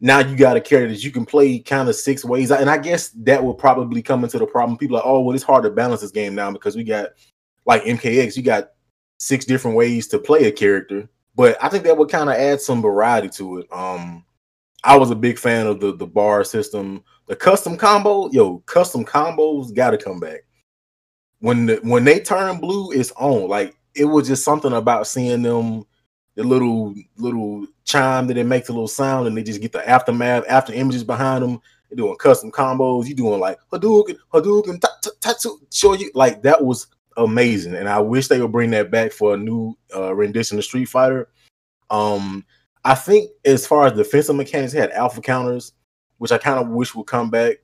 Now 0.00 0.20
you 0.20 0.36
got 0.36 0.56
a 0.56 0.60
character 0.60 0.94
that 0.94 1.02
you 1.02 1.10
can 1.10 1.26
play 1.26 1.58
kind 1.58 1.88
of 1.88 1.96
six 1.96 2.24
ways. 2.24 2.50
And 2.50 2.70
I 2.70 2.78
guess 2.78 3.08
that 3.10 3.42
will 3.42 3.54
probably 3.54 4.02
come 4.02 4.22
into 4.22 4.38
the 4.38 4.46
problem. 4.46 4.78
People 4.78 4.96
are 4.96 5.00
like, 5.00 5.06
oh, 5.06 5.20
well, 5.20 5.34
it's 5.34 5.44
hard 5.44 5.64
to 5.64 5.70
balance 5.70 6.02
this 6.02 6.10
game 6.10 6.34
now 6.34 6.52
because 6.52 6.76
we 6.76 6.84
got 6.84 7.10
like 7.66 7.82
MKX, 7.84 8.36
you 8.36 8.42
got 8.42 8.70
six 9.18 9.44
different 9.44 9.76
ways 9.76 10.06
to 10.08 10.18
play 10.18 10.44
a 10.44 10.52
character. 10.52 11.08
But 11.34 11.62
I 11.62 11.68
think 11.68 11.84
that 11.84 11.96
would 11.96 12.10
kind 12.10 12.30
of 12.30 12.36
add 12.36 12.60
some 12.60 12.82
variety 12.82 13.28
to 13.30 13.58
it. 13.58 13.72
Um, 13.72 14.24
I 14.84 14.96
was 14.96 15.10
a 15.10 15.16
big 15.16 15.38
fan 15.38 15.66
of 15.66 15.80
the 15.80 15.94
the 15.94 16.06
bar 16.06 16.44
system. 16.44 17.02
The 17.28 17.36
custom 17.36 17.76
combo, 17.76 18.30
yo, 18.30 18.58
custom 18.60 19.04
combos 19.04 19.74
got 19.74 19.90
to 19.90 19.98
come 19.98 20.18
back. 20.18 20.44
When 21.40 21.66
the, 21.66 21.76
when 21.82 22.02
they 22.04 22.20
turn 22.20 22.58
blue, 22.58 22.90
it's 22.90 23.12
on. 23.12 23.48
Like 23.48 23.76
it 23.94 24.06
was 24.06 24.26
just 24.26 24.44
something 24.44 24.72
about 24.72 25.06
seeing 25.06 25.42
them, 25.42 25.84
the 26.34 26.42
little 26.42 26.94
little 27.16 27.66
chime 27.84 28.26
that 28.28 28.38
it 28.38 28.44
makes 28.44 28.70
a 28.70 28.72
little 28.72 28.88
sound, 28.88 29.26
and 29.26 29.36
they 29.36 29.42
just 29.42 29.60
get 29.60 29.72
the 29.72 29.86
aftermath, 29.88 30.44
after 30.48 30.72
images 30.72 31.04
behind 31.04 31.44
them. 31.44 31.60
They're 31.88 31.96
doing 31.96 32.16
custom 32.16 32.50
combos. 32.50 33.06
You 33.06 33.14
doing 33.14 33.40
like 33.40 33.58
Hadouken, 33.70 34.18
Hadouken, 34.32 34.82
Tatsu, 35.20 35.58
Shoryu 35.70 36.08
like 36.14 36.42
that 36.42 36.64
was 36.64 36.86
amazing. 37.18 37.74
And 37.74 37.88
I 37.88 37.98
wish 37.98 38.28
they 38.28 38.40
would 38.40 38.52
bring 38.52 38.70
that 38.70 38.90
back 38.90 39.12
for 39.12 39.34
a 39.34 39.36
new 39.36 39.76
uh, 39.94 40.14
rendition 40.14 40.58
of 40.58 40.64
Street 40.64 40.86
Fighter. 40.86 41.28
Um, 41.90 42.44
I 42.84 42.94
think 42.94 43.30
as 43.44 43.66
far 43.66 43.86
as 43.86 43.92
defensive 43.92 44.36
mechanics, 44.36 44.72
had 44.72 44.92
alpha 44.92 45.20
counters, 45.20 45.72
which 46.18 46.32
I 46.32 46.38
kind 46.38 46.58
of 46.58 46.68
wish 46.68 46.94
would 46.94 47.06
come 47.06 47.30
back. 47.30 47.56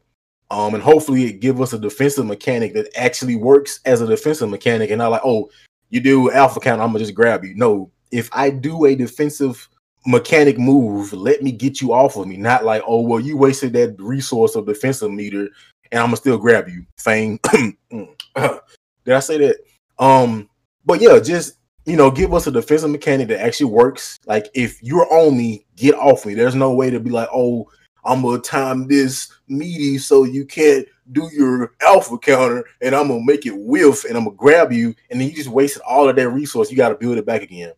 Um, 0.50 0.74
and 0.74 0.82
hopefully 0.82 1.24
it 1.24 1.40
give 1.40 1.61
us 1.61 1.72
a 1.72 1.78
defensive 1.78 2.26
mechanic 2.26 2.74
that 2.74 2.88
actually 2.96 3.36
works 3.36 3.80
as 3.84 4.00
a 4.00 4.07
defensive 4.07 4.48
mechanic 4.50 4.90
and 4.90 4.98
not 4.98 5.11
like, 5.11 5.22
oh, 5.24 5.50
you 5.90 6.00
do 6.00 6.30
alpha 6.30 6.61
count, 6.61 6.80
I'm 6.80 6.88
gonna 6.88 6.98
just 7.00 7.14
grab 7.14 7.44
you. 7.44 7.55
No, 7.55 7.90
if 8.11 8.28
I 8.32 8.50
do 8.50 8.84
a 8.84 8.94
defensive 8.94 9.68
mechanic 10.07 10.59
move, 10.59 11.12
let 11.12 11.42
me 11.42 11.50
get 11.50 11.80
you 11.80 11.92
off 11.92 12.16
of 12.16 12.26
me. 12.26 12.36
Not 12.36 12.64
like, 12.64 12.82
oh, 12.86 13.00
well, 13.00 13.20
you 13.20 13.36
wasted 13.36 13.72
that 13.72 13.96
resource 13.98 14.55
of 14.55 14.66
defensive 14.66 15.11
meter 15.11 15.48
and 15.94 16.00
I'm 16.00 16.07
gonna 16.07 16.16
still 16.16 16.38
grab 16.38 16.68
you. 16.68 16.84
Fang. 16.98 17.38
Did 17.92 19.14
I 19.14 19.20
say 19.20 19.38
that? 19.38 19.57
Um, 19.98 20.48
but 20.84 21.00
yeah, 21.00 21.18
just 21.20 21.55
you 21.86 21.96
know, 21.96 22.11
give 22.11 22.32
us 22.32 22.46
a 22.46 22.50
defensive 22.50 22.90
mechanic 22.90 23.28
that 23.28 23.44
actually 23.44 23.70
works. 23.70 24.18
Like 24.26 24.48
if 24.55 24.82
you're 24.82 25.07
on 25.12 25.36
me, 25.36 25.66
get 25.76 25.94
off 25.94 26.26
me. 26.26 26.34
There's 26.34 26.55
no 26.55 26.72
way 26.72 26.90
to 26.90 26.98
be 26.98 27.11
like, 27.11 27.28
oh, 27.32 27.70
I'm 28.05 28.22
gonna 28.22 28.38
time 28.38 28.86
this 28.86 29.32
meaty 29.48 29.98
so 29.98 30.24
you 30.24 30.44
can't 30.44 30.86
do 31.12 31.28
your 31.32 31.74
alpha 31.86 32.18
counter, 32.18 32.64
and 32.80 32.94
I'm 32.94 33.09
gonna 33.09 33.24
make 33.24 33.46
it 33.46 33.57
whiff, 33.57 34.05
and 34.05 34.16
I'm 34.16 34.24
gonna 34.24 34.36
grab 34.36 34.72
you, 34.72 34.94
and 35.11 35.20
then 35.20 35.28
you 35.28 35.34
just 35.34 35.48
wasted 35.48 35.82
all 35.82 36.09
of 36.09 36.16
that 36.16 36.28
resource. 36.30 36.70
You 36.70 36.76
got 36.76 36.90
to 36.90 36.94
build 36.94 37.18
it 37.18 37.26
back 37.26 37.42
again. 37.42 37.72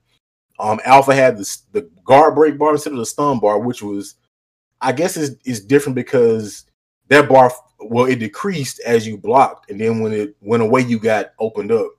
Um, 0.59 0.81
Alpha 0.85 1.15
had 1.15 1.37
this 1.37 1.59
the 1.73 1.83
guard 2.05 2.35
break 2.35 2.59
bar 2.59 2.73
instead 2.73 2.93
of 2.93 2.99
the 2.99 3.07
stun 3.07 3.39
bar, 3.41 3.59
which 3.59 3.83
was, 3.83 4.15
I 4.81 4.93
guess, 4.93 5.17
is 5.17 5.37
is 5.45 5.65
different 5.65 5.97
because 5.97 6.65
that 7.09 7.29
bar 7.29 7.53
well 7.81 8.07
it 8.07 8.19
decreased 8.19 8.81
as 8.81 9.07
you 9.07 9.19
blocked, 9.19 9.71
and 9.71 9.81
then 9.81 10.01
when 10.01 10.13
it 10.13 10.35
went 10.41 10.63
away, 10.63 10.81
you 10.83 10.99
got 10.99 11.33
opened 11.39 11.73
up 11.73 11.91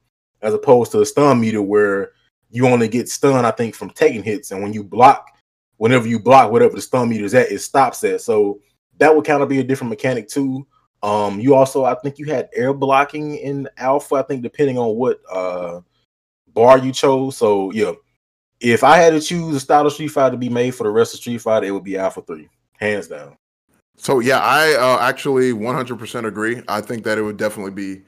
as 0.41 0.53
opposed 0.53 0.91
to 0.91 1.01
a 1.01 1.05
stun 1.05 1.39
meter 1.39 1.61
where 1.61 2.11
you 2.49 2.67
only 2.67 2.87
get 2.87 3.09
stunned, 3.09 3.45
I 3.45 3.51
think, 3.51 3.75
from 3.75 3.89
taking 3.89 4.23
hits. 4.23 4.51
And 4.51 4.61
when 4.61 4.73
you 4.73 4.83
block, 4.83 5.36
whenever 5.77 6.07
you 6.07 6.19
block 6.19 6.51
whatever 6.51 6.75
the 6.75 6.81
stun 6.81 7.09
meter 7.09 7.25
is 7.25 7.33
at, 7.33 7.51
it 7.51 7.59
stops 7.59 8.03
at. 8.03 8.21
So 8.21 8.59
that 8.97 9.15
would 9.15 9.25
kind 9.25 9.41
of 9.41 9.49
be 9.49 9.59
a 9.59 9.63
different 9.63 9.89
mechanic 9.89 10.27
too. 10.27 10.67
Um, 11.03 11.39
you 11.39 11.53
also, 11.53 11.85
I 11.85 11.95
think 11.95 12.17
you 12.17 12.25
had 12.25 12.49
air 12.53 12.73
blocking 12.73 13.37
in 13.37 13.69
alpha, 13.77 14.15
I 14.15 14.23
think, 14.23 14.41
depending 14.41 14.77
on 14.77 14.95
what 14.95 15.19
uh 15.31 15.81
bar 16.53 16.79
you 16.79 16.91
chose. 16.91 17.37
So 17.37 17.71
yeah, 17.71 17.93
if 18.59 18.83
I 18.83 18.97
had 18.97 19.11
to 19.11 19.21
choose 19.21 19.55
a 19.55 19.59
style 19.59 19.85
of 19.85 19.93
Street 19.93 20.07
Fighter 20.09 20.31
to 20.31 20.37
be 20.37 20.49
made 20.49 20.71
for 20.71 20.83
the 20.83 20.89
rest 20.89 21.13
of 21.13 21.19
Street 21.19 21.37
Fighter, 21.39 21.67
it 21.67 21.71
would 21.71 21.83
be 21.83 21.97
Alpha 21.97 22.21
3, 22.21 22.49
hands 22.79 23.07
down. 23.07 23.37
So 23.95 24.19
yeah, 24.19 24.39
I 24.39 24.73
uh, 24.73 24.99
actually 25.01 25.51
100% 25.51 26.25
agree. 26.25 26.61
I 26.67 26.81
think 26.81 27.03
that 27.03 27.17
it 27.17 27.21
would 27.21 27.37
definitely 27.37 27.71
be 27.71 28.01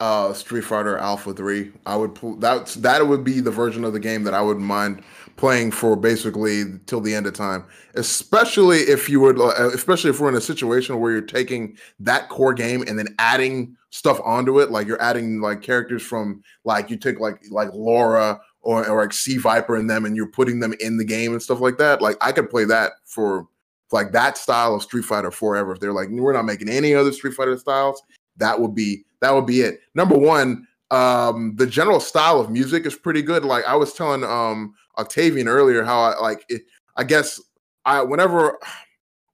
uh 0.00 0.32
Street 0.32 0.64
Fighter 0.64 0.98
Alpha 0.98 1.32
3. 1.32 1.72
I 1.86 1.96
would 1.96 2.14
pull 2.14 2.36
that's 2.36 2.74
that 2.76 3.06
would 3.06 3.24
be 3.24 3.40
the 3.40 3.50
version 3.50 3.84
of 3.84 3.92
the 3.92 4.00
game 4.00 4.24
that 4.24 4.34
I 4.34 4.42
would 4.42 4.58
mind 4.58 5.02
playing 5.36 5.70
for 5.70 5.96
basically 5.96 6.64
till 6.86 7.00
the 7.00 7.14
end 7.14 7.26
of 7.26 7.34
time. 7.34 7.64
Especially 7.94 8.78
if 8.78 9.08
you 9.08 9.20
would 9.20 9.40
uh, 9.40 9.70
especially 9.72 10.10
if 10.10 10.20
we're 10.20 10.28
in 10.28 10.36
a 10.36 10.40
situation 10.40 11.00
where 11.00 11.12
you're 11.12 11.20
taking 11.20 11.76
that 12.00 12.28
core 12.28 12.54
game 12.54 12.82
and 12.86 12.98
then 12.98 13.14
adding 13.18 13.76
stuff 13.90 14.20
onto 14.24 14.60
it 14.60 14.72
like 14.72 14.88
you're 14.88 15.00
adding 15.00 15.40
like 15.40 15.62
characters 15.62 16.02
from 16.02 16.42
like 16.64 16.90
you 16.90 16.96
take 16.96 17.20
like 17.20 17.40
like 17.50 17.68
Laura 17.72 18.40
or, 18.64 18.88
or 18.88 19.02
like 19.02 19.12
C. 19.12 19.38
Viper 19.38 19.76
in 19.76 19.86
them 19.86 20.04
and 20.04 20.16
you're 20.16 20.26
putting 20.26 20.60
them 20.60 20.74
in 20.80 20.96
the 20.96 21.04
game 21.04 21.32
and 21.32 21.42
stuff 21.42 21.60
like 21.60 21.78
that. 21.78 22.02
Like 22.02 22.16
I 22.20 22.32
could 22.32 22.50
play 22.50 22.64
that 22.64 22.92
for 23.04 23.46
like 23.92 24.12
that 24.12 24.36
style 24.36 24.74
of 24.74 24.82
Street 24.82 25.04
Fighter 25.04 25.30
forever. 25.30 25.72
If 25.72 25.80
they're 25.80 25.92
like, 25.92 26.08
we're 26.10 26.32
not 26.32 26.44
making 26.44 26.68
any 26.68 26.94
other 26.94 27.12
Street 27.12 27.34
Fighter 27.34 27.56
styles, 27.56 28.02
that 28.36 28.58
would 28.60 28.74
be 28.74 29.04
that 29.20 29.32
would 29.32 29.46
be 29.46 29.60
it. 29.60 29.80
Number 29.94 30.18
one, 30.18 30.66
um, 30.90 31.54
the 31.56 31.66
general 31.66 32.00
style 32.00 32.40
of 32.40 32.50
music 32.50 32.86
is 32.86 32.96
pretty 32.96 33.22
good. 33.22 33.44
Like 33.44 33.64
I 33.64 33.76
was 33.76 33.92
telling 33.92 34.24
um 34.24 34.74
Octavian 34.98 35.48
earlier, 35.48 35.84
how 35.84 36.00
I 36.00 36.20
like 36.20 36.44
it, 36.48 36.62
I 36.96 37.04
guess 37.04 37.40
I 37.84 38.02
whenever 38.02 38.58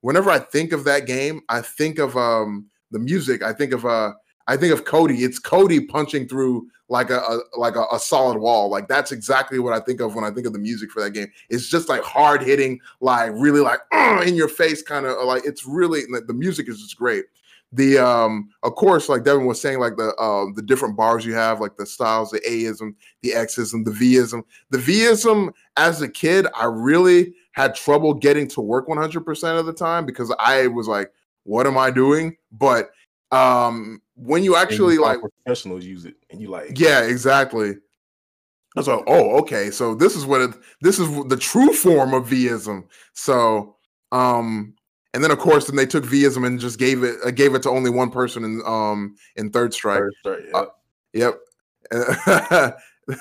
whenever 0.01 0.29
I 0.29 0.39
think 0.39 0.71
of 0.71 0.83
that 0.85 1.05
game, 1.05 1.41
I 1.49 1.61
think 1.61 1.99
of 1.99 2.15
um 2.17 2.67
the 2.91 2.99
music. 2.99 3.43
I 3.43 3.53
think 3.53 3.73
of 3.73 3.85
uh 3.85 4.13
I 4.47 4.57
think 4.57 4.73
of 4.73 4.85
Cody. 4.85 5.23
It's 5.23 5.39
Cody 5.39 5.79
punching 5.81 6.27
through 6.27 6.67
like 6.89 7.09
a, 7.09 7.19
a 7.19 7.39
like 7.57 7.75
a, 7.75 7.85
a, 7.93 7.99
solid 7.99 8.37
wall. 8.37 8.69
Like 8.69 8.89
that's 8.89 9.13
exactly 9.13 9.59
what 9.59 9.71
I 9.71 9.79
think 9.79 10.01
of 10.01 10.13
when 10.13 10.25
I 10.25 10.31
think 10.31 10.45
of 10.45 10.51
the 10.51 10.59
music 10.59 10.91
for 10.91 11.01
that 11.01 11.11
game. 11.11 11.31
It's 11.49 11.69
just 11.69 11.87
like 11.87 12.03
hard 12.03 12.43
hitting, 12.43 12.81
like 12.99 13.31
really 13.33 13.61
like 13.61 13.79
in 14.25 14.35
your 14.35 14.49
face 14.49 14.81
kind 14.81 15.05
of 15.05 15.25
like 15.25 15.45
it's 15.45 15.65
really 15.65 16.01
the 16.27 16.33
music 16.33 16.67
is 16.67 16.81
just 16.81 16.97
great. 16.97 17.25
The 17.73 17.97
um 17.97 18.49
of 18.63 18.75
course 18.75 19.07
like 19.07 19.23
devin 19.23 19.45
was 19.45 19.61
saying 19.61 19.79
like 19.79 19.95
the 19.95 20.13
uh 20.15 20.45
the 20.55 20.61
different 20.61 20.97
bars 20.97 21.25
you 21.25 21.33
have 21.33 21.61
like 21.61 21.75
the 21.77 21.85
styles 21.85 22.29
the 22.31 22.39
aism 22.41 22.93
the 23.21 23.31
xism 23.31 23.85
the 23.85 23.91
vism 23.91 24.43
the 24.71 24.77
vism 24.77 25.51
as 25.77 26.01
a 26.01 26.07
kid 26.07 26.47
i 26.55 26.65
really 26.65 27.33
had 27.53 27.75
trouble 27.75 28.13
getting 28.13 28.47
to 28.47 28.61
work 28.61 28.87
100% 28.87 29.59
of 29.59 29.65
the 29.65 29.73
time 29.73 30.05
because 30.05 30.33
i 30.39 30.67
was 30.67 30.87
like 30.87 31.11
what 31.43 31.65
am 31.65 31.77
i 31.77 31.89
doing 31.89 32.35
but 32.51 32.91
um 33.31 34.01
when 34.15 34.43
you 34.43 34.55
actually 34.55 34.95
you 34.95 35.01
like 35.01 35.19
professionals 35.45 35.85
use 35.85 36.05
it 36.05 36.15
and 36.29 36.41
you 36.41 36.49
like 36.49 36.77
yeah 36.77 37.01
exactly 37.01 37.75
I 38.75 38.79
was 38.79 38.87
like, 38.87 39.03
oh, 39.05 39.37
okay. 39.39 39.69
So 39.69 39.93
this 39.93 40.15
is 40.15 40.25
what 40.25 40.39
it, 40.39 40.51
this 40.79 40.97
is 40.97 41.09
the 41.25 41.35
true 41.35 41.73
form 41.73 42.13
of 42.13 42.27
vism. 42.27 42.85
So, 43.11 43.75
um, 44.13 44.75
and 45.13 45.23
then 45.23 45.31
of 45.31 45.39
course, 45.39 45.67
then 45.67 45.75
they 45.75 45.85
took 45.85 46.03
vism 46.03 46.45
and 46.45 46.59
just 46.59 46.79
gave 46.79 47.03
it 47.03 47.17
uh, 47.25 47.31
gave 47.31 47.55
it 47.55 47.63
to 47.63 47.69
only 47.69 47.89
one 47.89 48.11
person 48.11 48.43
in 48.43 48.61
um 48.65 49.15
in 49.35 49.49
third 49.49 49.73
strike. 49.73 49.99
Third 49.99 50.13
strike, 50.19 50.69
yeah. 51.13 51.31
Uh, 51.91 52.71
yep. 52.71 52.77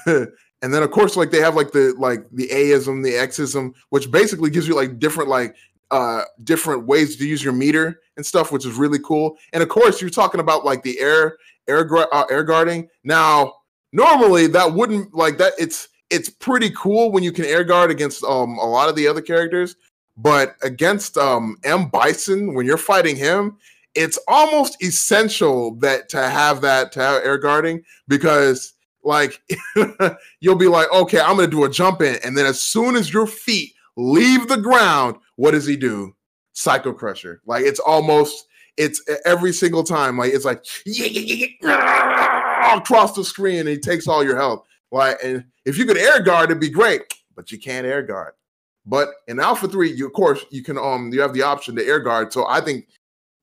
and 0.62 0.74
then 0.74 0.82
of 0.82 0.90
course, 0.90 1.16
like 1.16 1.30
they 1.30 1.40
have 1.40 1.56
like 1.56 1.72
the 1.72 1.94
like 1.98 2.24
the 2.32 2.48
aism, 2.48 3.02
the 3.02 3.12
xism, 3.12 3.72
which 3.90 4.10
basically 4.10 4.50
gives 4.50 4.68
you 4.68 4.76
like 4.76 4.98
different 4.98 5.28
like 5.28 5.56
uh 5.90 6.22
different 6.44 6.86
ways 6.86 7.16
to 7.16 7.26
use 7.26 7.42
your 7.42 7.52
meter 7.52 8.00
and 8.16 8.24
stuff, 8.24 8.52
which 8.52 8.64
is 8.64 8.74
really 8.74 9.00
cool. 9.00 9.36
And 9.52 9.62
of 9.62 9.68
course, 9.68 10.00
you're 10.00 10.10
talking 10.10 10.40
about 10.40 10.64
like 10.64 10.82
the 10.82 11.00
air 11.00 11.36
air 11.68 11.88
uh, 12.14 12.24
air 12.30 12.44
guarding 12.44 12.88
now 13.04 13.54
normally 13.92 14.46
that 14.46 14.72
wouldn't 14.72 15.14
like 15.14 15.38
that 15.38 15.52
it's 15.58 15.88
it's 16.10 16.28
pretty 16.28 16.70
cool 16.70 17.12
when 17.12 17.22
you 17.22 17.32
can 17.32 17.44
air 17.44 17.64
guard 17.64 17.90
against 17.90 18.22
um 18.24 18.58
a 18.58 18.66
lot 18.66 18.88
of 18.88 18.96
the 18.96 19.06
other 19.06 19.20
characters 19.20 19.76
but 20.16 20.56
against 20.62 21.16
um 21.16 21.56
m 21.64 21.88
bison 21.88 22.54
when 22.54 22.66
you're 22.66 22.76
fighting 22.76 23.16
him 23.16 23.56
it's 23.94 24.18
almost 24.28 24.82
essential 24.82 25.74
that 25.76 26.08
to 26.08 26.18
have 26.18 26.60
that 26.60 26.92
to 26.92 27.00
have 27.00 27.22
air 27.24 27.38
guarding 27.38 27.82
because 28.08 28.74
like 29.02 29.42
you'll 30.40 30.54
be 30.54 30.68
like 30.68 30.90
okay 30.92 31.20
i'm 31.20 31.36
gonna 31.36 31.46
do 31.46 31.64
a 31.64 31.70
jump 31.70 32.02
in 32.02 32.16
and 32.24 32.36
then 32.36 32.46
as 32.46 32.60
soon 32.60 32.96
as 32.96 33.12
your 33.12 33.26
feet 33.26 33.72
leave 33.96 34.48
the 34.48 34.56
ground 34.56 35.16
what 35.36 35.52
does 35.52 35.66
he 35.66 35.76
do 35.76 36.14
psycho 36.52 36.92
crusher 36.92 37.40
like 37.46 37.64
it's 37.64 37.80
almost 37.80 38.46
it's 38.76 39.02
every 39.24 39.52
single 39.52 39.82
time 39.82 40.16
like 40.18 40.32
it's 40.32 40.44
like 40.44 40.64
yeah, 40.84 41.06
yeah, 41.06 41.46
yeah, 41.62 42.50
across 42.76 43.14
the 43.14 43.24
screen 43.24 43.60
and 43.60 43.68
he 43.68 43.78
takes 43.78 44.06
all 44.06 44.24
your 44.24 44.36
health. 44.36 44.66
Like, 44.92 45.18
and 45.22 45.44
if 45.64 45.78
you 45.78 45.86
could 45.86 45.98
air 45.98 46.20
guard, 46.22 46.50
it'd 46.50 46.60
be 46.60 46.70
great, 46.70 47.02
but 47.34 47.52
you 47.52 47.58
can't 47.58 47.86
air 47.86 48.02
guard. 48.02 48.32
But 48.86 49.10
in 49.28 49.40
Alpha 49.40 49.68
3, 49.68 49.92
you 49.92 50.06
of 50.06 50.12
course 50.12 50.44
you 50.50 50.62
can 50.62 50.78
um 50.78 51.10
you 51.12 51.20
have 51.20 51.34
the 51.34 51.42
option 51.42 51.76
to 51.76 51.84
air 51.84 52.00
guard. 52.00 52.32
So 52.32 52.46
I 52.48 52.60
think, 52.60 52.88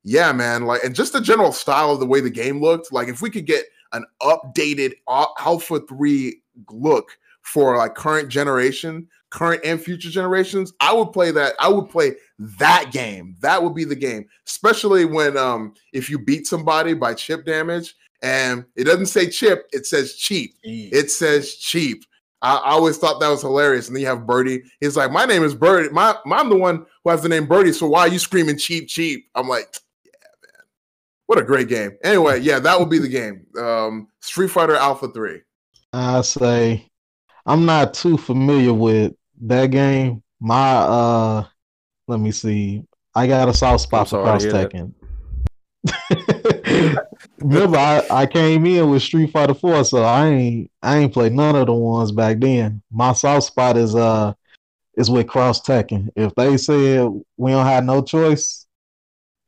yeah, 0.04 0.32
man, 0.32 0.66
like 0.66 0.84
and 0.84 0.96
just 0.96 1.14
the 1.14 1.22
general 1.22 1.52
style 1.52 1.92
of 1.92 2.00
the 2.00 2.06
way 2.06 2.22
the 2.22 2.30
game 2.30 2.62
looked, 2.62 2.92
like 2.92 3.08
if 3.08 3.22
we 3.22 3.30
could 3.30 3.46
get 3.46 3.66
an 3.94 4.06
updated 4.22 4.94
Alpha 5.08 5.80
3 5.80 6.42
look 6.72 7.18
for 7.42 7.78
like 7.78 7.96
current 7.96 8.30
generation, 8.30 9.08
current 9.30 9.62
and 9.64 9.82
future 9.82 10.10
generations, 10.10 10.74
I 10.80 10.94
would 10.94 11.12
play 11.14 11.32
that. 11.32 11.54
I 11.60 11.70
would 11.70 11.90
play 11.90 12.16
that 12.40 12.92
game. 12.92 13.36
That 13.42 13.62
would 13.62 13.74
be 13.76 13.84
the 13.86 13.96
game, 13.96 14.28
especially 14.48 15.06
when 15.06 15.38
um 15.38 15.74
if 15.94 16.10
you 16.10 16.20
beat 16.20 16.48
somebody 16.48 16.94
by 16.94 17.14
chip 17.14 17.46
damage 17.46 17.96
and 18.22 18.66
it 18.76 18.86
doesn't 18.86 19.08
say 19.08 19.30
chip, 19.30 19.68
it 19.72 19.86
says 19.86 20.16
cheap. 20.16 20.56
It 20.92 21.12
says 21.12 21.56
cheap. 21.56 22.04
I, 22.42 22.56
I, 22.58 22.72
always 22.72 22.98
thought 22.98 23.20
that 23.20 23.30
was 23.30 23.42
hilarious. 23.42 23.88
And 23.88 23.96
then 23.96 24.02
you 24.02 24.08
have 24.08 24.28
Birdie. 24.28 24.64
He's 24.80 24.96
like, 24.96 25.12
My 25.12 25.26
name 25.26 25.44
is 25.44 25.56
Birdie. 25.56 25.90
My, 25.90 26.16
I'm 26.32 26.50
the 26.50 26.56
one 26.56 26.86
who 27.04 27.10
has 27.10 27.22
the 27.22 27.30
name 27.30 27.48
Birdie. 27.48 27.74
So 27.74 27.88
why 27.88 28.02
are 28.02 28.08
you 28.08 28.20
screaming 28.20 28.58
cheap, 28.58 28.88
cheap? 28.88 29.28
I'm 29.34 29.48
like, 29.48 29.76
Yeah, 30.06 30.12
man. 30.44 30.66
What 31.26 31.40
a 31.40 31.44
great 31.44 31.68
game. 31.68 31.98
Anyway, 32.04 32.42
yeah, 32.42 32.60
that 32.60 32.80
would 32.80 32.90
be 32.90 33.00
the 33.00 33.08
game. 33.08 33.46
Um, 33.58 34.08
Street 34.22 34.50
Fighter 34.50 34.76
Alpha 34.76 35.08
3. 35.10 35.42
I 35.94 36.22
say 36.22 36.88
I'm 37.46 37.66
not 37.66 37.94
too 37.94 38.18
familiar 38.18 38.74
with 38.74 39.14
that 39.42 39.72
game. 39.72 40.22
My 40.40 40.74
uh 40.76 41.46
let 42.08 42.20
me 42.20 42.32
see. 42.32 42.84
I 43.16 43.26
got 43.26 43.50
a 43.50 43.54
soft 43.54 43.82
spot 43.82 44.10
for 44.10 44.22
Cross 44.22 44.46
Tekken. 44.46 44.94
Remember, 47.40 47.78
I, 47.78 48.04
I 48.10 48.26
came 48.26 48.66
in 48.66 48.90
with 48.90 49.04
Street 49.04 49.32
Fighter 49.32 49.54
Four, 49.54 49.84
so 49.84 50.04
I 50.04 50.28
ain't 50.28 50.72
I 50.82 50.98
ain't 50.98 51.14
played 51.14 51.34
none 51.34 51.56
of 51.56 51.68
the 51.68 51.74
ones 51.74 52.12
back 52.12 52.40
then. 52.40 52.82
My 52.92 53.14
soft 53.14 53.48
spot 53.48 53.78
is 53.78 53.96
uh 53.96 54.34
is 54.98 55.10
with 55.10 55.28
Cross 55.28 55.62
Tekken. 55.62 56.10
If 56.16 56.36
they 56.36 56.58
said 56.58 57.10
we 57.38 57.52
don't 57.52 57.66
have 57.66 57.84
no 57.84 58.02
choice 58.02 58.66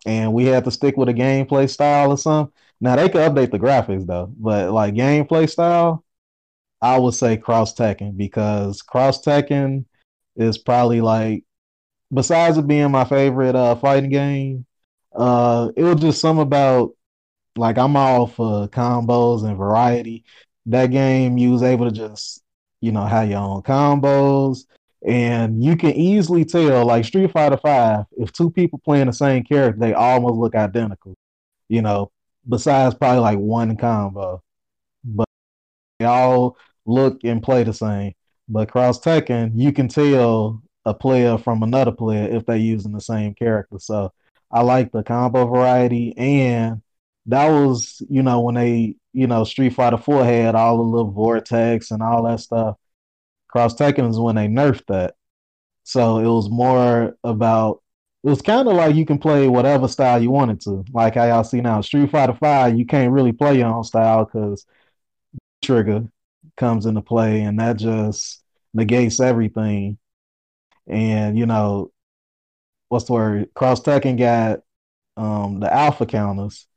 and 0.06 0.34
we 0.34 0.46
have 0.46 0.64
to 0.66 0.72
stick 0.72 0.98
with 0.98 1.10
a 1.10 1.14
gameplay 1.14 1.70
style 1.70 2.12
or 2.12 2.18
something, 2.18 2.54
now 2.82 2.96
they 2.96 3.10
could 3.10 3.22
update 3.22 3.52
the 3.52 3.60
graphics 3.60 4.06
though, 4.06 4.32
but 4.38 4.72
like 4.72 4.94
gameplay 4.94 5.50
style, 5.50 6.04
I 6.82 6.98
would 7.00 7.14
say 7.16 7.38
Cross 7.38 7.76
Tekken 7.76 8.18
because 8.18 8.82
Cross 8.82 9.24
Tekken 9.24 9.86
is 10.36 10.58
probably 10.58 11.02
like 11.02 11.44
besides 12.14 12.58
it 12.58 12.68
being 12.68 12.92
my 12.92 13.06
favorite 13.06 13.56
uh 13.56 13.76
fighting 13.76 14.12
game, 14.12 14.66
uh 15.16 15.70
it 15.76 15.84
was 15.84 16.02
just 16.02 16.22
some 16.22 16.40
about 16.40 16.92
like 17.56 17.78
I'm 17.78 17.96
all 17.96 18.28
for 18.28 18.68
combos 18.68 19.44
and 19.44 19.58
variety. 19.58 20.24
That 20.66 20.88
game, 20.88 21.38
you 21.38 21.52
was 21.52 21.64
able 21.64 21.86
to 21.86 21.92
just, 21.92 22.44
you 22.82 22.92
know, 22.92 23.06
have 23.06 23.30
your 23.30 23.40
own 23.40 23.62
combos, 23.64 24.66
and 25.06 25.64
you 25.64 25.76
can 25.76 25.92
easily 25.92 26.46
tell, 26.46 26.86
like 26.86 27.06
Street 27.06 27.32
Fighter 27.32 27.58
Five, 27.58 28.06
if 28.18 28.32
two 28.32 28.52
people 28.52 28.80
playing 28.84 29.08
the 29.08 29.14
same 29.14 29.44
character, 29.44 29.80
they 29.80 29.94
almost 29.94 30.36
look 30.36 30.56
identical. 30.56 31.16
You 31.70 31.82
know, 31.82 32.12
besides 32.48 32.96
probably 32.96 33.22
like 33.22 33.40
one 33.40 33.78
combo, 33.78 34.44
but 35.04 35.28
they 36.00 36.06
all 36.06 36.58
look 36.86 37.24
and 37.24 37.42
play 37.44 37.64
the 37.64 37.74
same. 37.74 38.14
But 38.48 38.72
Cross 38.72 39.02
Tekken, 39.02 39.52
you 39.56 39.72
can 39.72 39.88
tell 39.88 40.62
a 40.86 40.94
player 40.94 41.38
from 41.38 41.62
another 41.62 41.92
player 41.92 42.28
if 42.30 42.46
they're 42.46 42.58
using 42.58 42.92
the 42.92 43.02
same 43.02 43.34
character. 43.36 43.78
So 43.80 44.12
I 44.52 44.62
like 44.62 44.92
the 44.92 45.04
combo 45.04 45.46
variety 45.46 46.18
and 46.18 46.82
that 47.30 47.48
was, 47.50 48.02
you 48.10 48.24
know, 48.24 48.42
when 48.42 48.56
they, 48.56 48.96
you 49.14 49.28
know, 49.28 49.44
Street 49.44 49.74
Fighter 49.74 49.98
4 49.98 50.26
had 50.26 50.56
all 50.56 50.78
the 50.78 50.84
little 50.84 51.12
vortex 51.12 51.92
and 51.92 52.02
all 52.02 52.24
that 52.24 52.40
stuff. 52.40 52.78
Cross 53.48 53.76
Tekken 53.76 54.10
is 54.10 54.20
when 54.20 54.36
they 54.36 54.48
nerfed 54.48 54.86
that. 54.88 55.16
So 55.84 56.20
it 56.20 56.28
was 56.28 56.50
more 56.50 57.18
about 57.24 57.82
it 58.24 58.30
was 58.30 58.42
kind 58.42 58.68
of 58.68 58.76
like 58.76 58.96
you 58.96 59.06
can 59.06 59.18
play 59.18 59.48
whatever 59.48 59.88
style 59.88 60.22
you 60.22 60.32
wanted 60.32 60.60
to. 60.62 60.84
Like 60.92 61.16
how 61.16 61.26
y'all 61.26 61.44
see 61.44 61.62
now, 61.62 61.82
Street 61.82 62.12
Fighter 62.12 62.34
5, 62.34 62.78
you 62.78 62.86
can't 62.86 63.14
really 63.14 63.32
play 63.32 63.58
your 63.58 63.68
own 63.68 63.84
style 63.84 64.26
because 64.26 64.66
trigger 65.64 66.08
comes 66.58 66.86
into 66.86 67.02
play 67.02 67.42
and 67.42 67.60
that 67.60 67.78
just 67.78 68.44
negates 68.74 69.20
everything. 69.20 69.98
And 70.88 71.38
you 71.38 71.46
know, 71.46 71.92
what's 72.90 73.06
the 73.06 73.14
word? 73.14 73.50
Cross 73.54 73.82
Tekken 73.82 74.18
got 74.18 74.62
um 75.18 75.60
the 75.60 75.74
alpha 75.74 76.06
counters 76.06 76.68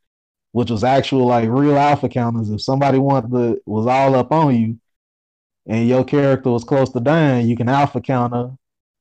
which 0.53 0.71
was 0.71 0.85
actual 0.85 1.27
like 1.27 1.49
real 1.49 1.77
alpha 1.77 2.09
counters. 2.09 2.51
If 2.51 2.63
somebody 2.63 2.99
wanted 2.99 3.31
to 3.33 3.63
was 3.67 3.87
all 3.87 4.15
up 4.15 4.33
on 4.33 4.55
you, 4.55 4.79
and 5.67 5.89
your 5.89 6.05
character 6.05 6.51
was 6.51 6.65
close 6.65 6.91
to 6.91 7.01
dying, 7.01 7.49
you 7.49 7.57
can 7.57 7.69
alpha 7.69 8.01
counter. 8.01 8.51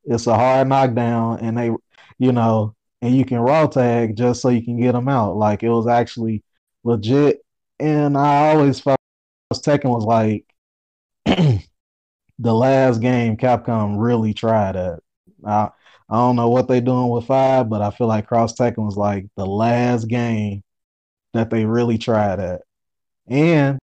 It's 0.06 0.28
a 0.28 0.36
hard 0.36 0.68
knockdown, 0.68 1.40
and 1.42 1.58
they, 1.58 1.72
you 2.18 2.32
know, 2.32 2.76
and 3.02 3.16
you 3.16 3.26
can 3.26 3.40
raw 3.40 3.68
tag 3.68 4.16
just 4.16 4.42
so 4.42 4.50
you 4.50 4.64
can 4.64 4.80
get 4.80 4.94
them 4.94 5.08
out. 5.08 5.38
Like 5.38 5.64
it 5.64 5.70
was 5.70 5.88
actually 5.88 6.44
legit, 6.84 7.42
and 7.80 8.18
I 8.18 8.50
always 8.52 8.80
felt 8.80 8.98
Tekken 9.54 9.90
was 9.90 10.06
like 10.06 10.46
the 12.40 12.54
last 12.54 13.02
game 13.02 13.38
Capcom 13.38 13.96
really 14.00 14.34
tried 14.34 14.76
at. 14.76 15.00
I, 15.46 15.70
I 16.10 16.16
don't 16.16 16.36
know 16.36 16.50
what 16.50 16.68
they're 16.68 16.82
doing 16.82 17.10
with 17.10 17.26
five, 17.26 17.70
but 17.70 17.82
I 17.82 17.92
feel 17.92 18.08
like 18.08 18.28
Cross 18.28 18.56
Tekken 18.56 18.86
was 18.86 18.98
like 18.98 19.28
the 19.38 19.46
last 19.46 20.06
game 20.08 20.64
that 21.34 21.50
they 21.50 21.66
really 21.66 21.98
tried 21.98 22.40
at. 22.40 22.62
And 23.28 23.80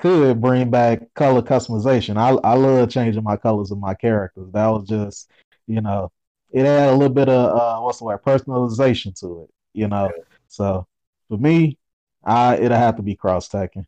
could 0.00 0.40
bring 0.40 0.70
back 0.70 1.02
color 1.14 1.42
customization. 1.42 2.16
I 2.16 2.30
I 2.46 2.54
love 2.54 2.90
changing 2.90 3.22
my 3.22 3.36
colors 3.36 3.70
of 3.70 3.78
my 3.78 3.94
characters. 3.94 4.50
That 4.52 4.66
was 4.66 4.88
just, 4.88 5.30
you 5.66 5.80
know, 5.80 6.10
it 6.52 6.64
had 6.64 6.88
a 6.88 6.92
little 6.92 7.14
bit 7.14 7.28
of 7.28 7.56
uh, 7.56 7.80
what's 7.80 7.98
the 7.98 8.04
word, 8.04 8.22
personalization 8.22 9.18
to 9.20 9.42
it, 9.42 9.50
you 9.72 9.88
know. 9.88 10.10
So 10.48 10.86
for 11.28 11.38
me, 11.38 11.78
I 12.24 12.56
it'll 12.56 12.76
have 12.76 12.96
to 12.96 13.02
be 13.02 13.14
Cross 13.14 13.48
Tekken. 13.48 13.86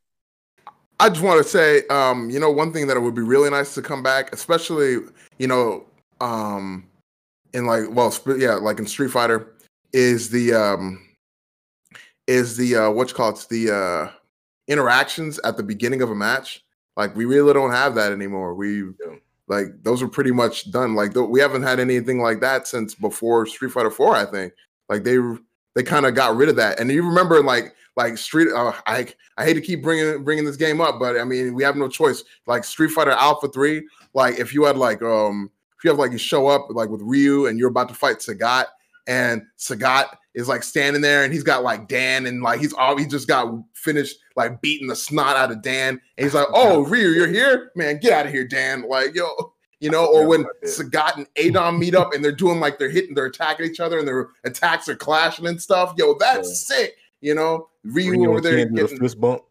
I 0.99 1.11
just 1.11 1.23
want 1.23 1.43
to 1.43 1.49
say, 1.49 1.83
um, 1.89 2.31
you 2.31 2.41
know, 2.41 2.51
one 2.51 2.73
thing 2.73 2.87
that 2.87 2.97
it 2.97 3.01
would 3.01 3.15
be 3.15 3.23
really 3.23 3.51
nice 3.51 3.75
to 3.75 3.83
come 3.83 4.03
back, 4.03 4.33
especially, 4.33 5.01
you 5.39 5.47
know, 5.47 5.85
um, 6.23 6.87
in 7.53 7.67
like, 7.67 7.85
well, 7.91 8.15
yeah, 8.39 8.55
like 8.55 8.79
in 8.79 8.87
Street 8.87 9.11
Fighter, 9.11 9.53
is 9.93 10.31
the 10.31 10.55
um, 10.55 11.06
is 12.27 12.57
the 12.57 12.77
uh 12.77 12.91
what 12.91 13.09
you 13.09 13.15
call 13.15 13.31
it 13.31 13.47
the 13.51 13.71
uh 13.71 14.11
interactions 14.69 15.39
at 15.45 15.57
the 15.57 15.63
beginning 15.63 16.03
of 16.03 16.11
a 16.11 16.15
match. 16.15 16.65
Like 16.97 17.15
we 17.15 17.25
really 17.25 17.53
don't 17.53 17.73
have 17.73 17.95
that 17.95 18.13
anymore. 18.13 18.55
We 18.55 18.81
yeah. 18.81 19.17
like 19.49 19.67
those 19.83 20.03
are 20.03 20.09
pretty 20.09 20.33
much 20.33 20.71
done. 20.71 20.95
Like 20.95 21.15
th- 21.15 21.29
we 21.29 21.41
haven't 21.41 21.63
had 21.63 21.79
anything 21.79 22.21
like 22.21 22.41
that 22.41 22.67
since 22.67 22.95
before 22.95 23.47
Street 23.47 23.73
Fighter 23.73 23.91
4, 23.91 24.17
I 24.17 24.25
think. 24.25 24.53
Like 24.89 25.05
they 25.05 25.19
they 25.75 25.83
kind 25.83 26.07
of 26.07 26.15
got 26.15 26.37
rid 26.37 26.49
of 26.49 26.57
that. 26.57 26.81
And 26.81 26.91
you 26.91 27.07
remember 27.07 27.43
like 27.43 27.75
like 27.97 28.19
Street. 28.19 28.49
Uh, 28.53 28.73
I 28.87 29.09
I 29.37 29.45
hate 29.45 29.55
to 29.55 29.61
keep 29.61 29.83
bringing 29.83 30.25
bringing 30.25 30.45
this 30.45 30.57
game 30.57 30.81
up, 30.81 30.99
but 30.99 31.19
I 31.19 31.25
mean 31.25 31.55
we 31.55 31.63
have 31.63 31.77
no 31.77 31.89
choice. 31.89 32.25
Like 32.47 32.65
Street 32.65 32.91
Fighter 32.91 33.13
Alpha 33.13 33.49
Three, 33.49 33.87
like 34.15 34.39
if 34.39 34.55
you 34.55 34.65
had 34.65 34.77
like 34.77 35.03
um 35.03 35.51
if 35.77 35.85
you 35.85 35.91
have 35.91 35.99
like 35.99 36.13
you 36.13 36.19
show 36.19 36.47
up 36.47 36.69
like 36.71 36.89
with 36.89 37.03
Ryu 37.03 37.47
and 37.47 37.59
you're 37.59 37.69
about 37.69 37.89
to 37.89 37.95
fight 37.95 38.19
Sagat, 38.19 38.67
and 39.07 39.43
Sagat 39.59 40.09
is 40.37 40.49
like 40.49 40.63
standing 40.63 41.03
there 41.03 41.25
and 41.25 41.33
he's 41.33 41.43
got 41.43 41.65
like 41.65 41.89
Dan 41.89 42.27
and 42.27 42.43
like 42.43 42.61
he's 42.61 42.75
all 42.75 42.97
he 42.97 43.07
just 43.07 43.27
got 43.27 43.53
finished 43.73 44.17
like 44.37 44.61
beating 44.61 44.87
the 44.87 44.95
snot 44.95 45.37
out 45.37 45.51
of 45.51 45.63
Dan, 45.63 46.01
and 46.17 46.25
he's 46.25 46.35
like, 46.35 46.47
"Oh 46.53 46.85
Ryu, 46.87 47.09
you're 47.09 47.27
here, 47.27 47.73
man, 47.75 47.99
get 47.99 48.13
out 48.13 48.27
of 48.27 48.33
here, 48.33 48.47
Dan!" 48.47 48.89
Like 48.89 49.15
yo. 49.15 49.29
You 49.79 49.91
know, 49.91 50.07
or 50.07 50.27
when 50.27 50.47
Sagat 50.65 51.17
and 51.17 51.27
Adon 51.39 51.79
meet 51.79 51.95
up 51.95 52.15
and 52.15 52.25
they're 52.25 52.33
doing 52.33 52.61
like 52.61 52.79
they're 52.79 52.89
hitting, 52.89 53.15
they're 53.15 53.27
attacking 53.27 53.67
each 53.67 53.79
other 53.79 53.99
and 53.99 54.09
their 54.09 54.29
attacks 54.43 54.89
are 54.89 54.97
clashing 54.97 55.47
and 55.47 55.61
stuff. 55.61 55.93
Yo, 55.99 56.17
that's 56.19 56.49
yeah. 56.49 56.77
sick. 56.77 56.97
You 57.21 57.35
know, 57.35 57.69
Ryu, 57.85 58.13
Ryu 58.13 58.31
over 58.31 58.41
there 58.41 58.65
getting 58.65 58.99
fist 58.99 59.21
bump. 59.21 59.43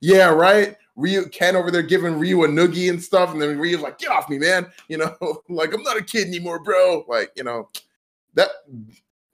Yeah, 0.00 0.30
right. 0.30 0.76
Ryu 0.96 1.28
Ken 1.28 1.54
over 1.54 1.70
there 1.70 1.82
giving 1.82 2.18
Ryu 2.18 2.42
a 2.42 2.48
noogie 2.48 2.90
and 2.90 3.00
stuff, 3.00 3.32
and 3.32 3.40
then 3.40 3.56
Ryu's 3.56 3.80
like, 3.80 3.98
"Get 3.98 4.10
off 4.10 4.28
me, 4.28 4.38
man!" 4.38 4.66
You 4.88 4.98
know, 4.98 5.16
like 5.48 5.72
I'm 5.72 5.84
not 5.84 5.96
a 5.96 6.02
kid 6.02 6.26
anymore, 6.26 6.58
bro. 6.58 7.04
Like 7.06 7.30
you 7.36 7.44
know, 7.44 7.70
that 8.34 8.48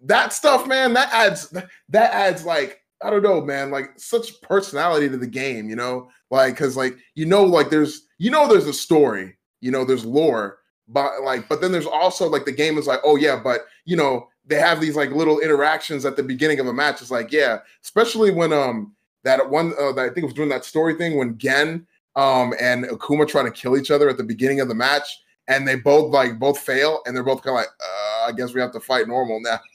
that 0.02 0.32
stuff, 0.32 0.66
man. 0.66 0.92
That 0.94 1.12
adds 1.12 1.48
that 1.88 2.12
adds 2.12 2.44
like 2.44 2.82
I 3.02 3.10
don't 3.10 3.22
know, 3.22 3.40
man. 3.40 3.70
Like 3.70 3.90
such 3.96 4.40
personality 4.42 5.08
to 5.08 5.16
the 5.16 5.26
game, 5.26 5.68
you 5.68 5.76
know, 5.76 6.10
like 6.30 6.54
because 6.54 6.76
like 6.76 6.96
you 7.14 7.26
know, 7.26 7.44
like 7.44 7.70
there's 7.70 8.06
you 8.18 8.30
know 8.30 8.48
there's 8.48 8.66
a 8.66 8.72
story, 8.72 9.36
you 9.60 9.70
know, 9.70 9.84
there's 9.84 10.04
lore, 10.04 10.58
but 10.88 11.22
like 11.22 11.48
but 11.48 11.60
then 11.60 11.72
there's 11.72 11.86
also 11.86 12.28
like 12.28 12.44
the 12.44 12.52
game 12.52 12.78
is 12.78 12.86
like, 12.86 13.00
oh 13.04 13.16
yeah, 13.16 13.40
but 13.42 13.66
you 13.84 13.96
know 13.96 14.28
they 14.46 14.56
have 14.56 14.80
these 14.80 14.96
like 14.96 15.10
little 15.10 15.40
interactions 15.40 16.04
at 16.04 16.16
the 16.16 16.22
beginning 16.22 16.58
of 16.60 16.66
a 16.66 16.72
match. 16.72 17.00
It's 17.02 17.10
like, 17.10 17.30
yeah, 17.32 17.58
especially 17.82 18.30
when 18.30 18.52
um 18.52 18.94
that 19.24 19.48
one 19.48 19.72
uh, 19.78 19.92
that 19.92 20.04
I 20.04 20.08
think 20.08 20.18
it 20.18 20.24
was 20.24 20.34
doing 20.34 20.48
that 20.50 20.64
story 20.64 20.94
thing 20.94 21.16
when 21.16 21.38
Gen 21.38 21.86
um 22.16 22.54
and 22.60 22.84
Akuma 22.86 23.28
trying 23.28 23.44
to 23.44 23.52
kill 23.52 23.76
each 23.76 23.90
other 23.90 24.08
at 24.08 24.16
the 24.16 24.24
beginning 24.24 24.60
of 24.60 24.68
the 24.68 24.74
match, 24.74 25.20
and 25.46 25.68
they 25.68 25.76
both 25.76 26.12
like 26.12 26.38
both 26.38 26.58
fail, 26.58 27.00
and 27.06 27.14
they're 27.14 27.22
both 27.24 27.42
kind 27.42 27.56
of 27.56 27.62
like, 27.62 27.68
uh, 27.80 28.28
I 28.28 28.32
guess 28.32 28.54
we 28.54 28.60
have 28.60 28.72
to 28.72 28.80
fight 28.80 29.06
normal 29.06 29.40
now. 29.40 29.60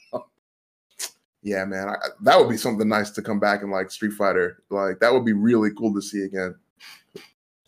yeah, 1.44 1.64
man, 1.66 1.90
I, 1.90 1.96
that 2.22 2.38
would 2.38 2.48
be 2.48 2.56
something 2.56 2.88
nice 2.88 3.10
to 3.10 3.22
come 3.22 3.38
back 3.38 3.62
in 3.62 3.70
like 3.70 3.90
Street 3.90 4.14
Fighter. 4.14 4.62
Like 4.70 4.98
that 5.00 5.12
would 5.12 5.26
be 5.26 5.34
really 5.34 5.70
cool 5.76 5.94
to 5.94 6.00
see 6.00 6.22
again. 6.22 6.54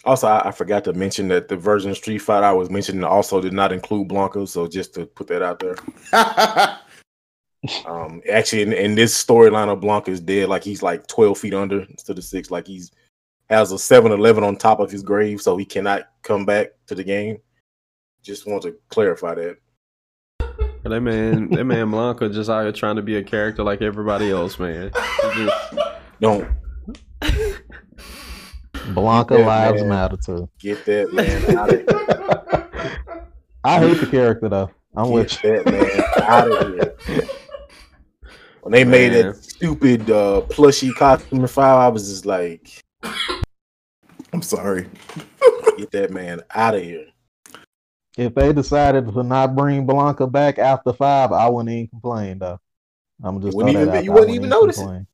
Also, 0.05 0.27
I, 0.27 0.48
I, 0.48 0.51
forgot 0.51 0.85
to 0.85 0.93
mention 0.94 1.28
that 1.28 1.48
the 1.48 1.57
version 1.57 1.90
of 1.90 1.97
Street 1.98 2.19
Fighter 2.19 2.47
I 2.47 2.53
was 2.53 2.70
mentioning 2.70 3.05
also 3.05 3.40
did 3.40 3.53
not 3.53 3.73
include 3.73 4.09
Blanka. 4.09 4.48
So 4.48 4.66
just 4.66 4.94
to 4.94 5.05
put 5.05 5.27
that 5.27 5.43
out 5.43 5.59
there. 5.59 5.77
um, 7.86 8.23
actually, 8.31 8.62
in, 8.62 8.73
in 8.73 8.94
this 8.94 9.23
storyline 9.23 9.69
of 9.69 9.81
Blanka 9.81 10.09
is 10.09 10.20
dead. 10.20 10.48
Like 10.48 10.65
he's 10.65 10.82
like 10.82 11.07
twelve 11.07 11.36
feet 11.39 11.55
under 11.55 11.82
instead 11.82 12.16
of 12.16 12.24
six. 12.24 12.51
Like 12.51 12.66
he's 12.66 12.93
has 13.48 13.70
a 13.70 13.77
7-Eleven 13.77 14.43
on 14.43 14.57
top 14.57 14.81
of 14.81 14.90
his 14.90 15.05
grave, 15.05 15.40
so 15.40 15.57
he 15.57 15.65
cannot 15.65 16.09
come 16.23 16.44
back 16.44 16.70
to 16.89 16.97
the 16.97 17.05
game. 17.05 17.39
Just 18.23 18.44
want 18.44 18.62
to 18.65 18.77
clarify 18.89 19.36
that. 19.36 19.59
That 20.89 21.01
man, 21.01 21.49
that 21.51 21.65
man 21.65 21.89
Blanka 21.91 22.33
just 22.33 22.49
out 22.49 22.63
here 22.63 22.71
trying 22.71 22.95
to 22.95 23.03
be 23.03 23.17
a 23.17 23.23
character 23.23 23.65
like 23.65 23.83
everybody 23.83 24.31
else, 24.31 24.57
man. 24.59 24.93
Just... 25.35 25.75
Don't. 26.21 26.49
Blanka 28.95 29.45
lives 29.45 29.81
man. 29.81 29.89
matter 29.89 30.17
too. 30.17 30.49
Get 30.61 30.85
that 30.85 31.13
man 31.13 31.57
out 31.59 31.73
of 31.73 31.81
here. 31.81 31.87
I 33.65 33.81
hate 33.81 33.99
the 33.99 34.07
character 34.07 34.49
though. 34.49 34.71
I'm 34.97 35.07
Get 35.07 35.13
with 35.13 35.45
you. 35.45 35.51
that 35.51 35.67
man 35.67 36.05
out 36.23 36.51
of 36.51 36.69
here. 37.09 37.29
When 38.63 38.73
they 38.73 38.85
man. 38.85 38.91
made 38.91 39.09
that 39.13 39.37
stupid 39.37 40.09
uh, 40.09 40.43
plushy 40.43 40.93
costume 40.93 41.41
in 41.41 41.47
five, 41.49 41.79
I 41.79 41.89
was 41.89 42.09
just 42.09 42.27
like, 42.27 42.81
I'm 44.33 44.43
sorry. 44.43 44.89
Get 45.79 45.91
that 45.91 46.13
man 46.13 46.43
out 46.55 46.77
of 46.77 46.83
here. 46.83 47.07
If 48.16 48.34
they 48.34 48.52
decided 48.52 49.12
to 49.12 49.22
not 49.22 49.55
bring 49.55 49.86
Blanka 49.86 50.30
back 50.30 50.59
after 50.59 50.93
five, 50.93 51.32
I 51.32 51.48
wouldn't 51.48 51.70
even 51.70 51.88
complain 51.88 52.38
though. 52.38 52.59
I'm 53.22 53.40
just 53.40 53.52
you 53.52 53.64
wouldn't 53.64 53.88
even, 53.88 54.05
you 54.05 54.12
wouldn't 54.12 54.34
even 54.34 54.48
notice 54.48 54.80
it. 54.80 55.06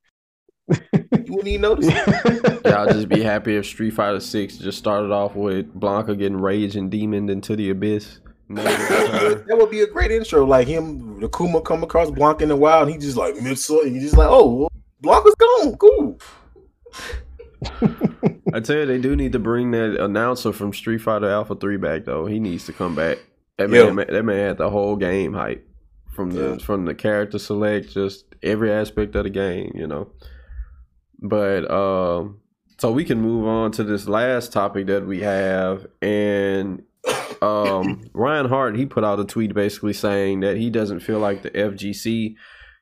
you 0.92 1.34
wouldn't 1.34 1.48
even 1.48 1.60
notice. 1.60 1.88
it. 1.88 2.64
Y'all 2.64 2.86
just 2.86 3.08
be 3.08 3.22
happy 3.22 3.56
if 3.56 3.66
Street 3.66 3.90
Fighter 3.90 4.20
Six 4.20 4.56
just 4.56 4.78
started 4.78 5.10
off 5.10 5.34
with 5.34 5.74
Blanka 5.78 6.16
getting 6.16 6.40
rage 6.40 6.76
and 6.76 6.90
demoned 6.90 7.30
into 7.30 7.56
the 7.56 7.70
abyss. 7.70 8.20
that 8.48 9.56
would 9.58 9.70
be 9.70 9.80
a 9.80 9.86
great 9.86 10.10
intro, 10.10 10.44
like 10.44 10.68
him, 10.68 11.20
the 11.20 11.28
Kuma 11.28 11.62
come 11.62 11.82
across 11.82 12.10
Blanka 12.10 12.42
in 12.42 12.50
the 12.50 12.56
wild, 12.56 12.88
and 12.88 12.92
he 12.92 12.98
just 12.98 13.16
like 13.16 13.34
Mitsu, 13.40 13.80
and 13.80 13.94
he's 13.94 14.02
just 14.02 14.16
like, 14.16 14.28
oh, 14.28 14.68
Blanka's 15.02 15.34
gone, 15.36 15.76
cool. 15.76 16.18
I 18.54 18.60
tell 18.60 18.76
you, 18.76 18.86
they 18.86 18.98
do 18.98 19.16
need 19.16 19.32
to 19.32 19.38
bring 19.38 19.70
that 19.72 19.96
announcer 20.02 20.52
from 20.52 20.72
Street 20.72 20.98
Fighter 20.98 21.30
Alpha 21.30 21.54
Three 21.54 21.76
back 21.76 22.04
though. 22.04 22.26
He 22.26 22.38
needs 22.38 22.66
to 22.66 22.72
come 22.72 22.94
back. 22.94 23.18
That 23.58 23.70
man, 23.70 23.96
that 23.96 24.24
man 24.24 24.48
had 24.48 24.58
the 24.58 24.70
whole 24.70 24.96
game 24.96 25.32
hype 25.32 25.66
from 26.12 26.30
the 26.30 26.50
yeah. 26.50 26.58
from 26.58 26.84
the 26.84 26.94
character 26.94 27.38
select, 27.38 27.92
just 27.92 28.24
every 28.42 28.70
aspect 28.70 29.14
of 29.16 29.24
the 29.24 29.30
game, 29.30 29.72
you 29.74 29.86
know. 29.86 30.10
But 31.20 31.70
um, 31.70 32.40
so 32.78 32.92
we 32.92 33.04
can 33.04 33.20
move 33.20 33.46
on 33.46 33.72
to 33.72 33.84
this 33.84 34.08
last 34.08 34.52
topic 34.52 34.86
that 34.86 35.06
we 35.06 35.20
have, 35.20 35.86
and 36.00 36.82
um, 37.40 38.10
Ryan 38.14 38.48
Hart 38.48 38.76
he 38.76 38.86
put 38.86 39.04
out 39.04 39.20
a 39.20 39.24
tweet 39.24 39.54
basically 39.54 39.92
saying 39.92 40.40
that 40.40 40.56
he 40.56 40.70
doesn't 40.70 41.00
feel 41.00 41.18
like 41.18 41.42
the 41.42 41.50
FGC 41.50 42.34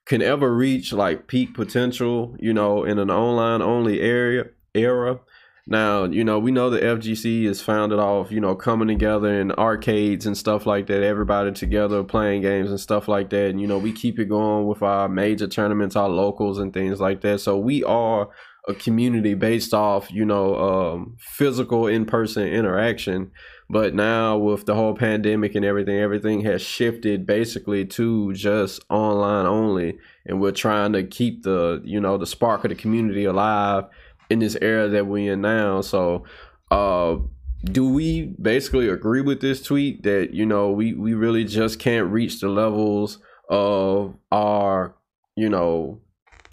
can 0.06 0.22
ever 0.22 0.54
reach 0.54 0.92
like 0.92 1.28
peak 1.28 1.54
potential, 1.54 2.34
you 2.40 2.52
know, 2.52 2.84
in 2.84 2.98
an 2.98 3.10
online 3.10 3.62
only 3.62 4.00
area 4.00 4.46
era. 4.74 5.20
Now, 5.66 6.04
you 6.04 6.24
know, 6.24 6.38
we 6.38 6.50
know 6.50 6.68
the 6.68 6.80
FGC 6.80 7.44
is 7.44 7.60
founded 7.60 7.98
off, 7.98 8.32
you 8.32 8.40
know, 8.40 8.56
coming 8.56 8.88
together 8.88 9.40
in 9.40 9.52
arcades 9.52 10.26
and 10.26 10.36
stuff 10.36 10.66
like 10.66 10.86
that, 10.88 11.02
everybody 11.04 11.52
together 11.52 12.02
playing 12.02 12.42
games 12.42 12.70
and 12.70 12.80
stuff 12.80 13.06
like 13.06 13.30
that. 13.30 13.50
And, 13.50 13.60
you 13.60 13.68
know, 13.68 13.78
we 13.78 13.92
keep 13.92 14.18
it 14.18 14.24
going 14.24 14.66
with 14.66 14.82
our 14.82 15.08
major 15.08 15.46
tournaments, 15.46 15.94
our 15.94 16.08
locals 16.08 16.58
and 16.58 16.72
things 16.72 17.00
like 17.00 17.20
that. 17.20 17.40
So 17.40 17.56
we 17.56 17.84
are 17.84 18.30
a 18.68 18.74
community 18.74 19.34
based 19.34 19.72
off, 19.72 20.10
you 20.10 20.24
know, 20.24 20.56
um, 20.56 21.16
physical 21.18 21.86
in 21.86 22.04
person 22.04 22.46
interaction. 22.48 23.30
But 23.68 23.94
now 23.94 24.38
with 24.38 24.66
the 24.66 24.74
whole 24.74 24.94
pandemic 24.94 25.54
and 25.54 25.64
everything, 25.64 25.98
everything 25.98 26.40
has 26.40 26.62
shifted 26.62 27.26
basically 27.26 27.86
to 27.86 28.32
just 28.32 28.84
online 28.90 29.46
only. 29.46 29.98
And 30.26 30.40
we're 30.40 30.50
trying 30.50 30.92
to 30.94 31.04
keep 31.04 31.44
the, 31.44 31.80
you 31.84 32.00
know, 32.00 32.18
the 32.18 32.26
spark 32.26 32.64
of 32.64 32.70
the 32.70 32.74
community 32.74 33.24
alive 33.24 33.84
in 34.30 34.38
this 34.38 34.56
era 34.62 34.88
that 34.88 35.06
we're 35.06 35.32
in 35.32 35.40
now. 35.42 35.80
So, 35.80 36.24
uh, 36.70 37.16
do 37.64 37.88
we 37.88 38.34
basically 38.40 38.88
agree 38.88 39.20
with 39.20 39.40
this 39.40 39.60
tweet 39.60 40.02
that, 40.04 40.32
you 40.32 40.46
know, 40.46 40.70
we, 40.70 40.94
we 40.94 41.12
really 41.12 41.44
just 41.44 41.78
can't 41.78 42.10
reach 42.10 42.40
the 42.40 42.48
levels 42.48 43.18
of 43.50 44.16
our, 44.32 44.94
you 45.36 45.48
know, 45.48 46.00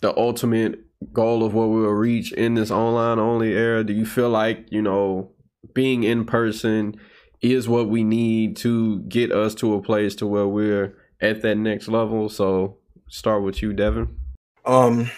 the 0.01 0.17
ultimate 0.17 0.83
goal 1.13 1.43
of 1.43 1.53
what 1.53 1.69
we'll 1.69 1.89
reach 1.91 2.33
in 2.33 2.55
this 2.55 2.71
online 2.71 3.19
only 3.19 3.53
era? 3.53 3.83
Do 3.83 3.93
you 3.93 4.05
feel 4.05 4.29
like, 4.29 4.67
you 4.69 4.81
know, 4.81 5.31
being 5.73 6.03
in 6.03 6.25
person 6.25 6.95
is 7.41 7.69
what 7.69 7.87
we 7.87 8.03
need 8.03 8.57
to 8.57 8.99
get 9.03 9.31
us 9.31 9.53
to 9.55 9.75
a 9.75 9.81
place 9.81 10.15
to 10.15 10.27
where 10.27 10.47
we're 10.47 10.97
at 11.21 11.41
that 11.41 11.55
next 11.55 11.87
level. 11.87 12.29
So 12.29 12.77
start 13.09 13.43
with 13.43 13.61
you, 13.61 13.73
Devin. 13.73 14.17
Um, 14.65 15.09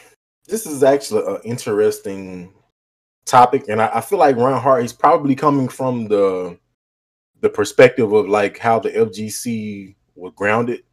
this 0.50 0.66
is 0.66 0.84
actually 0.84 1.26
an 1.26 1.42
interesting 1.44 2.54
topic, 3.26 3.66
and 3.70 3.82
I, 3.82 3.90
I 3.96 4.02
feel 4.02 4.20
like 4.20 4.36
Ryan 4.36 4.60
Hart 4.60 4.84
is 4.84 4.94
probably 4.94 5.36
coming 5.36 5.70
from 5.70 6.08
the 6.08 6.58
the 7.42 7.50
perspective 7.50 8.12
of 8.12 8.28
like 8.28 8.58
how 8.58 8.80
the 8.80 8.90
FGC 8.90 9.96
was 10.16 10.34
grounded, 10.36 10.84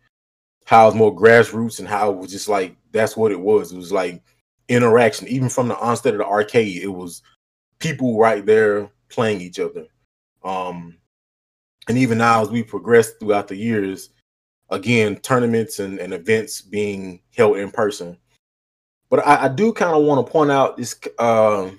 how 0.65 0.87
it's 0.87 0.97
more 0.97 1.15
grassroots, 1.15 1.81
and 1.81 1.89
how 1.89 2.13
it 2.13 2.17
was 2.17 2.31
just 2.31 2.49
like 2.49 2.77
that's 2.93 3.17
what 3.17 3.33
it 3.33 3.41
was. 3.41 3.73
It 3.73 3.77
was 3.77 3.93
like 3.93 4.23
interaction, 4.69 5.29
even 5.29 5.49
from 5.49 5.69
the 5.69 5.79
onset 5.79 6.15
of 6.15 6.19
the 6.19 6.27
arcade. 6.27 6.83
It 6.83 6.89
was 6.89 7.23
people 7.79 8.19
right 8.19 8.45
there 8.45 8.91
playing 9.09 9.41
each 9.41 9.59
other. 9.59 9.87
Um, 10.45 10.99
and 11.89 11.99
even 11.99 12.19
now 12.19 12.43
as 12.43 12.51
we 12.51 12.63
progress 12.63 13.13
throughout 13.13 13.49
the 13.49 13.57
years 13.57 14.11
again 14.71 15.17
tournaments 15.17 15.79
and, 15.79 15.99
and 15.99 16.13
events 16.13 16.61
being 16.61 17.21
held 17.37 17.57
in 17.57 17.71
person 17.71 18.17
but 19.11 19.27
i, 19.27 19.45
I 19.45 19.49
do 19.49 19.73
kind 19.73 19.97
of 19.97 20.05
want 20.05 20.25
to 20.25 20.31
point 20.31 20.51
out 20.51 20.77
this 20.77 20.99
uh, 21.19 21.71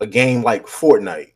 a 0.00 0.06
game 0.06 0.42
like 0.42 0.66
fortnite 0.66 1.32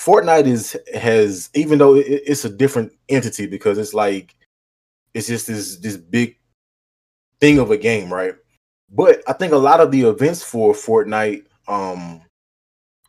fortnite 0.00 0.46
is 0.46 0.76
has 0.94 1.50
even 1.54 1.78
though 1.78 1.94
it, 1.96 2.06
it's 2.06 2.44
a 2.44 2.50
different 2.50 2.92
entity 3.08 3.46
because 3.46 3.78
it's 3.78 3.94
like 3.94 4.34
it's 5.14 5.28
just 5.28 5.46
this 5.46 5.76
this 5.76 5.96
big 5.96 6.36
thing 7.40 7.58
of 7.58 7.70
a 7.70 7.76
game 7.76 8.12
right 8.12 8.34
but 8.90 9.22
i 9.28 9.32
think 9.32 9.52
a 9.52 9.56
lot 9.56 9.80
of 9.80 9.90
the 9.90 10.02
events 10.02 10.42
for 10.42 10.72
fortnite 10.72 11.44
um 11.68 12.20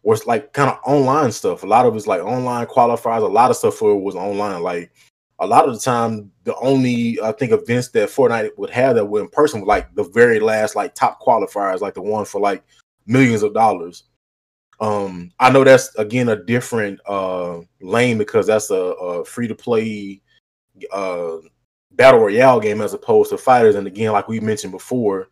was 0.06 0.28
like 0.28 0.54
kind 0.54 0.70
of 0.70 0.78
online 0.86 1.32
stuff. 1.32 1.64
A 1.64 1.66
lot 1.66 1.86
of 1.86 1.96
it's 1.96 2.08
like 2.08 2.22
online 2.22 2.68
qualifiers. 2.68 3.24
A 3.24 3.26
lot 3.26 3.50
of 3.50 3.58
stuff 3.58 3.76
for 3.76 3.92
it 3.92 4.00
was 4.00 4.16
online. 4.16 4.62
Like 4.62 4.92
a 5.40 5.48
lot 5.48 5.68
of 5.68 5.74
the 5.74 5.80
time 5.80 6.32
the 6.44 6.56
only 6.58 7.20
I 7.22 7.32
think 7.34 7.52
events 7.52 7.90
that 7.90 8.10
Fortnite 8.10 8.58
would 8.58 8.70
have 8.70 8.96
that 8.96 9.06
were 9.06 9.22
in 9.22 9.30
person 9.30 9.62
were 9.62 9.68
like 9.68 9.94
the 9.96 10.04
very 10.04 10.40
last 10.40 10.76
like 10.76 10.96
top 10.96 11.22
qualifiers, 11.22 11.82
like 11.82 11.94
the 11.94 12.02
one 12.02 12.26
for 12.26 12.40
like 12.40 12.64
millions 13.06 13.44
of 13.44 13.54
dollars. 13.54 14.04
Um, 14.80 15.32
I 15.40 15.52
know 15.52 15.64
that's 15.64 15.94
again 15.96 16.30
a 16.30 16.36
different 16.36 17.00
uh 17.06 17.60
lane 17.82 18.18
because 18.18 18.48
that's 18.48 18.70
a, 18.72 18.76
a 18.76 19.26
free 19.26 19.48
to 19.48 19.56
play 19.56 20.22
uh 20.92 21.38
battle 21.92 22.20
royale 22.20 22.60
game 22.60 22.82
as 22.82 22.94
opposed 22.94 23.30
to 23.32 23.38
fighters. 23.38 23.76
And 23.76 23.88
again, 23.88 24.12
like 24.12 24.28
we 24.28 24.40
mentioned 24.40 24.72
before, 24.72 25.30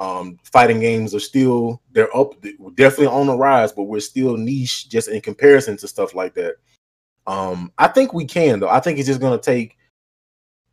um, 0.00 0.38
fighting 0.44 0.80
games 0.80 1.14
are 1.14 1.20
still 1.20 1.80
they're 1.92 2.14
up, 2.16 2.34
definitely 2.74 3.06
on 3.06 3.26
the 3.26 3.36
rise, 3.36 3.72
but 3.72 3.84
we're 3.84 4.00
still 4.00 4.36
niche 4.36 4.88
just 4.88 5.08
in 5.08 5.20
comparison 5.20 5.76
to 5.78 5.88
stuff 5.88 6.14
like 6.14 6.34
that. 6.34 6.56
Um, 7.26 7.72
I 7.78 7.88
think 7.88 8.12
we 8.12 8.24
can 8.24 8.60
though. 8.60 8.68
I 8.68 8.80
think 8.80 8.98
it's 8.98 9.08
just 9.08 9.20
gonna 9.20 9.38
take 9.38 9.76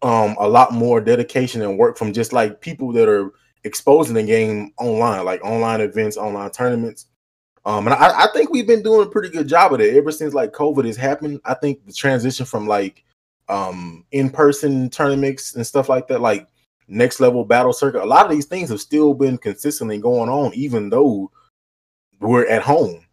um 0.01 0.35
a 0.39 0.47
lot 0.47 0.73
more 0.73 0.99
dedication 1.01 1.61
and 1.61 1.77
work 1.77 1.97
from 1.97 2.13
just 2.13 2.33
like 2.33 2.61
people 2.61 2.91
that 2.93 3.09
are 3.09 3.31
exposing 3.63 4.15
the 4.15 4.23
game 4.23 4.73
online, 4.77 5.25
like 5.25 5.43
online 5.43 5.81
events, 5.81 6.17
online 6.17 6.51
tournaments. 6.51 7.07
Um, 7.65 7.87
and 7.87 7.93
I, 7.93 8.25
I 8.25 8.27
think 8.33 8.51
we've 8.51 8.67
been 8.67 8.83
doing 8.83 9.07
a 9.07 9.09
pretty 9.09 9.29
good 9.29 9.47
job 9.47 9.73
of 9.73 9.79
it 9.79 9.95
ever 9.95 10.11
since 10.11 10.33
like 10.33 10.51
COVID 10.51 10.85
has 10.85 10.97
happened. 10.97 11.39
I 11.45 11.53
think 11.53 11.85
the 11.85 11.93
transition 11.93 12.45
from 12.45 12.67
like 12.67 13.03
um 13.49 14.05
in-person 14.11 14.89
tournaments 14.89 15.55
and 15.55 15.65
stuff 15.65 15.89
like 15.89 16.07
that, 16.07 16.21
like 16.21 16.47
next 16.87 17.19
level 17.19 17.45
battle 17.45 17.73
circuit, 17.73 18.03
a 18.03 18.05
lot 18.05 18.25
of 18.25 18.31
these 18.31 18.45
things 18.45 18.69
have 18.69 18.81
still 18.81 19.13
been 19.13 19.37
consistently 19.37 19.97
going 19.97 20.29
on, 20.29 20.53
even 20.53 20.89
though 20.89 21.31
we're 22.19 22.47
at 22.47 22.61
home. 22.61 23.05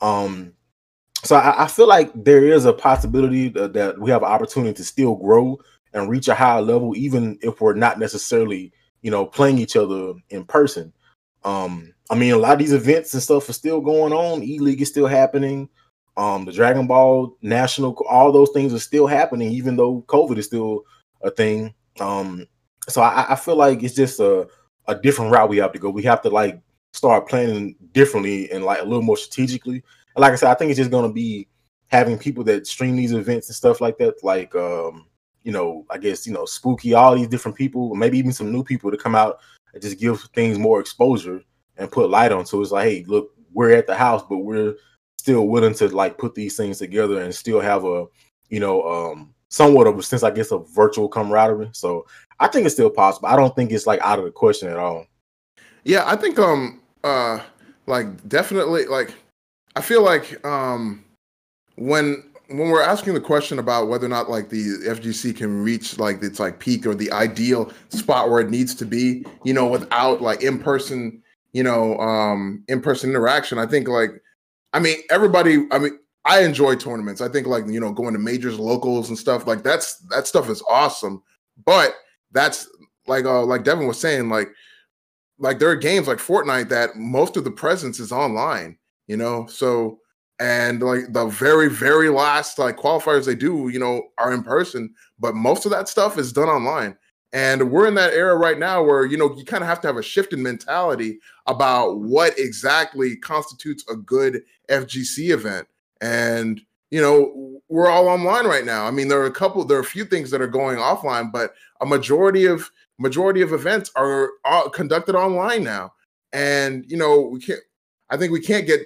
Um, 0.00 0.54
so 1.24 1.36
I, 1.36 1.64
I, 1.64 1.66
feel 1.68 1.86
like 1.86 2.10
there 2.14 2.44
is 2.44 2.64
a 2.64 2.72
possibility 2.72 3.48
that, 3.50 3.72
that, 3.74 3.98
we 3.98 4.10
have 4.10 4.22
an 4.22 4.30
opportunity 4.30 4.74
to 4.74 4.84
still 4.84 5.14
grow 5.14 5.58
and 5.92 6.08
reach 6.08 6.28
a 6.28 6.34
higher 6.34 6.60
level, 6.60 6.96
even 6.96 7.38
if 7.42 7.60
we're 7.60 7.74
not 7.74 7.98
necessarily, 7.98 8.72
you 9.02 9.10
know, 9.10 9.26
playing 9.26 9.58
each 9.58 9.76
other 9.76 10.14
in 10.30 10.44
person. 10.44 10.92
Um, 11.44 11.92
I 12.10 12.16
mean, 12.16 12.32
a 12.32 12.38
lot 12.38 12.54
of 12.54 12.58
these 12.58 12.72
events 12.72 13.14
and 13.14 13.22
stuff 13.22 13.48
are 13.48 13.54
still 13.54 13.80
going 13.80 14.12
on. 14.12 14.42
E 14.42 14.58
League 14.58 14.82
is 14.82 14.88
still 14.88 15.06
happening. 15.06 15.68
Um, 16.16 16.44
the 16.44 16.52
Dragon 16.52 16.86
Ball 16.86 17.36
National, 17.40 17.96
all 18.08 18.32
those 18.32 18.50
things 18.50 18.74
are 18.74 18.78
still 18.78 19.06
happening, 19.06 19.50
even 19.52 19.76
though 19.76 20.02
COVID 20.08 20.38
is 20.38 20.46
still 20.46 20.82
a 21.22 21.30
thing. 21.30 21.72
Um, 22.00 22.46
so 22.88 23.00
I, 23.00 23.32
I 23.32 23.36
feel 23.36 23.56
like 23.56 23.82
it's 23.82 23.94
just 23.94 24.18
a, 24.18 24.48
a 24.88 24.94
different 24.94 25.30
route 25.30 25.48
we 25.48 25.58
have 25.58 25.72
to 25.72 25.78
go. 25.78 25.88
We 25.88 26.02
have 26.02 26.20
to 26.22 26.30
like 26.30 26.60
start 26.92 27.28
planning 27.28 27.76
differently 27.92 28.50
and 28.50 28.64
like 28.64 28.80
a 28.80 28.84
little 28.84 29.02
more 29.02 29.16
strategically 29.16 29.82
like 30.16 30.32
I 30.32 30.36
said, 30.36 30.50
I 30.50 30.54
think 30.54 30.70
it's 30.70 30.78
just 30.78 30.90
gonna 30.90 31.12
be 31.12 31.48
having 31.88 32.18
people 32.18 32.44
that 32.44 32.66
stream 32.66 32.96
these 32.96 33.12
events 33.12 33.48
and 33.48 33.56
stuff 33.56 33.80
like 33.80 33.98
that, 33.98 34.22
like 34.22 34.54
um, 34.54 35.06
you 35.42 35.52
know, 35.52 35.84
I 35.90 35.98
guess 35.98 36.26
you 36.26 36.32
know, 36.32 36.44
spooky, 36.44 36.94
all 36.94 37.14
these 37.14 37.28
different 37.28 37.56
people, 37.56 37.94
maybe 37.94 38.18
even 38.18 38.32
some 38.32 38.52
new 38.52 38.64
people 38.64 38.90
to 38.90 38.96
come 38.96 39.14
out 39.14 39.40
and 39.72 39.82
just 39.82 39.98
give 39.98 40.20
things 40.34 40.58
more 40.58 40.80
exposure 40.80 41.42
and 41.76 41.90
put 41.90 42.10
light 42.10 42.32
on. 42.32 42.46
So 42.46 42.60
it's 42.60 42.70
like, 42.70 42.84
hey, 42.84 43.04
look, 43.06 43.30
we're 43.52 43.72
at 43.72 43.86
the 43.86 43.94
house, 43.94 44.22
but 44.28 44.38
we're 44.38 44.74
still 45.18 45.48
willing 45.48 45.74
to 45.74 45.88
like 45.88 46.18
put 46.18 46.34
these 46.34 46.56
things 46.56 46.78
together 46.78 47.22
and 47.22 47.34
still 47.34 47.60
have 47.60 47.84
a, 47.84 48.06
you 48.48 48.60
know, 48.60 48.82
um, 48.82 49.34
somewhat 49.48 49.86
of 49.86 49.98
a 49.98 50.02
sense, 50.02 50.22
I 50.22 50.30
guess, 50.30 50.50
of 50.50 50.68
virtual 50.74 51.08
camaraderie. 51.08 51.70
So 51.72 52.06
I 52.40 52.48
think 52.48 52.66
it's 52.66 52.74
still 52.74 52.90
possible. 52.90 53.28
I 53.28 53.36
don't 53.36 53.54
think 53.54 53.70
it's 53.70 53.86
like 53.86 54.00
out 54.00 54.18
of 54.18 54.24
the 54.24 54.30
question 54.30 54.68
at 54.68 54.78
all. 54.78 55.06
Yeah, 55.84 56.04
I 56.06 56.16
think 56.16 56.38
um 56.38 56.80
uh 57.04 57.40
like 57.86 58.28
definitely 58.28 58.86
like 58.86 59.14
I 59.74 59.80
feel 59.80 60.02
like 60.02 60.44
um, 60.44 61.04
when 61.76 62.22
when 62.48 62.68
we're 62.68 62.82
asking 62.82 63.14
the 63.14 63.20
question 63.20 63.58
about 63.58 63.88
whether 63.88 64.04
or 64.04 64.10
not 64.10 64.28
like 64.28 64.50
the 64.50 64.78
FGC 64.86 65.34
can 65.34 65.62
reach 65.62 65.98
like 65.98 66.22
its 66.22 66.38
like 66.38 66.58
peak 66.58 66.86
or 66.86 66.94
the 66.94 67.10
ideal 67.12 67.72
spot 67.88 68.28
where 68.28 68.40
it 68.40 68.50
needs 68.50 68.74
to 68.74 68.84
be, 68.84 69.24
you 69.44 69.54
know, 69.54 69.66
without 69.66 70.20
like 70.20 70.42
in 70.42 70.58
person, 70.58 71.22
you 71.52 71.62
know, 71.62 71.96
um, 71.98 72.62
in 72.68 72.82
person 72.82 73.10
interaction, 73.10 73.58
I 73.58 73.66
think 73.66 73.88
like, 73.88 74.10
I 74.74 74.80
mean, 74.80 74.98
everybody, 75.08 75.66
I 75.70 75.78
mean, 75.78 75.98
I 76.24 76.42
enjoy 76.42 76.76
tournaments. 76.76 77.20
I 77.20 77.28
think 77.28 77.46
like 77.46 77.66
you 77.66 77.80
know 77.80 77.92
going 77.92 78.12
to 78.12 78.18
majors, 78.18 78.58
locals, 78.58 79.08
and 79.08 79.18
stuff 79.18 79.46
like 79.46 79.62
that's 79.62 79.96
that 80.10 80.26
stuff 80.26 80.48
is 80.48 80.62
awesome. 80.70 81.22
But 81.64 81.94
that's 82.30 82.68
like 83.06 83.24
uh 83.24 83.44
like 83.44 83.64
Devin 83.64 83.86
was 83.86 83.98
saying 83.98 84.28
like 84.28 84.48
like 85.38 85.58
there 85.58 85.70
are 85.70 85.76
games 85.76 86.06
like 86.06 86.18
Fortnite 86.18 86.68
that 86.68 86.96
most 86.96 87.36
of 87.36 87.44
the 87.44 87.50
presence 87.50 87.98
is 87.98 88.12
online 88.12 88.78
you 89.06 89.16
know. 89.16 89.46
So 89.46 89.98
and 90.40 90.82
like 90.82 91.12
the 91.12 91.26
very 91.26 91.68
very 91.68 92.08
last 92.08 92.58
like 92.58 92.76
qualifiers 92.76 93.26
they 93.26 93.34
do, 93.34 93.68
you 93.68 93.78
know, 93.78 94.02
are 94.18 94.32
in 94.32 94.42
person, 94.42 94.92
but 95.18 95.34
most 95.34 95.64
of 95.64 95.70
that 95.72 95.88
stuff 95.88 96.18
is 96.18 96.32
done 96.32 96.48
online. 96.48 96.96
And 97.34 97.70
we're 97.70 97.86
in 97.86 97.94
that 97.94 98.12
era 98.12 98.36
right 98.36 98.58
now 98.58 98.82
where 98.82 99.06
you 99.06 99.16
know 99.16 99.34
you 99.36 99.44
kind 99.44 99.62
of 99.62 99.68
have 99.68 99.80
to 99.82 99.88
have 99.88 99.96
a 99.96 100.02
shift 100.02 100.32
in 100.32 100.42
mentality 100.42 101.18
about 101.46 102.00
what 102.00 102.38
exactly 102.38 103.16
constitutes 103.16 103.84
a 103.88 103.96
good 103.96 104.42
FGC 104.68 105.30
event. 105.30 105.66
And 106.00 106.60
you 106.92 107.00
know, 107.00 107.60
we're 107.70 107.88
all 107.88 108.06
online 108.06 108.46
right 108.46 108.66
now. 108.66 108.84
I 108.84 108.90
mean, 108.90 109.08
there 109.08 109.18
are 109.22 109.26
a 109.26 109.30
couple, 109.30 109.64
there 109.64 109.78
are 109.78 109.80
a 109.80 109.84
few 109.84 110.04
things 110.04 110.30
that 110.30 110.42
are 110.42 110.46
going 110.46 110.76
offline, 110.76 111.32
but 111.32 111.54
a 111.80 111.86
majority 111.86 112.44
of 112.44 112.70
majority 112.98 113.40
of 113.40 113.54
events 113.54 113.90
are, 113.96 114.28
are 114.44 114.68
conducted 114.68 115.14
online 115.14 115.64
now. 115.64 115.94
And 116.34 116.84
you 116.86 116.98
know, 116.98 117.20
we 117.22 117.40
can't. 117.40 117.60
I 118.12 118.16
think 118.16 118.30
we 118.30 118.40
can't 118.40 118.66
get 118.66 118.82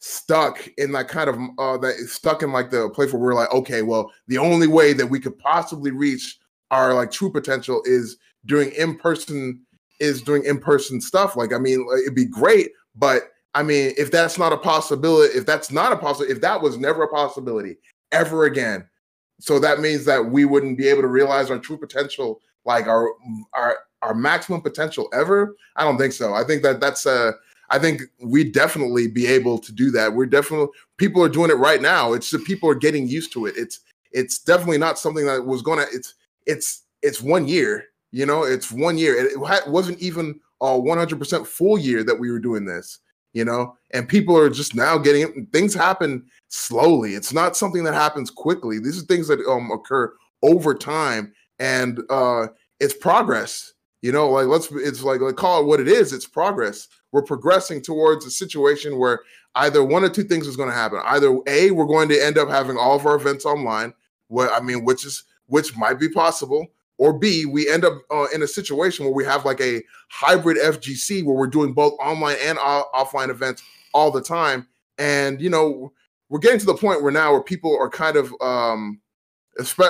stuck 0.00 0.68
in 0.76 0.92
that 0.92 1.08
kind 1.08 1.30
of 1.30 1.36
uh 1.58 1.78
that 1.78 1.94
stuck 2.08 2.42
in 2.42 2.52
like 2.52 2.70
the 2.70 2.90
place 2.90 3.12
where 3.12 3.22
we're 3.22 3.34
like 3.34 3.50
okay 3.50 3.80
well 3.80 4.12
the 4.28 4.36
only 4.36 4.66
way 4.66 4.92
that 4.92 5.06
we 5.06 5.18
could 5.18 5.36
possibly 5.38 5.90
reach 5.90 6.38
our 6.70 6.92
like 6.92 7.10
true 7.10 7.32
potential 7.32 7.80
is 7.86 8.18
doing 8.44 8.70
in-person 8.72 9.58
is 9.98 10.20
doing 10.20 10.44
in-person 10.44 11.00
stuff. 11.00 11.34
Like 11.34 11.54
i 11.54 11.58
mean 11.58 11.86
it'd 12.02 12.14
be 12.14 12.26
great 12.26 12.72
but 12.94 13.30
i 13.54 13.62
mean 13.62 13.94
if 13.96 14.10
that's 14.10 14.38
not 14.38 14.52
a 14.52 14.58
possibility 14.58 15.36
if 15.36 15.46
that's 15.46 15.70
not 15.72 15.92
a 15.92 15.96
possibility 15.96 16.34
if 16.34 16.42
that 16.42 16.60
was 16.60 16.76
never 16.76 17.04
a 17.04 17.08
possibility 17.08 17.78
ever 18.12 18.44
again 18.44 18.86
so 19.40 19.58
that 19.58 19.80
means 19.80 20.04
that 20.04 20.26
we 20.26 20.44
wouldn't 20.44 20.76
be 20.76 20.88
able 20.88 21.02
to 21.02 21.08
realize 21.08 21.50
our 21.50 21.58
true 21.58 21.78
potential 21.78 22.42
like 22.66 22.86
our 22.86 23.08
our 23.54 23.78
our 24.02 24.14
maximum 24.14 24.60
potential 24.60 25.08
ever? 25.12 25.56
I 25.76 25.84
don't 25.84 25.98
think 25.98 26.12
so. 26.12 26.34
I 26.34 26.44
think 26.44 26.62
that 26.62 26.80
that's 26.80 27.06
a 27.06 27.34
I 27.70 27.78
think 27.78 28.02
we 28.20 28.44
definitely 28.44 29.08
be 29.08 29.26
able 29.26 29.58
to 29.58 29.72
do 29.72 29.90
that. 29.92 30.12
We're 30.12 30.26
definitely 30.26 30.68
people 30.96 31.22
are 31.22 31.28
doing 31.28 31.50
it 31.50 31.54
right 31.54 31.82
now. 31.82 32.12
It's 32.12 32.30
the 32.30 32.38
people 32.38 32.70
are 32.70 32.74
getting 32.74 33.08
used 33.08 33.32
to 33.32 33.46
it. 33.46 33.54
It's 33.56 33.80
it's 34.12 34.38
definitely 34.38 34.78
not 34.78 34.98
something 34.98 35.26
that 35.26 35.44
was 35.44 35.62
gonna. 35.62 35.86
It's 35.92 36.14
it's 36.46 36.82
it's 37.02 37.20
one 37.20 37.48
year. 37.48 37.84
You 38.12 38.26
know, 38.26 38.44
it's 38.44 38.70
one 38.70 38.96
year. 38.96 39.14
It, 39.16 39.32
it 39.34 39.68
wasn't 39.68 39.98
even 39.98 40.40
a 40.62 40.66
100% 40.66 41.46
full 41.46 41.78
year 41.78 42.02
that 42.04 42.18
we 42.18 42.30
were 42.30 42.38
doing 42.38 42.64
this. 42.64 43.00
You 43.32 43.44
know, 43.44 43.76
and 43.90 44.08
people 44.08 44.34
are 44.38 44.48
just 44.48 44.74
now 44.74 44.96
getting 44.96 45.22
it. 45.22 45.52
Things 45.52 45.74
happen 45.74 46.24
slowly. 46.48 47.14
It's 47.14 47.34
not 47.34 47.56
something 47.56 47.84
that 47.84 47.92
happens 47.92 48.30
quickly. 48.30 48.78
These 48.78 49.02
are 49.02 49.06
things 49.06 49.28
that 49.28 49.40
um 49.46 49.70
occur 49.70 50.14
over 50.42 50.74
time, 50.74 51.34
and 51.58 52.00
uh 52.08 52.46
it's 52.80 52.94
progress. 52.94 53.74
You 54.00 54.12
know, 54.12 54.30
like 54.30 54.46
let's 54.46 54.70
it's 54.70 55.02
like, 55.02 55.20
like 55.20 55.36
call 55.36 55.60
it 55.60 55.66
what 55.66 55.80
it 55.80 55.88
is. 55.88 56.12
It's 56.14 56.26
progress 56.26 56.88
we're 57.16 57.22
progressing 57.22 57.80
towards 57.80 58.26
a 58.26 58.30
situation 58.30 58.98
where 58.98 59.20
either 59.54 59.82
one 59.82 60.04
or 60.04 60.10
two 60.10 60.22
things 60.22 60.46
is 60.46 60.54
going 60.54 60.68
to 60.68 60.74
happen. 60.74 61.00
Either 61.02 61.34
A, 61.46 61.70
we're 61.70 61.86
going 61.86 62.10
to 62.10 62.22
end 62.22 62.36
up 62.36 62.50
having 62.50 62.76
all 62.76 62.94
of 62.94 63.06
our 63.06 63.16
events 63.16 63.46
online, 63.46 63.94
what 64.28 64.52
I 64.52 64.60
mean, 64.60 64.84
which 64.84 65.06
is 65.06 65.24
which 65.46 65.74
might 65.78 65.98
be 65.98 66.10
possible, 66.10 66.66
or 66.98 67.18
B, 67.18 67.46
we 67.46 67.70
end 67.70 67.86
up 67.86 67.94
uh, 68.10 68.26
in 68.34 68.42
a 68.42 68.46
situation 68.46 69.06
where 69.06 69.14
we 69.14 69.24
have 69.24 69.46
like 69.46 69.62
a 69.62 69.82
hybrid 70.10 70.58
FGC 70.58 71.24
where 71.24 71.34
we're 71.34 71.46
doing 71.46 71.72
both 71.72 71.94
online 72.00 72.36
and 72.42 72.58
offline 72.58 73.30
events 73.30 73.62
all 73.94 74.10
the 74.10 74.20
time. 74.20 74.68
And 74.98 75.40
you 75.40 75.48
know, 75.48 75.94
we're 76.28 76.40
getting 76.40 76.60
to 76.60 76.66
the 76.66 76.74
point 76.74 77.02
where 77.02 77.12
now 77.12 77.32
where 77.32 77.42
people 77.42 77.74
are 77.80 77.88
kind 77.88 78.18
of 78.18 78.30
um 78.42 79.00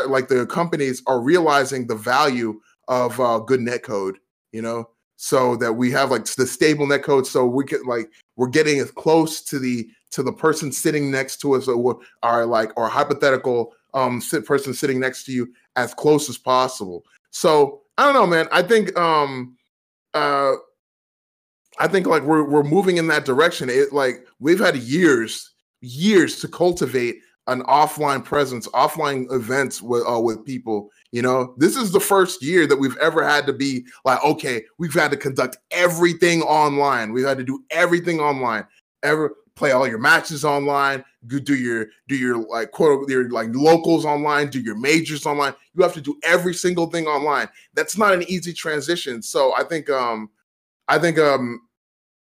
like 0.06 0.28
the 0.28 0.46
companies 0.46 1.02
are 1.08 1.20
realizing 1.20 1.88
the 1.88 1.96
value 1.96 2.60
of 2.86 3.18
uh, 3.18 3.40
good 3.40 3.58
net 3.58 3.82
code, 3.82 4.18
you 4.52 4.62
know, 4.62 4.90
so 5.16 5.56
that 5.56 5.72
we 5.72 5.90
have 5.90 6.10
like 6.10 6.24
the 6.24 6.46
stable 6.46 6.86
net 6.86 7.02
code 7.02 7.26
so 7.26 7.46
we 7.46 7.64
can 7.64 7.82
like 7.84 8.10
we're 8.36 8.46
getting 8.46 8.78
as 8.78 8.90
close 8.90 9.40
to 9.40 9.58
the 9.58 9.88
to 10.10 10.22
the 10.22 10.32
person 10.32 10.70
sitting 10.70 11.10
next 11.10 11.40
to 11.40 11.54
us 11.54 11.68
or 11.68 11.98
our 12.22 12.44
like 12.46 12.70
our 12.76 12.88
hypothetical 12.88 13.74
um 13.94 14.20
sit 14.20 14.44
person 14.44 14.74
sitting 14.74 15.00
next 15.00 15.24
to 15.24 15.32
you 15.32 15.52
as 15.76 15.94
close 15.94 16.28
as 16.28 16.36
possible 16.36 17.02
so 17.30 17.80
i 17.96 18.04
don't 18.04 18.14
know 18.14 18.26
man 18.26 18.46
i 18.52 18.62
think 18.62 18.96
um 18.98 19.56
uh 20.12 20.52
i 21.78 21.88
think 21.88 22.06
like 22.06 22.22
we're 22.22 22.44
we're 22.44 22.62
moving 22.62 22.98
in 22.98 23.06
that 23.06 23.24
direction 23.24 23.70
it 23.70 23.92
like 23.92 24.26
we've 24.38 24.60
had 24.60 24.76
years 24.76 25.52
years 25.80 26.40
to 26.40 26.48
cultivate 26.48 27.16
an 27.48 27.62
offline 27.62 28.24
presence, 28.24 28.66
offline 28.68 29.30
events 29.32 29.80
with 29.80 30.02
uh, 30.08 30.20
with 30.20 30.44
people. 30.44 30.90
You 31.12 31.22
know, 31.22 31.54
this 31.56 31.76
is 31.76 31.92
the 31.92 32.00
first 32.00 32.42
year 32.42 32.66
that 32.66 32.76
we've 32.76 32.96
ever 32.98 33.26
had 33.26 33.46
to 33.46 33.52
be 33.52 33.86
like, 34.04 34.22
okay, 34.24 34.64
we've 34.78 34.94
had 34.94 35.10
to 35.12 35.16
conduct 35.16 35.56
everything 35.70 36.42
online. 36.42 37.12
We've 37.12 37.26
had 37.26 37.38
to 37.38 37.44
do 37.44 37.64
everything 37.70 38.20
online. 38.20 38.66
Ever 39.02 39.34
play 39.56 39.72
all 39.72 39.88
your 39.88 39.98
matches 39.98 40.44
online, 40.44 41.02
do 41.26 41.54
your 41.54 41.86
do 42.08 42.14
your 42.14 42.36
like 42.36 42.70
quote 42.70 43.08
your 43.08 43.28
like 43.30 43.48
locals 43.52 44.04
online, 44.04 44.48
do 44.48 44.60
your 44.60 44.76
majors 44.78 45.26
online. 45.26 45.54
You 45.74 45.82
have 45.82 45.94
to 45.94 46.00
do 46.00 46.16
every 46.22 46.54
single 46.54 46.86
thing 46.86 47.06
online. 47.06 47.48
That's 47.74 47.98
not 47.98 48.12
an 48.12 48.22
easy 48.28 48.52
transition. 48.52 49.22
So 49.22 49.54
I 49.56 49.64
think 49.64 49.90
um 49.90 50.30
I 50.88 50.98
think 50.98 51.18
um 51.18 51.62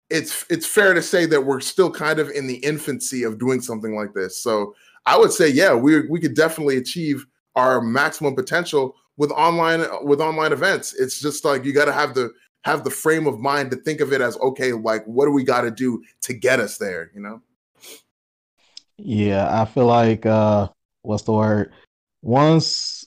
it's 0.10 0.46
it's 0.50 0.66
fair 0.66 0.94
to 0.94 1.02
say 1.02 1.26
that 1.26 1.42
we're 1.42 1.60
still 1.60 1.92
kind 1.92 2.20
of 2.20 2.30
in 2.30 2.48
the 2.48 2.58
infancy 2.58 3.24
of 3.24 3.38
doing 3.38 3.62
something 3.62 3.96
like 3.96 4.14
this. 4.14 4.38
So 4.42 4.74
I 5.06 5.18
would 5.18 5.32
say 5.32 5.50
yeah, 5.50 5.74
we 5.74 6.08
we 6.08 6.20
could 6.20 6.36
definitely 6.36 6.78
achieve 6.78 7.26
our 7.56 7.82
maximum 7.82 8.36
potential 8.36 8.96
with 9.18 9.32
online 9.32 9.86
with 10.04 10.20
online 10.22 10.52
events. 10.52 10.94
It's 10.94 11.20
just 11.20 11.46
like 11.46 11.64
you 11.66 11.74
got 11.74 11.86
to 11.86 11.94
have 11.94 12.14
the 12.14 12.32
have 12.64 12.84
the 12.84 12.90
frame 12.90 13.28
of 13.28 13.40
mind 13.40 13.72
to 13.72 13.78
think 13.78 14.02
of 14.02 14.12
it 14.12 14.22
as 14.22 14.38
okay, 14.38 14.74
like 14.74 15.06
what 15.06 15.26
do 15.26 15.32
we 15.32 15.44
got 15.44 15.62
to 15.62 15.72
do 15.72 16.04
to 16.22 16.34
get 16.34 16.60
us 16.60 16.78
there, 16.78 17.12
you 17.14 17.22
know? 17.22 17.42
Yeah, 18.98 19.62
I 19.62 19.66
feel 19.66 19.86
like 19.86 20.26
uh 20.26 20.70
what's 21.02 21.24
the 21.24 21.34
word? 21.34 21.74
Once 22.22 23.06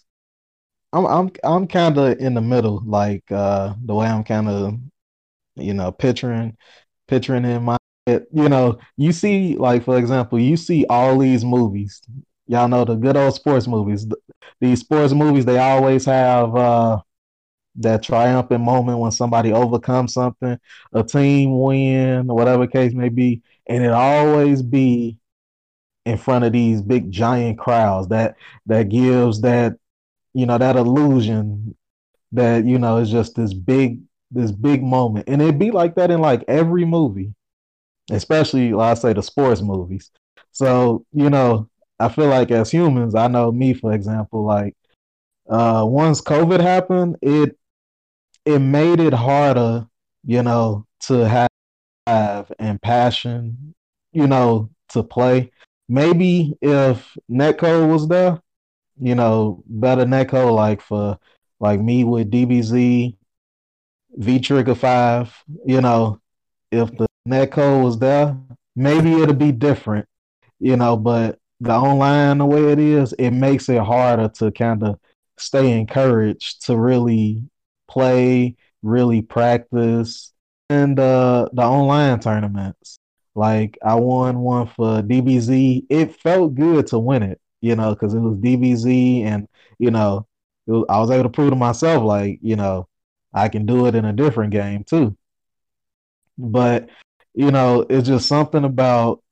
I'm 0.92 1.06
I'm 1.06 1.30
I'm 1.44 1.66
kind 1.66 1.98
of 1.98 2.18
in 2.18 2.34
the 2.34 2.40
middle 2.40 2.82
like 2.86 3.30
uh 3.30 3.74
the 3.84 3.94
way 3.94 4.06
I'm 4.06 4.24
kind 4.24 4.48
of 4.48 4.74
you 5.56 5.74
know 5.74 5.90
picturing 5.92 6.56
picturing 7.08 7.44
in 7.44 7.64
my 7.64 7.78
you 8.08 8.48
know, 8.48 8.78
you 8.96 9.12
see 9.12 9.56
like 9.56 9.84
for 9.84 9.98
example, 9.98 10.38
you 10.38 10.56
see 10.56 10.86
all 10.88 11.18
these 11.18 11.44
movies. 11.44 12.00
Y'all 12.48 12.68
know 12.68 12.84
the 12.84 12.96
good 12.96 13.16
old 13.16 13.34
sports 13.34 13.66
movies. 13.68 14.06
These 14.60 14.80
sports 14.80 15.12
movies 15.12 15.44
they 15.44 15.58
always 15.58 16.04
have 16.06 16.56
uh 16.56 16.98
that 17.76 18.02
triumphant 18.02 18.62
moment 18.64 18.98
when 18.98 19.12
somebody 19.12 19.52
overcomes 19.52 20.14
something, 20.14 20.58
a 20.92 21.04
team 21.04 21.60
win, 21.60 22.26
whatever 22.26 22.66
case 22.66 22.92
may 22.92 23.08
be, 23.08 23.42
and 23.68 23.84
it 23.84 23.92
always 23.92 24.62
be 24.62 25.18
in 26.06 26.18
front 26.18 26.44
of 26.44 26.52
these 26.52 26.82
big 26.82 27.10
giant 27.10 27.58
crowds 27.58 28.08
that 28.08 28.36
that 28.66 28.88
gives 28.88 29.42
that 29.42 29.74
you 30.34 30.46
know 30.46 30.58
that 30.58 30.76
illusion 30.76 31.76
that 32.32 32.64
you 32.64 32.78
know 32.78 32.98
is 32.98 33.10
just 33.10 33.34
this 33.36 33.54
big 33.54 34.00
this 34.30 34.52
big 34.52 34.82
moment 34.82 35.26
and 35.28 35.42
it'd 35.42 35.58
be 35.58 35.70
like 35.70 35.94
that 35.96 36.10
in 36.10 36.20
like 36.20 36.44
every 36.48 36.84
movie 36.84 37.34
especially 38.10 38.72
like 38.72 38.92
i 38.96 39.00
say 39.00 39.12
the 39.12 39.22
sports 39.22 39.62
movies 39.62 40.10
so 40.52 41.04
you 41.12 41.30
know 41.30 41.68
i 42.00 42.08
feel 42.08 42.28
like 42.28 42.50
as 42.50 42.70
humans 42.70 43.14
i 43.14 43.26
know 43.26 43.52
me 43.52 43.74
for 43.74 43.92
example 43.92 44.44
like 44.44 44.74
uh 45.50 45.84
once 45.86 46.20
covid 46.20 46.60
happened 46.60 47.16
it 47.22 47.58
it 48.48 48.60
made 48.60 48.98
it 48.98 49.12
harder, 49.12 49.86
you 50.24 50.42
know, 50.42 50.86
to 51.00 51.28
have, 51.28 51.50
have 52.06 52.50
and 52.58 52.80
passion, 52.80 53.74
you 54.12 54.26
know, 54.26 54.70
to 54.88 55.02
play. 55.02 55.50
Maybe 55.86 56.56
if 56.62 57.14
netcode 57.30 57.90
was 57.92 58.08
there, 58.08 58.40
you 58.98 59.14
know, 59.14 59.62
better 59.66 60.06
netcode 60.06 60.54
like 60.54 60.80
for 60.80 61.18
like 61.60 61.78
me 61.78 62.04
with 62.04 62.30
DBZ, 62.30 63.16
V 64.16 64.40
Trigger 64.40 64.74
Five, 64.74 65.34
you 65.66 65.82
know, 65.82 66.18
if 66.70 66.90
the 66.96 67.06
netcode 67.28 67.84
was 67.84 67.98
there, 67.98 68.34
maybe 68.74 69.12
it'd 69.12 69.38
be 69.38 69.52
different, 69.52 70.06
you 70.58 70.76
know, 70.76 70.96
but 70.96 71.38
the 71.60 71.72
online 71.72 72.38
the 72.38 72.46
way 72.46 72.72
it 72.72 72.78
is, 72.78 73.12
it 73.18 73.30
makes 73.32 73.68
it 73.68 73.82
harder 73.82 74.28
to 74.28 74.50
kind 74.52 74.82
of 74.82 74.98
stay 75.38 75.72
encouraged 75.78 76.66
to 76.66 76.76
really 76.76 77.42
play, 77.88 78.56
really 78.82 79.22
practice, 79.22 80.32
and 80.70 80.98
uh, 81.00 81.48
the 81.52 81.62
online 81.62 82.20
tournaments. 82.20 82.98
Like 83.34 83.78
I 83.84 83.94
won 83.94 84.40
one 84.40 84.66
for 84.66 85.02
DBZ. 85.02 85.86
It 85.88 86.16
felt 86.20 86.54
good 86.54 86.86
to 86.88 86.98
win 86.98 87.22
it, 87.22 87.40
you 87.60 87.76
know, 87.76 87.94
because 87.94 88.14
it 88.14 88.20
was 88.20 88.36
DBZ, 88.38 89.22
and 89.22 89.48
you 89.78 89.90
know, 89.90 90.26
was, 90.66 90.84
I 90.88 90.98
was 91.00 91.10
able 91.10 91.24
to 91.24 91.28
prove 91.30 91.50
to 91.50 91.56
myself, 91.56 92.04
like, 92.04 92.38
you 92.42 92.56
know, 92.56 92.88
I 93.32 93.48
can 93.48 93.66
do 93.66 93.86
it 93.86 93.94
in 93.94 94.04
a 94.04 94.12
different 94.12 94.52
game 94.52 94.84
too. 94.84 95.16
But 96.36 96.88
you 97.34 97.50
know, 97.50 97.86
it's 97.88 98.08
just 98.08 98.26
something 98.28 98.64
about 98.64 99.22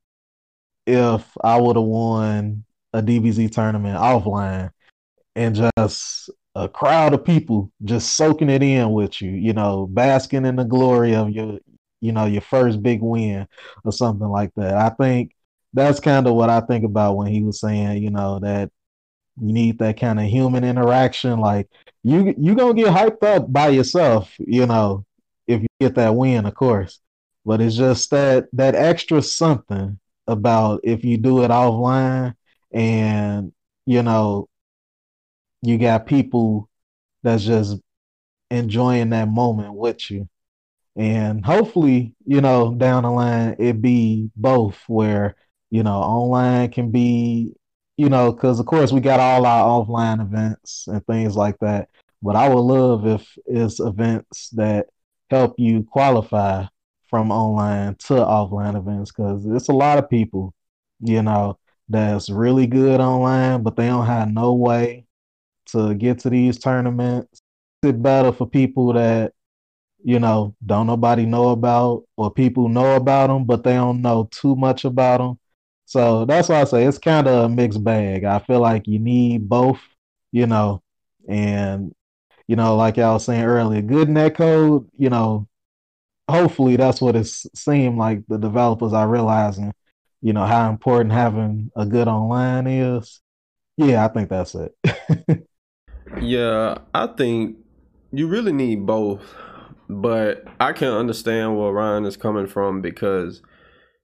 if 0.87 1.27
I 1.43 1.61
would 1.61 1.77
have 1.77 1.85
won 1.85 2.65
a 2.93 3.03
DBZ 3.03 3.51
tournament 3.51 3.99
offline 3.99 4.71
and 5.35 5.71
just 5.77 6.31
a 6.55 6.69
crowd 6.69 7.13
of 7.13 7.25
people 7.25 7.71
just 7.85 8.15
soaking 8.15 8.49
it 8.49 8.63
in 8.63 8.93
with 8.93 9.21
you, 9.21 9.31
you 9.31 9.53
know, 9.53 9.87
basking 9.87 10.47
in 10.47 10.57
the 10.57 10.65
glory 10.65 11.15
of 11.15 11.31
your, 11.31 11.59
you 12.01 12.13
know, 12.13 12.25
your 12.25 12.41
first 12.41 12.83
big 12.83 13.03
win 13.03 13.47
or 13.85 13.93
something 13.93 14.29
like 14.29 14.53
that. 14.57 14.75
I 14.75 14.89
think 14.91 15.33
that's 15.75 16.01
kind 16.01 16.27
of 16.27 16.35
what 16.35 16.49
I 16.49 16.61
think 16.61 16.85
about 16.85 17.17
when 17.17 17.27
he 17.27 17.43
was 17.43 17.61
saying, 17.61 18.03
you 18.03 18.11
know, 18.11 18.39
that 18.39 18.71
you 19.39 19.53
need 19.53 19.79
that 19.81 20.01
kind 20.01 20.19
of 20.19 20.27
human 20.27 20.65
interaction. 20.65 21.39
Like 21.41 21.69
you, 22.03 22.35
you 22.39 22.55
gonna 22.55 22.73
get 22.73 22.95
hyped 22.95 23.23
up 23.23 23.53
by 23.53 23.69
yourself, 23.69 24.35
you 24.39 24.65
know, 24.65 25.05
if 25.47 25.61
you 25.61 25.69
get 25.81 25.97
that 25.97 26.15
win, 26.15 26.47
of 26.47 26.55
course. 26.55 27.01
But 27.45 27.61
it's 27.61 27.77
just 27.77 28.11
that 28.11 28.47
that 28.55 28.75
extra 28.75 29.21
something 29.21 29.99
about 30.27 30.81
if 30.85 31.05
you 31.05 31.16
do 31.16 31.44
it 31.44 31.51
offline 31.51 32.35
and 32.73 33.53
you 33.86 34.03
know 34.03 34.48
you 35.62 35.78
got 35.78 36.07
people 36.07 36.69
that's 37.23 37.44
just 37.44 37.78
enjoying 38.51 39.11
that 39.11 39.28
moment 39.28 39.74
with 39.74 40.11
you. 40.11 40.28
And 40.97 41.44
hopefully, 41.44 42.15
you 42.24 42.40
know, 42.40 42.74
down 42.74 43.03
the 43.03 43.11
line, 43.11 43.57
it 43.59 43.82
be 43.82 44.31
both 44.36 44.78
where, 44.86 45.36
you 45.70 45.82
know, 45.82 45.97
online 45.97 46.70
can 46.70 46.90
be, 46.90 47.55
you 47.97 48.09
know, 48.09 48.32
because 48.32 48.61
of 48.61 48.66
course 48.66 48.93
we 48.93 49.01
got 49.01 49.20
all 49.20 49.44
our 49.44 49.85
offline 49.85 50.23
events 50.23 50.86
and 50.86 51.05
things 51.07 51.36
like 51.36 51.59
that. 51.61 51.89
But 52.23 52.36
I 52.36 52.48
would 52.48 52.61
love 52.61 53.07
if 53.07 53.36
it's 53.47 53.81
events 53.81 54.51
that 54.51 54.86
help 55.28 55.57
you 55.59 55.82
qualify 55.82 56.66
from 57.17 57.33
online 57.33 57.95
to 57.95 58.13
offline 58.15 58.77
events 58.77 59.11
because 59.11 59.47
it's 59.47 59.69
a 59.69 59.73
lot 59.73 59.99
of 59.99 60.11
people, 60.11 60.53
you 61.01 61.23
know, 61.23 61.59
that's 61.89 62.29
really 62.29 62.67
good 62.67 63.01
online, 63.01 63.63
but 63.63 63.75
they 63.75 63.87
don't 63.87 64.05
have 64.05 64.31
no 64.31 64.53
way 64.53 65.07
to 65.67 65.95
get 65.95 66.19
to 66.21 66.31
these 66.31 66.59
tournaments. 66.59 67.41
It's 67.83 67.97
better 67.99 68.33
for 68.33 68.47
people 68.47 68.93
that 68.95 69.33
you 70.05 70.19
know 70.21 70.55
don't 70.67 70.87
nobody 70.87 71.25
know 71.27 71.51
about, 71.51 72.05
or 72.17 72.31
people 72.31 72.69
know 72.69 72.97
about 72.97 73.29
them 73.29 73.45
but 73.47 73.65
they 73.65 73.75
don't 73.75 74.03
know 74.03 74.29
too 74.31 74.55
much 74.57 74.85
about 74.85 75.19
them. 75.19 75.39
So 75.87 76.27
that's 76.27 76.51
why 76.51 76.61
I 76.61 76.65
say 76.65 76.85
it's 76.85 76.99
kind 76.99 77.27
of 77.29 77.45
a 77.45 77.49
mixed 77.49 77.83
bag. 77.83 78.25
I 78.25 78.41
feel 78.41 78.61
like 78.61 78.87
you 78.87 78.99
need 78.99 79.49
both, 79.49 79.81
you 80.33 80.47
know, 80.47 80.83
and 81.29 81.95
you 82.49 82.57
know, 82.57 82.77
like 82.77 82.99
I 82.99 83.13
was 83.13 83.25
saying 83.25 83.45
earlier, 83.45 83.83
good 83.83 84.09
netcode, 84.09 84.87
you 84.99 85.11
know, 85.11 85.49
hopefully 86.28 86.77
that's 86.77 87.01
what 87.01 87.16
it 87.16 87.27
seemed 87.27 87.98
like 87.98 88.23
the 88.28 88.39
developers 88.39 88.93
are 88.93 89.09
realizing, 89.09 89.73
you 90.23 90.32
know, 90.32 90.44
how 90.44 90.70
important 90.70 91.12
having 91.12 91.70
a 91.77 91.86
good 91.86 92.09
online 92.09 92.66
is. 92.66 93.20
Yeah, 93.77 94.05
I 94.05 94.09
think 94.09 94.31
that's 94.31 94.55
it. 94.55 95.47
Yeah, 96.20 96.78
I 96.94 97.09
think 97.09 97.59
you 98.12 98.28
really 98.28 98.53
need 98.53 98.86
both, 98.86 99.35
but 99.89 100.44
I 100.61 100.73
can 100.73 100.89
understand 100.89 101.59
where 101.59 101.73
Ryan 101.73 102.05
is 102.05 102.16
coming 102.16 102.47
from 102.47 102.81
because 102.81 103.43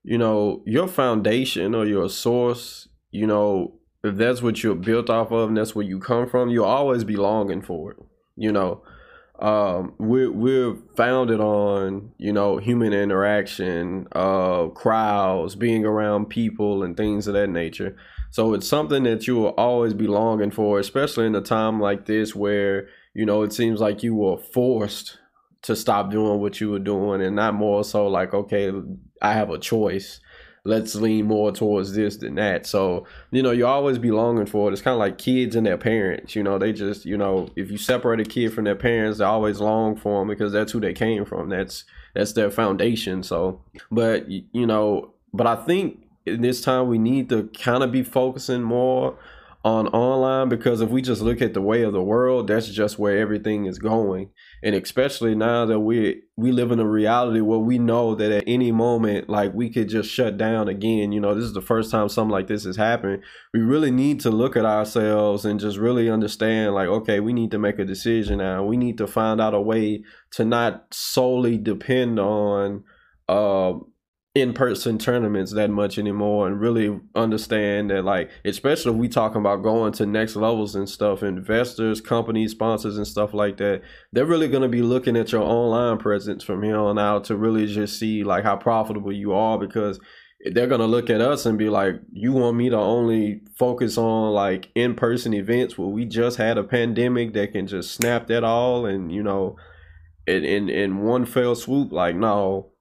you 0.04 0.18
know 0.18 0.62
your 0.66 0.88
foundation 0.88 1.74
or 1.74 1.86
your 1.86 2.08
source, 2.08 2.88
you 3.10 3.26
know, 3.26 3.78
if 4.04 4.16
that's 4.16 4.42
what 4.42 4.62
you're 4.62 4.74
built 4.74 5.10
off 5.10 5.30
of 5.32 5.48
and 5.48 5.56
that's 5.56 5.74
where 5.74 5.84
you 5.86 6.00
come 6.00 6.28
from, 6.28 6.50
you'll 6.50 6.64
always 6.64 7.04
be 7.04 7.16
longing 7.16 7.62
for 7.62 7.92
it. 7.92 7.98
You 8.36 8.52
know, 8.52 8.82
um, 9.38 9.94
we're 9.98 10.30
we're 10.30 10.76
founded 10.96 11.40
on 11.40 12.12
you 12.18 12.32
know 12.32 12.58
human 12.58 12.92
interaction, 12.92 14.06
uh, 14.12 14.66
crowds, 14.68 15.54
being 15.54 15.84
around 15.84 16.26
people, 16.26 16.82
and 16.82 16.96
things 16.96 17.26
of 17.26 17.34
that 17.34 17.48
nature. 17.48 17.96
So 18.32 18.54
it's 18.54 18.66
something 18.66 19.02
that 19.02 19.26
you 19.26 19.36
will 19.36 19.54
always 19.58 19.92
be 19.92 20.06
longing 20.06 20.52
for, 20.52 20.78
especially 20.78 21.26
in 21.26 21.34
a 21.34 21.42
time 21.42 21.80
like 21.80 22.06
this 22.06 22.34
where, 22.34 22.88
you 23.12 23.26
know, 23.26 23.42
it 23.42 23.52
seems 23.52 23.78
like 23.78 24.02
you 24.02 24.14
were 24.14 24.38
forced 24.38 25.18
to 25.64 25.76
stop 25.76 26.10
doing 26.10 26.40
what 26.40 26.58
you 26.58 26.70
were 26.70 26.78
doing 26.78 27.20
and 27.20 27.36
not 27.36 27.52
more 27.52 27.84
so 27.84 28.06
like, 28.06 28.32
okay, 28.32 28.72
I 29.20 29.34
have 29.34 29.50
a 29.50 29.58
choice. 29.58 30.18
Let's 30.64 30.94
lean 30.94 31.26
more 31.26 31.50
towards 31.50 31.92
this 31.92 32.18
than 32.18 32.36
that. 32.36 32.66
So, 32.66 33.04
you 33.32 33.42
know, 33.42 33.50
you 33.50 33.66
always 33.66 33.98
be 33.98 34.12
longing 34.12 34.46
for 34.46 34.68
it. 34.68 34.72
It's 34.72 34.82
kind 34.82 34.94
of 34.94 35.00
like 35.00 35.18
kids 35.18 35.56
and 35.56 35.66
their 35.66 35.76
parents. 35.76 36.36
You 36.36 36.44
know, 36.44 36.56
they 36.56 36.72
just, 36.72 37.04
you 37.04 37.18
know, 37.18 37.48
if 37.56 37.70
you 37.70 37.78
separate 37.78 38.20
a 38.20 38.24
kid 38.24 38.52
from 38.52 38.64
their 38.64 38.76
parents, 38.76 39.18
they 39.18 39.24
always 39.24 39.60
long 39.60 39.96
for 39.96 40.20
them 40.20 40.28
because 40.28 40.52
that's 40.52 40.70
who 40.70 40.78
they 40.78 40.92
came 40.92 41.24
from. 41.24 41.48
That's 41.48 41.84
that's 42.14 42.34
their 42.34 42.50
foundation. 42.50 43.24
So, 43.24 43.60
but 43.90 44.28
you 44.28 44.66
know, 44.66 45.14
but 45.34 45.48
I 45.48 45.56
think 45.56 46.02
in 46.26 46.42
this 46.42 46.60
time 46.60 46.86
we 46.86 46.98
need 46.98 47.28
to 47.30 47.50
kind 47.58 47.82
of 47.82 47.90
be 47.90 48.02
focusing 48.02 48.62
more 48.62 49.18
on 49.64 49.86
online 49.88 50.48
because 50.48 50.80
if 50.80 50.90
we 50.90 51.00
just 51.00 51.22
look 51.22 51.40
at 51.40 51.54
the 51.54 51.60
way 51.60 51.82
of 51.82 51.92
the 51.92 52.02
world, 52.02 52.48
that's 52.48 52.68
just 52.68 52.98
where 52.98 53.18
everything 53.18 53.66
is 53.66 53.78
going. 53.78 54.30
And 54.62 54.74
especially 54.74 55.36
now 55.36 55.66
that 55.66 55.80
we 55.80 56.22
we 56.36 56.50
live 56.50 56.72
in 56.72 56.80
a 56.80 56.88
reality 56.88 57.40
where 57.40 57.60
we 57.60 57.78
know 57.78 58.16
that 58.16 58.32
at 58.32 58.44
any 58.46 58.72
moment, 58.72 59.28
like 59.28 59.54
we 59.54 59.70
could 59.70 59.88
just 59.88 60.10
shut 60.10 60.36
down 60.36 60.68
again. 60.68 61.12
You 61.12 61.20
know, 61.20 61.34
this 61.34 61.44
is 61.44 61.52
the 61.52 61.60
first 61.60 61.92
time 61.92 62.08
something 62.08 62.32
like 62.32 62.48
this 62.48 62.64
has 62.64 62.76
happened. 62.76 63.22
We 63.54 63.60
really 63.60 63.92
need 63.92 64.18
to 64.20 64.30
look 64.30 64.56
at 64.56 64.64
ourselves 64.64 65.44
and 65.44 65.60
just 65.60 65.78
really 65.78 66.10
understand, 66.10 66.74
like, 66.74 66.88
okay, 66.88 67.20
we 67.20 67.32
need 67.32 67.52
to 67.52 67.58
make 67.58 67.78
a 67.78 67.84
decision 67.84 68.38
now. 68.38 68.64
We 68.64 68.76
need 68.76 68.98
to 68.98 69.06
find 69.06 69.40
out 69.40 69.54
a 69.54 69.60
way 69.60 70.02
to 70.32 70.44
not 70.44 70.86
solely 70.90 71.56
depend 71.56 72.18
on 72.18 72.82
uh, 73.28 73.74
in-person 74.34 74.96
tournaments 74.96 75.52
that 75.52 75.68
much 75.68 75.98
anymore 75.98 76.46
and 76.46 76.58
really 76.58 76.98
understand 77.14 77.90
that 77.90 78.02
like 78.02 78.30
especially 78.46 78.90
if 78.90 78.96
we 78.96 79.06
talking 79.06 79.42
about 79.42 79.62
going 79.62 79.92
to 79.92 80.06
next 80.06 80.36
levels 80.36 80.74
and 80.74 80.88
stuff 80.88 81.22
investors 81.22 82.00
companies 82.00 82.52
sponsors 82.52 82.96
and 82.96 83.06
stuff 83.06 83.34
like 83.34 83.58
that 83.58 83.82
they're 84.10 84.24
really 84.24 84.48
going 84.48 84.62
to 84.62 84.70
be 84.70 84.80
looking 84.80 85.18
at 85.18 85.32
your 85.32 85.42
online 85.42 85.98
presence 85.98 86.42
from 86.42 86.62
here 86.62 86.78
on 86.78 86.98
out 86.98 87.24
to 87.24 87.36
really 87.36 87.66
just 87.66 87.98
see 87.98 88.24
like 88.24 88.42
how 88.42 88.56
profitable 88.56 89.12
you 89.12 89.34
are 89.34 89.58
because 89.58 90.00
they're 90.52 90.66
going 90.66 90.80
to 90.80 90.86
look 90.86 91.10
at 91.10 91.20
us 91.20 91.44
and 91.44 91.58
be 91.58 91.68
like 91.68 91.96
you 92.10 92.32
want 92.32 92.56
me 92.56 92.70
to 92.70 92.78
only 92.78 93.42
focus 93.58 93.98
on 93.98 94.32
like 94.32 94.70
in-person 94.74 95.34
events 95.34 95.76
where 95.76 95.88
we 95.88 96.06
just 96.06 96.38
had 96.38 96.56
a 96.56 96.64
pandemic 96.64 97.34
that 97.34 97.52
can 97.52 97.66
just 97.66 97.92
snap 97.92 98.28
that 98.28 98.44
all 98.44 98.86
and 98.86 99.12
you 99.12 99.22
know 99.22 99.56
in 100.26 100.44
in, 100.44 100.68
in 100.68 100.98
one 101.02 101.24
fell 101.24 101.54
swoop? 101.54 101.92
Like 101.92 102.16
no 102.16 102.71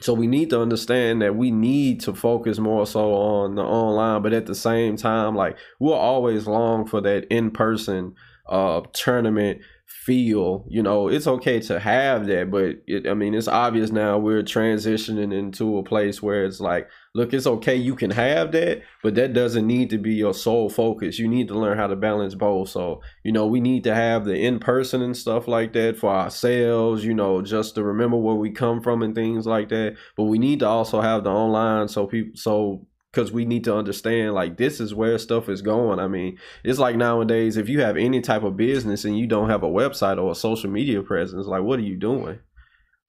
so 0.00 0.14
we 0.14 0.26
need 0.26 0.50
to 0.50 0.60
understand 0.60 1.22
that 1.22 1.36
we 1.36 1.50
need 1.50 2.00
to 2.00 2.14
focus 2.14 2.58
more 2.58 2.86
so 2.86 3.12
on 3.14 3.56
the 3.56 3.62
online, 3.62 4.22
but 4.22 4.32
at 4.32 4.46
the 4.46 4.54
same 4.54 4.96
time, 4.96 5.34
like 5.34 5.56
we'll 5.78 5.94
always 5.94 6.46
long 6.46 6.86
for 6.86 7.00
that 7.00 7.26
in 7.28 7.50
person 7.50 8.14
uh 8.48 8.80
tournament 8.92 9.60
feel. 10.08 10.64
You 10.68 10.82
know, 10.82 11.08
it's 11.08 11.26
okay 11.26 11.60
to 11.60 11.78
have 11.80 12.26
that, 12.26 12.50
but 12.50 12.76
it, 12.86 13.06
I 13.08 13.14
mean, 13.14 13.34
it's 13.34 13.48
obvious 13.48 13.90
now 13.90 14.18
we're 14.18 14.42
transitioning 14.42 15.34
into 15.34 15.78
a 15.78 15.82
place 15.82 16.22
where 16.22 16.44
it's 16.44 16.60
like, 16.60 16.88
look, 17.14 17.32
it's 17.32 17.46
okay, 17.46 17.76
you 17.76 17.94
can 17.94 18.10
have 18.10 18.52
that, 18.52 18.82
but 19.02 19.14
that 19.14 19.32
doesn't 19.32 19.66
need 19.66 19.90
to 19.90 19.98
be 19.98 20.14
your 20.14 20.34
sole 20.34 20.68
focus. 20.68 21.18
You 21.18 21.28
need 21.28 21.48
to 21.48 21.58
learn 21.58 21.78
how 21.78 21.86
to 21.86 21.96
balance 21.96 22.34
both. 22.34 22.68
So, 22.68 23.00
you 23.24 23.32
know, 23.32 23.46
we 23.46 23.60
need 23.60 23.84
to 23.84 23.94
have 23.94 24.24
the 24.24 24.34
in 24.34 24.58
person 24.58 25.02
and 25.02 25.16
stuff 25.16 25.48
like 25.48 25.72
that 25.72 25.98
for 25.98 26.10
ourselves, 26.10 27.04
you 27.04 27.14
know, 27.14 27.42
just 27.42 27.74
to 27.74 27.82
remember 27.82 28.16
where 28.16 28.36
we 28.36 28.50
come 28.50 28.80
from 28.80 29.02
and 29.02 29.14
things 29.14 29.46
like 29.46 29.68
that. 29.70 29.96
But 30.16 30.24
we 30.24 30.38
need 30.38 30.60
to 30.60 30.68
also 30.68 31.00
have 31.00 31.24
the 31.24 31.30
online 31.30 31.88
so 31.88 32.06
people, 32.06 32.36
so 32.36 32.86
because 33.12 33.32
we 33.32 33.44
need 33.44 33.64
to 33.64 33.74
understand 33.74 34.34
like 34.34 34.58
this 34.58 34.80
is 34.80 34.94
where 34.94 35.18
stuff 35.18 35.48
is 35.48 35.62
going. 35.62 35.98
I 35.98 36.08
mean, 36.08 36.38
it's 36.62 36.78
like 36.78 36.96
nowadays 36.96 37.56
if 37.56 37.68
you 37.68 37.80
have 37.80 37.96
any 37.96 38.20
type 38.20 38.42
of 38.42 38.56
business 38.56 39.04
and 39.04 39.18
you 39.18 39.26
don't 39.26 39.50
have 39.50 39.62
a 39.62 39.68
website 39.68 40.22
or 40.22 40.30
a 40.30 40.36
social 40.36 40.70
media 40.70 41.02
presence, 41.02 41.46
like 41.46 41.62
what 41.62 41.78
are 41.78 41.82
you 41.82 41.96
doing? 41.96 42.38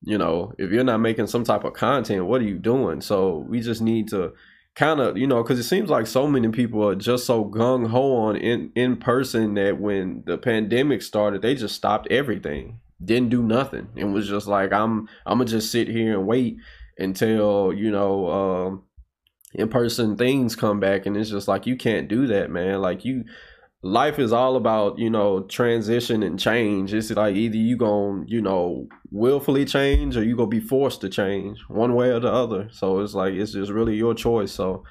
You 0.02 0.18
know, 0.18 0.54
if 0.58 0.72
you're 0.72 0.84
not 0.84 1.00
making 1.00 1.28
some 1.28 1.44
type 1.44 1.64
of 1.64 1.74
content, 1.74 2.26
what 2.26 2.42
are 2.42 2.46
you 2.46 2.58
doing? 2.58 3.02
So 3.02 3.46
we 3.50 3.60
just 3.60 3.82
need 3.82 4.08
to 4.10 4.34
kind 4.76 5.02
of, 5.02 5.18
you 5.18 5.28
know, 5.28 5.44
because 5.44 5.60
it 5.60 5.64
seems 5.64 5.90
like 5.90 6.08
so 6.08 6.26
many 6.26 6.48
people 6.50 6.88
are 6.88 6.96
just 6.96 7.26
so 7.26 7.44
gung 7.44 7.88
ho 7.90 8.16
on 8.16 8.38
in 8.38 8.72
in 8.76 8.98
person 8.98 9.56
that 9.56 9.80
when 9.80 10.24
the 10.26 10.38
pandemic 10.38 11.02
started, 11.02 11.42
they 11.42 11.54
just 11.54 11.76
stopped 11.76 12.08
everything, 12.10 12.80
didn't 13.04 13.30
do 13.30 13.44
nothing, 13.44 13.90
and 13.98 14.14
was 14.14 14.30
just 14.30 14.48
like, 14.48 14.72
I'm 14.72 15.10
I'm 15.26 15.40
gonna 15.40 15.46
just 15.46 15.72
sit 15.72 15.90
here 15.90 16.14
and 16.18 16.28
wait 16.28 16.58
until 16.98 17.74
you 17.74 17.92
know. 17.92 18.30
Um, 18.30 18.84
in 19.54 19.68
person 19.68 20.16
things 20.16 20.56
come 20.56 20.80
back 20.80 21.06
and 21.06 21.18
it's 21.18 21.30
just 21.30 21.48
like 21.48 21.66
you 21.66 21.76
can't 21.76 22.08
do 22.08 22.28
that 22.28 22.52
man 22.52 22.80
like 22.82 23.04
you 23.04 23.24
life 23.82 24.20
is 24.20 24.34
all 24.34 24.56
about 24.56 25.00
you 25.00 25.10
know 25.10 25.44
transition 25.44 26.24
and 26.24 26.40
change. 26.40 26.94
It's 26.94 27.12
like 27.12 27.36
either 27.36 27.58
you 27.58 27.78
gonna 27.78 28.24
you 28.28 28.42
know 28.42 28.88
willfully 29.12 29.66
change 29.66 30.18
or 30.18 30.24
you 30.24 30.36
gonna 30.36 30.48
be 30.48 30.60
forced 30.60 31.02
to 31.02 31.10
change 31.10 31.60
one 31.68 31.96
way 31.96 32.10
or 32.10 32.20
the 32.20 32.32
other. 32.32 32.70
So 32.72 33.00
it's 33.00 33.14
like 33.14 33.34
it's 33.34 33.54
just 33.54 33.72
really 33.72 33.96
your 33.96 34.14
choice. 34.14 34.52
So 34.52 34.84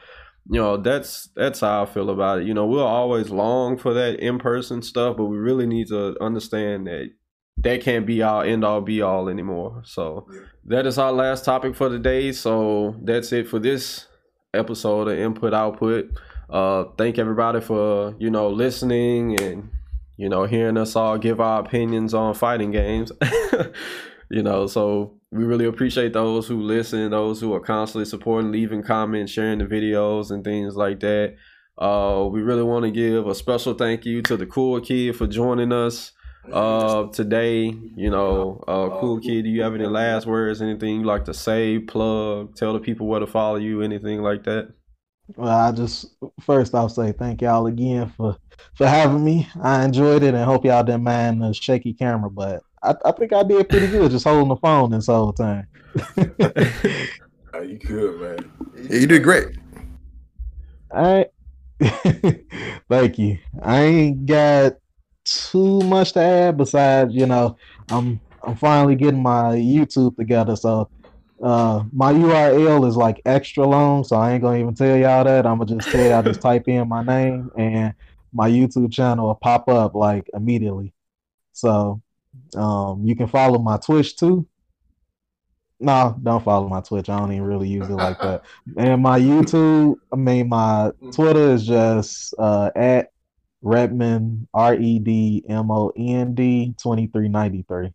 you 0.51 0.61
know 0.61 0.79
that's 0.79 1.29
that's 1.37 1.61
how 1.61 1.83
i 1.83 1.87
feel 1.87 2.11
about 2.11 2.41
it. 2.41 2.47
You 2.47 2.55
know 2.55 2.67
we'll 2.67 2.87
always 2.87 3.31
long 3.31 3.77
for 3.77 3.93
that 3.95 4.21
in-person 4.21 4.83
stuff 4.83 5.17
but 5.17 5.27
we 5.27 5.37
really 5.37 5.67
need 5.67 5.89
to 5.89 6.17
understand 6.23 6.87
that 6.87 7.11
that 7.59 7.83
can't 7.83 8.07
be 8.07 8.23
our 8.23 8.45
end 8.45 8.65
all 8.65 8.81
be 8.81 9.03
all 9.03 9.29
anymore. 9.29 9.83
So 9.85 10.27
that 10.65 10.87
is 10.87 10.97
our 10.97 11.13
last 11.13 11.45
topic 11.45 11.75
for 11.75 11.89
the 11.89 11.99
day 11.99 12.33
so 12.33 12.97
that's 13.03 13.33
it 13.33 13.49
for 13.49 13.59
this 13.59 14.07
episode 14.55 15.09
of 15.09 15.19
Input 15.19 15.53
Output. 15.53 16.09
Uh, 16.51 16.85
thank 16.97 17.19
everybody 17.19 17.61
for 17.61 18.15
you 18.19 18.31
know 18.31 18.49
listening 18.49 19.39
and 19.41 19.71
you 20.17 20.29
know 20.29 20.45
hearing 20.45 20.79
us 20.79 20.97
all 20.97 21.19
give 21.19 21.41
our 21.41 21.61
opinions 21.61 22.15
on 22.15 22.35
fighting 22.35 22.71
games. 22.71 23.13
you 24.31 24.43
know, 24.43 24.67
so 24.67 25.15
we 25.31 25.45
really 25.45 25.67
appreciate 25.67 26.13
those 26.13 26.49
who 26.49 26.61
listen, 26.63 27.11
those 27.11 27.41
who 27.41 27.53
are 27.53 27.61
constantly 27.61 28.07
supporting, 28.07 28.51
leaving 28.51 28.83
comments, 28.83 29.33
sharing 29.33 29.59
the 29.59 29.67
videos, 29.67 30.31
and 30.31 30.43
things 30.43 30.75
like 30.75 31.01
that. 31.01 31.37
Uh, 31.77 32.27
we 32.31 32.41
really 32.41 32.63
want 32.63 32.85
to 32.85 32.91
give 32.91 33.27
a 33.27 33.35
special 33.35 33.75
thank 33.75 34.05
you 34.05 34.23
to 34.23 34.37
the 34.37 34.47
cool 34.47 34.81
kid 34.81 35.15
for 35.17 35.27
joining 35.27 35.73
us 35.73 36.13
uh 36.53 37.07
today 37.09 37.65
you 37.95 38.09
know 38.09 38.63
uh 38.67 38.89
cool 39.01 39.21
kid 39.21 39.43
do 39.43 39.51
you 39.51 39.61
have 39.61 39.75
any 39.75 39.85
last 39.85 40.27
words 40.27 40.63
anything 40.63 41.01
you 41.01 41.05
like 41.05 41.25
to 41.27 41.35
say 41.35 41.79
plug 41.79 42.55
tell 42.57 42.73
the 42.73 42.79
people 42.79 43.07
where 43.07 43.21
to 43.21 43.27
follow 43.27 43.57
you 43.57 43.83
anything 43.83 44.23
like 44.23 44.45
that 44.45 44.73
well 45.37 45.49
i 45.49 45.73
just 45.73 46.07
first 46.41 46.75
i'll 46.75 46.89
say 46.89 47.13
thank 47.13 47.43
y'all 47.43 47.67
again 47.67 48.13
for 48.17 48.37
for 48.75 48.87
having 48.87 49.25
me. 49.25 49.49
I 49.63 49.85
enjoyed 49.85 50.23
it 50.23 50.35
and 50.35 50.45
hope 50.45 50.65
y'all 50.65 50.83
didn't 50.83 51.03
mind 51.03 51.43
the 51.43 51.53
shaky 51.53 51.93
camera 51.93 52.31
but 52.31 52.63
i, 52.83 52.95
I 53.05 53.13
think 53.13 53.33
i 53.33 53.43
did 53.43 53.69
pretty 53.69 53.89
good 53.89 54.11
just 54.11 54.25
holding 54.25 54.49
the 54.49 54.57
phone 54.57 54.91
this 54.91 55.07
whole 55.07 55.33
time. 55.33 55.67
Oh, 57.55 57.63
you 57.63 57.79
good 57.79 58.21
man. 58.21 58.53
Yeah, 58.77 58.99
you 59.01 59.07
did 59.07 59.23
great. 59.23 59.57
All 60.91 61.03
right. 61.03 61.27
Thank 62.89 63.19
you. 63.19 63.39
I 63.63 63.81
ain't 63.81 64.27
got 64.27 64.75
too 65.25 65.81
much 65.81 66.13
to 66.13 66.21
add 66.21 66.57
besides, 66.57 67.15
you 67.15 67.27
know, 67.27 67.57
I'm 67.91 68.21
I'm 68.43 68.55
finally 68.57 68.97
getting 68.97 69.23
my 69.23 69.55
YouTube 69.57 70.17
together. 70.17 70.57
So 70.57 70.91
uh 71.43 71.85
my 71.93 72.13
URL 72.13 72.87
is 72.89 72.97
like 72.97 73.21
extra 73.25 73.67
long, 73.67 74.05
so 74.05 74.17
I 74.17 74.33
ain't 74.33 74.43
gonna 74.43 74.59
even 74.59 74.75
tell 74.75 74.97
y'all 74.97 75.25
that. 75.25 75.47
I'm 75.47 75.59
gonna 75.59 75.77
just 75.77 75.91
tell 75.91 76.05
y'all 76.05 76.23
just 76.23 76.41
type 76.41 76.69
in 76.69 76.89
my 76.89 77.03
name 77.03 77.51
and 77.57 77.95
my 78.33 78.51
YouTube 78.51 78.93
channel 78.93 79.29
will 79.29 79.35
pop 79.37 79.69
up 79.69 79.95
like 79.95 80.29
immediately. 80.35 80.93
So 81.53 82.01
um 82.57 83.05
you 83.05 83.15
can 83.17 83.29
follow 83.29 83.59
my 83.59 83.77
Twitch 83.79 84.17
too. 84.17 84.47
No, 85.81 86.19
don't 86.21 86.45
follow 86.45 86.69
my 86.69 86.81
Twitch. 86.81 87.09
I 87.09 87.19
don't 87.19 87.33
even 87.33 87.47
really 87.47 87.69
use 87.69 87.89
it 87.89 87.93
like 87.93 88.21
that. 88.21 88.45
And 88.77 89.01
my 89.01 89.21
YouTube, 89.21 89.97
I 90.13 90.17
mean 90.17 90.49
my 90.49 90.91
Twitter 91.13 91.53
is 91.53 91.67
just 91.67 92.35
uh 92.39 92.71
at 92.75 93.11
Redmond, 93.63 94.49
R 94.55 94.75
E 94.75 94.99
D 94.99 95.45
M 95.49 95.71
O 95.71 95.93
N 95.97 96.35
D 96.35 96.75
2393. 96.83 97.93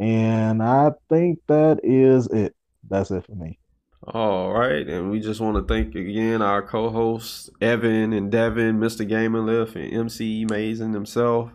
And 0.00 0.62
I 0.62 0.92
think 1.08 1.40
that 1.48 1.80
is 1.82 2.26
it. 2.28 2.54
That's 2.88 3.10
it 3.10 3.26
for 3.26 3.34
me. 3.34 3.58
All 4.04 4.52
right. 4.52 4.86
And 4.88 5.10
we 5.10 5.20
just 5.20 5.40
want 5.40 5.56
to 5.56 5.72
thank 5.72 5.94
again 5.94 6.42
our 6.42 6.62
co 6.62 6.90
hosts, 6.90 7.48
Evan 7.60 8.12
and 8.12 8.30
Devin, 8.32 8.78
Mr. 8.78 9.08
Gaming 9.08 9.46
Lift, 9.46 9.76
and 9.76 9.92
MC 9.92 10.42
Amazing 10.42 10.92
himself. 10.92 11.50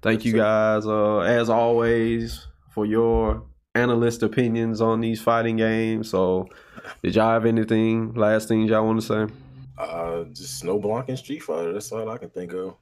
Thank 0.00 0.24
you 0.24 0.32
guys, 0.32 0.86
uh, 0.86 1.18
as 1.18 1.50
always, 1.50 2.46
for 2.70 2.86
your 2.86 3.42
analyst 3.74 4.22
opinions 4.22 4.80
on 4.80 5.00
these 5.00 5.20
fighting 5.20 5.56
games. 5.56 6.10
So, 6.10 6.48
did 7.02 7.16
y'all 7.16 7.32
have 7.32 7.46
anything, 7.46 8.14
last 8.14 8.48
things 8.48 8.70
y'all 8.70 8.86
want 8.86 9.00
to 9.00 9.06
say? 9.06 9.34
Uh, 9.76 10.24
just 10.24 10.58
Snow 10.58 10.78
Blanc 10.78 11.08
and 11.08 11.18
Street 11.18 11.42
Fighter. 11.42 11.72
That's 11.72 11.92
all 11.92 12.08
I 12.08 12.18
can 12.18 12.30
think 12.30 12.52
of. 12.54 12.76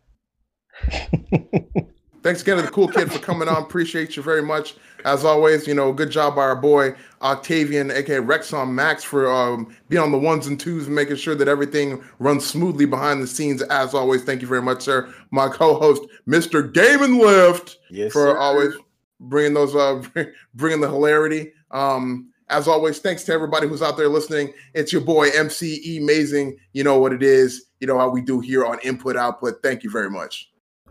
Thanks 2.27 2.43
again 2.43 2.57
to 2.57 2.63
the 2.63 2.73
cool 2.73 2.89
kid 2.89 3.13
for 3.13 3.21
coming 3.21 3.47
on. 3.47 3.63
Appreciate 3.63 4.17
you 4.17 4.23
very 4.25 4.43
much. 4.43 4.75
As 5.05 5.25
always, 5.25 5.69
you 5.69 5.75
know, 5.75 5.93
good 5.93 6.11
job 6.11 6.35
by 6.35 6.43
our 6.43 6.57
boy 6.57 6.93
Octavian, 7.23 7.93
aka 7.93 8.17
Rexon 8.17 8.73
Max, 8.73 9.05
for 9.05 9.31
um, 9.31 9.73
being 9.89 10.03
on 10.03 10.11
the 10.11 10.19
ones 10.19 10.49
and 10.49 10.59
twos 10.59 10.87
and 10.87 10.97
making 10.97 11.15
sure 11.15 11.37
that 11.37 11.47
everything 11.47 12.03
runs 12.19 12.45
smoothly 12.45 12.85
behind 12.85 13.23
the 13.23 13.29
scenes. 13.29 13.63
As 13.63 13.95
always, 13.95 14.25
thank 14.25 14.43
you 14.43 14.49
very 14.49 14.61
much, 14.61 14.83
sir. 14.83 15.09
My 15.31 15.49
co-host, 15.49 16.03
Mr. 16.27 16.75
Game 16.75 17.01
and 17.01 17.19
Lift, 17.19 17.79
yes, 17.91 18.13
for 18.13 18.33
sir. 18.33 18.39
always 18.39 18.75
bringing 19.21 19.55
those, 19.55 19.77
uh, 19.77 20.03
bringing 20.57 20.81
the 20.81 20.89
hilarity. 20.89 21.53
Um, 21.71 22.33
as 22.49 22.67
always, 22.67 22.99
thanks 22.99 23.23
to 23.27 23.33
everybody 23.33 23.69
who's 23.69 23.83
out 23.83 23.97
there 23.97 24.09
listening. 24.09 24.53
It's 24.75 24.93
your 24.93 25.03
boy 25.03 25.31
MCE 25.31 26.03
Amazing. 26.03 26.57
You 26.73 26.83
know 26.83 26.99
what 26.99 27.13
it 27.13 27.23
is. 27.23 27.67
You 27.79 27.87
know 27.87 27.99
how 27.99 28.09
we 28.09 28.21
do 28.21 28.41
here 28.41 28.67
on 28.67 28.81
Input 28.81 29.15
Output. 29.15 29.63
Thank 29.63 29.85
you 29.85 29.91
very 29.91 30.11
much. 30.11 30.51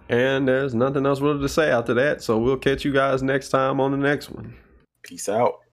And 0.09 0.47
there's 0.47 0.75
nothing 0.75 1.05
else 1.05 1.19
really 1.19 1.41
to 1.41 1.49
say 1.49 1.69
after 1.69 1.93
that. 1.95 2.21
So 2.21 2.37
we'll 2.37 2.57
catch 2.57 2.85
you 2.85 2.93
guys 2.93 3.23
next 3.23 3.49
time 3.49 3.79
on 3.79 3.91
the 3.91 3.97
next 3.97 4.29
one. 4.29 4.55
Peace 5.03 5.27
out. 5.29 5.61